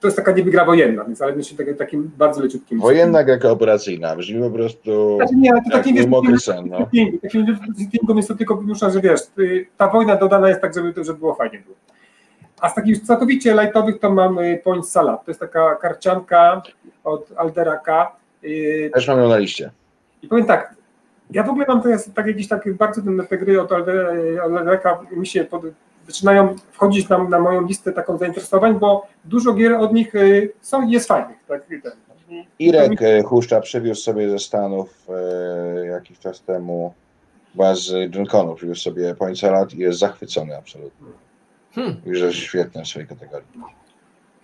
To 0.00 0.06
jest 0.06 0.16
taka 0.16 0.32
niby 0.32 0.50
gra 0.50 0.64
wojenna, 0.64 1.04
więc 1.04 1.22
ale 1.22 1.36
myślę 1.36 1.56
takim, 1.58 1.74
takim 1.74 2.10
bardzo 2.18 2.42
leciutkim. 2.42 2.80
wojenna 2.80 3.24
gra 3.24 3.38
kooperacyjna, 3.38 4.16
brzmi 4.16 4.40
po 4.40 4.50
prostu 4.50 5.16
Znaczy 5.16 5.34
nie, 5.36 5.52
ale 5.52 5.62
to 5.62 5.70
taki 5.70 5.94
wiesz, 5.94 6.06
mokry 6.06 6.38
sen, 6.38 6.68
no. 6.68 6.78
takim 7.22 8.16
jest 8.16 8.28
to 8.28 8.34
tylko 8.34 8.56
wymusza, 8.56 8.90
że 8.90 9.00
wiesz, 9.00 9.20
y, 9.38 9.66
ta 9.76 9.88
wojna 9.88 10.16
dodana 10.16 10.48
jest 10.48 10.60
tak, 10.60 10.74
żeby, 10.74 11.04
żeby 11.04 11.18
było 11.18 11.34
fajnie 11.34 11.58
było. 11.58 11.76
A 12.60 12.68
z 12.68 12.74
takich 12.74 13.02
całkowicie 13.02 13.54
lightowych 13.54 13.98
to 14.00 14.10
mam 14.10 14.38
y, 14.38 14.60
Point 14.64 14.88
Salad. 14.88 15.24
To 15.24 15.30
jest 15.30 15.40
taka 15.40 15.74
karcianka 15.76 16.62
od 17.04 17.32
Alderaka. 17.36 18.12
y, 18.44 18.90
Też 18.94 19.08
mam 19.08 19.18
ją 19.18 19.28
na 19.28 19.36
liście. 19.36 19.70
I 20.22 20.28
powiem 20.28 20.46
tak, 20.46 20.74
ja 21.30 21.42
w 21.42 21.48
ogóle 21.50 21.64
mam 21.68 21.82
teraz 21.82 22.10
tak 22.14 22.26
jakieś 22.26 22.48
takie 22.48 22.72
bardzo 22.74 23.02
te, 23.02 23.26
te 23.28 23.38
gry 23.38 23.60
od 23.60 23.70
Alder- 23.70 24.38
Alderaka 24.42 24.98
mi 25.10 25.26
się 25.26 25.44
pod, 25.44 25.62
zaczynają 26.06 26.56
wchodzić 26.72 27.08
na, 27.08 27.18
na 27.24 27.38
moją 27.38 27.66
listę 27.66 27.92
taką 27.92 28.18
zainteresowań, 28.18 28.74
bo 28.78 29.06
dużo 29.24 29.52
gier 29.52 29.72
od 29.74 29.92
nich 29.92 30.14
y, 30.14 30.52
są 30.60 30.88
jest 30.88 31.08
fajnych. 31.08 31.36
Tak, 31.48 31.62
i 31.70 31.82
ten. 31.82 31.92
I- 32.30 32.46
Irek 32.58 33.02
e, 33.02 33.22
Huszcza 33.22 33.60
przywiózł 33.60 34.00
sobie 34.02 34.30
ze 34.30 34.38
Stanów 34.38 35.06
e, 35.82 35.86
jakiś 35.86 36.18
czas 36.18 36.42
temu, 36.42 36.94
chyba 37.52 37.74
z 37.74 38.10
Ginconu, 38.10 38.54
przywiózł 38.54 38.80
sobie 38.80 39.14
Point 39.14 39.38
Salad 39.38 39.74
i 39.74 39.78
jest 39.78 39.98
zachwycony 39.98 40.56
absolutnie. 40.56 41.06
Hmm. 41.76 41.96
I 42.06 42.14
że 42.14 42.26
jest 42.26 42.38
świetny 42.38 42.82
w 42.84 42.88
swojej 42.88 43.08
kategorii. 43.08 43.46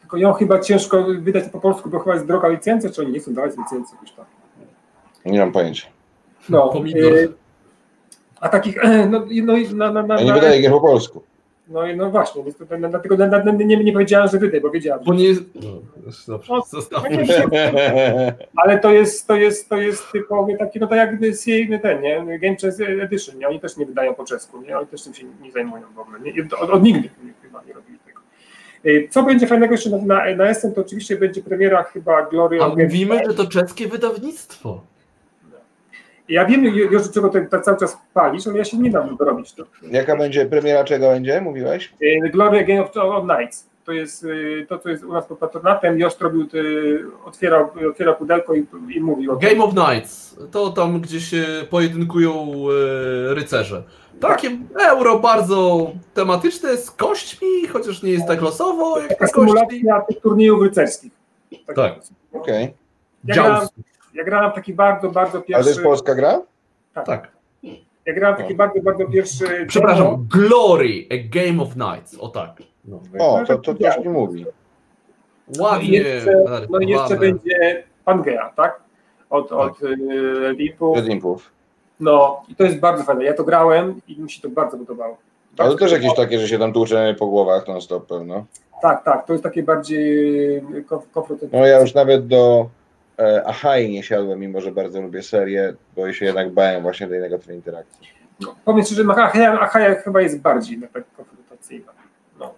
Tylko 0.00 0.16
ją 0.16 0.32
chyba 0.32 0.59
ciężko 0.60 1.04
wydać 1.20 1.44
po 1.52 1.60
polsku, 1.60 1.90
bo 1.90 1.98
chyba 1.98 2.14
jest 2.14 2.26
droga 2.26 2.48
licencja, 2.48 2.90
czy 2.90 3.02
oni 3.02 3.12
nie 3.12 3.20
chcą 3.20 3.34
dawać 3.34 3.52
licencji 3.56 3.94
jakoś 3.94 4.12
tam. 4.12 4.24
Nie 5.24 5.38
mam 5.38 5.52
pojęcia. 5.52 5.86
No, 6.48 6.74
y, 6.96 7.32
a 8.40 8.48
takich, 8.48 8.76
no, 9.10 9.24
i- 9.24 9.42
no, 9.42 9.56
i 9.56 9.74
na, 9.74 9.92
na, 9.92 10.02
na, 10.02 10.20
Ja 10.20 10.24
nie 10.26 10.32
wydaję 10.32 10.60
gier 10.62 10.70
po 10.72 10.80
polsku. 10.80 11.22
No, 11.68 11.86
i- 11.86 11.97
no 11.97 12.10
właśnie, 12.10 12.44
więc 12.44 12.56
to, 12.56 12.78
na- 12.78 12.89
dlatego 12.89 13.16
na, 13.16 13.26
na, 13.26 13.52
nie, 13.52 13.76
nie 13.84 13.93
powiedziałem, 13.93 14.28
że 14.28 14.39
wydaj, 14.39 14.60
bo 14.60 14.70
wiedziałem. 14.70 15.05
Bo 15.06 15.14
nie 15.14 15.24
jest... 15.24 15.43
No, 15.55 15.68
już 16.06 16.26
dobrze, 16.26 16.52
No, 16.52 16.62
zostawmy. 16.70 17.24
Ale 18.56 18.78
to 18.78 18.90
jest, 18.93 19.26
to 19.26 19.36
jest, 19.36 19.68
to 19.68 19.76
jest 19.76 20.12
typowy 20.12 20.56
taki, 20.59 20.80
no 20.80 20.86
tak 20.86 20.98
jak 20.98 21.10
CA, 21.36 21.78
ten, 21.82 22.01
nie? 22.02 22.39
Game 22.39 22.56
Chess 22.56 22.80
Edition, 22.80 23.39
nie? 23.39 23.48
Oni 23.48 23.60
też 23.60 23.76
nie 23.76 23.86
wydają 23.86 24.14
po 24.14 24.24
czesku, 24.24 24.60
nie? 24.62 24.78
Oni 24.78 24.86
też 24.86 25.02
tym 25.02 25.14
się 25.14 25.24
nie 25.43 25.52
zajmują 25.52 25.82
w 25.94 25.98
ogóle, 25.98 26.20
nie? 26.20 26.32
Od, 26.60 26.70
od 26.70 26.82
nigdy 26.82 27.10
chyba 27.43 27.62
nie 27.66 27.72
robili 27.72 27.98
tego. 27.98 28.20
Y, 28.86 29.09
Co 29.10 29.22
będzie 29.22 29.47
fajnego 29.47 29.72
jeszcze 29.74 29.90
na, 29.90 29.97
na, 29.98 30.36
na 30.36 30.44
SM, 30.48 30.72
to 30.74 30.80
oczywiście 30.80 31.16
będzie 31.16 31.43
premiera 31.43 31.82
chyba 31.82 32.22
Glory 32.26 32.62
A 32.62 32.68
mówimy, 32.68 33.20
że 33.28 33.34
to 33.34 33.47
czeskie 33.47 33.89
wydawnictwo. 33.89 34.80
Ja 36.28 36.44
wiem, 36.44 36.64
już 36.64 37.10
czego 37.10 37.28
ty 37.28 37.46
tak 37.50 37.64
cały 37.64 37.78
czas 37.78 37.98
palisz, 38.14 38.46
ale 38.46 38.58
ja 38.58 38.64
się 38.64 38.78
nie 38.78 38.90
dam 38.90 39.16
dorobić. 39.16 39.52
To, 39.52 39.64
Jaka 39.90 40.16
będzie 40.16 40.46
premiera, 40.46 40.84
czego 40.84 41.08
będzie, 41.08 41.40
mówiłeś? 41.40 41.92
y, 42.02 42.30
Glory 42.30 42.64
Game 42.64 42.82
of, 42.84 42.96
of 42.96 43.24
Nights. 43.38 43.68
To 43.84 43.92
jest 43.92 44.24
y, 44.24 44.66
to, 44.68 44.78
co 44.78 44.88
jest 44.90 45.04
u 45.04 45.12
nas 45.12 45.26
pod 45.26 45.38
patronatem. 45.38 45.98
Josz 45.98 46.20
robił, 46.20 46.46
y, 46.54 47.04
otwierał, 47.24 47.70
otwierał 47.90 48.16
pudełko 48.16 48.54
i, 48.54 48.66
i 48.94 49.00
mówił 49.00 49.32
o 49.32 49.36
tym. 49.36 49.48
Game 49.50 49.64
of 49.64 49.74
Knights. 49.74 50.36
To 50.50 50.70
tam, 50.70 51.00
gdzie 51.00 51.20
się 51.20 51.44
pojedynkują 51.70 52.46
rycerze. 53.28 53.82
Takie 54.20 54.50
euro 54.90 55.18
bardzo 55.18 55.90
tematyczne, 56.14 56.76
z 56.76 56.90
kośćmi, 56.90 57.66
chociaż 57.72 58.02
nie 58.02 58.10
jest 58.12 58.26
tak 58.26 58.42
losowo 58.42 59.00
jak 59.00 59.08
Taka 59.08 59.26
symulacja 59.26 60.00
tych 60.00 60.20
turniejów 60.20 60.62
rycerskich. 60.62 61.12
Tak. 61.76 61.92
Okej. 62.32 62.74
Ja 63.24 63.34
grałem, 63.34 63.56
Dział. 63.60 63.68
Ja 64.14 64.24
grałem 64.24 64.52
taki 64.52 64.74
bardzo, 64.74 65.10
bardzo 65.10 65.39
Ale 65.39 65.47
to 65.47 65.56
jest 65.56 65.66
pierwszy. 65.68 65.82
polska 65.82 66.14
gra? 66.14 66.40
Tak. 67.05 67.32
Ja 68.06 68.14
grałem 68.14 68.36
taki 68.36 68.55
bardzo, 68.55 68.80
bardzo 68.82 69.06
pierwszy. 69.06 69.44
demo. 69.48 69.66
Przepraszam, 69.68 70.26
Glory, 70.32 71.06
a 71.10 71.14
Game 71.28 71.62
of 71.62 71.72
Knights. 71.74 72.18
O 72.20 72.28
tak. 72.28 72.62
No. 72.84 73.01
O, 73.18 73.44
to, 73.47 73.59
to 73.59 73.74
coś 73.74 73.98
mi 73.98 74.09
mówi. 74.09 74.47
No 75.48 75.55
i 75.59 75.60
Ładnie. 75.72 75.98
jeszcze, 75.98 76.44
no 76.70 76.78
i 76.80 76.89
jeszcze 76.89 77.14
narysowane. 77.14 77.20
będzie 77.20 77.84
Pangea, 78.05 78.52
tak? 78.56 78.80
Od, 79.30 79.52
od 79.52 79.82
y, 79.82 79.97
Lipu. 80.56 80.94
Red 80.94 81.06
Impów. 81.06 81.51
No 82.01 82.43
i 82.48 82.55
to 82.55 82.64
jest 82.64 82.78
bardzo 82.80 83.05
fajne. 83.05 83.24
Ja 83.24 83.34
to 83.34 83.44
grałem 83.44 84.01
i 84.09 84.20
mi 84.20 84.30
się 84.30 84.43
to 84.43 84.48
bardzo 84.48 84.76
podobało. 84.78 85.16
Ale 85.16 85.56
to 85.56 85.62
Bardzo 85.64 85.78
też 85.78 85.93
jakieś 85.93 86.14
takie, 86.16 86.39
że 86.39 86.48
się 86.48 86.59
tam 86.59 86.72
tłuczemy 86.72 87.14
po 87.14 87.26
głowach 87.26 87.68
non 87.68 87.80
stop 87.80 88.06
pewno. 88.06 88.44
Tak, 88.82 89.05
tak. 89.05 89.26
To 89.26 89.32
jest 89.32 89.43
takie 89.44 89.62
bardziej 89.62 90.62
konf- 90.62 91.10
konfrontacyjne. 91.12 91.59
No 91.60 91.66
ja 91.66 91.80
już 91.80 91.94
nawet 91.94 92.26
do 92.26 92.68
e, 93.18 93.47
Ahai 93.47 93.90
nie 93.90 94.02
siadłem, 94.02 94.40
mimo 94.40 94.60
że 94.60 94.72
bardzo 94.72 95.01
lubię 95.01 95.22
serię, 95.22 95.74
bo 95.97 96.12
się 96.12 96.26
jednak 96.26 96.51
bałem 96.51 96.82
właśnie 96.82 97.09
tej 97.09 97.20
negatywnej 97.20 97.56
interakcji. 97.56 98.09
No, 98.40 98.55
powiem 98.64 98.84
szczerze, 98.84 99.05
Achaja, 99.10 99.60
Achaja 99.60 99.94
chyba 99.94 100.20
jest 100.20 100.40
bardziej 100.40 100.80
tak 100.93 101.05
konfrontacyjna. 101.16 101.93
No. 102.39 102.55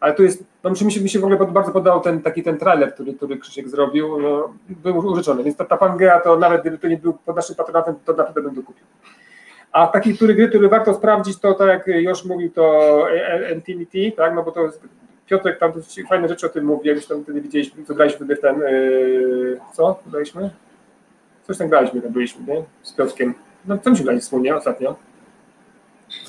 Ale 0.00 0.14
tu 0.14 0.22
jest, 0.22 0.44
no 0.64 0.70
mi 0.70 0.92
się, 0.92 1.00
mi 1.00 1.08
się 1.08 1.18
w 1.18 1.24
ogóle 1.24 1.46
bardzo 1.46 1.72
podobał 1.72 2.00
ten 2.00 2.22
taki 2.22 2.42
ten 2.42 2.58
trailer, 2.58 2.94
który, 2.94 3.14
który 3.14 3.38
Krzysiek 3.38 3.68
zrobił, 3.68 4.20
no, 4.20 4.54
był 4.68 4.96
użyczony, 4.96 5.44
więc 5.44 5.56
ta, 5.56 5.64
ta 5.64 5.76
Pangea 5.76 6.20
to 6.20 6.36
nawet 6.36 6.60
gdyby 6.60 6.78
to 6.78 6.88
nie 6.88 6.96
był 6.96 7.12
pod 7.12 7.36
naszym 7.36 7.56
patronatem, 7.56 7.94
to 8.04 8.12
naprawdę 8.12 8.42
bym 8.42 8.54
to 8.54 8.62
kupił. 8.62 8.84
A 9.72 9.86
taki, 9.86 10.14
który 10.16 10.34
gry, 10.34 10.48
który 10.48 10.68
warto 10.68 10.94
sprawdzić, 10.94 11.40
to 11.40 11.54
tak 11.54 11.86
jak 11.86 11.86
już 11.86 12.24
mówił, 12.24 12.50
to 12.50 13.06
Infinity, 13.54 14.12
tak, 14.16 14.34
no 14.34 14.42
bo 14.42 14.52
to 14.52 14.62
jest, 14.62 14.82
Piotrek 15.28 15.58
tam 15.58 15.72
fajne 16.08 16.28
rzeczy 16.28 16.46
o 16.46 16.48
tym 16.48 16.64
mówi, 16.64 16.88
jak 16.88 16.96
już 16.96 17.06
tam 17.06 17.22
wtedy 17.22 17.40
widzieliśmy, 17.40 17.84
co 17.84 17.94
graliśmy 17.94 18.16
wtedy 18.16 18.36
w 18.36 18.40
ten, 18.40 18.60
yy, 18.60 19.60
co 19.72 20.00
graliśmy? 20.06 20.50
Coś 21.46 21.58
tam 21.58 21.68
graliśmy, 21.68 22.02
tam 22.02 22.12
byliśmy, 22.12 22.54
nie? 22.54 22.64
Z 22.82 22.92
Piotrkiem. 22.92 23.34
No 23.66 23.78
co 23.78 23.90
myśmy 23.90 24.04
grali 24.04 24.20
wspólnie 24.20 24.56
ostatnio? 24.56 24.96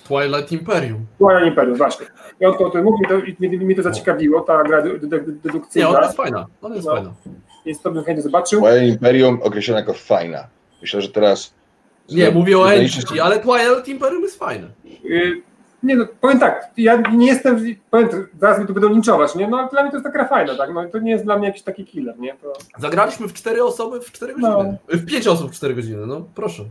Twilight 0.07 0.51
Imperium. 0.51 1.05
Twilight 1.17 1.47
Imperium, 1.47 1.77
właśnie. 1.77 2.05
I 2.41 2.45
on 2.45 2.57
to 2.57 2.67
o 2.67 2.69
tym 2.69 2.83
mówi, 2.83 3.05
to, 3.07 3.17
i 3.17 3.35
mnie, 3.39 3.57
mnie 3.57 3.75
to 3.75 3.81
zaciekawiło, 3.81 4.41
ta 4.41 4.63
gra 4.63 4.81
dedukcyjna. 5.43 5.89
Nie, 5.89 5.97
ona 5.97 6.05
jest 6.05 6.17
fajna, 6.17 6.45
ona 6.61 6.75
jest 6.75 6.87
no. 6.87 6.93
fajna. 6.93 7.13
Więc 7.65 7.81
to 7.81 7.91
bym 7.91 8.03
chętnie 8.03 8.23
zobaczył. 8.23 8.61
Twilight 8.61 8.93
Imperium 8.93 9.39
określona 9.43 9.79
jako 9.79 9.93
fajna. 9.93 10.47
Myślę, 10.81 11.01
że 11.01 11.09
teraz... 11.09 11.53
Nie, 12.09 12.31
mówię 12.31 12.59
o 12.59 12.73
Entity, 12.73 13.23
ale 13.23 13.39
Twilight 13.39 13.87
Imperium 13.87 14.21
jest 14.21 14.39
fajne. 14.39 14.67
Y 15.05 15.48
nie 15.83 15.95
no, 15.95 16.05
powiem 16.21 16.39
tak, 16.39 16.71
ja 16.77 17.01
nie 17.13 17.27
jestem, 17.27 17.65
powiem, 17.91 18.09
zaraz 18.39 18.59
mi 18.59 18.67
tu 18.67 18.73
będą 18.73 18.89
linczować, 18.89 19.35
nie? 19.35 19.47
No 19.47 19.59
ale 19.59 19.69
dla 19.69 19.81
mnie 19.81 19.91
to 19.91 19.97
jest 19.97 20.05
taka 20.05 20.27
fajna, 20.27 20.55
tak? 20.55 20.73
No 20.73 20.89
to 20.89 20.99
nie 20.99 21.11
jest 21.11 21.23
dla 21.23 21.37
mnie 21.37 21.47
jakiś 21.47 21.63
taki 21.63 21.85
killer, 21.85 22.19
nie? 22.19 22.33
To... 22.33 22.53
Zagraliśmy 22.77 23.27
w 23.27 23.33
cztery 23.33 23.63
osoby 23.63 24.01
w 24.01 24.11
cztery 24.11 24.33
no. 24.37 24.57
godziny. 24.57 24.77
No. 24.91 24.97
W 24.99 25.05
pięć 25.05 25.27
osób 25.27 25.51
w 25.51 25.55
cztery 25.55 25.75
godziny, 25.75 26.05
no 26.05 26.25
proszę. 26.35 26.63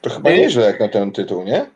To 0.00 0.10
chyba 0.10 0.30
nieźle 0.30 0.66
jak 0.66 0.80
na 0.80 0.88
ten 0.88 1.12
tytuł, 1.12 1.44
nie? 1.44 1.66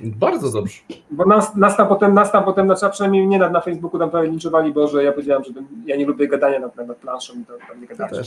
Bardzo 0.00 0.52
dobrze. 0.52 0.80
Bo 1.10 1.24
nas, 1.24 1.56
nas 1.56 1.76
tam 1.76 1.88
potem, 1.88 2.14
nas 2.14 2.32
tam 2.32 2.44
potem, 2.44 2.66
znaczy, 2.66 2.92
przynajmniej 2.92 3.26
nie 3.26 3.38
na, 3.38 3.50
na 3.50 3.60
Facebooku 3.60 3.98
tam 3.98 4.10
prawie 4.10 4.28
linczowali, 4.28 4.72
bo 4.72 4.88
że 4.88 5.04
ja 5.04 5.12
powiedziałem, 5.12 5.44
że 5.44 5.50
ja 5.86 5.96
nie 5.96 6.06
lubię 6.06 6.28
gadania 6.28 6.58
nad, 6.58 6.76
nad 6.76 6.96
planszą 6.96 7.32
i 7.34 7.44
to 7.44 7.52
tam 7.68 7.80
nie 7.80 7.86
gadałem. 7.86 8.24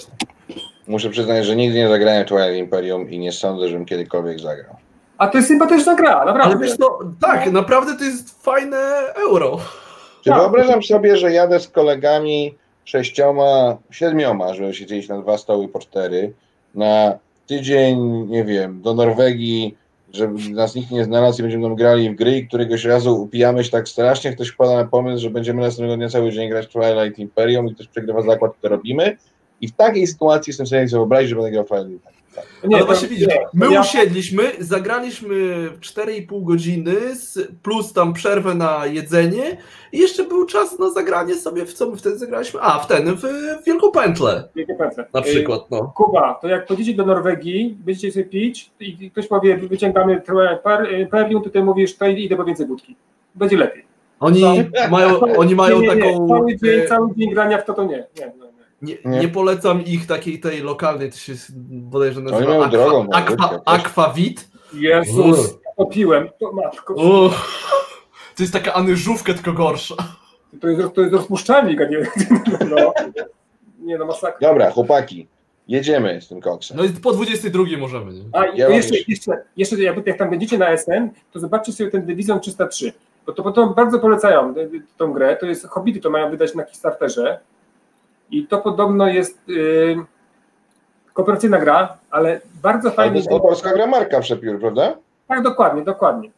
Muszę 0.88 1.10
przyznać, 1.10 1.46
że 1.46 1.56
nigdy 1.56 1.78
nie 1.78 1.90
zagrałem 1.90 2.26
Twilight 2.26 2.56
Imperium 2.56 3.10
i 3.10 3.20
nie 3.20 3.32
sądzę, 3.32 3.68
żebym 3.68 3.86
kiedykolwiek 3.86 4.40
zagrał. 4.40 4.76
A 5.18 5.28
to 5.28 5.38
jest 5.38 5.48
sympatyczna 5.48 5.96
gra, 5.96 6.26
naprawdę. 6.26 6.42
Ale 6.42 6.58
wiesz, 6.58 6.80
no, 6.80 7.00
tak, 7.22 7.52
naprawdę 7.52 7.98
to 7.98 8.04
jest 8.04 8.44
fajne 8.44 8.78
euro. 9.30 9.60
Czy 10.24 10.30
tak. 10.30 10.40
wyobrażam 10.40 10.84
sobie, 10.84 11.18
że 11.18 11.32
jadę 11.32 11.60
z 11.60 11.68
kolegami 11.68 12.56
sześcioma, 12.86 13.78
siedmioma, 13.92 14.54
żeby 14.54 14.74
siedzieć 14.74 15.10
na 15.10 15.22
dwa 15.22 15.38
stoły 15.38 15.68
po 15.68 15.80
cztery, 15.80 16.34
na 16.76 17.14
tydzień, 17.48 18.28
nie 18.28 18.44
wiem, 18.44 18.82
do 18.82 18.94
Norwegii, 18.94 19.78
żeby 20.14 20.50
nas 20.50 20.76
nikt 20.76 20.92
nie 20.92 21.04
znalazł 21.04 21.40
i 21.40 21.42
będziemy 21.42 21.64
tam 21.64 21.76
grali 21.76 22.10
w 22.10 22.16
gry 22.16 22.38
i 22.38 22.48
któregoś 22.48 22.86
razu 22.86 23.22
upijamy 23.22 23.64
się 23.64 23.72
tak 23.72 23.90
strasznie, 23.90 24.32
ktoś 24.32 24.50
wpada 24.50 24.76
na 24.76 24.86
pomysł, 24.86 25.24
że 25.24 25.30
będziemy 25.30 25.62
następnego 25.62 25.98
dnia 25.98 26.10
cały 26.10 26.32
dzień 26.32 26.50
grać 26.50 26.66
w 26.66 26.70
Twilight 26.70 27.20
Imperium 27.20 27.68
i 27.68 27.76
ktoś 27.76 27.88
przegrywa 27.88 28.22
zakład, 28.22 28.52
to 28.62 28.70
robimy. 28.70 29.18
I 29.66 29.68
w 29.68 29.72
takiej 29.72 30.08
sytuacji 30.08 30.52
jestem 30.52 30.66
w 30.66 30.70
stanie 30.70 30.88
sobie 30.88 31.00
wyobrazić, 31.00 31.30
że 31.30 31.36
będę 31.36 31.52
grał 31.52 31.64
w 31.64 31.68
Twilight 31.68 31.92
Imperium. 31.92 32.16
Nie, 32.68 32.76
Ale 32.76 32.86
właśnie 32.86 33.08
widzisz, 33.08 33.28
my 33.54 33.72
ja... 33.72 33.82
usiedliśmy, 33.82 34.52
zagraliśmy 34.60 35.36
4,5 35.80 36.44
godziny 36.44 36.96
plus 37.64 37.94
tam 37.94 38.14
przerwę 38.14 38.56
na 38.56 38.86
jedzenie 38.86 39.58
i 39.92 40.00
jeszcze 40.00 40.24
był 40.24 40.46
czas 40.46 40.80
na 40.80 40.90
zagranie 40.90 41.36
sobie, 41.36 41.66
w 41.66 41.74
co 41.74 41.90
my 41.90 41.98
wtedy 41.98 42.18
zagraliśmy? 42.18 42.60
A, 42.62 42.80
w 42.80 42.88
ten, 42.88 43.16
w, 43.16 43.22
w 43.62 43.66
Wielką 43.66 43.92
Pętlę. 43.92 44.50
Wielką 44.56 44.76
Pętlę. 44.76 45.06
Na 45.14 45.22
przykład, 45.22 45.72
no. 45.72 45.94
Kuba, 45.96 46.40
to 46.42 46.48
jak 46.48 46.66
pojedziecie 46.66 46.94
do 46.98 47.06
Norwegii, 47.06 47.78
będziecie 47.80 48.12
sobie 48.12 48.26
pić 48.26 48.72
i 48.80 49.12
ktoś 49.12 49.28
powie, 49.28 49.58
wyciągamy 49.58 50.22
trochę 50.22 50.60
Perlium, 51.12 51.44
to 51.44 51.50
ty 51.50 51.64
mówisz, 51.64 51.98
to 51.98 52.08
idę 52.08 52.36
po 52.36 52.44
więcej 52.44 52.66
wódki. 52.66 52.96
Będzie 53.36 53.58
lepiej. 53.58 53.86
Oni 54.20 54.44
mają, 54.92 55.20
oni 55.20 55.56
mają 55.56 55.82
nie, 55.82 55.88
nie, 55.88 55.96
nie. 55.96 56.02
taką... 56.02 56.28
Cały 56.28 56.58
dzień, 56.58 56.80
e, 56.80 56.88
cały 56.88 57.16
dzień 57.16 57.30
grania 57.30 57.58
w 57.58 57.66
to, 57.66 57.74
to 57.74 57.84
nie. 57.84 58.08
nie, 58.20 58.26
nie. 58.26 58.45
Nie, 58.82 58.98
nie. 59.06 59.20
nie, 59.20 59.28
polecam 59.28 59.86
ich 59.86 60.08
takiej 60.08 60.40
tej 60.40 60.62
lokalnej, 60.62 61.12
to 61.12 61.18
się 61.18 61.34
bodajże 61.70 62.22
nazywa 62.22 62.56
Aqua, 62.56 62.68
drogą, 62.68 63.08
aqua, 63.14 63.62
Aquavit. 63.66 64.48
Jezus, 64.74 65.58
opiłem, 65.78 66.30
to 66.40 66.52
matko. 66.52 66.96
To 68.36 68.44
jest 68.44 68.54
taka 68.54 68.74
anyżówka, 68.74 69.34
tylko 69.34 69.54
gorsza. 69.54 69.96
To 70.62 70.68
jest, 70.68 70.94
to 70.94 71.02
jest 71.02 71.14
rozpuszczalnik, 71.14 71.82
a 71.82 71.86
nie, 71.86 71.98
no, 72.76 72.94
nie 73.80 73.98
no 73.98 74.06
masakra. 74.06 74.50
Dobra, 74.50 74.72
chłopaki, 74.72 75.28
jedziemy 75.68 76.22
z 76.22 76.28
tym 76.28 76.42
koksem. 76.42 76.78
No 76.78 76.84
i 76.84 76.90
po 76.90 77.12
22 77.12 77.64
możemy. 77.80 78.14
Nie? 78.14 78.24
A 78.34 78.46
ja 78.46 78.70
jeszcze, 78.70 78.96
jeszcze, 79.08 79.32
jeszcze, 79.58 79.76
jak 79.82 80.18
tam 80.18 80.30
będziecie 80.30 80.58
na 80.58 80.78
SN, 80.78 81.10
to 81.32 81.40
zobaczcie 81.40 81.72
sobie 81.72 81.92
ten 81.92 82.06
Division 82.06 82.40
303, 82.40 82.94
bo 83.26 83.34
to, 83.34 83.44
bo 83.44 83.52
to 83.52 83.68
bardzo 83.68 84.00
polecają 84.00 84.54
tą 84.98 85.14
grę, 85.14 85.38
to 85.40 85.46
jest 85.46 85.68
Hobbity, 85.68 86.00
to 86.00 86.10
mają 86.10 86.30
wydać 86.30 86.56
na 86.56 86.64
Kickstarterze, 86.64 87.40
i 88.32 88.48
to 88.48 88.58
podobno 88.58 89.08
jest 89.08 89.48
yy, 89.48 89.98
kooperacyjna 91.14 91.60
gra, 91.60 91.98
ale 92.12 92.42
bardzo 92.62 92.92
fajnie. 92.92 93.24
To 93.24 93.32
jest 93.32 93.44
polska 93.44 93.74
gra 93.74 93.88
marka 93.88 94.20
przepiór, 94.20 94.60
prawda? 94.60 94.98
Tak, 95.28 95.42
dokładnie, 95.42 95.84
dokładnie. 95.84 96.30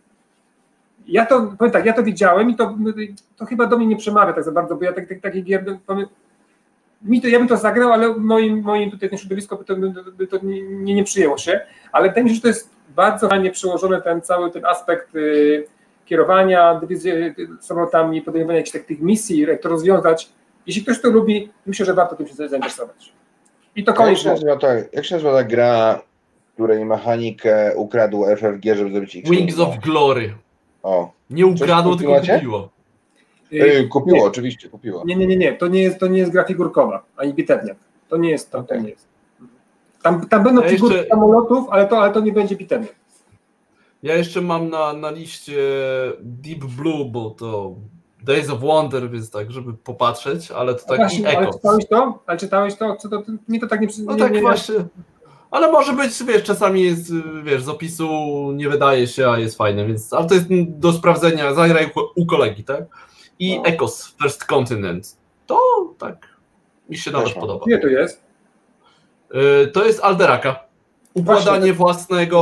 Ja 1.07 1.25
to, 1.25 1.53
powiem 1.57 1.71
tak, 1.71 1.85
ja 1.85 1.93
to 1.93 2.03
widziałem 2.03 2.49
i 2.49 2.55
to, 2.55 2.75
to 3.37 3.45
chyba 3.45 3.65
do 3.65 3.77
mnie 3.77 3.87
nie 3.87 3.95
przemawia 3.95 4.33
tak 4.33 4.43
za 4.43 4.51
bardzo, 4.51 4.75
bo 4.75 4.83
ja 4.83 4.93
tak, 4.93 5.09
tak, 5.09 5.19
takie 5.21 5.41
gier, 5.41 5.63
mi 7.01 7.21
to, 7.21 7.27
ja 7.27 7.39
bym 7.39 7.47
to 7.47 7.57
zagrał, 7.57 7.93
ale 7.93 8.13
moim, 8.17 8.61
moim 8.61 8.91
tutaj 8.91 9.09
tym 9.09 9.17
środowisku 9.17 9.57
by 9.57 9.65
to, 9.65 9.75
by 10.11 10.27
to 10.27 10.37
nie, 10.43 10.95
nie 10.95 11.03
przyjęło 11.03 11.37
się, 11.37 11.59
ale 11.91 12.07
wydaje 12.07 12.23
mi 12.23 12.29
się, 12.29 12.35
że 12.35 12.41
to 12.41 12.47
jest 12.47 12.69
bardzo 12.95 13.29
fajnie 13.29 13.51
przełożony 13.51 14.01
ten 14.01 14.21
cały 14.21 14.51
ten 14.51 14.65
aspekt 14.65 15.15
y, 15.15 15.67
kierowania 16.05 16.75
dywizji, 16.75 17.11
samolotami, 17.59 18.21
podejmowania 18.21 18.57
jakichś 18.57 18.85
tych 18.85 19.01
misji, 19.01 19.39
jak 19.39 19.61
to 19.61 19.69
rozwiązać, 19.69 20.29
jeśli 20.67 20.83
ktoś 20.83 21.01
to 21.01 21.09
lubi, 21.09 21.49
myślę, 21.65 21.85
że 21.85 21.93
warto 21.93 22.15
tym 22.15 22.27
się 22.27 22.33
zainteresować. 22.33 23.13
I 23.75 23.83
to 23.83 23.93
koniec. 23.93 24.23
Jak, 24.23 24.93
jak 24.93 25.05
się 25.05 25.15
nazywa 25.15 25.33
ta 25.33 25.43
gra, 25.43 26.01
której 26.53 26.85
mechanikę 26.85 27.73
ukradł 27.75 28.25
FFG, 28.25 28.75
żeby 28.75 28.91
zrobić 28.91 29.15
X? 29.15 29.29
Wings 29.29 29.59
of 29.59 29.79
Glory. 29.79 30.33
O. 30.83 31.11
Nie 31.29 31.45
ukradło, 31.45 31.95
tylko 31.95 32.21
kupiło. 32.21 32.69
Yy, 33.51 33.87
kupiło, 33.87 34.17
nie. 34.17 34.23
oczywiście, 34.23 34.69
kupiło. 34.69 35.03
Nie, 35.05 35.15
nie, 35.15 35.27
nie, 35.27 35.37
nie. 35.37 35.53
To 35.53 35.67
nie 35.67 35.81
jest, 35.81 35.99
to 35.99 36.07
nie 36.07 36.19
jest 36.19 36.31
gra 36.31 36.43
figurkowa, 36.43 37.03
ani 37.17 37.33
bitewniak. 37.33 37.77
To 38.09 38.17
nie 38.17 38.29
jest 38.29 38.51
to, 38.51 38.57
okay. 38.57 38.77
to 38.77 38.83
nie 38.83 38.89
jest. 38.89 39.07
Tam, 40.03 40.27
tam 40.27 40.43
będą 40.43 40.61
ja 40.61 40.69
figurki 40.69 40.95
jeszcze... 40.95 41.09
samolotów, 41.09 41.69
ale 41.69 41.87
to, 41.87 41.99
ale 42.01 42.13
to 42.13 42.19
nie 42.19 42.31
będzie 42.31 42.55
bitewniak. 42.55 42.95
Ja 44.03 44.15
jeszcze 44.15 44.41
mam 44.41 44.69
na, 44.69 44.93
na 44.93 45.11
liście 45.11 45.61
Deep 46.19 46.65
Blue, 46.65 47.05
bo 47.05 47.29
to 47.29 47.75
Days 48.23 48.49
of 48.49 48.59
Wonder, 48.59 49.09
więc 49.09 49.31
tak, 49.31 49.51
żeby 49.51 49.73
popatrzeć, 49.73 50.51
ale 50.51 50.75
to 50.75 50.85
tak 50.87 50.97
właśnie, 50.97 51.37
Ale 51.37 51.53
czytałeś 51.53 51.87
to? 51.87 52.19
Ale 52.25 52.37
czytałeś 52.37 52.75
to? 52.75 52.95
Co 52.95 53.09
to? 53.09 53.23
Mi 53.49 53.59
to 53.59 53.67
tak 53.67 53.81
nie 53.81 53.87
No 54.05 54.15
tak 54.15 54.33
nie, 54.33 54.41
właśnie. 54.41 54.75
Ale 55.51 55.71
może 55.71 55.93
być, 55.93 56.23
wiesz, 56.23 56.43
czasami 56.43 56.83
jest, 56.83 57.13
wiesz, 57.43 57.63
z 57.63 57.69
opisu 57.69 58.07
nie 58.51 58.69
wydaje 58.69 59.07
się, 59.07 59.29
a 59.29 59.39
jest 59.39 59.57
fajne, 59.57 59.85
więc, 59.85 60.13
ale 60.13 60.27
to 60.27 60.33
jest 60.33 60.47
do 60.67 60.93
sprawdzenia, 60.93 61.53
zagraj 61.53 61.91
u 62.15 62.25
kolegi, 62.25 62.63
tak? 62.63 62.83
I 63.39 63.57
no. 63.57 63.65
Ecos 63.65 64.15
First 64.21 64.45
Continent. 64.45 65.17
To 65.45 65.59
tak, 65.97 66.27
mi 66.89 66.97
się 66.97 67.11
nawet 67.11 67.33
podoba. 67.33 67.65
Gdzie 67.65 67.79
to 67.79 67.87
jest? 67.87 68.23
Y, 69.63 69.67
to 69.67 69.85
jest 69.85 70.03
Alderaka. 70.03 70.67
Układanie 71.13 71.73
własnego, 71.73 72.39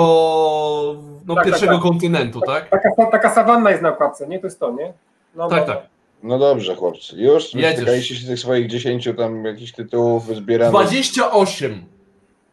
no, 1.26 1.36
tak, 1.36 1.44
tak 1.44 1.46
pierwszego 1.46 1.74
tak, 1.74 1.82
tak. 1.82 1.92
kontynentu, 1.92 2.42
tak? 2.42 2.70
Taka, 2.70 2.90
taka 3.12 3.34
sawanna 3.34 3.72
jest 3.72 3.84
na 3.84 3.90
okładce, 3.90 4.28
nie? 4.28 4.40
To 4.40 4.48
jest 4.48 4.60
to, 4.60 4.72
nie? 4.72 4.94
No, 5.36 5.50
tak, 5.50 5.66
tak. 5.66 5.88
No 6.24 6.40
dobrze, 6.40 6.76
chłopcy. 6.76 7.16
Już 7.16 7.48
stykaliście 7.48 8.16
się 8.16 8.28
tych 8.28 8.40
swoich 8.40 8.68
10 8.68 9.10
tam 9.18 9.46
jakichś 9.46 9.72
tytułów 9.72 10.36
zbieranych? 10.36 10.74
28. 10.74 11.86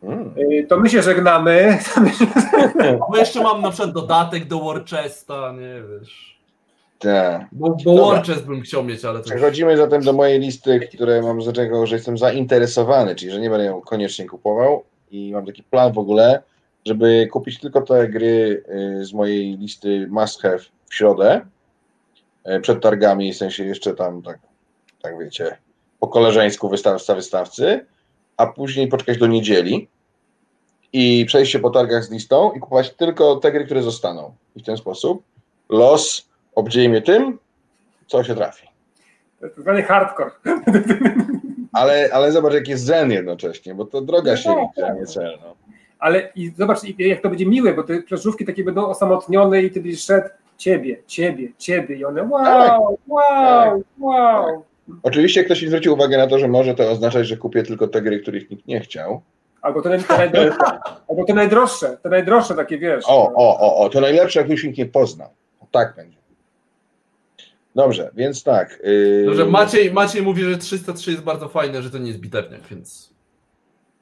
Hmm. 0.01 0.35
Y, 0.39 0.67
to 0.69 0.81
my 0.81 0.91
się 0.91 1.03
żegnamy. 1.03 1.79
Bo 3.11 3.17
jeszcze 3.17 3.43
mam 3.43 3.63
na 3.63 3.71
przykład 3.71 3.93
dodatek 3.95 4.45
do 4.45 4.61
Warchesta, 4.61 5.53
nie 5.53 5.83
wiesz. 5.89 6.39
Tak. 6.99 7.47
Bo, 7.53 7.77
bo 7.85 8.11
Warchest 8.11 8.47
bym 8.47 8.61
chciał 8.61 8.85
mieć, 8.85 9.05
ale 9.05 9.19
to 9.19 9.25
Przechodzimy 9.25 9.77
zatem 9.77 10.03
do 10.03 10.13
mojej 10.13 10.41
listy, 10.41 10.81
które 10.81 11.23
mam 11.23 11.43
z 11.43 11.53
czego, 11.53 11.87
że 11.87 11.97
jestem 11.97 12.19
zainteresowany, 12.19 13.15
czyli 13.15 13.33
że 13.33 13.41
nie 13.41 13.51
będę 13.51 13.65
ją 13.65 13.81
koniecznie 13.81 14.27
kupował 14.27 14.85
i 15.11 15.33
mam 15.33 15.47
taki 15.47 15.63
plan 15.63 15.93
w 15.93 15.99
ogóle, 15.99 16.43
żeby 16.87 17.29
kupić 17.33 17.61
tylko 17.61 17.81
te 17.81 18.09
gry 18.09 18.65
y, 19.01 19.05
z 19.05 19.13
mojej 19.13 19.57
listy 19.59 20.07
must 20.11 20.43
have 20.43 20.59
w 20.89 20.95
środę 20.95 21.41
przed 22.63 22.83
targami, 22.83 23.33
w 23.33 23.37
sensie 23.37 23.65
jeszcze 23.65 23.95
tam, 23.95 24.23
tak, 24.23 24.39
tak 25.03 25.19
wiecie, 25.19 25.57
po 26.01 26.09
koleżeńsku 26.09 26.69
wystawca, 26.69 27.15
wystawcy, 27.15 27.87
a 28.37 28.47
później 28.47 28.89
poczekać 28.89 29.19
do 29.19 29.27
niedzieli 29.27 29.89
i 30.93 31.25
przejść 31.27 31.53
się 31.53 31.59
po 31.59 31.71
targach 31.71 32.05
z 32.05 32.11
listą 32.11 32.53
i 32.53 32.61
kupować 32.61 32.91
tylko 32.91 33.37
te 33.37 33.53
gry, 33.53 33.65
które 33.65 33.83
zostaną. 33.83 34.35
I 34.57 34.61
w 34.61 34.65
ten 34.65 34.77
sposób 34.77 35.23
los 35.69 36.29
obdzieje 36.55 36.89
mnie 36.89 37.03
tym, 37.03 37.39
co 38.07 38.25
się 38.25 38.35
trafi. 38.35 38.67
To 39.41 39.47
jest 39.47 39.59
zwany 39.59 39.83
hardcore. 39.83 40.31
Ale, 41.73 42.11
ale 42.13 42.33
zobacz, 42.33 42.55
jak 42.55 42.69
jest 42.69 42.85
zen 42.85 43.11
jednocześnie, 43.11 43.75
bo 43.75 43.85
to 43.85 44.01
droga 44.01 44.31
no 44.31 44.37
się 44.37 44.49
tak, 44.55 44.59
liczy, 44.59 44.87
a 44.87 44.93
nie 44.93 45.07
cel. 45.07 45.39
No. 45.43 45.55
Ale 45.99 46.33
i 46.35 46.53
zobacz, 46.59 46.79
jak 46.99 47.21
to 47.21 47.29
będzie 47.29 47.47
miłe, 47.47 47.75
bo 47.75 47.83
te 47.83 48.03
planszówki 48.03 48.47
takie 48.47 48.65
będą 48.65 48.87
osamotnione 48.87 49.63
i 49.63 49.71
ty 49.71 49.81
będziesz 49.81 50.05
szedł 50.05 50.29
ciebie, 50.63 50.97
ciebie, 51.07 51.49
ciebie 51.59 51.97
i 51.97 52.05
one 52.05 52.23
wow, 52.23 52.45
tak, 52.45 52.81
wow, 52.81 52.99
tak, 53.09 53.75
wow. 53.99 54.47
Tak. 54.47 54.97
Oczywiście 55.03 55.45
ktoś 55.45 55.67
zwróci 55.67 55.89
uwagę 55.89 56.19
na 56.19 56.27
to, 56.27 56.39
że 56.39 56.49
może 56.49 56.75
to 56.75 56.91
oznaczać, 56.91 57.27
że 57.27 57.37
kupię 57.37 57.63
tylko 57.63 57.89
te 57.89 58.03
gry, 58.03 58.21
których 58.21 58.51
nikt 58.51 58.67
nie 58.67 58.81
chciał. 58.81 59.23
Albo 59.63 59.83
to, 59.83 59.89
najdroższe, 59.89 60.79
albo 61.09 61.25
to 61.25 61.35
najdroższe, 61.35 61.97
te 62.03 62.09
najdroższe 62.09 62.55
takie, 62.55 62.79
wiesz. 62.79 63.05
O, 63.09 63.33
o, 63.35 63.61
o, 63.61 63.77
o 63.77 63.89
to 63.89 64.01
najlepsze, 64.01 64.41
jak 64.41 64.49
już 64.49 64.65
nikt 64.65 64.79
nie 64.79 64.87
poznał. 64.87 65.29
Tak 65.71 65.95
będzie. 65.97 66.19
Dobrze, 67.75 68.11
więc 68.15 68.43
tak. 68.43 68.79
Yy... 68.85 69.25
Dobrze, 69.27 69.47
Maciej, 69.47 69.93
Maciej 69.93 70.23
mówi, 70.23 70.43
że 70.43 70.59
303 70.59 71.11
jest 71.11 71.23
bardzo 71.23 71.49
fajne, 71.49 71.83
że 71.83 71.91
to 71.91 71.99
nie 71.99 72.09
jest 72.09 72.21
bitewniak, 72.21 72.61
więc... 72.71 73.13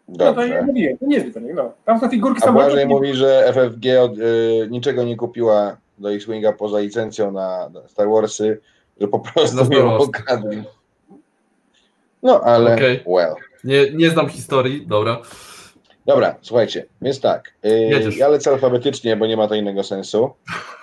Dobrze. 0.08 0.26
No 0.26 0.34
to 0.34 0.46
ja 0.46 0.62
mówiłem, 0.62 0.98
to 0.98 1.06
nie 1.06 1.14
jest 1.14 1.26
bitewniak, 1.26 1.56
no. 1.56 1.72
Tam 1.84 2.00
są 2.00 2.08
figurki 2.08 2.42
A 2.44 2.52
Błażej 2.52 2.86
mówi, 2.86 3.14
że 3.14 3.52
FFG 3.52 4.00
od, 4.00 4.16
yy, 4.16 4.68
niczego 4.70 5.04
nie 5.04 5.16
kupiła 5.16 5.76
do 6.00 6.12
X-Winga 6.12 6.52
poza 6.52 6.80
licencją 6.80 7.32
na 7.32 7.70
Star 7.88 8.08
Warsy, 8.08 8.60
że 9.00 9.08
po 9.08 9.18
prostu 9.18 9.64
mnie 9.64 9.84
okradli. 9.84 10.62
No 12.22 12.40
ale 12.40 12.74
okay. 12.74 13.00
well. 13.06 13.34
Nie, 13.64 13.90
nie 13.90 14.10
znam 14.10 14.28
historii, 14.28 14.86
dobra. 14.86 15.22
Dobra, 16.06 16.36
słuchajcie, 16.42 16.86
więc 17.02 17.20
tak. 17.20 17.54
Yy, 17.62 18.14
ja 18.16 18.28
lecę 18.28 18.50
alfabetycznie, 18.50 19.16
bo 19.16 19.26
nie 19.26 19.36
ma 19.36 19.48
to 19.48 19.54
innego 19.54 19.82
sensu. 19.82 20.30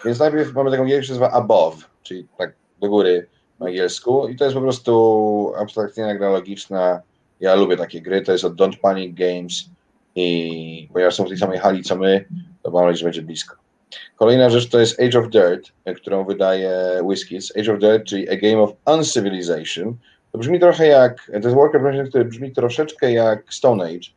Więc 0.05 0.19
najpierw 0.19 0.53
mamy 0.53 0.71
taką 0.71 0.85
gierę, 0.85 1.01
która 1.01 1.07
się 1.07 1.21
nazywa 1.21 1.31
Above, 1.31 1.77
czyli 2.03 2.27
tak 2.37 2.53
do 2.79 2.89
góry 2.89 3.27
po 3.59 3.65
angielsku. 3.65 4.27
I 4.27 4.35
to 4.35 4.43
jest 4.43 4.55
po 4.55 4.61
prostu 4.61 5.53
abstrakcyjna 5.57 6.15
gra 6.15 6.29
logiczna. 6.29 7.01
Ja 7.39 7.55
lubię 7.55 7.77
takie 7.77 8.01
gry. 8.01 8.21
To 8.21 8.31
jest 8.31 8.43
od 8.43 8.55
Don't 8.55 8.77
Panic 8.81 9.15
Games. 9.15 9.65
I 10.15 10.89
ponieważ 10.93 11.15
są 11.15 11.25
w 11.25 11.27
tej 11.27 11.37
samej 11.37 11.59
hali 11.59 11.83
co 11.83 11.95
my, 11.95 12.25
to 12.63 12.71
mam 12.71 12.85
nadzieję, 12.85 12.97
że 12.97 13.03
będzie 13.03 13.21
blisko. 13.21 13.55
Kolejna 14.15 14.49
rzecz 14.49 14.69
to 14.69 14.79
jest 14.79 14.99
Age 14.99 15.19
of 15.19 15.29
Dirt, 15.29 15.71
którą 15.95 16.25
wydaje 16.25 16.99
Whiskies. 17.03 17.57
Age 17.57 17.73
of 17.73 17.79
Dirt, 17.79 18.03
czyli 18.03 18.29
A 18.29 18.35
Game 18.35 18.61
of 18.61 18.71
Uncivilization. 18.85 19.97
To 20.31 20.37
brzmi 20.37 20.59
trochę 20.59 20.87
jak, 20.87 21.25
to 21.25 21.33
jest 21.33 21.55
worker 21.55 22.09
który 22.09 22.25
brzmi 22.25 22.51
troszeczkę 22.51 23.11
jak 23.11 23.53
Stone 23.53 23.83
Age 23.83 24.09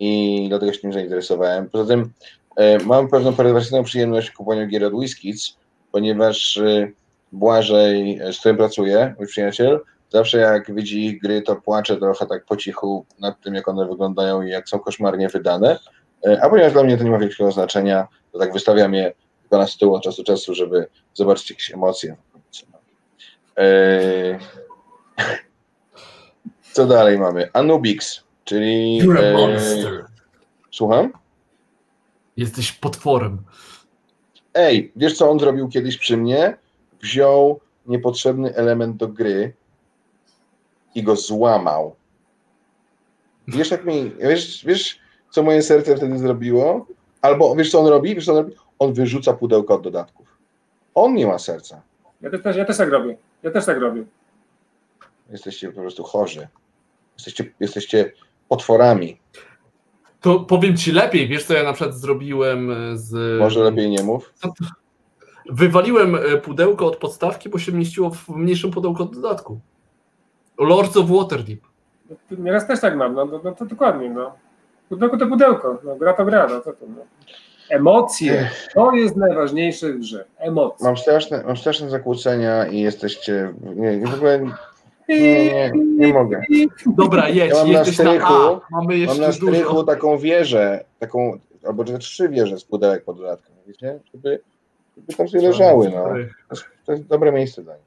i 0.00 0.46
dlatego 0.48 0.72
się 0.72 0.80
tym 0.80 0.92
zainteresowałem. 0.92 1.70
Poza 1.70 1.84
tym 1.84 2.12
e, 2.56 2.78
mam 2.78 3.08
pewną 3.08 3.32
perwersyjną 3.32 3.84
przyjemność 3.84 4.30
kupowania 4.30 4.66
gier 4.66 4.84
od 4.84 4.92
Whiskies, 4.92 5.56
ponieważ 5.92 6.56
e, 6.56 6.90
Błażej, 7.32 8.18
e, 8.18 8.32
z 8.32 8.38
którym 8.38 8.56
pracuję, 8.56 9.14
mój 9.18 9.26
przyjaciel, 9.26 9.80
zawsze 10.12 10.38
jak 10.38 10.74
widzi 10.74 11.06
ich 11.06 11.20
gry, 11.20 11.42
to 11.42 11.56
płacze 11.56 11.96
trochę 11.96 12.26
tak 12.26 12.44
po 12.44 12.56
cichu 12.56 13.06
nad 13.20 13.40
tym, 13.40 13.54
jak 13.54 13.68
one 13.68 13.88
wyglądają 13.88 14.42
i 14.42 14.50
jak 14.50 14.68
są 14.68 14.78
koszmarnie 14.78 15.28
wydane. 15.28 15.78
E, 16.26 16.42
a 16.42 16.50
ponieważ 16.50 16.72
dla 16.72 16.82
mnie 16.82 16.96
to 16.96 17.04
nie 17.04 17.10
ma 17.10 17.18
wielkiego 17.18 17.52
znaczenia, 17.52 18.08
to 18.32 18.38
tak 18.38 18.52
wystawiam 18.52 18.94
je 18.94 19.12
tylko 19.40 19.58
na 19.58 19.66
stół 19.66 19.94
od 19.94 20.02
czasu 20.02 20.22
do 20.22 20.26
czasu, 20.26 20.54
żeby 20.54 20.86
zobaczyć 21.14 21.50
jakieś 21.50 21.70
emocje. 21.74 22.16
Eee... 23.56 24.38
Co 26.72 26.86
dalej 26.86 27.18
mamy? 27.18 27.48
Anubix, 27.52 28.24
czyli... 28.44 29.00
You're 29.02 30.04
Słucham? 30.70 31.12
Jesteś 32.36 32.72
potworem. 32.72 33.38
Ej, 34.54 34.92
wiesz 34.96 35.16
co 35.16 35.30
on 35.30 35.40
zrobił 35.40 35.68
kiedyś 35.68 35.98
przy 35.98 36.16
mnie? 36.16 36.56
Wziął 37.02 37.60
niepotrzebny 37.86 38.54
element 38.54 38.96
do 38.96 39.08
gry 39.08 39.54
i 40.94 41.02
go 41.02 41.16
złamał. 41.16 41.96
Wiesz, 43.48 43.70
jak 43.70 43.84
mi, 43.84 44.12
wiesz, 44.20 44.64
wiesz, 44.64 44.98
co 45.30 45.42
moje 45.42 45.62
serce 45.62 45.96
wtedy 45.96 46.18
zrobiło? 46.18 46.86
Albo 47.22 47.56
wiesz, 47.56 47.70
co 47.70 47.80
on 47.80 47.86
robi? 47.86 48.14
Wiesz, 48.14 48.24
co 48.24 48.32
on 48.32 48.38
robi? 48.38 48.54
On 48.78 48.92
wyrzuca 48.92 49.32
pudełko 49.32 49.74
od 49.74 49.82
dodatków. 49.82 50.38
On 50.94 51.14
nie 51.14 51.26
ma 51.26 51.38
serca. 51.38 51.82
Ja 52.20 52.30
też, 52.30 52.56
ja 52.56 52.64
też 52.64 52.76
tak 52.76 52.88
robię. 52.88 53.16
Ja 53.42 53.50
też 53.50 53.66
tak 53.66 53.78
robię. 53.78 54.04
Jesteście 55.30 55.72
po 55.72 55.80
prostu 55.80 56.04
chorzy. 56.04 56.48
Jesteście, 57.16 57.52
jesteście 57.60 58.12
potworami. 58.48 59.20
To 60.20 60.40
powiem 60.40 60.76
ci 60.76 60.92
lepiej, 60.92 61.28
wiesz 61.28 61.44
co 61.44 61.54
ja 61.54 61.62
na 61.62 61.72
przykład 61.72 61.96
zrobiłem 61.96 62.72
z... 62.94 63.38
Może 63.40 63.60
lepiej 63.60 63.90
nie 63.90 64.02
mów. 64.02 64.34
Wywaliłem 65.50 66.14
e, 66.14 66.36
pudełko 66.36 66.86
od 66.86 66.96
podstawki, 66.96 67.48
bo 67.48 67.58
się 67.58 67.72
mieściło 67.72 68.10
w 68.10 68.28
mniejszym 68.28 68.70
pudełku 68.70 69.02
od 69.02 69.14
dodatku. 69.14 69.60
Lords 70.58 70.96
of 70.96 71.10
Waterdeep. 71.10 71.60
Nieraz 72.30 72.66
też 72.66 72.80
tak 72.80 72.96
mam, 72.96 73.14
no, 73.14 73.24
no, 73.24 73.40
no 73.44 73.52
to 73.52 73.66
dokładnie, 73.66 74.10
no. 74.10 74.32
Pudełko 74.88 75.16
to 75.16 75.26
pudełko, 75.26 75.78
no, 75.84 75.96
gra 75.96 76.12
to 76.12 76.24
gra, 76.24 76.46
no 76.46 76.60
co 76.60 76.72
to, 76.72 76.86
no. 76.88 77.04
Emocje, 77.70 78.50
to 78.74 78.92
jest 78.92 79.16
najważniejsze 79.16 79.92
w 79.92 79.98
grze, 79.98 80.24
emocje. 80.38 80.86
Mam 80.86 80.96
straszne, 80.96 81.42
mam 81.46 81.56
straszne 81.56 81.90
zakłócenia 81.90 82.66
i 82.66 82.80
jesteście, 82.80 83.54
nie, 83.76 84.06
w 84.06 84.14
ogóle 84.14 84.40
nie, 85.08 85.44
nie, 85.44 85.72
nie 85.74 86.12
mogę. 86.12 86.42
Dobra, 86.86 87.28
jedź, 87.28 87.50
ja 87.50 87.56
mam 87.64 87.72
na 87.72 87.84
strychu, 87.84 88.32
na 88.32 88.60
Mamy 88.70 88.98
jeszcze 88.98 89.16
mam 89.20 89.26
na 89.26 89.32
strychu 89.32 89.70
dużo. 89.72 89.84
taką 89.84 90.18
wieżę, 90.18 90.84
taką, 90.98 91.38
albo 91.66 91.84
trzy 91.84 92.28
wieże 92.28 92.58
z 92.58 92.64
pudełek 92.64 93.04
pod 93.04 93.16
dodatkiem, 93.16 93.54
wiecie, 93.66 94.00
żeby, 94.14 94.40
żeby 94.96 95.14
tam 95.14 95.28
sobie 95.28 95.48
leżały, 95.48 95.90
no. 95.90 96.04
To 96.04 96.18
jest, 96.18 96.64
to 96.86 96.92
jest 96.92 97.06
dobre 97.06 97.32
miejsce 97.32 97.62
dla 97.62 97.74
nich. 97.74 97.84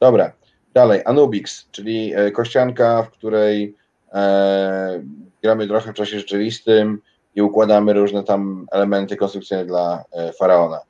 Dobra, 0.00 0.32
dalej, 0.74 1.00
Anubix, 1.04 1.68
czyli 1.70 2.14
e, 2.14 2.30
kościanka, 2.30 3.02
w 3.02 3.10
której 3.10 3.74
e, 4.12 5.02
gramy 5.42 5.68
trochę 5.68 5.92
w 5.92 5.96
czasie 5.96 6.18
rzeczywistym 6.18 7.02
i 7.34 7.42
układamy 7.42 7.92
różne 7.92 8.24
tam 8.24 8.66
elementy 8.72 9.16
konstrukcyjne 9.16 9.66
dla 9.66 10.04
e, 10.12 10.32
faraona. 10.32 10.80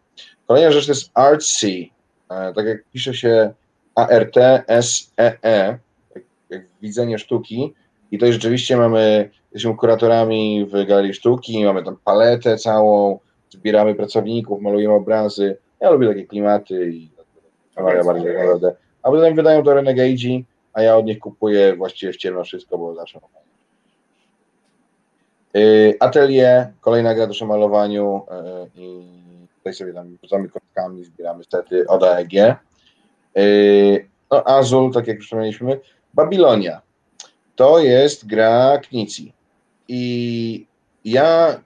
Kolejna 0.47 0.73
rzecz 0.73 0.87
to 0.87 0.93
jest 0.93 1.11
Artsy, 1.15 1.87
e, 2.31 2.53
tak 2.55 2.67
jak 2.67 2.85
pisze 2.93 3.15
się 3.15 3.53
A-R-T-S-E-E, 3.95 5.79
jak, 6.15 6.25
jak 6.51 6.63
widzenie 6.83 7.19
sztuki 7.19 7.75
i 8.11 8.19
to 8.19 8.33
rzeczywiście 8.33 8.77
mamy, 8.77 9.31
jesteśmy 9.53 9.77
kuratorami 9.77 10.67
w 10.67 10.87
Galerii 10.87 11.15
Sztuki, 11.15 11.65
mamy 11.65 11.83
tam 11.83 11.97
paletę 12.05 12.57
całą, 12.57 13.19
zbieramy 13.51 13.95
pracowników, 13.95 14.63
malujemy 14.63 14.95
obrazy. 14.95 15.57
Ja 15.81 15.91
lubię 15.91 16.09
takie 16.09 16.27
klimaty 16.27 16.91
i 16.91 17.11
ja 17.77 18.05
bardziej 18.05 18.35
naprawdę. 18.35 18.75
A 19.03 19.11
potem 19.11 19.35
wydają 19.35 19.63
to 19.63 19.71
Renegade'i, 19.71 20.43
a 20.73 20.83
ja 20.83 20.97
od 20.97 21.07
nich 21.07 21.19
kupuję 21.19 21.77
właściwie 21.77 22.13
w 22.13 22.17
ciemno 22.17 22.45
wszystko, 22.45 22.79
bo 22.79 22.95
zawsze 22.95 23.19
mam 23.23 23.31
atelier, 26.01 26.73
kolejna 26.81 27.15
gra 27.15 27.27
do 27.27 27.33
przemalowaniu 27.33 28.23
y, 28.77 28.81
i 28.81 29.03
tutaj 29.59 29.75
sobie 29.75 29.93
tam 29.93 30.17
rzucamy 30.23 30.49
kostkami, 30.49 31.05
zbieramy 31.05 31.45
sety 31.45 31.87
od 31.89 32.03
AEG. 32.03 32.33
Y, 33.39 34.09
no, 34.31 34.45
Azul, 34.45 34.93
tak 34.93 35.07
jak 35.07 35.17
już 35.17 35.27
wspomnieliśmy. 35.27 35.81
Babilonia. 36.15 36.81
To 37.57 37.79
jest 37.79 38.27
gra 38.27 38.79
Knici. 38.79 39.33
I 39.89 40.67
ja 41.05 41.61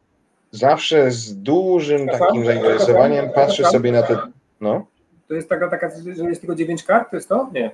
zawsze 0.51 1.11
z 1.11 1.43
dużym 1.43 2.09
takim 2.09 2.45
zainteresowaniem 2.45 3.31
patrzę 3.31 3.65
sobie 3.65 3.93
na 3.93 4.03
te. 4.03 4.19
No. 4.61 4.87
To 5.29 5.35
jest 5.35 5.49
taka, 5.49 5.71
taka, 5.71 5.91
że 6.15 6.25
jest 6.25 6.41
tylko 6.41 6.55
9 6.55 6.85
kart, 6.85 7.11
to 7.11 7.17
jest 7.17 7.29
to? 7.29 7.51
Nie. 7.53 7.71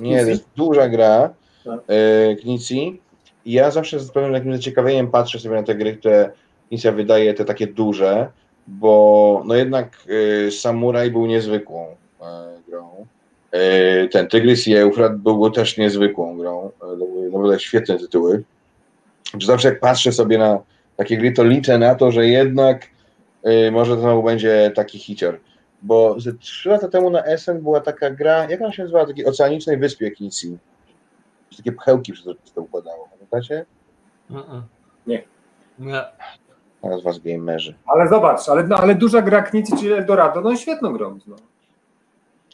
Nie, 0.00 0.22
to 0.22 0.28
jest 0.28 0.44
duża 0.56 0.88
gra 0.88 1.34
no. 1.64 1.78
Ja 3.46 3.70
zawsze 3.70 4.00
z 4.00 4.10
pewnym 4.10 4.32
takim 4.32 4.56
zaciekawieniem 4.56 5.10
patrzę 5.10 5.38
sobie 5.38 5.56
na 5.56 5.62
te 5.62 5.74
gry, 5.74 5.96
które 5.96 6.30
misja 6.72 6.92
wydaje 6.92 7.34
te 7.34 7.44
takie 7.44 7.66
duże, 7.66 8.28
bo 8.66 9.42
no 9.46 9.54
jednak 9.54 9.96
y, 10.08 11.10
był 11.10 11.26
niezwykłą 11.26 11.86
y, 11.86 12.70
grą. 12.70 13.06
Y, 13.54 14.08
ten 14.08 14.28
Tygrys 14.28 14.68
i 14.68 14.74
Eufrat 14.74 15.16
był 15.16 15.50
też 15.50 15.78
niezwykłą 15.78 16.38
grą. 16.38 16.70
To 16.80 16.96
były 16.96 17.30
naprawdę 17.30 17.60
świetne 17.60 17.98
tytuły. 17.98 18.42
Zawsze 19.42 19.68
jak 19.68 19.80
patrzę 19.80 20.12
sobie 20.12 20.38
na 20.38 20.58
takie 20.96 21.18
gry, 21.18 21.32
to 21.32 21.44
liczę 21.44 21.78
na 21.78 21.94
to, 21.94 22.10
że 22.10 22.26
jednak 22.26 22.86
może 23.72 23.94
to 23.94 24.00
znowu 24.00 24.22
będzie 24.22 24.72
taki 24.74 24.98
hicior. 24.98 25.40
Bo 25.82 26.20
ze 26.20 26.32
trzy 26.32 26.68
lata 26.68 26.88
temu 26.88 27.10
na 27.10 27.24
Essen 27.24 27.62
była 27.62 27.80
taka 27.80 28.10
gra, 28.10 28.50
jak 28.50 28.60
ona 28.60 28.72
się 28.72 28.82
nazywa, 28.82 29.06
takiej 29.06 29.26
oceanicznej 29.26 29.76
wyspie 29.76 30.10
Knicji. 30.10 30.58
Takie 31.56 31.72
pchełki 31.72 32.12
przez 32.12 32.24
to 32.54 32.62
układało. 32.62 33.08
Pamiętacie? 33.30 33.66
Nie. 35.06 35.22
Nie. 35.78 36.04
Teraz 36.82 37.02
was 37.02 37.18
gamerzy. 37.18 37.74
Ale 37.86 38.08
zobacz, 38.08 38.48
ale, 38.48 38.64
no, 38.64 38.76
ale 38.76 38.94
duża 38.94 39.22
gra 39.22 39.42
Knicy, 39.42 39.76
czyli 39.76 39.92
Eldorado, 39.92 40.40
no 40.40 40.56
świetną 40.56 40.92
grą. 40.92 41.18
No. 41.26 41.36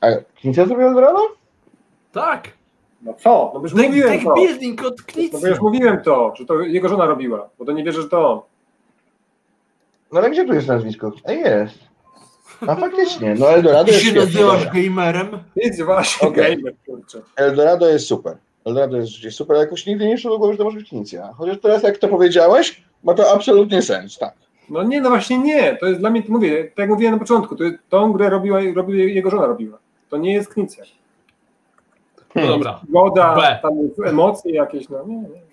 A 0.00 0.06
Knicja 0.40 0.66
zrobiła 0.66 0.88
Eldorado? 0.88 1.18
Tak. 2.12 2.48
No 3.02 3.14
co? 3.14 3.50
No 3.54 3.60
już 3.60 3.74
Deck, 3.74 3.86
mówiłem 3.88 4.10
deck 4.10 4.24
to. 4.24 4.34
building 4.34 4.84
od 4.84 5.02
Knicy. 5.02 5.34
No 5.34 5.40
bo 5.40 5.46
już 5.46 5.60
mówiłem 5.60 6.02
to, 6.02 6.34
że 6.36 6.44
to 6.46 6.60
jego 6.60 6.88
żona 6.88 7.06
robiła, 7.06 7.48
bo 7.58 7.64
to 7.64 7.72
nie 7.72 7.84
wierzę, 7.84 8.02
że 8.02 8.08
to 8.08 8.32
on. 8.32 8.40
No 10.12 10.18
ale 10.20 10.30
gdzie 10.30 10.44
tu 10.46 10.54
jest 10.54 10.68
nazwisko? 10.68 11.12
A 11.24 11.32
jest. 11.32 11.78
A 12.66 12.76
faktycznie, 12.76 13.34
no 13.38 13.50
Eldorado 13.50 13.84
Ty 13.84 13.90
jest 13.90 14.04
się 14.04 14.12
nazywasz 14.14 14.66
gamerem? 14.66 15.28
Nic 15.56 15.80
właśnie, 15.82 16.28
Okej. 16.28 16.56
gamer, 16.56 16.74
kurczę. 16.86 17.22
Eldorado 17.36 17.88
jest 17.88 18.06
super. 18.06 18.36
Eldorado 18.64 18.96
jest 18.96 19.08
rzeczywiście 19.08 19.38
super, 19.38 19.56
ale 19.56 19.64
jakoś 19.64 19.86
nigdy 19.86 20.06
nie 20.06 20.18
szło 20.18 20.30
do 20.30 20.38
głowy, 20.38 20.52
że 20.52 20.58
to 20.58 20.64
może 20.64 20.78
być 20.78 20.88
Knicja. 20.88 21.32
Chociaż 21.32 21.60
teraz 21.60 21.82
jak 21.82 21.98
to 21.98 22.08
powiedziałeś, 22.08 22.82
ma 23.04 23.14
to 23.14 23.32
absolutnie 23.32 23.82
sens, 23.82 24.18
tak. 24.18 24.34
No 24.70 24.82
nie, 24.82 25.00
no 25.00 25.08
właśnie 25.08 25.38
nie. 25.38 25.76
To 25.76 25.86
jest 25.86 26.00
dla 26.00 26.10
mnie, 26.10 26.22
mówię, 26.28 26.64
tak 26.64 26.78
jak 26.78 26.88
mówiłem 26.88 27.14
na 27.14 27.20
początku, 27.20 27.56
to 27.56 27.64
jest, 27.64 27.76
tą 27.88 28.12
grę 28.12 28.30
robiła, 28.30 28.60
robiła, 28.74 29.04
jego 29.04 29.30
żona 29.30 29.46
robiła. 29.46 29.78
To 30.08 30.16
nie 30.16 30.32
jest 30.32 30.54
Knicja. 30.54 30.84
No 32.34 32.46
dobra. 32.46 32.80
Zgoda, 32.88 33.36
B. 33.36 33.58
tam 33.62 33.78
jest 33.78 34.00
emocje 34.06 34.54
jakieś, 34.54 34.88
no 34.88 35.04
nie, 35.06 35.16
nie. 35.16 35.50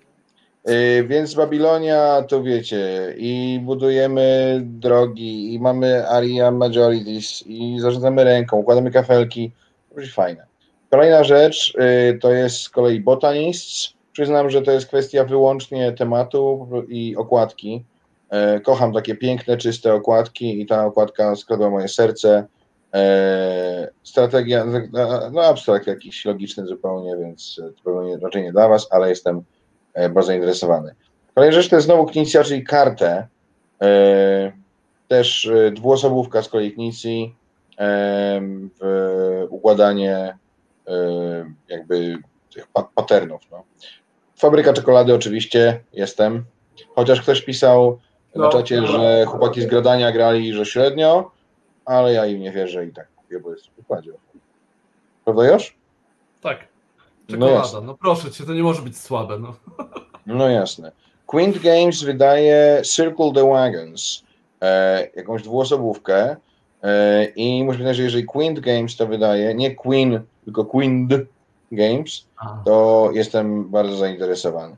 Yy, 0.74 1.04
więc 1.06 1.34
Babilonia, 1.34 2.22
to 2.22 2.42
wiecie, 2.42 3.14
i 3.16 3.60
budujemy 3.62 4.58
drogi, 4.64 5.54
i 5.54 5.60
mamy 5.60 6.08
area 6.08 6.50
majorities, 6.50 7.44
i 7.46 7.80
zarządzamy 7.80 8.24
ręką, 8.24 8.56
układamy 8.56 8.90
kafelki, 8.90 9.52
to 9.88 9.94
będzie 9.94 10.10
fajne. 10.10 10.47
Kolejna 10.90 11.24
rzecz 11.24 11.74
yy, 11.74 12.18
to 12.18 12.32
jest 12.32 12.56
z 12.56 12.68
kolei 12.68 13.00
Botanists. 13.00 13.94
Przyznam, 14.12 14.50
że 14.50 14.62
to 14.62 14.70
jest 14.70 14.86
kwestia 14.86 15.24
wyłącznie 15.24 15.92
tematu 15.92 16.68
i 16.88 17.16
okładki. 17.16 17.84
Yy, 18.32 18.60
kocham 18.60 18.92
takie 18.92 19.16
piękne, 19.16 19.56
czyste 19.56 19.94
okładki 19.94 20.60
i 20.60 20.66
ta 20.66 20.86
okładka 20.86 21.36
skradła 21.36 21.70
moje 21.70 21.88
serce. 21.88 22.46
E, 22.94 23.88
strategia, 24.02 24.64
no 25.32 25.42
abstrakt 25.42 25.86
jakiś 25.86 26.24
logiczny 26.24 26.66
zupełnie, 26.66 27.16
więc 27.16 27.60
to 27.84 28.16
raczej 28.22 28.42
nie 28.42 28.52
dla 28.52 28.68
Was, 28.68 28.86
ale 28.90 29.08
jestem 29.08 29.42
e, 29.94 30.08
bardzo 30.08 30.26
zainteresowany. 30.26 30.94
Kolejna 31.34 31.54
rzecz 31.54 31.68
to 31.68 31.76
jest 31.76 31.86
znowu 31.86 32.06
Knicja, 32.06 32.44
czyli 32.44 32.64
kartę. 32.64 33.26
E, 33.82 34.52
też 35.08 35.50
dwuosobówka 35.72 36.42
z 36.42 36.48
kolei 36.48 36.72
Knicji, 36.72 37.34
w 38.80 39.46
układanie 39.50 40.38
jakby 41.68 42.18
tych 42.54 42.66
patternów. 42.94 43.42
No. 43.50 43.64
Fabryka 44.36 44.72
czekolady 44.72 45.14
oczywiście 45.14 45.80
jestem, 45.92 46.44
chociaż 46.94 47.20
ktoś 47.22 47.42
pisał 47.42 47.98
na 48.34 48.44
no, 48.44 48.50
czacie, 48.50 48.80
no. 48.80 48.86
że 48.86 49.24
chłopaki 49.26 49.62
z 49.62 49.66
Gradania 49.66 50.12
grali, 50.12 50.52
że 50.52 50.66
średnio, 50.66 51.30
ale 51.84 52.12
ja 52.12 52.26
im 52.26 52.40
nie 52.40 52.52
wierzę 52.52 52.86
i 52.86 52.92
tak 52.92 53.08
kupię, 53.16 53.40
bo 53.40 53.50
jest 53.50 53.66
w 53.66 53.78
układzie. 53.78 54.12
Prawda 55.24 55.52
już? 55.52 55.76
Tak. 56.40 56.68
No 57.28 57.46
Czekolada, 57.46 57.68
no, 57.72 57.80
no, 57.80 57.94
proszę 57.94 58.30
cię, 58.30 58.44
to 58.44 58.54
nie 58.54 58.62
może 58.62 58.82
być 58.82 58.98
słabe. 58.98 59.38
No, 59.38 59.56
no 60.26 60.48
jasne. 60.48 60.92
Quint 61.26 61.58
Games 61.58 62.02
wydaje 62.02 62.82
Circle 62.84 63.32
the 63.34 63.48
Wagons, 63.48 64.24
e, 64.62 65.08
jakąś 65.16 65.42
dwuosobówkę 65.42 66.36
e, 66.82 67.24
i 67.24 67.64
muszę 67.64 67.78
powiedzieć, 67.78 67.96
że 67.96 68.02
jeżeli 68.02 68.24
Quint 68.24 68.60
Games 68.60 68.96
to 68.96 69.06
wydaje, 69.06 69.54
nie 69.54 69.74
Queen, 69.74 70.20
tylko 70.48 70.64
Quint 70.64 71.12
Games, 71.72 72.26
to 72.64 73.10
jestem 73.12 73.64
bardzo 73.70 73.96
zainteresowany. 73.96 74.76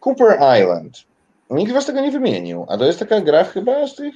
Cooper 0.00 0.38
Island. 0.60 1.04
Nikt 1.50 1.72
was 1.72 1.86
tego 1.86 2.00
nie 2.00 2.10
wymienił, 2.10 2.66
a 2.68 2.78
to 2.78 2.84
jest 2.84 2.98
taka 2.98 3.20
gra 3.20 3.44
chyba 3.44 3.86
z 3.86 3.94
tych 3.94 4.14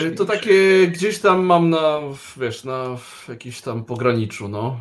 Y, 0.00 0.14
to 0.14 0.24
takie 0.24 0.88
gdzieś 0.88 1.20
tam 1.20 1.44
mam 1.44 1.70
na, 1.70 2.00
wiesz, 2.36 2.64
na 2.64 2.84
jakimś 3.28 3.60
tam 3.60 3.84
pograniczu, 3.84 4.48
no. 4.48 4.80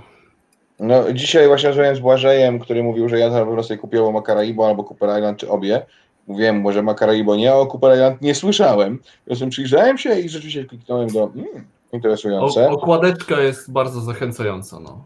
No, 0.79 1.13
dzisiaj 1.13 1.47
właśnie 1.47 1.69
rozmawiałem 1.69 1.95
z 1.95 1.99
Błażejem, 1.99 2.59
który 2.59 2.83
mówił, 2.83 3.09
że 3.09 3.19
ja 3.19 3.29
po 3.29 3.51
prostu 3.51 3.67
sobie 3.67 3.77
kupiłem 3.77 4.13
Macaraibo 4.13 4.67
albo 4.67 4.83
Cooper 4.83 5.17
Island, 5.17 5.39
czy 5.39 5.49
obie. 5.49 5.85
Mówiłem, 6.27 6.61
może 6.61 6.81
Macaraibo 6.81 7.35
nie, 7.35 7.51
a 7.51 7.55
o 7.55 7.65
Cooper 7.65 7.93
Island 7.93 8.21
nie 8.21 8.35
słyszałem. 8.35 8.99
Zresztą 9.27 9.49
przyjrzałem 9.49 9.97
się 9.97 10.19
i 10.19 10.29
rzeczywiście 10.29 10.65
kliknąłem 10.65 11.09
do 11.09 11.23
mm, 11.23 11.65
interesujące. 11.93 12.69
O, 12.69 12.71
okładeczka 12.71 13.41
jest 13.41 13.71
bardzo 13.71 14.01
zachęcająca, 14.01 14.79
no. 14.79 15.03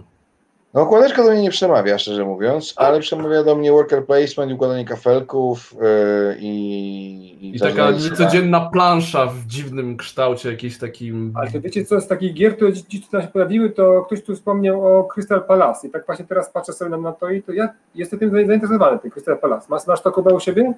No 0.76 0.82
okładeczka 0.82 1.24
do 1.24 1.32
mnie 1.32 1.42
nie 1.42 1.50
przemawia, 1.50 1.98
szczerze 1.98 2.26
mówiąc, 2.26 2.74
ale 2.76 3.00
przemawia 3.00 3.44
do 3.44 3.56
mnie 3.56 3.72
worker 3.72 4.06
placement, 4.06 4.52
układanie 4.52 4.86
kafelków 4.86 5.76
yy, 5.82 6.38
i... 6.40 7.38
I, 7.42 7.56
I 7.56 7.60
taka 7.60 7.92
niecodzienna 7.92 8.70
plansza 8.70 9.26
w 9.26 9.46
dziwnym 9.46 9.98
kształcie, 9.98 10.52
jakiś 10.52 10.78
takim... 10.78 11.34
Ale 11.36 11.52
to 11.52 11.62
wiecie 11.62 11.86
co, 11.86 12.02
z 12.02 12.08
takich 12.08 12.34
gier, 12.34 12.56
które 12.56 12.74
dziś 12.74 13.06
tutaj 13.06 13.22
się 13.22 13.28
pojawiły, 13.28 13.70
to 13.70 14.02
ktoś 14.06 14.24
tu 14.24 14.36
wspomniał 14.36 14.98
o 14.98 15.04
Crystal 15.04 15.44
Palace 15.44 15.88
i 15.88 15.92
tak 15.92 16.06
właśnie 16.06 16.26
teraz 16.26 16.50
patrzę 16.50 16.74
sobie 16.74 16.98
na 16.98 17.12
to 17.12 17.30
i 17.30 17.44
to 17.44 17.54
ja 17.54 17.70
jestem 17.96 18.20
tym 18.20 18.32
zainteresowany, 18.32 19.00
tym 19.00 19.12
Crystal 19.12 19.38
Palace. 19.38 19.68
Masz, 19.70 19.88
masz 19.88 20.02
to 20.02 20.12
Kuba 20.12 20.34
u 20.34 20.40
siebie? 20.40 20.74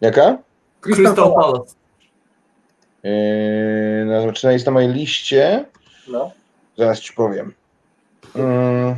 Jaka? 0.00 0.38
Crystal, 0.80 1.04
Crystal 1.04 1.34
Palace. 1.34 1.52
Palace. 1.52 1.74
Yy, 3.02 4.42
no, 4.44 4.50
jest 4.50 4.66
na 4.66 4.72
mojej 4.72 4.92
liście. 4.92 5.64
No. 6.08 6.30
Zaraz 6.78 7.00
ci 7.00 7.12
powiem. 7.12 7.59
Mm, 8.34 8.96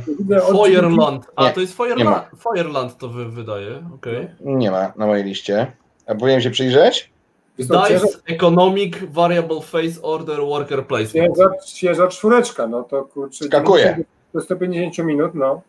Feuerland. 0.51 1.25
A 1.35 1.43
nie, 1.43 1.53
to 1.53 1.61
jest 1.61 1.77
Feuerland. 1.77 2.23
Feuerland 2.39 2.97
to 2.97 3.09
wy, 3.09 3.29
wydaje. 3.29 3.83
Okay. 3.95 4.35
Nie 4.41 4.71
ma 4.71 4.93
na 4.95 5.05
mojej 5.05 5.23
liście. 5.23 5.71
A 6.07 6.15
powinien 6.15 6.41
się 6.41 6.49
przyjrzeć? 6.49 7.13
Dice 7.57 7.99
Economic 8.25 8.95
Variable 9.11 9.61
Phase 9.61 10.01
Order 10.01 10.39
Worker 10.39 10.87
Placement. 10.87 11.35
Świeża, 11.35 11.49
świeża 11.65 12.07
czwóreczka, 12.07 12.67
no 12.67 12.83
to 12.83 13.03
kurczę. 13.03 13.45
Skakuje. 13.45 14.03
Do 14.33 14.41
150 14.41 15.07
minut, 15.07 15.35
no. 15.35 15.61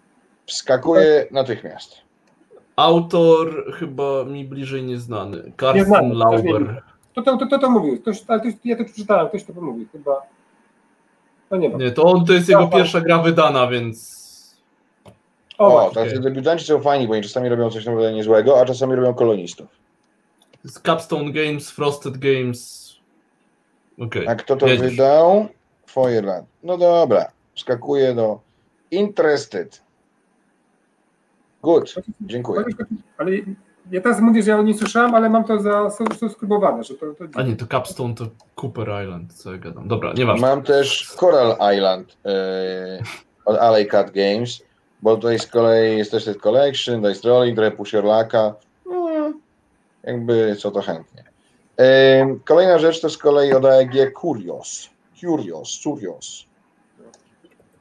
Wskakuje 0.46 1.26
natychmiast. 1.30 1.96
Autor 2.76 3.72
chyba 3.78 4.24
mi 4.24 4.44
bliżej 4.44 4.82
nieznany. 4.82 5.52
Carsten 5.60 6.12
Lauber. 6.12 6.82
To, 7.14 7.22
to, 7.22 7.36
to, 7.36 7.46
to, 7.46 7.58
to 7.58 7.70
mówił. 7.70 7.98
Ktoś, 8.00 8.24
ale 8.28 8.40
to, 8.40 8.48
ja 8.64 8.76
to 8.76 8.84
przeczytałem, 8.84 9.28
ktoś 9.28 9.44
to 9.44 9.52
pomówił. 9.52 9.86
Chyba 9.92 10.22
no 11.54 11.60
nie, 11.60 11.68
nie, 11.68 11.90
to 11.90 12.02
on 12.02 12.24
to 12.24 12.32
jest 12.32 12.48
jego 12.48 12.68
pierwsza 12.68 13.00
gra 13.00 13.18
wydana, 13.18 13.66
więc. 13.66 14.24
O, 15.58 15.86
o 15.86 15.90
tacy 15.90 16.20
debiutanci 16.20 16.64
są 16.64 16.80
fajni, 16.80 17.06
bo 17.06 17.12
oni 17.12 17.22
czasami 17.22 17.48
robią 17.48 17.70
coś 17.70 17.86
naprawdę 17.86 18.12
niezłego, 18.12 18.60
a 18.60 18.64
czasami 18.64 18.94
robią 18.94 19.14
kolonistów. 19.14 19.66
Z 20.64 20.80
Capstone 20.80 21.32
Games, 21.32 21.70
Frosted 21.70 22.18
Games. 22.18 22.94
Okay. 23.98 24.28
A 24.28 24.34
kto 24.34 24.56
to 24.56 24.66
Jedziesz. 24.66 24.90
wydał? 24.90 25.48
Feuerland. 25.86 26.48
No 26.62 26.78
dobra, 26.78 27.32
skakuje 27.56 28.14
do 28.14 28.40
Interested. 28.90 29.82
Good, 31.62 31.94
dziękuję. 32.20 32.64
Ale 33.18 33.30
ja 33.90 34.00
teraz 34.00 34.20
mówię, 34.20 34.42
że 34.42 34.50
ja 34.50 34.62
nie 34.62 34.74
słyszałem, 34.74 35.14
ale 35.14 35.30
mam 35.30 35.44
to 35.44 35.60
zasubskrybowane. 35.60 36.84
Że 36.84 36.94
to, 36.94 37.06
to... 37.06 37.24
A 37.34 37.42
nie, 37.42 37.56
to 37.56 37.66
Capstone 37.66 38.14
to 38.14 38.24
Cooper 38.62 38.88
Island, 39.04 39.34
co 39.34 39.52
ja 39.52 39.58
gadam. 39.58 39.88
Dobra, 39.88 40.12
nieważne. 40.12 40.48
Mam 40.48 40.62
też 40.62 41.12
Coral 41.16 41.74
Island 41.76 42.16
yy, 42.24 42.32
od 43.44 43.56
Alley 43.56 43.86
Cat 43.86 44.10
Games, 44.10 44.62
bo 45.02 45.16
tutaj 45.16 45.38
z 45.38 45.46
kolei 45.46 45.98
jest 45.98 46.10
też 46.10 46.24
ten 46.24 46.34
Collection, 46.34 47.02
Dice 47.02 47.28
Rolling, 47.28 47.56
trochę 47.56 47.70
Pusherlaka. 47.70 48.54
Hmm, 48.88 49.40
jakby 50.04 50.56
co 50.58 50.70
to 50.70 50.80
chętnie. 50.80 51.24
Yy, 51.78 51.84
kolejna 52.44 52.78
rzecz 52.78 53.00
to 53.00 53.10
z 53.10 53.18
kolei 53.18 53.52
od 53.52 53.64
AEG 53.64 54.14
Curios. 54.20 54.90
Curios, 55.20 55.78
Curios. 55.82 56.44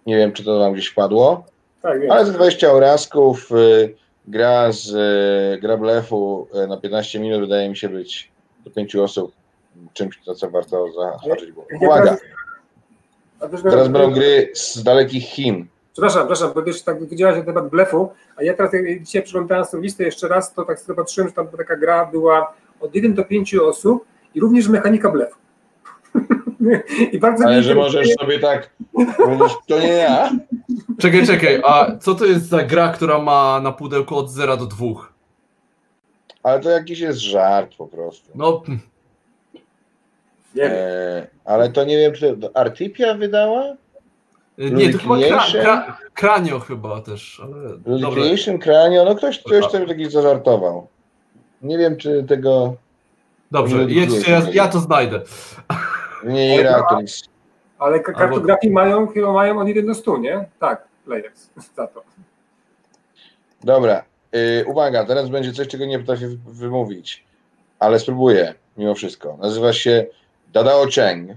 Nie 0.05 0.17
wiem, 0.17 0.31
czy 0.31 0.43
to 0.43 0.59
wam 0.59 0.73
gdzieś 0.73 0.89
padło. 0.89 1.43
Tak, 1.81 1.99
ale 2.09 2.25
za 2.25 2.31
20 2.31 2.71
orazków. 2.71 3.49
Yy, 3.49 4.02
gra 4.27 4.71
z 4.71 4.95
e, 4.95 5.59
gra 5.59 5.77
blefu 5.77 6.47
e, 6.53 6.67
na 6.67 6.77
15 6.77 7.19
minut 7.19 7.39
wydaje 7.39 7.69
mi 7.69 7.77
się 7.77 7.89
być 7.89 8.31
do 8.65 8.71
5 8.71 8.95
osób 8.95 9.31
czymś, 9.93 10.25
na 10.27 10.35
co 10.35 10.49
warto 10.49 10.87
zahaczyć. 10.91 11.49
Uwaga! 11.81 12.17
Teraz 13.63 13.87
będą 13.87 14.11
gry 14.11 14.51
z 14.53 14.83
dalekich 14.83 15.23
Chin. 15.23 15.67
Przepraszam, 15.93 16.21
przepraszam, 16.21 16.51
bo 16.53 16.61
też 16.61 16.81
tak 16.81 17.09
widziałeś 17.09 17.37
na 17.37 17.43
temat 17.43 17.69
blefu, 17.69 18.09
a 18.35 18.43
ja 18.43 18.53
teraz 18.53 18.71
dzisiaj 19.01 19.23
przeglądałem 19.23 19.65
sobie 19.65 19.83
listę 19.83 20.03
jeszcze 20.03 20.27
raz, 20.27 20.53
to 20.53 20.65
tak 20.65 20.79
sobie 20.79 20.95
patrzyłem, 20.95 21.27
że 21.29 21.35
tam 21.35 21.47
taka 21.47 21.75
gra 21.75 22.05
była 22.05 22.53
od 22.79 22.95
1 22.95 23.13
do 23.13 23.25
5 23.25 23.55
osób 23.55 24.05
i 24.35 24.39
również 24.39 24.67
mechanika 24.67 25.11
blefu. 25.11 25.42
I 27.11 27.19
bardzo 27.19 27.45
Ale 27.45 27.63
że 27.63 27.75
możesz 27.75 28.13
sobie 28.19 28.39
tak 28.39 28.69
mówić, 29.27 29.53
to 29.67 29.79
nie 29.79 29.87
ja. 29.87 30.31
Czekaj, 30.99 31.27
czekaj, 31.27 31.61
a 31.65 31.97
co 31.99 32.15
to 32.15 32.25
jest 32.25 32.45
za 32.45 32.63
gra, 32.63 32.89
która 32.89 33.19
ma 33.19 33.59
na 33.63 33.71
pudełku 33.71 34.17
od 34.17 34.31
0 34.31 34.57
do 34.57 34.65
2? 34.65 34.85
Ale 36.43 36.59
to 36.59 36.69
jakiś 36.69 36.99
jest 36.99 37.19
żart 37.19 37.75
po 37.75 37.87
prostu. 37.87 38.31
No. 38.35 38.63
Nie 40.55 40.63
e, 40.63 41.27
ale 41.45 41.69
to 41.69 41.83
nie 41.83 41.97
wiem, 41.97 42.13
czy 42.13 42.37
Artypia 42.53 43.13
wydała? 43.13 43.75
Nie, 44.57 44.93
to 44.93 44.97
chyba 44.97 45.17
kra, 45.17 45.43
kra, 45.61 45.97
Kranio 46.13 46.59
chyba 46.59 47.01
też. 47.01 47.41
Ale... 47.43 48.59
Kranio, 48.59 49.05
no 49.05 49.15
ktoś, 49.15 49.39
ktoś 49.39 49.71
tam 49.71 49.87
taki 49.87 50.09
zażartował. 50.09 50.87
Nie 51.61 51.77
wiem, 51.77 51.97
czy 51.97 52.25
tego... 52.27 52.75
Dobrze, 53.51 53.85
jedźcie, 53.87 54.31
ja, 54.31 54.41
ja 54.53 54.67
to 54.67 54.79
znajdę. 54.79 55.21
Nie, 56.25 56.63
Reactoris. 56.63 57.23
Ale 57.79 57.99
kartografii 57.99 58.73
mają, 58.73 59.07
chyba 59.07 59.33
mają 59.33 59.59
od 59.59 59.67
1 59.67 59.85
do 59.85 59.95
100, 59.95 60.17
nie? 60.17 60.45
Tak, 60.59 60.87
Layers, 61.07 61.49
za 61.75 61.87
to. 61.87 62.03
Dobra, 63.63 64.03
yy, 64.31 64.65
uwaga, 64.67 65.05
teraz 65.05 65.29
będzie 65.29 65.53
coś, 65.53 65.67
czego 65.67 65.85
nie 65.85 65.99
potrafię 65.99 66.27
wymówić, 66.47 67.25
ale 67.79 67.99
spróbuję 67.99 68.53
mimo 68.77 68.95
wszystko. 68.95 69.37
Nazywa 69.41 69.73
się 69.73 70.05
Dadao 70.53 70.85
Cheng 70.95 71.31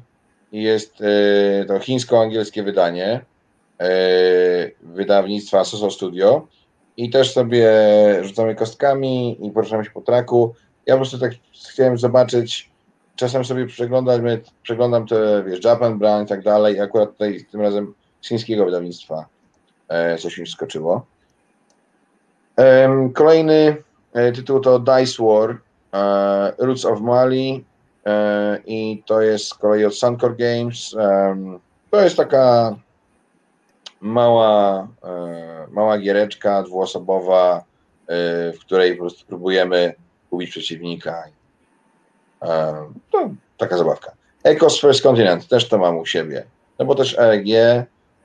i 0.53 0.63
jest 0.63 1.01
yy, 1.01 1.65
to 1.69 1.79
chińsko-angielskie 1.79 2.63
wydanie 2.63 3.21
yy, 3.81 3.87
wydawnictwa 4.83 5.65
Soso 5.65 5.91
Studio 5.91 6.47
i 6.97 7.11
też 7.11 7.33
sobie 7.33 7.71
rzucamy 8.23 8.55
kostkami 8.55 9.47
i 9.47 9.51
poruszamy 9.51 9.85
się 9.85 9.91
po 9.91 10.01
traku. 10.01 10.55
Ja 10.87 10.95
po 10.95 10.99
prostu 10.99 11.19
tak 11.19 11.33
chciałem 11.73 11.99
zobaczyć, 11.99 12.71
czasem 13.17 13.45
sobie 13.45 13.67
przeglądam, 13.67 14.23
przeglądam 14.63 15.07
te, 15.07 15.45
wiesz, 15.47 15.65
Japan 15.65 15.99
Brand 15.99 16.29
i 16.29 16.31
tak 16.31 16.43
dalej, 16.43 16.81
akurat 16.81 17.13
tutaj 17.13 17.47
tym 17.53 17.61
razem 17.61 17.95
z 18.21 18.29
chińskiego 18.29 18.65
wydawnictwa 18.65 19.27
e, 19.89 20.19
coś 20.19 20.39
mi 20.39 20.47
skoczyło. 20.47 21.07
E, 22.59 23.11
kolejny 23.15 23.77
e, 24.13 24.33
tytuł 24.33 24.61
to 24.61 24.79
Dice 24.79 25.23
War, 25.23 25.59
e, 25.93 26.53
Roots 26.59 26.85
of 26.85 27.01
Mali 27.01 27.65
i 28.67 29.03
to 29.07 29.21
jest 29.21 29.49
z 29.49 29.55
kolei 29.55 29.85
od 29.85 29.95
Suncor 29.95 30.37
Games. 30.37 30.97
to 31.91 32.01
jest 32.01 32.17
taka 32.17 32.77
mała, 34.01 34.89
mała 35.71 35.99
giereczka 35.99 36.63
dwuosobowa, 36.63 37.65
w 38.55 38.59
której 38.61 38.97
po 38.97 39.01
prostu 39.01 39.27
próbujemy 39.27 39.95
ubić 40.31 40.51
przeciwnika 40.51 41.25
to 43.11 43.31
taka 43.57 43.79
zabawka. 43.79 44.13
Ecos 44.45 44.81
First 44.81 45.03
Continent, 45.03 45.49
też 45.49 45.69
to 45.69 45.79
mam 45.79 45.99
u 45.99 46.07
siebie. 46.07 46.45
no 46.79 46.85
bo 46.85 46.95
też 46.95 47.19
EEG 47.19 47.49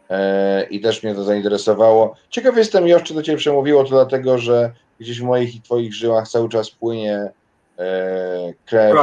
e, 0.09 0.63
i 0.69 0.81
też 0.81 1.03
mnie 1.03 1.15
to 1.15 1.23
zainteresowało. 1.23 2.15
Ciekaw 2.29 2.57
jestem, 2.57 2.87
Josz, 2.87 3.03
czy 3.03 3.13
do 3.13 3.23
Ciebie 3.23 3.37
przemówiło 3.37 3.83
to 3.83 3.89
dlatego, 3.89 4.37
że 4.37 4.71
gdzieś 4.99 5.19
w 5.19 5.23
moich 5.23 5.55
i 5.55 5.61
Twoich 5.61 5.93
żyłach 5.93 6.27
cały 6.27 6.49
czas 6.49 6.71
płynie 6.71 7.31
e, 7.79 8.53
krew, 8.65 8.97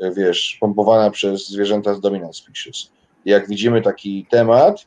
e, 0.00 0.10
wiesz, 0.10 0.58
pompowana 0.60 1.10
przez 1.10 1.48
zwierzęta 1.48 1.94
z 1.94 2.00
dominant 2.00 2.36
species. 2.36 2.90
Jak 3.24 3.48
widzimy 3.48 3.82
taki 3.82 4.26
temat, 4.30 4.86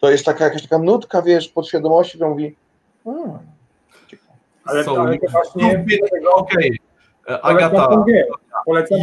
to 0.00 0.10
jest 0.10 0.24
taka 0.24 0.44
jakaś 0.44 0.62
taka 0.62 0.78
nutka, 0.78 1.22
wiesz, 1.22 1.48
podświadomości, 1.48 2.12
która 2.12 2.30
mówi 2.30 2.56
hmm, 3.04 3.38
ale, 4.64 4.84
so, 4.84 5.00
ale 5.00 5.18
to 5.18 5.26
właśnie... 5.30 5.84
Okej, 6.34 6.70
okay. 6.70 6.89
Agata, 7.26 7.88
polecam 8.66 8.98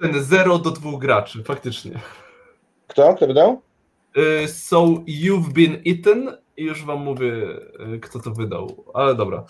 Ten 0.00 0.22
0 0.22 0.58
do 0.58 0.70
2 0.70 0.98
graczy, 0.98 1.42
faktycznie. 1.44 1.92
Kto? 2.88 3.14
Kto 3.14 3.26
wydał? 3.26 3.60
Y, 4.16 4.48
so 4.48 4.86
You've 5.06 5.52
Been 5.52 5.82
Eaten 5.86 6.36
i 6.56 6.64
już 6.64 6.84
wam 6.84 6.98
mówię, 6.98 7.32
y, 7.94 8.00
kto 8.00 8.20
to 8.20 8.30
wydał, 8.30 8.84
ale 8.94 9.14
dobra. 9.14 9.44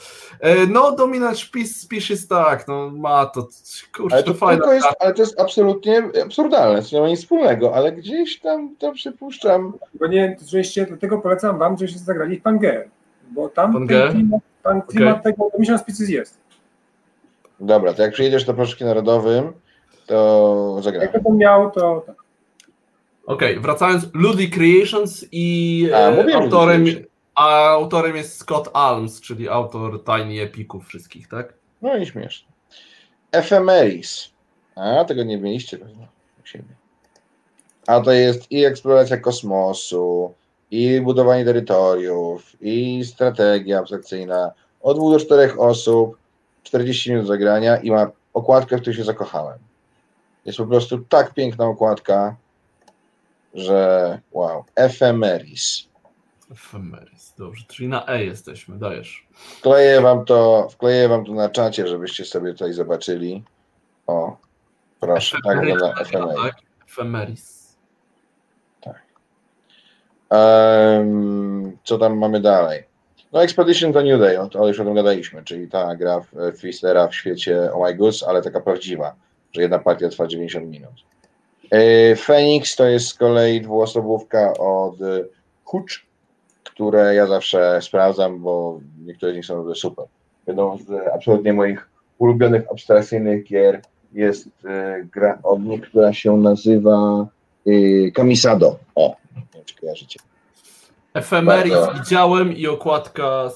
No, 0.69 0.93
Dominant 0.93 1.39
Species 1.65 2.29
tak, 2.29 2.69
no 2.69 2.91
ma 2.91 3.27
to, 3.27 3.49
kurczę, 3.97 4.17
ale 4.17 4.25
to, 4.25 4.35
to 4.65 4.73
jest, 4.73 4.89
ale 5.01 5.15
to 5.15 5.23
jest 5.23 5.41
absolutnie 5.41 6.03
absurdalne, 6.25 6.83
to 6.83 6.89
nie 6.93 7.01
ma 7.03 7.09
nic 7.09 7.21
wspólnego, 7.21 7.75
ale 7.75 7.93
gdzieś 7.93 8.41
tam 8.41 8.77
to 8.79 8.93
przypuszczam. 8.93 9.73
Bo 9.95 10.07
nie, 10.07 10.37
żeście, 10.47 10.87
dlatego 10.87 11.19
polecam 11.19 11.59
wam, 11.59 11.79
żebyście 11.79 11.99
zagrali 11.99 12.39
w 12.39 12.43
Pangea, 12.43 12.83
bo 13.31 13.49
tam 13.49 13.73
Pangea? 13.73 14.07
ten 14.07 14.13
klimat, 14.13 14.41
tam 14.63 14.83
klimat 14.83 15.21
okay. 15.21 15.33
tego 15.33 15.51
Dominant 15.53 15.81
Species 15.83 16.09
jest. 16.09 16.50
Dobra, 17.61 17.95
to 17.95 18.03
jak 18.03 18.13
przyjedziesz 18.13 18.45
do 18.45 18.55
Paszki 18.55 18.85
Narodowym, 18.85 19.53
to 20.07 20.77
zagramy. 20.83 21.11
Jak 21.13 21.25
to 21.25 21.33
miał, 21.33 21.71
to 21.71 22.03
tak. 22.07 22.17
Okej, 23.27 23.51
okay, 23.51 23.63
wracając, 23.63 24.07
Ludwig 24.15 24.55
Creations 24.55 25.25
i 25.33 25.89
a, 25.95 25.99
e, 25.99 26.35
autorem, 26.35 26.85
a 27.35 27.69
autorem 27.69 28.17
jest 28.17 28.39
Scott 28.41 28.71
Alms, 28.73 29.21
czyli 29.21 29.49
autor 29.49 30.05
Tiny 30.05 30.43
Epików 30.43 30.87
wszystkich, 30.87 31.29
tak? 31.29 31.55
No 31.83 31.97
i 31.97 32.07
śmieszne. 32.07 32.49
Ephemeris. 33.33 34.31
A, 34.77 35.05
tego 35.05 35.23
nie 35.23 35.39
mieliście 35.39 35.79
pewnie 35.79 36.09
u 36.43 36.47
siebie. 36.47 36.75
A 37.87 38.01
to 38.01 38.13
jest 38.13 38.53
i 38.53 38.65
eksploracja 38.65 39.17
kosmosu, 39.17 40.35
i 40.71 41.01
budowanie 41.01 41.45
terytoriów, 41.45 42.57
i 42.61 43.05
strategia 43.05 43.79
abstrakcyjna. 43.79 44.53
Od 44.81 44.97
dwóch 44.97 45.13
do 45.13 45.21
czterech 45.21 45.61
osób, 45.61 46.20
40 46.63 47.11
minut 47.11 47.27
zagrania 47.27 47.77
i 47.77 47.91
ma 47.91 48.11
okładkę, 48.35 48.77
w 48.77 48.81
której 48.81 48.97
się 48.97 49.05
zakochałem. 49.05 49.59
Jest 50.45 50.59
po 50.59 50.67
prostu 50.67 50.99
tak 50.99 51.35
piękna 51.35 51.65
okładka, 51.65 52.37
że 53.55 54.19
wow. 54.33 54.65
Ephemeris. 54.75 55.89
Ephemeris, 56.51 57.35
dobrze, 57.39 57.65
czyli 57.69 57.89
na 57.89 58.07
E 58.07 58.25
jesteśmy, 58.25 58.79
dajesz. 58.79 59.27
Wkleję 59.33 60.01
wam 60.01 60.25
to, 60.25 60.69
wkleję 60.71 61.09
wam 61.09 61.25
to 61.25 61.33
na 61.33 61.49
czacie, 61.49 61.89
żebyście 61.89 62.25
sobie 62.25 62.53
tutaj 62.53 62.73
zobaczyli. 62.73 63.45
O, 64.07 64.37
proszę, 65.01 65.37
tak 65.45 65.61
wygląda 65.61 66.01
Ephemeris. 66.01 66.43
Tak, 66.43 66.55
Ephemeris. 66.89 67.77
Tak. 68.81 69.03
Um, 70.31 71.79
co 71.85 71.99
tam 71.99 72.19
mamy 72.19 72.41
dalej? 72.41 72.90
No 73.33 73.43
Expedition 73.43 73.93
to 73.93 74.03
New 74.03 74.21
Day, 74.21 74.41
o, 74.41 74.69
już 74.69 74.81
o 74.81 74.85
tym 74.85 74.95
gadaliśmy, 74.95 75.45
czyli 75.45 75.69
ta 75.69 75.97
gra 75.97 76.25
Twistlera 76.59 77.09
w 77.09 77.15
świecie 77.15 77.73
Oh 77.73 77.91
My 77.91 77.95
Goods, 77.95 78.23
ale 78.23 78.43
taka 78.43 78.61
prawdziwa, 78.61 79.15
że 79.53 79.63
jedna 79.63 79.79
partia 79.79 80.09
trwa 80.09 80.27
90 80.27 80.67
minut. 80.67 80.93
E, 81.71 82.17
Phoenix 82.17 82.77
to 82.77 82.87
jest 82.87 83.07
z 83.07 83.15
kolei 83.15 83.61
dwuosobówka 83.61 84.53
od 84.59 84.97
Hucz, 85.65 86.07
które 86.65 87.15
ja 87.15 87.27
zawsze 87.27 87.83
sprawdzam, 87.83 88.41
bo 88.41 88.81
niektóre 89.07 89.33
z 89.33 89.37
nich 89.37 89.47
są 89.47 89.75
super. 89.75 90.05
Jedną 90.47 90.79
z 90.79 91.09
absolutnie 91.15 91.53
moich 91.53 91.89
ulubionych 92.19 92.63
abstrakcyjnych 92.71 93.45
gier 93.45 93.81
jest 94.13 94.49
e, 94.65 95.05
gra 95.13 95.39
od 95.43 95.65
nich, 95.65 95.81
która 95.83 96.13
się 96.13 96.37
nazywa 96.37 97.27
e, 97.67 98.11
Kamisado. 98.11 98.79
O, 98.95 99.17
nie 99.37 99.43
wiem, 99.55 99.65
czy 99.65 99.77
kojarzycie. 99.77 100.30
Ephemeris 101.15 101.73
Bardzo. 101.73 102.01
widziałem 102.01 102.53
i 102.53 102.67
okładka, 102.67 103.51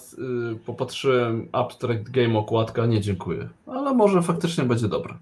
y, 0.53 0.57
popatrzyłem, 0.57 1.49
Abstract 1.53 2.11
Game 2.11 2.39
okładka, 2.39 2.87
nie 2.87 3.01
dziękuję. 3.01 3.49
Ale 3.67 3.95
może 3.95 4.23
faktycznie 4.23 4.65
będzie 4.65 4.89
dobra. 4.89 5.19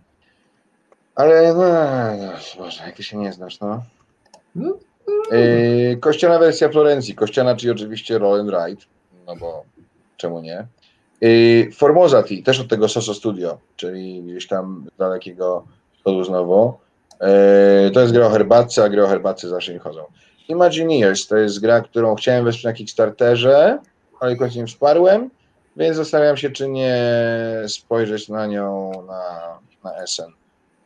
Ale 1.14 1.54
no, 1.54 1.64
no 2.26 2.64
Boże, 2.64 2.84
jak 2.86 2.96
ty 2.96 3.02
się 3.02 3.16
nie 3.16 3.32
znasz, 3.32 3.60
no. 3.60 3.82
no, 4.54 4.76
no. 5.06 5.36
Yy, 5.36 5.96
kościana 5.96 6.38
wersja 6.38 6.68
Florencji. 6.68 7.14
Kościana, 7.14 7.56
czyli 7.56 7.72
oczywiście 7.72 8.18
Roll 8.18 8.40
and 8.40 8.50
Ride, 8.50 8.82
no 9.26 9.36
bo 9.36 9.64
czemu 10.16 10.40
nie. 10.40 10.66
Yy, 11.20 11.72
Formosa 11.72 12.22
T, 12.22 12.28
też 12.44 12.60
od 12.60 12.68
tego 12.68 12.88
Soso 12.88 13.14
Studio, 13.14 13.58
czyli 13.76 14.22
gdzieś 14.22 14.46
tam 14.46 14.86
dalekiego 14.98 15.64
wschodu 15.98 16.24
znowu. 16.24 16.74
Yy, 17.20 17.90
to 17.90 18.00
jest 18.00 18.12
gra 18.12 18.26
o 18.26 18.30
herbatce, 18.30 18.84
a 18.84 18.88
gry 18.88 19.04
o 19.04 19.08
herbatce 19.08 19.48
zawsze 19.48 19.72
nie 19.72 19.78
chodzą. 19.78 20.04
Imagineers 20.48 21.26
to 21.26 21.36
jest 21.36 21.60
gra, 21.60 21.80
którą 21.80 22.14
chciałem 22.14 22.44
wesprzeć 22.44 22.64
na 22.64 22.72
Kickstarterze, 22.72 23.78
ale 24.20 24.36
końcu 24.36 24.58
nie 24.58 24.66
wsparłem, 24.66 25.30
więc 25.76 25.96
zastanawiam 25.96 26.36
się, 26.36 26.50
czy 26.50 26.68
nie 26.68 26.96
spojrzeć 27.68 28.28
na 28.28 28.46
nią 28.46 28.92
na, 29.06 29.58
na 29.84 30.06
SN. 30.06 30.32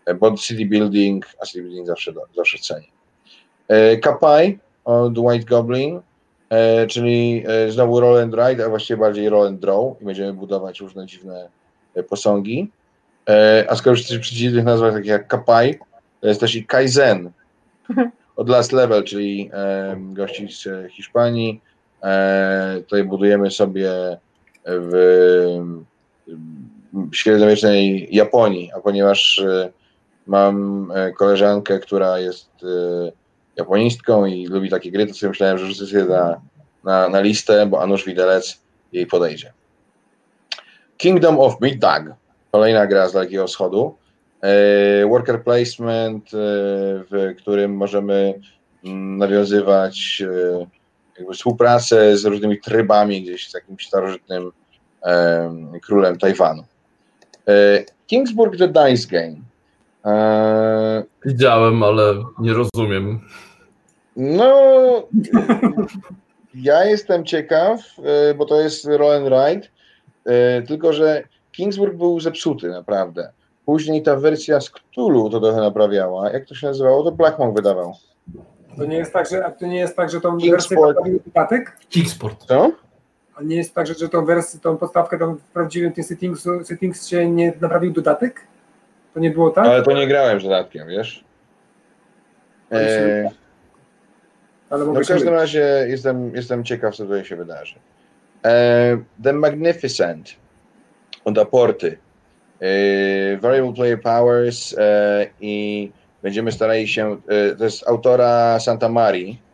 E, 0.06 0.14
bo 0.14 0.36
city 0.36 0.66
building, 0.66 1.26
a 1.42 1.46
city 1.46 1.62
building 1.62 1.86
zawsze, 1.86 2.12
zawsze 2.36 2.58
ceni. 2.58 2.88
E, 3.68 3.96
Kapai 3.96 4.58
od 4.84 5.18
White 5.18 5.44
Goblin, 5.44 6.00
e, 6.50 6.86
czyli 6.86 7.44
znowu 7.68 8.00
roll 8.00 8.18
and 8.18 8.34
ride, 8.34 8.64
a 8.64 8.68
właściwie 8.68 8.96
bardziej 8.96 9.28
roll 9.28 9.46
and 9.46 9.60
draw 9.60 10.02
i 10.02 10.04
będziemy 10.04 10.32
budować 10.32 10.80
różne 10.80 11.06
dziwne 11.06 11.48
posągi. 12.08 12.70
A 13.68 13.76
skoro 13.76 13.90
już 13.90 13.98
jesteśmy 13.98 14.22
przy 14.22 14.34
dziwnych 14.34 14.64
nazwach, 14.64 14.92
takich 14.92 15.10
jak 15.10 15.26
Kapai, 15.26 15.78
to 16.20 16.28
jest 16.28 16.40
też 16.40 16.54
i 16.54 16.66
Kaizen 16.66 17.30
od 18.36 18.48
Last 18.48 18.72
Level, 18.72 19.04
czyli 19.04 19.50
gości 19.96 20.48
z 20.48 20.92
Hiszpanii. 20.92 21.60
Tutaj 22.82 23.04
budujemy 23.04 23.50
sobie 23.50 23.90
w 24.64 25.74
średniowiecznej 27.12 28.08
Japonii, 28.10 28.70
a 28.76 28.80
ponieważ 28.80 29.42
Mam 30.26 30.88
e, 30.94 31.12
koleżankę, 31.12 31.78
która 31.78 32.18
jest 32.18 32.50
e, 32.62 33.12
japonistką 33.56 34.26
i 34.26 34.46
lubi 34.46 34.70
takie 34.70 34.90
gry, 34.90 35.06
to 35.06 35.14
sobie 35.14 35.30
myślałem, 35.30 35.58
że 35.58 35.66
rzucę 35.66 35.86
sobie 35.86 36.04
na, 36.04 36.40
na, 36.84 37.08
na 37.08 37.20
listę, 37.20 37.66
bo 37.66 37.82
Anusz 37.82 38.04
Widelec 38.04 38.60
jej 38.92 39.06
podejdzie. 39.06 39.52
Kingdom 40.96 41.38
of 41.38 41.60
Middag, 41.60 42.04
kolejna 42.52 42.86
gra 42.86 43.08
z 43.08 43.12
Dalekiego 43.12 43.46
Wschodu. 43.46 43.96
E, 44.42 45.06
worker 45.06 45.42
placement, 45.42 46.30
w 47.10 47.34
którym 47.38 47.76
możemy 47.76 48.40
mm, 48.84 49.18
nawiązywać 49.18 50.22
jakby 51.18 51.34
współpracę 51.34 52.16
z 52.16 52.24
różnymi 52.24 52.60
trybami 52.60 53.22
gdzieś 53.22 53.50
z 53.50 53.54
jakimś 53.54 53.86
starożytnym 53.86 54.50
królem 55.82 56.18
Tajwanu. 56.18 56.64
Kingsburg 58.06 58.56
The 58.58 58.68
Dice 58.68 59.08
Game. 59.08 59.36
Widziałem, 61.24 61.82
ale 61.82 62.14
nie 62.38 62.52
rozumiem. 62.52 63.20
No, 64.16 64.52
ja 66.54 66.84
jestem 66.84 67.24
ciekaw, 67.24 67.80
e, 68.04 68.34
bo 68.34 68.44
to 68.44 68.60
jest 68.60 68.84
roll 68.84 69.12
and 69.12 69.26
ride, 69.26 69.68
e, 70.24 70.62
tylko 70.62 70.92
że 70.92 71.22
Kingsburg 71.52 71.96
był 71.96 72.20
zepsuty 72.20 72.68
naprawdę. 72.68 73.32
Później 73.66 74.02
ta 74.02 74.16
wersja 74.16 74.60
z 74.60 74.70
Cthulhu 74.70 75.30
to 75.30 75.40
trochę 75.40 75.60
naprawiała. 75.60 76.30
Jak 76.30 76.47
to 76.47 76.55
się 76.55 76.66
nazywało? 76.66 77.05
To 77.05 77.12
Blackmon 77.12 77.55
wydawał. 77.55 77.94
To 78.76 78.84
nie 78.84 78.97
jest 78.97 79.12
tak, 79.12 79.28
że, 79.30 79.52
to 79.59 79.66
nie 79.66 79.78
jest 79.78 79.97
tak, 79.97 80.10
że 80.10 80.20
tą 80.20 80.38
wersję 80.38 80.76
naprawił 80.80 81.20
dodatek? 81.26 81.76
Kingsport. 81.88 82.44
Co? 82.44 82.72
A 83.34 83.43
nie 83.43 83.56
jest 83.56 83.74
tak, 83.74 83.86
że, 83.86 83.94
że 83.94 84.09
tą 84.09 84.24
wersję, 84.24 84.60
tą 84.60 84.76
podstawkę 84.76 85.18
tam 85.18 85.36
w 85.36 85.43
prawdziwym 85.43 85.93
tym 85.93 86.05
settings, 86.05 86.48
settings 86.64 87.06
się 87.06 87.30
nie 87.30 87.52
naprawił 87.60 87.93
dodatek? 87.93 88.40
To 89.14 89.20
nie 89.20 89.30
było 89.30 89.51
tak? 89.51 89.66
Ale 89.66 89.82
to 89.82 89.93
nie 89.93 90.06
grałem 90.06 90.40
z 90.40 90.43
dodatkiem, 90.43 90.88
wiesz? 90.88 91.24
E... 92.72 93.30
Ale 94.70 94.84
no 94.84 94.93
w 94.93 95.09
każdym 95.09 95.34
razie 95.34 95.86
jestem, 95.88 96.34
jestem 96.34 96.64
ciekaw, 96.64 96.97
co 96.97 97.05
tutaj 97.05 97.24
się 97.24 97.36
wydarzy. 97.36 97.74
E... 98.44 98.98
The 99.22 99.32
Magnificent 99.32 100.36
od 101.24 101.38
Aporty. 101.38 101.98
E... 102.60 103.36
Variable 103.36 103.72
Player 103.72 104.02
Powers 104.02 104.74
e... 104.78 105.26
i 105.40 105.90
będziemy 106.22 106.52
starali 106.52 106.88
się, 106.88 107.16
e, 107.28 107.56
to 107.56 107.64
jest 107.64 107.88
autora 107.88 108.60
Santa 108.60 108.88
Marii 108.88 109.46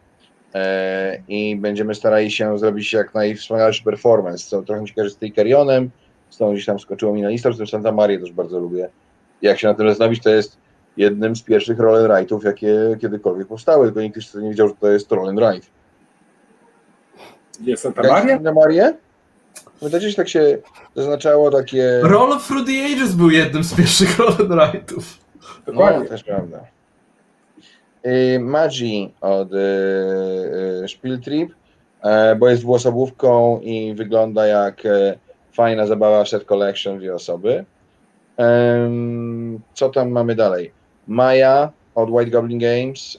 i 1.28 1.56
będziemy 1.56 1.94
starali 1.94 2.30
się 2.30 2.58
zrobić 2.58 2.92
jak 2.92 3.14
najwspanialszy 3.14 3.84
performance. 3.84 4.46
Co 4.46 4.62
trochę 4.62 4.80
mi 4.80 4.88
się 4.88 4.94
kojarzy 4.94 5.14
z 5.14 5.16
Trickerionem, 5.16 5.90
z 6.30 6.36
tą 6.36 6.52
gdzieś 6.52 6.66
tam 6.66 6.78
skoczyło 6.78 7.14
mi 7.14 7.22
na 7.22 7.28
listę, 7.28 7.52
z 7.52 7.56
tym 7.56 7.66
Santa 7.66 7.92
Maria 7.92 8.20
też 8.20 8.32
bardzo 8.32 8.58
lubię 8.58 8.88
jak 9.42 9.58
się 9.58 9.68
na 9.68 9.74
tym 9.74 9.88
zastanowić, 9.88 10.22
to 10.22 10.30
jest 10.30 10.56
jednym 10.96 11.36
z 11.36 11.42
pierwszych 11.42 11.78
roll 11.78 12.12
and 12.12 12.44
jakie 12.44 12.96
kiedykolwiek 13.00 13.48
powstały, 13.48 13.86
tylko 13.86 14.00
nikt 14.00 14.16
jeszcze 14.16 14.38
nie 14.38 14.50
wiedział, 14.50 14.68
że 14.68 14.74
to 14.74 14.88
jest 14.88 15.12
roll 15.12 15.28
and. 15.28 15.66
Jest 17.60 17.82
Santa 17.82 18.02
Maria? 18.02 18.40
Na 18.40 18.52
Marię? 18.52 18.94
Pamiętacie, 19.82 20.10
że 20.10 20.16
tak 20.16 20.28
się 20.28 20.58
zaznaczało 20.96 21.50
takie... 21.50 22.00
Roll 22.02 22.32
of 22.32 22.46
Through 22.46 22.66
the 22.66 22.84
Ages 22.84 23.14
był 23.14 23.30
jednym 23.30 23.64
z 23.64 23.74
pierwszych 23.74 24.16
roll 24.18 24.28
and 24.28 24.48
write'ów. 24.48 25.02
Dokładnie. 25.66 26.00
No, 26.00 26.08
też 26.08 26.24
prawda. 26.24 26.60
Y, 28.06 28.38
Magi 28.40 29.14
od 29.20 29.52
y, 29.52 29.56
y, 30.84 30.88
Spieltrip, 30.88 31.54
e, 32.02 32.36
bo 32.36 32.48
jest 32.48 32.62
dwuosobówką 32.62 33.60
i 33.60 33.94
wygląda 33.94 34.46
jak 34.46 34.86
e, 34.86 35.18
fajna 35.52 35.86
zabawa 35.86 36.24
set 36.24 36.44
collection 36.44 36.98
dwie 36.98 37.14
osoby. 37.14 37.64
Co 39.74 39.88
tam 39.88 40.10
mamy 40.10 40.34
dalej? 40.34 40.72
Maja 41.06 41.72
od 41.94 42.10
White 42.10 42.30
Goblin 42.30 42.58
Games, 42.58 43.18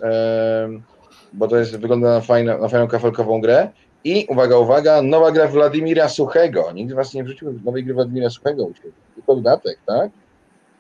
bo 1.33 1.47
to 1.47 1.57
jest, 1.57 1.77
wygląda 1.77 2.09
na, 2.09 2.21
fajną, 2.21 2.61
na 2.61 2.67
fajną 2.67 2.87
kafelkową 2.87 3.41
grę. 3.41 3.69
I 4.03 4.25
uwaga, 4.29 4.57
uwaga, 4.57 5.01
nowa 5.01 5.31
gra 5.31 5.47
Władimira 5.47 6.09
Suchego. 6.09 6.71
Nikt 6.71 6.93
Was 6.93 7.13
nie 7.13 7.23
wrzucił 7.23 7.59
nowej 7.65 7.83
gry 7.83 7.93
Władimira 7.93 8.29
Suchego 8.29 8.65
u 8.65 8.73
siebie. 8.75 8.91
Tylko 9.15 9.35
dodatek, 9.35 9.77
tak? 9.85 10.11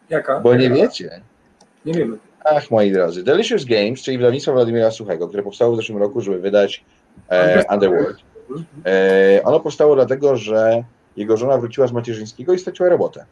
Jaka? 0.09 0.39
Bo 0.39 0.55
nie 0.55 0.69
wiecie. 0.69 1.21
Nie 1.85 1.93
wiemy. 1.93 2.17
Ach, 2.45 2.71
moi 2.71 2.91
drodzy, 2.91 3.23
Delicious 3.23 3.65
Games, 3.65 4.01
czyli 4.01 4.17
wydawnictwo 4.17 4.53
Władimira 4.53 4.91
Suchego, 4.91 5.27
które 5.27 5.43
powstało 5.43 5.73
w 5.73 5.75
zeszłym 5.75 5.97
roku, 5.97 6.21
żeby 6.21 6.39
wydać 6.39 6.83
e, 7.29 7.63
Underworld. 7.73 8.17
E, 8.85 9.41
ono 9.43 9.59
powstało 9.59 9.95
dlatego, 9.95 10.37
że 10.37 10.83
jego 11.17 11.37
żona 11.37 11.57
wróciła 11.57 11.87
z 11.87 11.91
macierzyńskiego 11.91 12.53
i 12.53 12.59
straciła 12.59 12.89
robotę. 12.89 13.25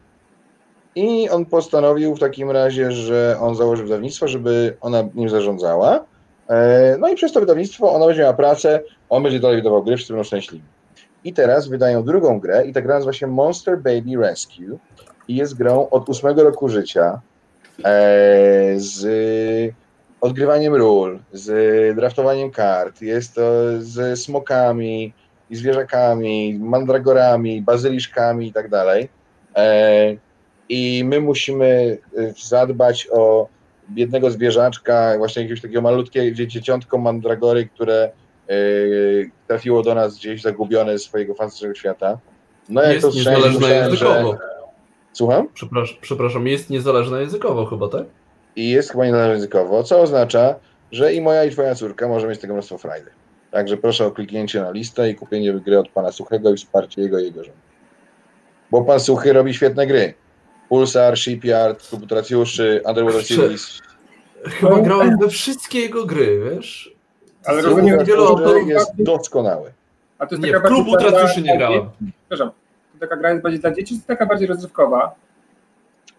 I 0.95 1.29
on 1.29 1.45
postanowił 1.45 2.15
w 2.15 2.19
takim 2.19 2.51
razie, 2.51 2.91
że 2.91 3.37
on 3.39 3.55
założy 3.55 3.83
wydawnictwo, 3.83 4.27
żeby 4.27 4.77
ona 4.81 5.03
nim 5.15 5.29
zarządzała. 5.29 6.05
E, 6.51 6.97
no 6.99 7.09
i 7.09 7.15
przez 7.15 7.31
to 7.31 7.39
wydawnictwo 7.39 7.93
ona 7.93 8.05
będzie 8.05 8.21
miała 8.21 8.33
pracę, 8.33 8.79
on 9.09 9.23
będzie 9.23 9.39
dalej 9.39 9.57
wydawał 9.57 9.83
gry, 9.83 9.95
wszyscy 9.95 10.13
będą 10.13 10.23
szczęśliwi. 10.23 10.65
I 11.23 11.33
teraz 11.33 11.67
wydają 11.67 12.03
drugą 12.03 12.39
grę 12.39 12.65
i 12.65 12.73
ta 12.73 12.81
gra 12.81 12.93
nazywa 12.93 13.13
się 13.13 13.27
Monster 13.27 13.77
Baby 13.77 14.17
Rescue 14.17 14.79
i 15.27 15.35
jest 15.35 15.57
grą 15.57 15.89
od 15.89 16.09
ósmego 16.09 16.43
roku 16.43 16.69
życia 16.69 17.21
e, 17.85 18.73
z 18.75 19.73
odgrywaniem 20.21 20.75
ról, 20.75 21.19
z 21.33 21.95
draftowaniem 21.95 22.51
kart, 22.51 23.01
jest 23.01 23.35
to 23.35 23.41
z 23.79 24.19
smokami, 24.19 25.13
i 25.51 25.55
zwierzakami, 25.55 26.59
mandragorami, 26.59 27.61
bazyliszkami 27.61 28.47
i 28.47 28.53
tak 28.53 28.69
dalej. 28.69 29.09
E, 29.55 30.15
I 30.69 31.03
my 31.05 31.19
musimy 31.19 31.97
zadbać 32.49 33.07
o 33.11 33.47
biednego 33.93 34.31
zwierzaczka, 34.31 35.13
właśnie 35.17 35.41
jakiegoś 35.41 35.61
takiego 35.61 35.81
malutkie 35.81 36.31
dzie- 36.33 36.47
dzieciątko 36.47 36.97
mandragory, 36.97 37.65
które 37.65 38.11
e, 38.49 38.53
trafiło 39.47 39.83
do 39.83 39.95
nas 39.95 40.15
gdzieś 40.17 40.41
zagubione 40.41 40.99
z 40.99 41.03
swojego 41.03 41.33
fantastycznego 41.33 41.75
świata. 41.75 42.17
No 42.69 42.81
jak 42.83 42.93
Jest 42.93 43.07
to 43.07 43.13
niezależna 43.15 43.49
myślałem, 43.49 43.95
że... 43.95 44.05
językowo. 44.05 44.37
Słucham? 45.13 45.47
Przepraszam, 45.53 45.97
przepraszam, 46.01 46.47
jest 46.47 46.69
niezależna 46.69 47.19
językowo 47.21 47.65
chyba, 47.65 47.87
tak? 47.89 48.03
i 48.55 48.69
jest 48.69 48.91
chyba 48.91 49.05
niezależna 49.05 49.33
językowo, 49.33 49.83
co 49.83 50.01
oznacza, 50.01 50.55
że 50.91 51.13
i 51.13 51.21
moja 51.21 51.45
i 51.45 51.51
twoja 51.51 51.75
córka 51.75 52.07
może 52.07 52.27
mieć 52.27 52.39
tego 52.39 52.53
mnóstwo 52.53 52.77
frajdy. 52.77 53.09
Także 53.51 53.77
proszę 53.77 54.05
o 54.05 54.11
kliknięcie 54.11 54.61
na 54.61 54.71
listę 54.71 55.09
i 55.09 55.15
kupienie 55.15 55.53
gry 55.53 55.79
od 55.79 55.89
pana 55.89 56.11
Suchego 56.11 56.53
i 56.53 56.57
wsparcie 56.57 57.01
jego 57.01 57.19
i 57.19 57.23
jego 57.23 57.43
żony. 57.43 57.57
Bo 58.71 58.81
pan 58.81 58.99
Suchy 58.99 59.33
robi 59.33 59.53
świetne 59.53 59.87
gry. 59.87 60.13
Pulsar, 60.75 61.17
Shipyard, 61.17 61.89
Komputeracjuszy, 61.89 62.81
Underwater. 62.85 63.23
Series. 63.23 63.79
Chyba 64.45 64.79
grałem 64.81 65.17
we 65.17 65.27
wszystkie 65.29 65.79
jego 65.79 66.05
gry, 66.05 66.39
wiesz? 66.55 66.95
Ale 67.45 67.61
rozumiem, 67.61 68.05
że- 68.05 68.13
autorów- 68.17 68.67
jest 68.67 68.91
doskonały. 69.03 69.71
A 70.19 70.25
to 70.27 70.35
jest 70.35 70.45
Nie, 70.47 70.51
taka 70.53 70.67
w 70.67 70.71
klub 70.71 70.87
bardziej 70.91 71.09
dla- 71.09 71.17
Utracuszy 71.19 71.41
nie 71.41 71.57
grałem. 71.57 71.89
Przepraszam, 72.19 72.51
to 72.93 72.99
taka 72.99 73.17
gra 73.17 73.29
jest 73.31 73.41
bardziej 73.43 73.61
dla 73.61 73.71
dzieci, 73.71 73.95
czy 74.01 74.07
taka 74.07 74.25
bardziej 74.25 74.47
rozrywkowa? 74.47 75.15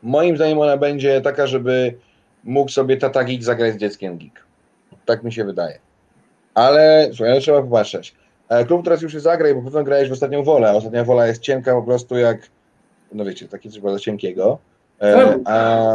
Moim 0.03 0.37
zdaniem 0.37 0.59
ona 0.59 0.77
będzie 0.77 1.21
taka, 1.21 1.47
żeby 1.47 1.95
mógł 2.45 2.71
sobie 2.71 2.97
tata 2.97 3.25
geek 3.25 3.43
zagrać 3.45 3.75
z 3.75 3.77
dzieckiem 3.77 4.19
geek. 4.19 4.45
Tak 5.07 5.23
mi 5.23 5.33
się 5.33 5.45
wydaje. 5.45 5.79
Ale 6.55 7.09
słuchaj, 7.15 7.31
ale 7.33 7.41
trzeba 7.41 7.63
popatrzeć. 7.63 8.15
E, 8.49 8.65
Klub 8.65 8.85
teraz 8.85 9.03
już 9.03 9.13
się 9.13 9.21
zagraj, 9.21 9.55
bo 9.55 9.63
pewno 9.63 9.85
grałeś 9.85 10.09
w 10.09 10.13
ostatnią 10.13 10.43
wolę. 10.45 10.71
a 10.71 10.73
Ostatnia 10.73 11.05
wola 11.05 11.27
jest 11.27 11.43
cienka 11.43 11.73
po 11.75 11.83
prostu 11.83 12.17
jak, 12.17 12.39
no 13.15 13.25
wiecie, 13.25 13.49
takie 13.49 13.71
coś 13.71 13.81
bardzo 13.81 13.99
cienkiego. 13.99 14.59
E, 15.01 15.39
a, 15.45 15.95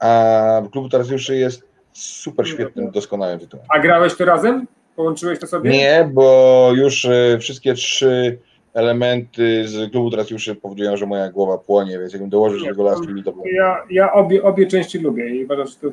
a 0.00 0.62
Klub 0.72 0.90
teraz 0.90 1.10
już 1.10 1.28
jest 1.28 1.62
super 1.92 2.48
świetnym, 2.48 2.90
doskonałym 2.90 3.38
tytułem. 3.38 3.66
A 3.68 3.78
grałeś 3.78 4.14
to 4.14 4.24
razem? 4.24 4.66
Połączyłeś 4.96 5.38
to 5.38 5.46
sobie? 5.46 5.70
Nie, 5.70 6.08
bo 6.12 6.70
już 6.74 7.04
e, 7.04 7.38
wszystkie 7.38 7.74
trzy 7.74 8.38
elementy 8.74 9.68
z 9.68 9.90
klubu 9.90 10.10
Traciuszy 10.10 10.54
powodują, 10.54 10.96
że 10.96 11.06
moja 11.06 11.30
głowa 11.30 11.58
płonie, 11.58 11.98
więc 11.98 12.12
jakbym 12.12 12.30
dołożył 12.30 12.60
do 12.60 12.66
tego 12.66 13.00
Will, 13.00 13.24
to 13.24 13.32
było. 13.32 13.44
Ja, 13.46 13.84
ja 13.90 14.12
obie, 14.12 14.42
obie 14.42 14.66
części 14.66 14.98
lubię 14.98 15.28
i 15.28 15.44
uważam, 15.44 15.66
że 15.66 15.74
to, 15.74 15.88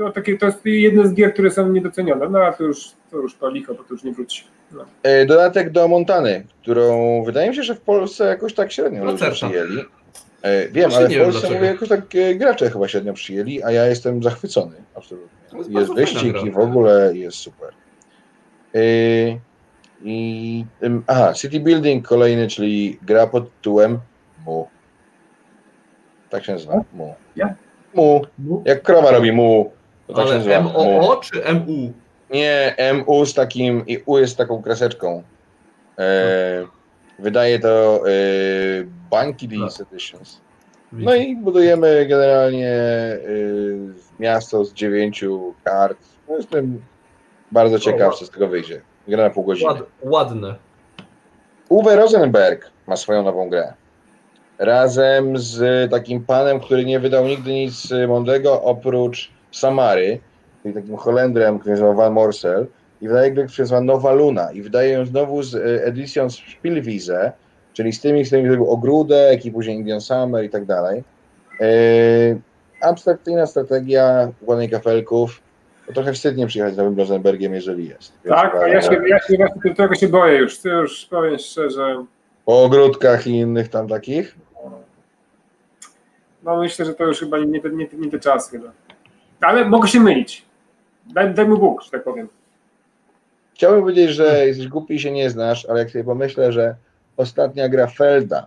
to, 0.00 0.12
takie, 0.12 0.38
to 0.38 0.46
jest 0.46 0.58
jeden 0.64 1.08
z 1.08 1.14
gier, 1.14 1.32
które 1.32 1.50
są 1.50 1.68
niedocenione, 1.68 2.28
no 2.28 2.38
a 2.38 2.52
to 2.52 2.64
już, 2.64 2.88
to 3.10 3.16
już 3.16 3.36
to 3.36 3.50
licho, 3.50 3.74
bo 3.74 3.82
to 3.84 3.94
już 3.94 4.04
nie 4.04 4.12
wróci. 4.12 4.44
No. 4.72 4.84
E, 5.02 5.26
Dodatek 5.26 5.70
do 5.70 5.88
Montany, 5.88 6.44
którą 6.62 7.22
wydaje 7.24 7.50
mi 7.50 7.56
się, 7.56 7.62
że 7.62 7.74
w 7.74 7.80
Polsce 7.80 8.24
jakoś 8.24 8.54
tak 8.54 8.72
średnio 8.72 9.04
Lacerta. 9.04 9.34
przyjęli. 9.34 9.84
E, 10.42 10.68
Wiem, 10.68 10.90
ale 10.96 11.08
w 11.08 11.18
Polsce 11.18 11.50
mówię, 11.50 11.66
jakoś 11.66 11.88
tak 11.88 12.14
e, 12.14 12.34
gracze 12.34 12.70
chyba 12.70 12.88
średnio 12.88 13.12
przyjęli, 13.12 13.62
a 13.62 13.70
ja 13.70 13.86
jestem 13.86 14.22
zachwycony, 14.22 14.76
absolutnie. 14.94 15.58
Jest 15.58 15.70
Jest 15.70 15.94
wyścig 15.94 16.44
i 16.44 16.50
w 16.50 16.58
ogóle 16.58 17.16
jest 17.16 17.36
super. 17.36 17.70
I 20.02 20.64
ym, 20.82 21.04
aha, 21.06 21.32
City 21.34 21.60
Building 21.60 22.08
kolejny, 22.08 22.48
czyli 22.48 22.98
gra 23.02 23.26
pod 23.26 23.56
tytułem 23.56 23.98
Mu. 24.46 24.68
Tak 26.30 26.44
się 26.44 26.52
nazywa, 26.52 26.84
Mu. 26.92 27.14
Ja? 27.36 27.54
Mu. 27.94 28.22
Jak 28.64 28.82
krowa 28.82 29.10
robi 29.10 29.32
mu. 29.32 29.79
To 30.14 30.24
tak 30.24 30.28
Ale. 30.28 30.60
MOO 30.60 31.16
czy 31.16 31.54
MU? 31.54 31.92
Nie, 32.30 32.76
MU 32.94 33.26
z 33.26 33.34
takim 33.34 33.86
i 33.86 34.02
U 34.06 34.18
jest 34.18 34.36
taką 34.36 34.62
kreseczką. 34.62 35.22
E, 35.98 36.66
wydaje 37.18 37.58
to 37.58 38.00
e, 38.06 38.10
Banki 39.10 39.48
Beats 39.48 39.80
Editions. 39.80 40.40
No 40.92 41.14
i 41.14 41.36
budujemy 41.36 42.06
generalnie 42.06 42.72
e, 42.72 43.18
miasto 44.20 44.64
z 44.64 44.72
dziewięciu 44.72 45.54
kart. 45.64 45.98
No 46.28 46.36
jestem 46.36 46.82
bardzo 47.52 47.78
ciekaw, 47.78 48.18
co 48.18 48.26
z 48.26 48.30
tego 48.30 48.48
wyjdzie. 48.48 48.80
Gra 49.08 49.24
na 49.24 49.30
pół 49.30 49.44
godziny. 49.44 49.70
Ład, 49.70 49.82
ładne. 50.02 50.54
Uwe 51.68 51.96
Rosenberg 51.96 52.70
ma 52.86 52.96
swoją 52.96 53.22
nową 53.22 53.48
grę. 53.48 53.72
Razem 54.58 55.38
z 55.38 55.90
takim 55.90 56.24
panem, 56.24 56.60
który 56.60 56.84
nie 56.84 57.00
wydał 57.00 57.26
nigdy 57.26 57.52
nic 57.52 57.88
mądrego 58.08 58.62
oprócz 58.62 59.30
Samary, 59.52 60.18
czyli 60.62 60.74
takim 60.74 60.96
Holendrem, 60.96 61.58
który 61.58 61.76
się 61.76 61.82
nazywa 61.82 62.02
Van 62.02 62.12
Morsel 62.12 62.66
i 63.00 63.08
wydaje 63.08 63.32
grę, 63.32 63.44
która 63.46 63.62
nazywa 63.62 63.80
Nowa 63.80 64.12
Luna 64.12 64.52
i 64.52 64.62
wydaje 64.62 64.92
ją 64.92 65.04
znowu 65.04 65.42
z 65.42 65.54
e, 65.54 65.84
edycją 65.84 66.30
z 66.30 66.34
Spielwiese, 66.36 67.32
czyli 67.72 67.92
z 67.92 68.00
tymi, 68.00 68.24
z 68.24 68.28
którymi 68.28 68.48
zrobił 68.48 68.70
Ogródek 68.70 69.46
i 69.46 69.52
później 69.52 69.76
Indian 69.76 70.00
Summer 70.00 70.44
i 70.44 70.50
tak 70.50 70.64
dalej. 70.64 71.04
E, 71.60 71.66
abstrakcyjna 72.80 73.46
strategia 73.46 74.32
układanej 74.42 74.70
kafelków. 74.70 75.40
Trochę 75.94 76.12
wstydnie 76.12 76.46
przyjechać 76.46 76.74
z 76.74 76.76
nowym 76.76 76.98
Rosenbergiem, 76.98 77.54
jeżeli 77.54 77.88
jest. 77.88 78.12
Tak, 78.28 78.56
ja 78.72 78.80
się, 78.82 79.00
ja 79.08 79.18
się 79.18 79.36
właśnie 79.36 79.74
tego 79.74 79.94
się 79.94 80.08
boję 80.08 80.38
już, 80.38 80.58
to 80.58 80.68
już 80.68 81.06
powiem 81.06 81.38
szczerze, 81.38 82.04
Po 82.44 82.62
ogródkach 82.64 83.26
i 83.26 83.30
innych 83.30 83.68
tam 83.68 83.88
takich. 83.88 84.34
no 86.42 86.56
myślę, 86.58 86.84
że 86.84 86.94
to 86.94 87.04
już 87.04 87.20
chyba 87.20 87.38
nie, 87.38 87.60
te- 87.60 87.70
nie, 87.70 87.86
te- 87.88 87.96
nie 87.96 88.10
te 88.10 88.18
czasy 88.20 88.50
chyba. 88.50 88.72
Ale 89.40 89.64
mogę 89.64 89.88
się 89.88 90.00
mylić. 90.00 90.44
Daj, 91.06 91.34
daj 91.34 91.48
mu 91.48 91.58
Bóg, 91.58 91.82
że 91.82 91.90
tak 91.90 92.04
powiem. 92.04 92.28
Chciałbym 93.54 93.80
powiedzieć, 93.80 94.10
że 94.10 94.46
jesteś 94.46 94.68
głupi 94.68 94.94
i 94.94 95.00
się 95.00 95.10
nie 95.10 95.30
znasz, 95.30 95.66
ale 95.66 95.78
jak 95.78 95.90
sobie 95.90 96.04
pomyślę, 96.04 96.52
że 96.52 96.74
ostatnia 97.16 97.68
gra 97.68 97.86
Felda, 97.86 98.46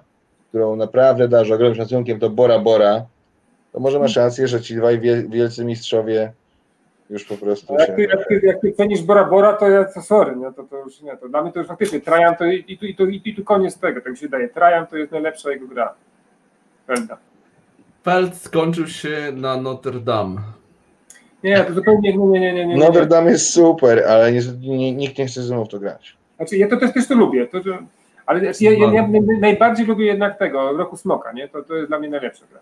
którą 0.49 0.76
naprawdę 0.76 1.28
dasz 1.28 1.52
ogromnym 1.52 1.76
szacunkiem, 1.76 2.20
to 2.20 2.30
Bora 2.30 2.60
Bora, 2.60 3.06
to 3.72 3.80
może 3.80 3.99
masz 3.99 4.15
rację, 4.15 4.48
że 4.48 4.61
ci 4.61 4.76
dwaj 4.76 4.99
wie- 4.99 5.24
wielcy 5.30 5.65
mistrzowie 5.65 6.34
już 7.10 7.26
po 7.26 7.38
prostu 7.38 7.74
Jak 7.74 7.88
się... 7.88 7.94
ty, 7.94 8.03
jak, 8.03 8.28
ty, 8.28 8.41
jak 8.44 8.61
ty 8.61 8.74
cenisz 8.74 9.02
Bora 9.02 9.24
Bora, 9.24 9.53
to 9.53 9.70
ja 9.70 9.86
to 9.86 10.02
sorry, 10.02 10.36
no 10.36 10.53
to, 10.53 10.64
to 10.64 10.78
już 10.78 11.02
nie, 11.02 11.18
to 11.18 11.30
dla 11.30 11.41
mnie 11.44 11.52
to 11.52 11.60
już 11.60 11.68
faktycznie 11.68 12.02
Trajan 12.02 12.36
to 12.36 12.45
i, 12.45 12.65
i, 12.68 12.78
tu, 12.78 12.86
i, 12.86 12.95
tu, 12.95 13.07
i 13.07 13.36
tu 13.36 13.44
koniec 13.44 13.78
tego, 13.78 14.02
tak 14.02 14.11
mi 14.11 14.18
się 14.18 14.30
daje. 14.30 14.49
Trajan 14.49 14.88
to 14.88 14.98
jest 14.98 15.11
najlepsza 15.11 15.52
jego 15.52 15.68
gra. 15.68 15.94
Felda. 16.88 17.18
Feld 18.03 18.36
skończył 18.36 18.88
się 18.88 19.32
na 19.36 19.57
Notre 19.57 19.99
Dame. 19.99 20.41
Nie, 21.44 21.64
to 21.64 21.74
zupełnie 21.74 22.18
nie, 22.18 22.28
nie, 22.28 22.40
nie, 22.40 22.53
nie, 22.53 22.65
nie. 22.65 22.78
Notre 22.78 23.02
nie. 23.02 23.07
Dame 23.07 23.32
jest 23.32 23.53
super, 23.53 24.03
ale 24.07 24.32
niestety 24.32 24.60
nie, 24.60 24.94
nikt 24.94 25.18
nie 25.18 25.26
chce 25.26 25.41
ze 25.41 25.53
mną 25.53 25.65
w 25.65 25.70
to 25.70 25.80
grać. 25.80 26.18
Znaczy, 26.38 26.57
ja 26.57 26.68
to 26.68 26.78
też, 26.78 26.94
też 26.94 27.07
to 27.07 27.15
lubię. 27.15 27.48
To, 27.48 27.60
to, 27.60 27.70
ale 28.26 28.40
znaczy, 28.40 28.64
ja, 28.64 28.72
ja, 28.72 28.94
ja 28.94 29.07
najbardziej 29.40 29.86
lubię 29.86 30.06
jednak 30.06 30.40
tego, 30.40 30.74
Roku 30.78 30.98
Smoka, 30.98 31.32
nie? 31.32 31.48
To, 31.48 31.64
to 31.64 31.76
jest 31.76 31.88
dla 31.88 31.99
mnie 31.99 32.10
najlepsza 32.10 32.45
gra. 32.52 32.60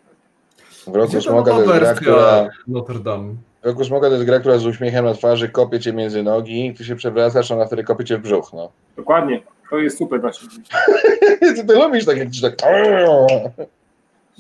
W 0.88 0.96
roku 0.96 1.22
Smoga 1.22 1.52
to 1.52 1.60
jest 1.62 1.80
gra, 1.80 1.94
która... 1.94 2.50
Notre 2.68 3.00
Dame. 3.00 3.34
W 3.62 3.66
roku 3.66 3.84
Smoga 3.86 4.08
to 4.08 4.14
jest 4.14 4.26
gra, 4.26 4.40
która 4.40 4.58
z 4.58 4.66
uśmiechem 4.66 5.06
na 5.06 5.14
twarzy 5.14 5.50
kopie 5.50 5.80
cię 5.80 5.94
między 5.94 6.24
nogi, 6.24 6.74
ty 6.78 6.86
się 6.86 6.96
przewracasz, 6.96 7.52
a 7.52 7.56
ona 7.56 7.66
wtedy 7.66 7.84
kopie 7.84 8.04
cię 8.04 8.18
w 8.18 8.22
brzuch, 8.22 8.54
no. 8.54 8.72
Dokładnie. 8.98 9.42
To 9.70 9.78
jest 9.78 9.98
super 9.98 10.22
właśnie. 10.22 10.50
ty, 11.40 11.66
ty 11.68 11.76
lubisz 11.76 12.06
tak, 12.06 12.18
jak 12.18 12.28
tak... 12.42 12.54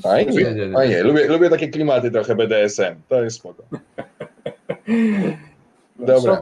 Fajnie, 0.03 0.43
Nie, 0.43 0.51
nie, 0.53 0.67
nie. 0.67 0.73
fajnie. 0.73 1.03
Lubię, 1.03 1.27
lubię 1.27 1.49
takie 1.49 1.67
klimaty 1.67 2.11
trochę 2.11 2.35
BDSM. 2.35 2.95
To 3.09 3.23
jest 3.23 3.37
spoko. 3.37 3.63
Dobra. 5.99 6.41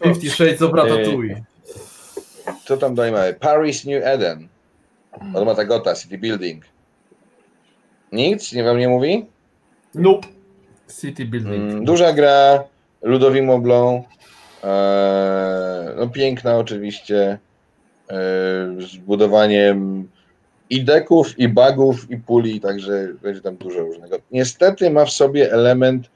To, 0.00 0.08
Fifty 0.08 0.30
Shades 0.30 0.62
of 0.62 0.72
Ratatouille. 0.74 1.42
Co 2.64 2.76
tam 2.76 2.94
dalej 2.94 3.12
mamy? 3.12 3.34
Paris 3.34 3.84
New 3.84 4.02
Eden. 4.06 4.48
Od 5.34 5.44
Matagota, 5.44 5.94
City 5.94 6.18
Building. 6.18 6.64
Nic? 8.12 8.52
Nie 8.52 8.64
wam 8.64 8.78
nie 8.78 8.88
mówi? 8.88 9.26
Nope. 9.94 10.28
City 11.00 11.24
Building. 11.24 11.72
Mm, 11.72 11.84
duża 11.84 12.12
gra, 12.12 12.64
ludowi 13.02 13.42
moblą. 13.42 14.04
Eee, 14.64 15.96
no 15.96 16.08
piękna 16.08 16.56
oczywiście. 16.58 17.38
Eee, 18.08 18.16
z 18.86 18.96
budowaniem 18.96 20.08
i 20.70 20.84
deków, 20.84 21.38
i 21.38 21.48
bugów, 21.48 22.10
i 22.10 22.16
puli, 22.16 22.60
także 22.60 23.08
będzie 23.22 23.40
tam 23.40 23.56
dużo 23.56 23.80
różnego. 23.80 24.16
Niestety 24.30 24.90
ma 24.90 25.04
w 25.04 25.10
sobie 25.10 25.52
element 25.52 26.10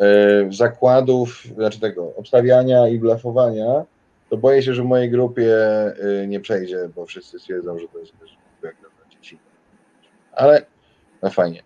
e, 0.00 0.06
zakładów, 0.52 1.44
znaczy 1.54 1.80
tego, 1.80 2.12
obstawiania 2.16 2.88
i 2.88 2.98
blafowania, 2.98 3.84
to 4.30 4.36
boję 4.36 4.62
się, 4.62 4.74
że 4.74 4.82
w 4.82 4.86
mojej 4.86 5.10
grupie 5.10 5.56
e, 6.22 6.26
nie 6.26 6.40
przejdzie, 6.40 6.88
bo 6.96 7.06
wszyscy 7.06 7.38
stwierdzą, 7.38 7.78
że 7.78 7.88
to 7.88 7.98
jest 7.98 8.18
też 8.20 8.36
jak 8.62 8.76
dla 8.80 8.88
dzieci. 9.10 9.38
Ale 10.32 10.62
no 11.22 11.30
fajnie. 11.30 11.62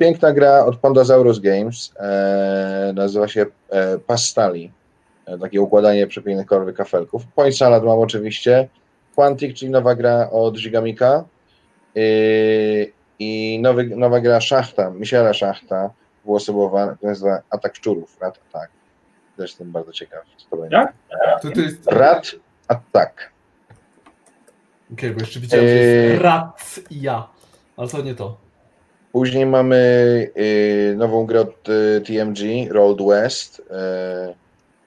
Piękna 0.00 0.32
gra 0.32 0.64
od 0.64 0.76
Pandasaurus 0.76 1.38
Games, 1.38 1.92
e, 1.98 2.92
nazywa 2.96 3.28
się 3.28 3.46
e, 3.70 3.98
Pastali, 3.98 4.72
e, 5.26 5.38
takie 5.38 5.60
układanie 5.60 6.06
przepięknych 6.06 6.46
kolorowych 6.46 6.76
kafelków. 6.76 7.26
Point 7.26 7.56
Salad 7.56 7.84
mam 7.84 7.98
oczywiście, 7.98 8.68
Quantic, 9.14 9.56
czyli 9.56 9.70
nowa 9.70 9.94
gra 9.94 10.30
od 10.30 10.58
Gigamika, 10.58 11.24
Yy, 11.94 12.92
I 13.18 13.58
nowy, 13.62 13.84
nowa 13.84 14.20
gra 14.20 14.40
Szachta, 14.40 14.90
Michela 14.90 15.34
Szachta, 15.34 15.90
dwuosobowa, 16.24 16.96
to 17.00 17.06
nazywa 17.06 17.42
Atak 17.50 17.76
Szczurów, 17.76 18.20
Rat 18.20 18.38
Atak. 18.48 18.70
Też 19.36 19.50
jestem 19.50 19.72
bardzo 19.72 19.92
ciekaw. 19.92 20.24
Jak? 20.70 20.92
To, 21.42 21.50
to 21.50 21.60
jest... 21.60 21.86
Rat 21.86 22.30
Atak. 22.68 23.30
Okej, 24.92 25.10
bo 25.10 25.20
jeszcze 25.20 25.40
widziałem, 25.40 25.66
że 25.66 25.74
jest 25.74 26.12
Eee. 26.12 26.18
Rat 26.18 26.80
i 26.90 27.00
ja. 27.00 27.28
Ale 27.76 27.88
to 27.88 28.02
nie 28.02 28.14
to. 28.14 28.36
Później 29.12 29.46
mamy 29.46 29.76
y, 30.36 30.94
nową 30.98 31.26
grę 31.26 31.40
od 31.40 31.68
y, 31.68 32.00
TMG, 32.06 32.68
Road 32.70 32.98
West. 33.08 33.58
Y, 33.58 33.62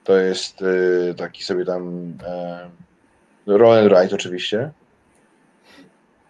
to 0.04 0.16
jest 0.16 0.62
y, 0.62 1.14
taki 1.16 1.44
sobie 1.44 1.64
tam 1.64 2.12
y, 3.48 3.58
roll 3.58 3.78
and 3.78 3.92
ride 3.92 4.14
oczywiście. 4.14 4.70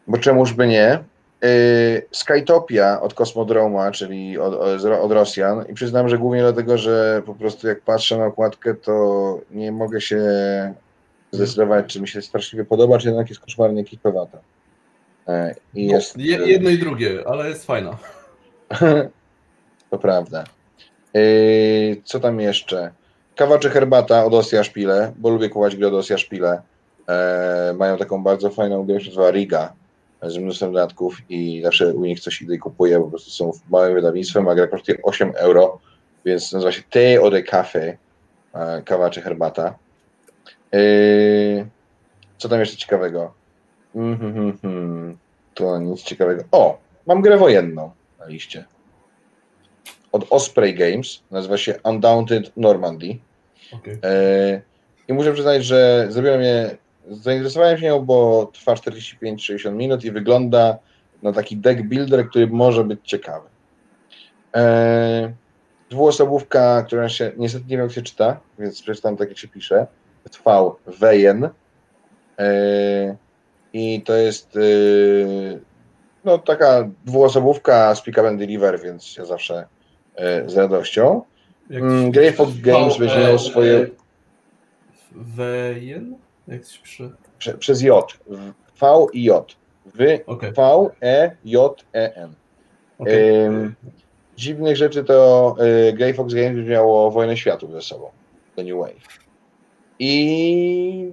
Bo 0.07 0.19
czemuż 0.19 0.53
by 0.53 0.67
nie. 0.67 0.99
Y, 1.45 2.07
Skytopia 2.11 3.01
od 3.01 3.15
Kosmodroma, 3.15 3.91
czyli 3.91 4.39
od, 4.39 4.55
od, 5.01 5.13
Rosjan. 5.13 5.65
I 5.69 5.75
przyznam, 5.75 6.09
że 6.09 6.19
głównie 6.19 6.41
dlatego, 6.41 6.79
że 6.79 7.23
po 7.27 7.35
prostu 7.35 7.69
jak 7.69 7.81
patrzę 7.81 8.19
na 8.19 8.27
okładkę, 8.27 8.75
to 8.75 9.39
nie 9.51 9.73
mogę 9.73 10.01
się 10.01 10.21
zdecydować, 11.33 11.87
czy 11.87 12.01
mi 12.01 12.09
się 12.09 12.23
straszliwie 12.23 12.65
podoba, 12.65 12.99
czy 12.99 13.09
jednak 13.09 13.29
jest 13.29 13.41
koszmarnie 13.41 13.85
kikowata. 13.85 14.39
E, 15.29 15.55
I 15.75 15.87
jest, 15.87 16.17
No, 16.17 16.25
Je, 16.25 16.37
jedno 16.37 16.71
i 16.71 16.79
drugie, 16.79 17.25
ale 17.27 17.49
jest 17.49 17.67
fajna. 17.67 17.97
To 19.91 19.99
prawda. 19.99 20.45
Yy, 21.15 22.03
co 22.05 22.21
tam 22.21 22.41
jeszcze? 22.41 22.91
Kawa 23.37 23.59
czy 23.59 23.71
herbata 23.71 24.25
od 24.25 24.35
Osja 24.35 24.65
Szpile, 24.65 25.13
bo 25.17 25.31
lubię 25.31 25.49
kupować 25.49 25.77
gry 25.77 25.87
od 25.87 25.95
Osja 25.95 26.19
Szpile. 26.19 26.63
E, 27.09 27.75
mają 27.79 27.97
taką 27.97 28.23
bardzo 28.23 28.51
fajną 28.51 28.85
grę, 28.85 29.01
się 29.01 29.07
nazywa 29.07 29.31
Riga, 29.31 29.73
z 30.31 30.39
mnóstwem 30.39 30.73
dodatków 30.73 31.17
i 31.29 31.61
zawsze 31.65 31.95
u 31.95 32.05
nich 32.05 32.21
coś 32.21 32.43
idę 32.43 32.55
i 32.55 32.59
kupuję, 32.59 33.01
po 33.01 33.09
prostu 33.09 33.31
są 33.31 33.53
małym 33.71 33.95
wydawnictwem, 33.95 34.49
a 34.49 34.55
gra 34.55 34.67
kosztuje 34.67 34.99
8 35.03 35.33
euro, 35.37 35.79
więc 36.25 36.53
nazywa 36.53 36.73
się 36.73 36.83
Te 36.91 37.23
Ode 37.23 37.43
Cafe, 37.43 37.97
e, 38.55 38.83
kawa 38.83 39.11
czy 39.11 39.23
herbata. 39.23 39.79
Yy, 40.73 41.67
co 42.39 42.49
tam 42.49 42.61
jeszcze 42.61 42.77
ciekawego? 42.77 43.33
Mhm, 43.95 44.29
mhm, 44.29 44.59
mhm. 44.65 45.17
To 45.55 45.79
nic 45.79 46.03
ciekawego. 46.03 46.45
O, 46.53 46.79
mam 47.07 47.23
grę 47.23 47.37
wojenną 47.37 47.91
na 48.19 48.27
liście 48.27 48.65
od 50.17 50.27
Osprey 50.31 50.75
Games, 50.75 51.23
nazywa 51.31 51.59
się 51.59 51.75
Undaunted 51.85 52.57
Normandy. 52.57 53.19
Okej. 53.73 53.99
E, 54.03 54.61
I 55.09 55.13
muszę 55.13 55.33
przyznać, 55.33 55.65
że 55.65 56.07
zrobiło 56.11 56.39
mnie, 56.39 56.77
zainteresowałem 57.11 57.79
się 57.79 57.87
nią, 57.87 58.05
bo 58.05 58.51
trwa 58.53 58.75
45-60 58.75 59.73
minut 59.73 60.05
i 60.05 60.11
wygląda 60.11 60.79
na 61.23 61.33
taki 61.33 61.57
deck 61.57 61.83
builder, 61.83 62.29
który 62.29 62.47
może 62.47 62.85
być 62.85 63.01
ciekawy. 63.03 63.49
E, 64.57 65.33
dwuosobówka, 65.91 66.83
która 66.83 67.09
się 67.09 67.33
niestety 67.37 67.65
nie 67.65 67.77
wiem 67.77 67.87
jak 67.87 67.93
się 67.93 68.03
czyta, 68.03 68.41
więc 68.59 68.83
przeczytam 68.83 69.17
tak 69.17 69.29
jak 69.29 69.39
się 69.39 69.49
pisze. 69.49 69.87
V 70.45 70.73
Wejen. 70.87 71.49
E, 72.39 73.17
I 73.73 74.03
to 74.03 74.17
jest 74.17 74.57
e, 74.57 74.61
no 76.25 76.39
taka 76.39 76.89
dwuosobówka 77.05 77.95
z 77.95 78.03
pick 78.03 78.19
up 78.19 78.29
and 78.29 78.39
deliver, 78.39 78.81
więc 78.81 79.17
ja 79.17 79.25
zawsze 79.25 79.67
e, 80.17 80.51
z 80.51 80.57
radością. 80.57 81.23
Mm, 81.71 82.11
Greyfox 82.11 82.53
Games 82.61 82.99
będzie 82.99 83.19
miał 83.19 83.39
swoje 83.39 83.87
Wejen? 85.13 86.26
Jak 86.49 86.61
prze, 87.39 87.55
przez 87.59 87.83
J. 87.83 88.19
V 88.81 89.07
i 89.13 89.25
J. 89.25 89.57
Wy, 89.95 90.21
Okej. 90.27 90.53
V, 90.53 90.91
E, 91.03 91.37
J, 91.45 91.85
E, 91.95 92.17
N. 92.17 92.35
okej. 92.99 93.45
Ym, 93.45 93.75
dziwnych 94.37 94.77
rzeczy 94.77 95.05
to 95.05 95.57
y, 95.89 95.93
Greyfox 95.93 96.35
Games 96.35 96.57
będzie 96.57 96.71
miało 96.71 97.11
Wojnę 97.11 97.37
Światów 97.37 97.73
ze 97.73 97.83
sobą. 97.83 98.11
The 98.57 98.65
New 98.65 98.77
Wave. 98.79 99.19
I 99.99 101.11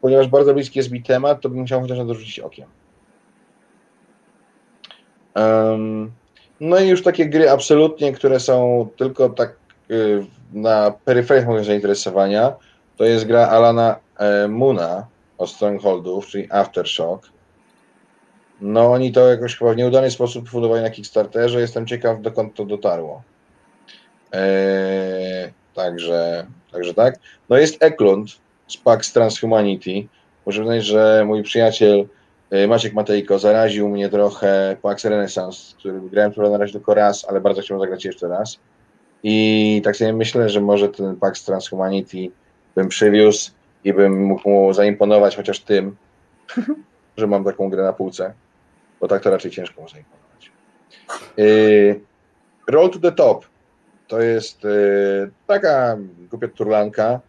ponieważ 0.00 0.28
bardzo 0.28 0.54
bliski 0.54 0.78
jest 0.78 0.90
mi 0.90 1.02
temat, 1.02 1.40
to 1.40 1.48
bym 1.48 1.66
chciał 1.66 1.80
chociaż 1.80 1.98
na 1.98 2.04
to 2.04 2.14
rzucić 2.14 2.40
okiem. 2.40 2.66
No 6.60 6.78
i 6.78 6.88
już 6.88 7.02
takie 7.02 7.26
gry 7.28 7.50
absolutnie, 7.50 8.12
które 8.12 8.40
są 8.40 8.88
tylko 8.96 9.28
tak 9.28 9.56
y, 9.90 10.26
na 10.52 10.90
peryferiach 11.04 11.46
mojego 11.46 11.64
zainteresowania, 11.64 12.56
to 12.96 13.04
jest 13.04 13.26
gra 13.26 13.46
Alana 13.48 13.96
Muna 14.48 15.06
od 15.38 15.50
Strongholdów, 15.50 16.26
czyli 16.26 16.48
Aftershock. 16.50 17.28
No 18.60 18.92
oni 18.92 19.12
to 19.12 19.28
jakoś 19.28 19.56
chyba 19.56 19.72
w 19.72 19.76
nieudany 19.76 20.10
sposób 20.10 20.48
fundowali 20.48 20.82
na 20.82 20.90
Kickstarterze. 20.90 21.60
Jestem 21.60 21.86
ciekaw, 21.86 22.20
dokąd 22.20 22.54
to 22.54 22.64
dotarło. 22.64 23.22
Eee, 24.32 25.52
także, 25.74 26.46
także 26.72 26.94
tak. 26.94 27.14
No 27.48 27.56
jest 27.56 27.82
Eklund 27.82 28.30
z 28.68 28.76
Pax 28.76 29.12
Transhumanity. 29.12 30.08
Muszę 30.46 30.60
przyznać, 30.60 30.84
że 30.84 31.24
mój 31.26 31.42
przyjaciel 31.42 32.06
e, 32.50 32.66
Maciek 32.66 32.94
Matejko 32.94 33.38
zaraził 33.38 33.88
mnie 33.88 34.08
trochę 34.08 34.76
Pax 34.82 35.04
Renaissance, 35.04 35.58
z 35.58 35.74
którym 35.74 36.08
grałem 36.08 36.32
chyba 36.32 36.50
na 36.50 36.58
razie 36.58 36.72
tylko 36.72 36.94
raz, 36.94 37.26
ale 37.28 37.40
bardzo 37.40 37.62
chciałem 37.62 37.80
zagrać 37.80 38.04
jeszcze 38.04 38.28
raz. 38.28 38.58
I 39.22 39.80
tak 39.84 39.96
sobie 39.96 40.12
myślę, 40.12 40.48
że 40.48 40.60
może 40.60 40.88
ten 40.88 41.16
Pax 41.16 41.44
Transhumanity 41.44 42.30
bym 42.74 42.88
przywiózł 42.88 43.50
i 43.84 43.92
bym 43.92 44.24
mógł 44.24 44.50
mu 44.50 44.72
zaimponować 44.72 45.36
chociaż 45.36 45.60
tym, 45.60 45.96
że 47.16 47.26
mam 47.26 47.44
taką 47.44 47.70
grę 47.70 47.82
na 47.82 47.92
półce, 47.92 48.32
bo 49.00 49.08
tak 49.08 49.22
to 49.22 49.30
raczej 49.30 49.50
ciężko 49.50 49.82
mu 49.82 49.88
zaimponować. 49.88 50.52
Yy, 51.36 52.00
Roll 52.68 52.90
to 52.90 52.98
the 52.98 53.12
Top 53.12 53.46
to 54.08 54.20
jest 54.20 54.64
yy, 54.64 55.30
taka 55.46 55.96
głupia 56.30 56.48
turlanka, 56.48 57.20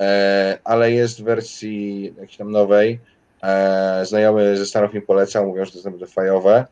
e, 0.00 0.58
ale 0.64 0.92
jest 0.92 1.20
w 1.20 1.24
wersji 1.24 2.04
jakiejś 2.04 2.36
tam 2.36 2.50
nowej. 2.50 3.00
E, 3.42 4.06
znajomy 4.06 4.56
ze 4.56 4.66
Stanów 4.66 4.94
mi 4.94 5.00
polecał, 5.00 5.46
mówią, 5.46 5.64
że 5.64 5.70
to 5.70 5.76
jest 5.76 5.84
naprawdę 5.84 6.06
fajowe 6.06 6.66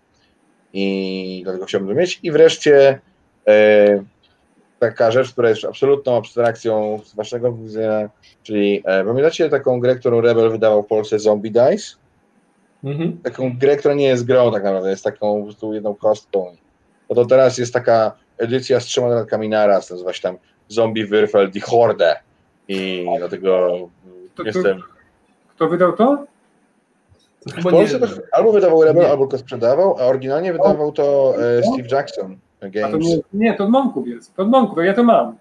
i 0.72 1.40
dlatego 1.44 1.66
chciałbym 1.66 1.88
to 1.88 1.94
mieć. 1.94 2.20
I 2.22 2.30
wreszcie 2.30 3.00
e, 3.48 4.04
taka 4.78 5.10
rzecz, 5.10 5.32
która 5.32 5.48
jest 5.48 5.64
absolutną 5.64 6.16
abstrakcją 6.16 7.00
z 7.04 7.14
waszego 7.14 7.52
widzenia, 7.52 8.10
czyli 8.42 8.82
e, 8.84 9.04
pamiętacie 9.04 9.48
taką 9.48 9.80
grę, 9.80 9.96
którą 9.96 10.20
Rebel 10.20 10.50
wydawał 10.50 10.82
w 10.82 10.86
Polsce 10.86 11.18
Zombie 11.18 11.50
Dice? 11.50 11.96
Mhm. 12.84 13.18
Taką 13.22 13.58
grę, 13.58 13.76
która 13.76 13.94
nie 13.94 14.06
jest 14.06 14.24
grą 14.26 14.52
tak 14.52 14.64
naprawdę, 14.64 14.90
jest 14.90 15.04
taką 15.04 15.38
po 15.38 15.42
prostu 15.44 15.74
jedną 15.74 15.94
kostką. 15.94 16.56
No 17.10 17.16
to 17.16 17.24
teraz 17.24 17.58
jest 17.58 17.72
taka 17.72 18.12
edycja 18.38 18.80
z 18.80 18.84
trzema 18.84 19.08
dodatkami 19.08 19.48
naraz, 19.48 19.90
nazywa 19.90 20.12
się 20.12 20.22
tam 20.22 20.36
Zombie 20.68 21.06
Würfel 21.06 21.50
die 21.50 21.62
Horde 21.62 22.16
i 22.68 23.06
dlatego 23.18 23.70
To- 24.34 24.42
to- 24.42 24.42
jestem... 24.42 24.82
Kto 25.48 25.68
wydał 25.68 25.92
to? 25.92 26.24
W 27.46 27.64
nie... 27.64 27.70
Polsce 27.70 27.98
to 27.98 28.06
albo 28.32 28.52
wydawał 28.52 28.82
Rebel, 28.82 29.02
nie. 29.02 29.10
albo 29.10 29.26
go 29.26 29.38
sprzedawał, 29.38 29.96
a 29.98 30.02
oryginalnie 30.02 30.52
wydawał 30.52 30.92
to 30.92 31.34
e, 31.58 31.62
Steve 31.62 31.88
Jackson. 31.96 32.36
Games. 32.70 32.92
To 32.92 32.98
nie, 32.98 33.18
nie, 33.32 33.54
to 33.54 33.64
od 33.64 33.70
Monków 33.70 34.08
jest. 34.08 34.36
To 34.36 34.42
od 34.42 34.48
Monków, 34.48 34.84
ja 34.84 34.94
to 34.94 35.04
mam. 35.04 35.36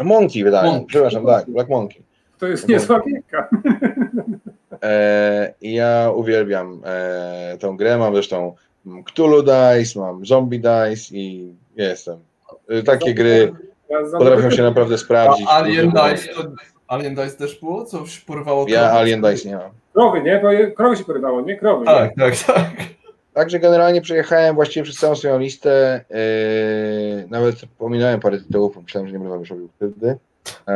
Monkey 0.00 0.44
wydaje, 0.44 0.70
Monkey. 0.70 0.86
przepraszam, 0.86 1.26
tak, 1.26 1.50
Black 1.50 1.68
Monkey. 1.70 2.02
To 2.38 2.46
jest 2.46 2.68
niezła 2.68 3.00
gierka. 3.00 3.48
E, 4.82 5.54
ja 5.60 6.10
uwielbiam 6.14 6.80
e, 6.84 7.56
tą 7.60 7.76
grę, 7.76 7.98
mam 7.98 8.14
zresztą 8.14 8.54
Cthulhu 9.04 9.42
Dice, 9.42 10.00
mam 10.00 10.26
Zombie 10.26 10.60
Dice 10.60 11.16
i 11.16 11.54
jestem. 11.76 12.18
E, 12.68 12.82
takie 12.82 13.14
gry 13.14 13.52
potrafią 14.12 14.50
się 14.50 14.62
naprawdę 14.62 14.98
sprawdzić. 14.98 15.46
A 15.50 15.52
Alien 15.52 15.90
Dice, 15.90 16.34
to, 16.34 16.42
Alien 16.88 17.14
Dice 17.14 17.36
też 17.36 17.60
było? 17.60 17.84
Coś 17.84 18.20
porwało? 18.20 18.66
Ja 18.68 18.90
Alien 18.90 19.20
Dice 19.20 19.48
nie 19.48 19.56
mam. 19.56 19.70
Krowy, 19.92 20.22
nie? 20.22 20.72
Krowy 20.76 20.96
się 20.96 21.04
porywało, 21.04 21.40
nie? 21.40 21.56
Krowy. 21.56 21.84
Tak, 21.84 22.16
nie? 22.16 22.24
tak, 22.24 22.36
tak. 22.36 22.70
Także 23.34 23.58
generalnie 23.58 24.00
przejechałem 24.00 24.54
właściwie 24.54 24.84
przez 24.84 24.96
całą 24.96 25.16
swoją 25.16 25.38
listę. 25.38 26.04
Yy, 26.10 27.28
nawet 27.30 27.56
pominąłem 27.78 28.20
parę 28.20 28.38
tytułów, 28.38 28.76
myślałem, 28.82 29.08
że 29.08 29.18
nie 29.18 29.28
będę 29.28 29.44
robił 29.44 29.68
wtedy. 29.76 30.06
Yy, 30.68 30.74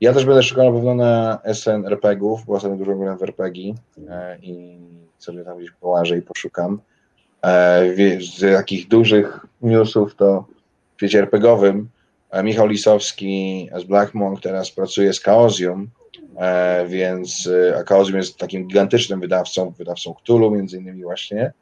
ja 0.00 0.12
też 0.12 0.24
będę 0.24 0.42
szukał 0.42 0.64
na 0.64 0.72
pewno 0.72 0.94
na 0.94 1.38
SN 1.54 1.86
RPGów, 1.86 2.44
bo 2.46 2.54
ostatnio 2.54 2.76
dużo 2.76 2.94
grałem 2.94 3.18
w 3.18 3.22
RPG 3.22 3.64
yy, 3.64 3.74
i 4.42 4.78
sobie 5.18 5.44
tam 5.44 5.58
gdzieś 5.58 5.70
połażę 5.70 6.18
i 6.18 6.22
poszukam. 6.22 6.80
Yy, 7.96 8.18
z 8.20 8.56
takich 8.56 8.88
dużych 8.88 9.46
newsów 9.62 10.14
to 10.14 10.44
w 10.94 10.96
świecie 10.96 11.18
RPGowym 11.18 11.88
Michał 12.42 12.66
Lisowski 12.66 13.68
z 13.76 13.84
Black 13.84 14.14
Monk 14.14 14.40
teraz 14.40 14.70
pracuje 14.70 15.12
z 15.12 15.20
Chaosium, 15.20 15.88
więc 16.86 17.46
e, 17.46 17.76
Akaozium 17.76 18.16
jest 18.16 18.36
takim 18.36 18.66
gigantycznym 18.68 19.20
wydawcą, 19.20 19.70
wydawcą 19.70 20.14
Cthulhu 20.14 20.50
między 20.50 20.76
innymi 20.76 21.02
właśnie 21.02 21.52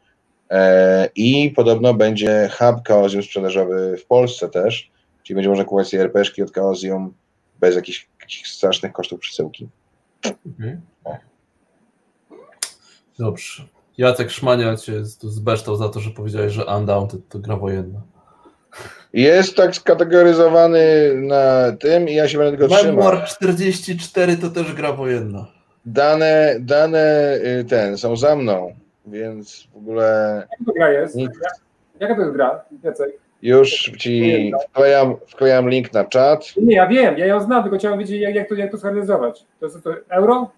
e, 0.50 1.08
i 1.16 1.50
podobno 1.50 1.94
będzie 1.94 2.50
hub 2.58 2.88
Chaosium 2.88 3.22
sprzedażowy 3.22 3.96
w 3.96 4.06
Polsce 4.06 4.48
też, 4.48 4.90
czyli 5.22 5.34
będzie 5.34 5.48
można 5.48 5.64
kupować 5.64 5.88
sobie 5.88 6.02
RPG 6.02 6.44
od 6.44 6.54
Chaosium 6.54 7.14
bez 7.60 7.76
jakichś, 7.76 8.08
jakichś 8.20 8.50
strasznych 8.50 8.92
kosztów 8.92 9.20
przesyłki. 9.20 9.68
Okay. 10.20 10.80
Dobrze. 13.18 13.62
Jacek 13.98 14.30
Szmania 14.30 14.76
cię 14.76 15.02
tu 15.20 15.28
zbeształ 15.28 15.76
za 15.76 15.88
to, 15.88 16.00
że 16.00 16.10
powiedziałeś, 16.10 16.52
że 16.52 16.66
Undaunted 16.66 17.28
to 17.28 17.38
gra 17.38 17.56
wojenna. 17.56 18.00
Jest 19.12 19.56
tak 19.56 19.74
skategoryzowany 19.74 21.12
na 21.14 21.72
tym 21.80 22.08
i 22.08 22.14
ja 22.14 22.28
się 22.28 22.38
będę 22.38 22.52
tego 22.58 22.74
trzymał. 22.74 22.96
Memoir 22.96 23.24
44 23.24 24.36
to 24.36 24.50
też 24.50 24.72
gra 24.72 24.92
wojenna. 24.92 25.46
Dane, 25.86 26.56
dane 26.60 27.38
y, 27.60 27.64
ten 27.64 27.98
są 27.98 28.16
za 28.16 28.36
mną, 28.36 28.74
więc 29.06 29.68
w 29.72 29.76
ogóle... 29.76 30.42
Jaka 30.50 30.64
to 30.66 30.72
gra 30.72 30.90
jest? 30.90 31.14
Nic... 31.14 31.30
Jaka 32.00 32.14
to 32.14 32.20
jest 32.20 32.32
gra, 32.32 32.64
Jacek? 32.82 33.12
Już 33.42 33.70
ci 33.98 34.52
wklejam, 34.68 35.16
wklejam 35.26 35.68
link 35.68 35.92
na 35.92 36.04
czat. 36.04 36.52
Nie, 36.56 36.76
ja 36.76 36.86
wiem, 36.86 37.18
ja 37.18 37.26
ją 37.26 37.40
znam, 37.40 37.62
tylko 37.62 37.78
chciałem 37.78 37.98
wiedzieć, 37.98 38.20
jak, 38.20 38.34
jak 38.34 38.48
to, 38.48 38.54
jak 38.54 38.70
to. 38.70 38.78
To 38.78 39.66
jest 39.66 39.84
to 39.84 39.94
euro? 40.08 40.50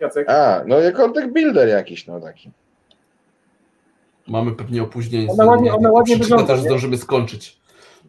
Jacek? 0.00 0.30
A, 0.30 0.62
no 0.66 0.80
jako 0.80 1.08
deck 1.08 1.28
builder 1.28 1.68
jakiś, 1.68 2.06
no 2.06 2.20
taki. 2.20 2.50
Mamy 4.28 4.52
pewnie 4.52 4.82
opóźnienie. 4.82 5.32
Ona 5.32 5.44
ładnie, 5.44 5.74
ona 5.74 5.90
ładnie 5.90 6.16
wygląda. 6.16 6.46
też 6.46 6.60
zdążymy 6.60 6.96
skończyć. 6.96 7.60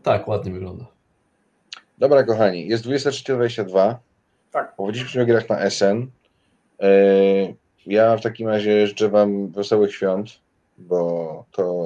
Tak, 0.04 0.28
ładnie 0.28 0.52
wygląda. 0.52 0.86
Dobra, 1.98 2.24
kochani, 2.24 2.68
jest 2.68 2.86
23.22. 2.86 3.96
Tak. 4.52 4.76
Powiedzieliśmy 4.76 5.22
o 5.22 5.26
grach 5.26 5.50
na 5.50 5.70
SN. 5.70 6.08
E, 6.82 6.90
ja 7.86 8.18
w 8.18 8.22
takim 8.22 8.48
razie 8.48 8.88
życzę 8.88 9.10
Wam 9.10 9.52
wesołych 9.52 9.96
świąt, 9.96 10.30
bo 10.78 11.46
to 11.52 11.86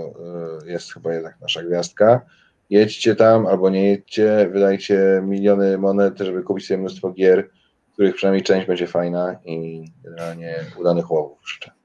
e, 0.66 0.72
jest 0.72 0.94
chyba 0.94 1.14
jednak 1.14 1.42
nasza 1.42 1.64
gwiazdka. 1.64 2.22
Jedźcie 2.70 3.16
tam 3.16 3.48
albo 3.48 3.70
nie 3.70 3.90
jedźcie, 3.90 4.50
wydajcie 4.52 5.22
miliony 5.24 5.78
monet, 5.78 6.20
żeby 6.20 6.44
kupić 6.44 6.68
sobie 6.68 6.78
mnóstwo 6.78 7.12
gier, 7.12 7.50
których 7.94 8.16
przynajmniej 8.16 8.44
część 8.44 8.68
będzie 8.68 8.88
fajna 8.88 9.40
i 9.46 9.86
generalnie 10.04 10.56
udanych 10.80 11.12
łowów 11.12 11.40
życzę. 11.46 11.77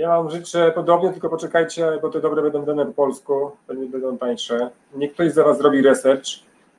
Ja 0.00 0.08
Wam 0.08 0.30
życzę 0.30 0.72
podobnie, 0.74 1.10
tylko 1.10 1.28
poczekajcie, 1.28 1.98
bo 2.02 2.08
te 2.08 2.20
dobre 2.20 2.42
będą 2.42 2.64
dane 2.64 2.86
po 2.86 2.92
polsku, 2.92 3.50
pewnie 3.66 3.86
będą 3.86 4.18
tańsze. 4.18 4.70
Niech 4.94 5.12
ktoś 5.12 5.32
za 5.32 5.44
Was 5.44 5.58
zrobi 5.58 5.82
research. 5.82 6.24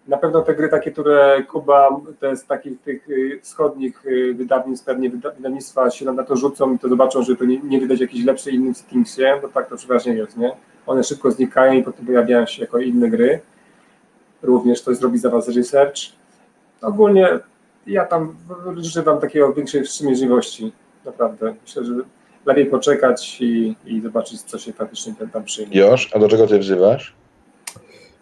Na 0.07 0.17
pewno 0.17 0.41
te 0.41 0.55
gry 0.55 0.69
takie, 0.69 0.91
które 0.91 1.43
Kuba, 1.43 1.89
te 2.19 2.35
z 2.35 2.45
takich 2.45 2.81
tych 2.81 3.09
y, 3.09 3.39
wschodnich 3.41 4.05
y, 4.05 4.33
wydawnictw, 4.33 4.85
pewnie 4.85 5.09
wydawnictwa 5.09 5.89
się 5.91 6.05
na 6.05 6.23
to 6.23 6.35
rzucą 6.35 6.73
i 6.73 6.79
to 6.79 6.89
zobaczą, 6.89 7.23
że 7.23 7.35
to 7.35 7.45
nie, 7.45 7.59
nie 7.59 7.79
wydać 7.79 8.01
jakiś 8.01 8.25
lepszy 8.25 8.51
innym 8.51 8.75
settingsie, 8.75 9.23
bo 9.41 9.47
tak 9.47 9.69
to 9.69 9.75
przeważnie 9.75 10.13
jest, 10.13 10.37
nie? 10.37 10.51
One 10.87 11.03
szybko 11.03 11.31
znikają 11.31 11.73
i 11.73 11.83
potem 11.83 12.05
pojawiają 12.05 12.45
się 12.45 12.61
jako 12.61 12.79
inne 12.79 13.09
gry. 13.09 13.39
Również 14.41 14.81
ktoś 14.81 14.97
zrobi 14.97 15.17
za 15.17 15.29
Was 15.29 15.47
research. 15.47 15.97
Ogólnie 16.81 17.39
ja 17.87 18.05
tam 18.05 18.35
życzę 18.77 19.01
Wam 19.01 19.19
takiego 19.19 19.53
większej 19.53 19.83
wstrzemięźliwości, 19.83 20.71
naprawdę. 21.05 21.55
Myślę, 21.61 21.85
że 21.85 21.93
lepiej 22.45 22.65
poczekać 22.65 23.37
i, 23.41 23.75
i 23.85 24.01
zobaczyć, 24.01 24.41
co 24.41 24.59
się 24.59 24.73
faktycznie 24.73 25.13
tam 25.33 25.43
przyjmie. 25.43 25.77
Josz, 25.77 26.09
a 26.13 26.19
do 26.19 26.27
czego 26.27 26.47
ty 26.47 26.59
wzywasz? 26.59 27.15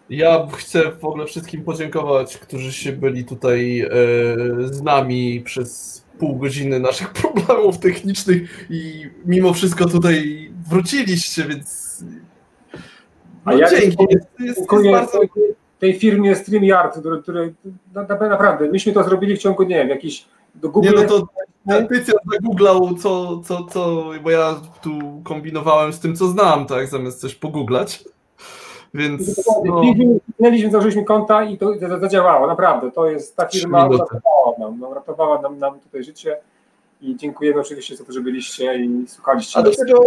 Ja 0.10 0.48
chcę 0.58 0.92
w 0.92 1.06
ogóle 1.06 1.26
wszystkim 1.26 1.64
podziękować, 1.64 2.38
którzy 2.38 2.74
się 2.74 2.92
byli 2.92 3.26
tutaj 3.26 3.82
e, 3.82 3.88
z 4.68 4.82
nami 4.82 5.42
przez 5.46 6.00
pół 6.20 6.36
godziny 6.36 6.80
naszych 6.80 7.14
problemów 7.22 7.80
technicznych 7.80 8.68
i 8.70 9.10
mimo 9.26 9.54
wszystko 9.54 9.86
tutaj 9.86 10.50
wróciliście, 10.70 11.44
więc 11.44 12.00
no, 13.46 13.52
a 13.52 13.54
ja 13.54 13.70
dzięki. 13.70 14.06
Jest, 14.10 14.28
jest, 14.40 14.58
jest 14.58 14.92
bardzo... 14.92 15.20
tej 15.80 16.00
firmie 16.00 16.36
StreamYard, 16.36 17.00
który, 17.00 17.22
który 17.22 17.54
naprawdę, 18.30 18.70
myśmy 18.70 18.94
to 18.94 19.04
zrobili 19.04 19.36
w 19.36 19.40
ciągu, 19.40 19.64
nie 19.64 19.76
wiem, 19.76 19.90
jakiś 19.90 20.26
do 20.56 20.70
Google. 20.70 20.90
Nie, 20.90 20.96
no 20.96 21.04
to 21.04 21.28
Petycja 21.70 22.14
zagooglał, 22.32 22.96
co, 22.96 23.40
co, 23.40 23.64
co, 23.64 24.06
bo 24.24 24.30
ja 24.30 24.62
tu 24.82 25.22
kombinowałem 25.24 25.94
z 25.94 26.00
tym, 26.00 26.16
co 26.16 26.28
znam, 26.28 26.66
tak, 26.66 26.88
zamiast 26.88 27.22
coś 27.22 27.36
pogooglać. 27.36 28.04
Więc. 28.94 29.50
No. 29.66 29.82
Mieliśmy, 30.40 30.72
założyliśmy 30.72 31.04
konta 31.04 31.44
i 31.44 31.58
to 31.58 31.74
zadziałało, 32.00 32.48
naprawdę. 32.48 32.92
To 32.92 33.10
jest 33.10 33.36
ta 33.36 33.48
firma, 33.48 33.88
uratowała 33.88 34.58
nam, 34.60 34.80
no, 34.80 34.88
uratowała 34.88 35.42
nam, 35.42 35.60
nam 35.60 35.80
tutaj 35.80 36.04
życie 36.04 36.38
i 37.02 37.16
dziękujemy 37.16 37.62
oczywiście 37.62 37.96
za 37.96 38.06
to, 38.06 38.12
że 38.12 38.22
byliście 38.22 38.76
i 38.76 39.08
słuchaliście. 39.08 39.60
A 39.60 39.64
do 39.64 39.72
czego? 39.72 40.04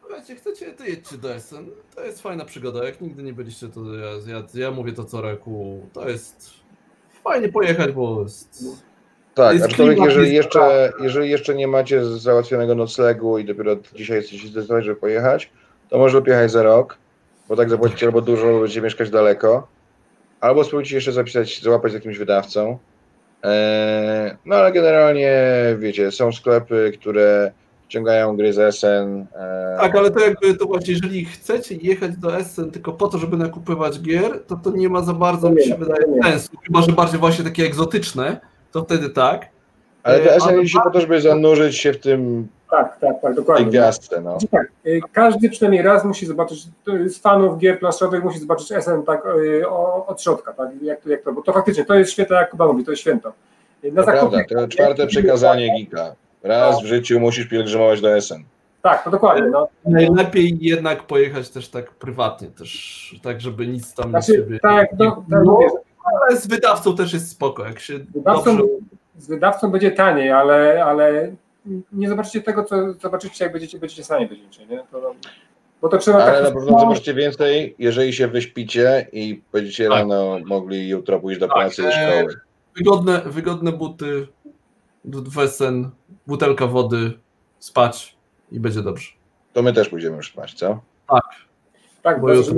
Słuchajcie, 0.00 0.36
chcecie, 0.36 0.72
to 0.72 0.84
jedźcie 0.84 1.18
do 1.18 1.34
Essen. 1.34 1.66
To 1.94 2.04
jest 2.04 2.22
fajna 2.22 2.44
przygoda. 2.44 2.84
Jak 2.84 3.00
nigdy 3.00 3.22
nie 3.22 3.32
byliście, 3.32 3.68
to 3.68 3.80
ja, 3.94 4.10
ja, 4.26 4.42
ja 4.54 4.70
mówię 4.70 4.92
to 4.92 5.04
co 5.04 5.20
roku. 5.20 5.80
To 5.92 6.08
jest 6.08 6.50
fajnie 7.24 7.48
pojechać, 7.48 7.92
bo 7.92 8.22
jest 8.22 8.64
tak, 9.34 9.62
aczkolwiek 9.62 9.98
jeżeli 9.98 10.34
jeszcze, 10.34 10.92
jeżeli 11.00 11.30
jeszcze 11.30 11.54
nie 11.54 11.68
macie 11.68 12.04
załatwionego 12.04 12.74
noclegu 12.74 13.38
i 13.38 13.44
dopiero 13.44 13.76
dzisiaj 13.94 14.16
jesteście 14.16 14.48
zdecydowani, 14.48 14.84
żeby 14.84 15.00
pojechać, 15.00 15.50
to 15.90 15.98
może 15.98 16.16
lepiej 16.16 16.32
jechać 16.32 16.50
za 16.50 16.62
rok, 16.62 16.98
bo 17.48 17.56
tak 17.56 17.70
zapłacicie 17.70 18.06
albo 18.06 18.20
dużo, 18.20 18.46
albo 18.46 18.58
będziecie 18.58 18.82
mieszkać 18.82 19.10
daleko, 19.10 19.66
albo 20.40 20.64
spróbujcie 20.64 20.94
jeszcze 20.94 21.12
zapisać, 21.12 21.62
załapać 21.62 21.92
z 21.92 21.94
jakimś 21.94 22.18
wydawcą. 22.18 22.78
Eee, 23.42 24.36
no 24.44 24.56
ale 24.56 24.72
generalnie, 24.72 25.42
wiecie, 25.78 26.10
są 26.10 26.32
sklepy, 26.32 26.92
które 27.00 27.52
ściągają 27.88 28.36
gry 28.36 28.52
z 28.52 28.74
SN. 28.76 29.20
Eee. 29.20 29.78
Tak, 29.80 29.96
ale 29.96 30.10
to 30.10 30.20
jakby 30.20 30.54
to 30.54 30.66
właśnie, 30.66 30.94
jeżeli 30.94 31.24
chcecie 31.24 31.74
jechać 31.74 32.16
do 32.16 32.44
SN 32.44 32.70
tylko 32.70 32.92
po 32.92 33.08
to, 33.08 33.18
żeby 33.18 33.36
nakupywać 33.36 34.00
gier, 34.00 34.40
to 34.46 34.56
to 34.56 34.70
nie 34.70 34.88
ma 34.88 35.02
za 35.02 35.12
bardzo, 35.12 35.50
mi 35.50 35.62
się 35.62 35.74
wydaje, 35.74 36.22
sensu. 36.22 36.48
Chyba, 36.66 36.82
że 36.82 36.92
bardziej 36.92 37.20
właśnie 37.20 37.44
takie 37.44 37.64
egzotyczne, 37.64 38.40
to 38.74 38.84
wtedy 38.84 39.10
tak. 39.10 39.48
Ale 40.02 40.20
to 40.20 40.40
SN 40.40 40.66
się 40.66 40.78
po 40.84 40.90
to, 40.90 41.00
żeby 41.00 41.20
zanurzyć 41.20 41.76
się 41.76 41.92
w 41.92 42.00
tym 42.00 42.48
tak, 42.70 42.98
tak, 43.00 43.20
tak, 43.22 43.34
dokładnie. 43.34 43.66
Gwiazdce, 43.66 44.20
no. 44.20 44.38
Tak, 44.50 44.66
y, 44.86 45.00
każdy 45.12 45.50
przynajmniej 45.50 45.82
raz 45.82 46.04
musi 46.04 46.26
zobaczyć, 46.26 46.66
z 47.06 47.18
fanów 47.18 47.58
gier 47.58 47.78
planszowych 47.78 48.24
musi 48.24 48.38
zobaczyć 48.38 48.72
SN 48.72 49.02
tak 49.06 49.26
y, 49.26 49.68
od 50.06 50.22
środka, 50.22 50.52
tak, 50.52 50.68
jak 50.82 51.00
to, 51.00 51.10
jak 51.10 51.22
to, 51.22 51.32
bo 51.32 51.42
to 51.42 51.52
faktycznie, 51.52 51.84
to 51.84 51.94
jest 51.94 52.12
święto, 52.12 52.34
jak 52.34 52.50
Kuba 52.50 52.66
mówi, 52.66 52.84
to 52.84 52.90
jest 52.90 53.00
święto. 53.00 53.32
Na 53.92 54.02
to 54.02 54.06
zakupy, 54.06 54.44
prawda, 54.48 54.66
to 54.66 54.68
czwarte 54.68 55.06
przekazanie 55.06 55.74
Gika. 55.76 56.14
Raz 56.42 56.82
w 56.82 56.86
życiu 56.86 57.20
musisz 57.20 57.46
pielgrzymować 57.46 58.00
do 58.00 58.20
SN. 58.20 58.44
Tak, 58.82 59.04
to 59.04 59.10
dokładnie. 59.10 59.50
No. 59.50 59.68
Najlepiej 59.84 60.58
jednak 60.60 61.02
pojechać 61.02 61.50
też 61.50 61.68
tak 61.68 61.90
prywatnie, 61.90 62.48
też 62.48 63.20
tak, 63.22 63.40
żeby 63.40 63.66
nic 63.66 63.94
tam 63.94 64.10
znaczy, 64.10 64.32
nie 64.32 64.38
sobie... 64.38 64.60
Tak, 64.60 64.88
no, 64.98 65.24
tak 65.30 65.44
mówię, 65.44 65.66
ale 66.04 66.36
z 66.36 66.46
wydawcą 66.46 66.96
też 66.96 67.12
jest 67.12 67.30
spoko. 67.30 67.64
Jak 67.64 67.80
się 67.80 67.98
wydawcą, 67.98 68.56
dobrze... 68.56 68.74
Z 69.18 69.26
wydawcą 69.26 69.70
będzie 69.70 69.90
taniej, 69.90 70.30
ale, 70.30 70.84
ale 70.84 71.34
nie 71.92 72.08
zobaczycie 72.08 72.42
tego, 72.42 72.64
co 72.64 72.92
zobaczycie, 72.92 73.44
jak 73.44 73.52
będziecie, 73.52 73.78
będziecie 73.78 74.04
sami 74.04 74.26
będziecie, 74.26 74.66
nie? 74.66 74.84
To, 74.90 75.14
bo 75.82 75.88
to 75.88 75.98
trzeba 75.98 76.22
ale 76.22 76.32
tak, 76.32 76.42
na 76.54 76.60
pewno 76.60 76.80
zobaczycie 76.80 77.14
więcej, 77.14 77.74
jeżeli 77.78 78.12
się 78.12 78.28
wyśpicie 78.28 79.08
i 79.12 79.42
będziecie 79.52 79.88
tak. 79.88 79.98
rano 79.98 80.38
mogli 80.44 80.88
jutro 80.88 81.20
pójść 81.20 81.40
do 81.40 81.48
tak. 81.48 81.56
pracy, 81.56 81.82
do 81.82 81.90
szkoły. 81.90 82.34
Wygodne, 82.76 83.20
wygodne 83.26 83.72
buty, 83.72 84.26
wesen, 85.04 85.90
butelka 86.26 86.66
wody, 86.66 87.12
spać 87.58 88.16
i 88.52 88.60
będzie 88.60 88.82
dobrze. 88.82 89.12
To 89.52 89.62
my 89.62 89.72
też 89.72 89.88
pójdziemy 89.88 90.16
już 90.16 90.32
spać, 90.32 90.54
co? 90.54 90.80
Tak. 91.08 91.24
Tak, 92.02 92.20
bo 92.20 92.34
jutro... 92.34 92.54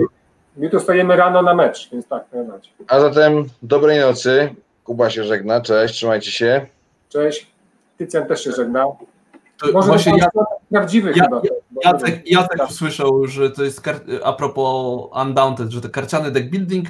my 0.56 0.70
tu 0.70 0.80
stajemy 0.80 1.16
rano 1.16 1.42
na 1.42 1.54
mecz, 1.54 1.90
więc 1.92 2.06
tak, 2.08 2.24
najbardziej. 2.32 2.72
A 2.88 3.00
zatem 3.00 3.44
dobrej 3.62 4.00
nocy. 4.00 4.54
Kuba 4.84 5.10
się 5.10 5.24
żegna, 5.24 5.60
cześć, 5.60 5.94
trzymajcie 5.94 6.30
się. 6.30 6.66
Cześć. 7.08 7.46
Tycjan 7.98 8.26
też 8.26 8.44
się 8.44 8.52
żegna. 8.52 8.84
To 9.58 9.72
Może 9.72 9.88
właśnie 9.88 10.18
ja, 10.18 10.28
prawdziwy 10.70 11.12
ja, 11.16 11.24
chyba. 11.24 11.40
Jacek, 11.84 12.30
Jacek 12.30 12.70
usłyszał, 12.70 13.26
że 13.26 13.50
to 13.50 13.64
jest 13.64 13.80
kar- 13.80 14.00
a 14.24 14.32
propos 14.32 15.00
Undaunted, 15.22 15.70
że 15.70 15.80
to 15.80 15.88
karciany 15.88 16.30
deck 16.30 16.46
building 16.46 16.88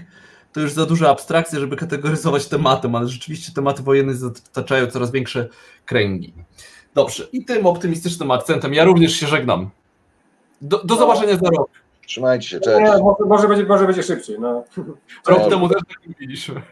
to 0.52 0.60
już 0.60 0.72
za 0.72 0.86
duża 0.86 1.10
abstrakcja, 1.10 1.60
żeby 1.60 1.76
kategoryzować 1.76 2.46
tematem, 2.46 2.94
ale 2.94 3.08
rzeczywiście 3.08 3.52
tematy 3.52 3.82
wojenne 3.82 4.14
zataczają 4.14 4.86
coraz 4.86 5.10
większe 5.10 5.48
kręgi. 5.84 6.34
Dobrze, 6.94 7.26
i 7.32 7.44
tym 7.44 7.66
optymistycznym 7.66 8.30
akcentem 8.30 8.74
ja 8.74 8.84
również 8.84 9.12
się 9.12 9.26
żegnam. 9.26 9.70
Do, 10.60 10.84
do 10.84 10.96
zobaczenia 10.96 11.36
za 11.36 11.50
rok. 11.50 11.70
Trzymajcie 12.06 12.48
się, 12.48 12.60
cześć. 12.60 12.78
Nie, 12.78 13.02
może, 13.02 13.24
może, 13.26 13.48
będzie, 13.48 13.64
może 13.64 13.86
będzie 13.86 14.02
szybciej. 14.02 14.36
No. 14.40 14.64
Rok 15.28 15.50
temu 15.50 15.68
też 15.68 15.82
tak 15.88 16.06
mówiliśmy. 16.06 16.62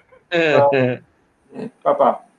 Pa, 1.82 1.94
pa. 1.94 1.94
Pa. 1.94 2.34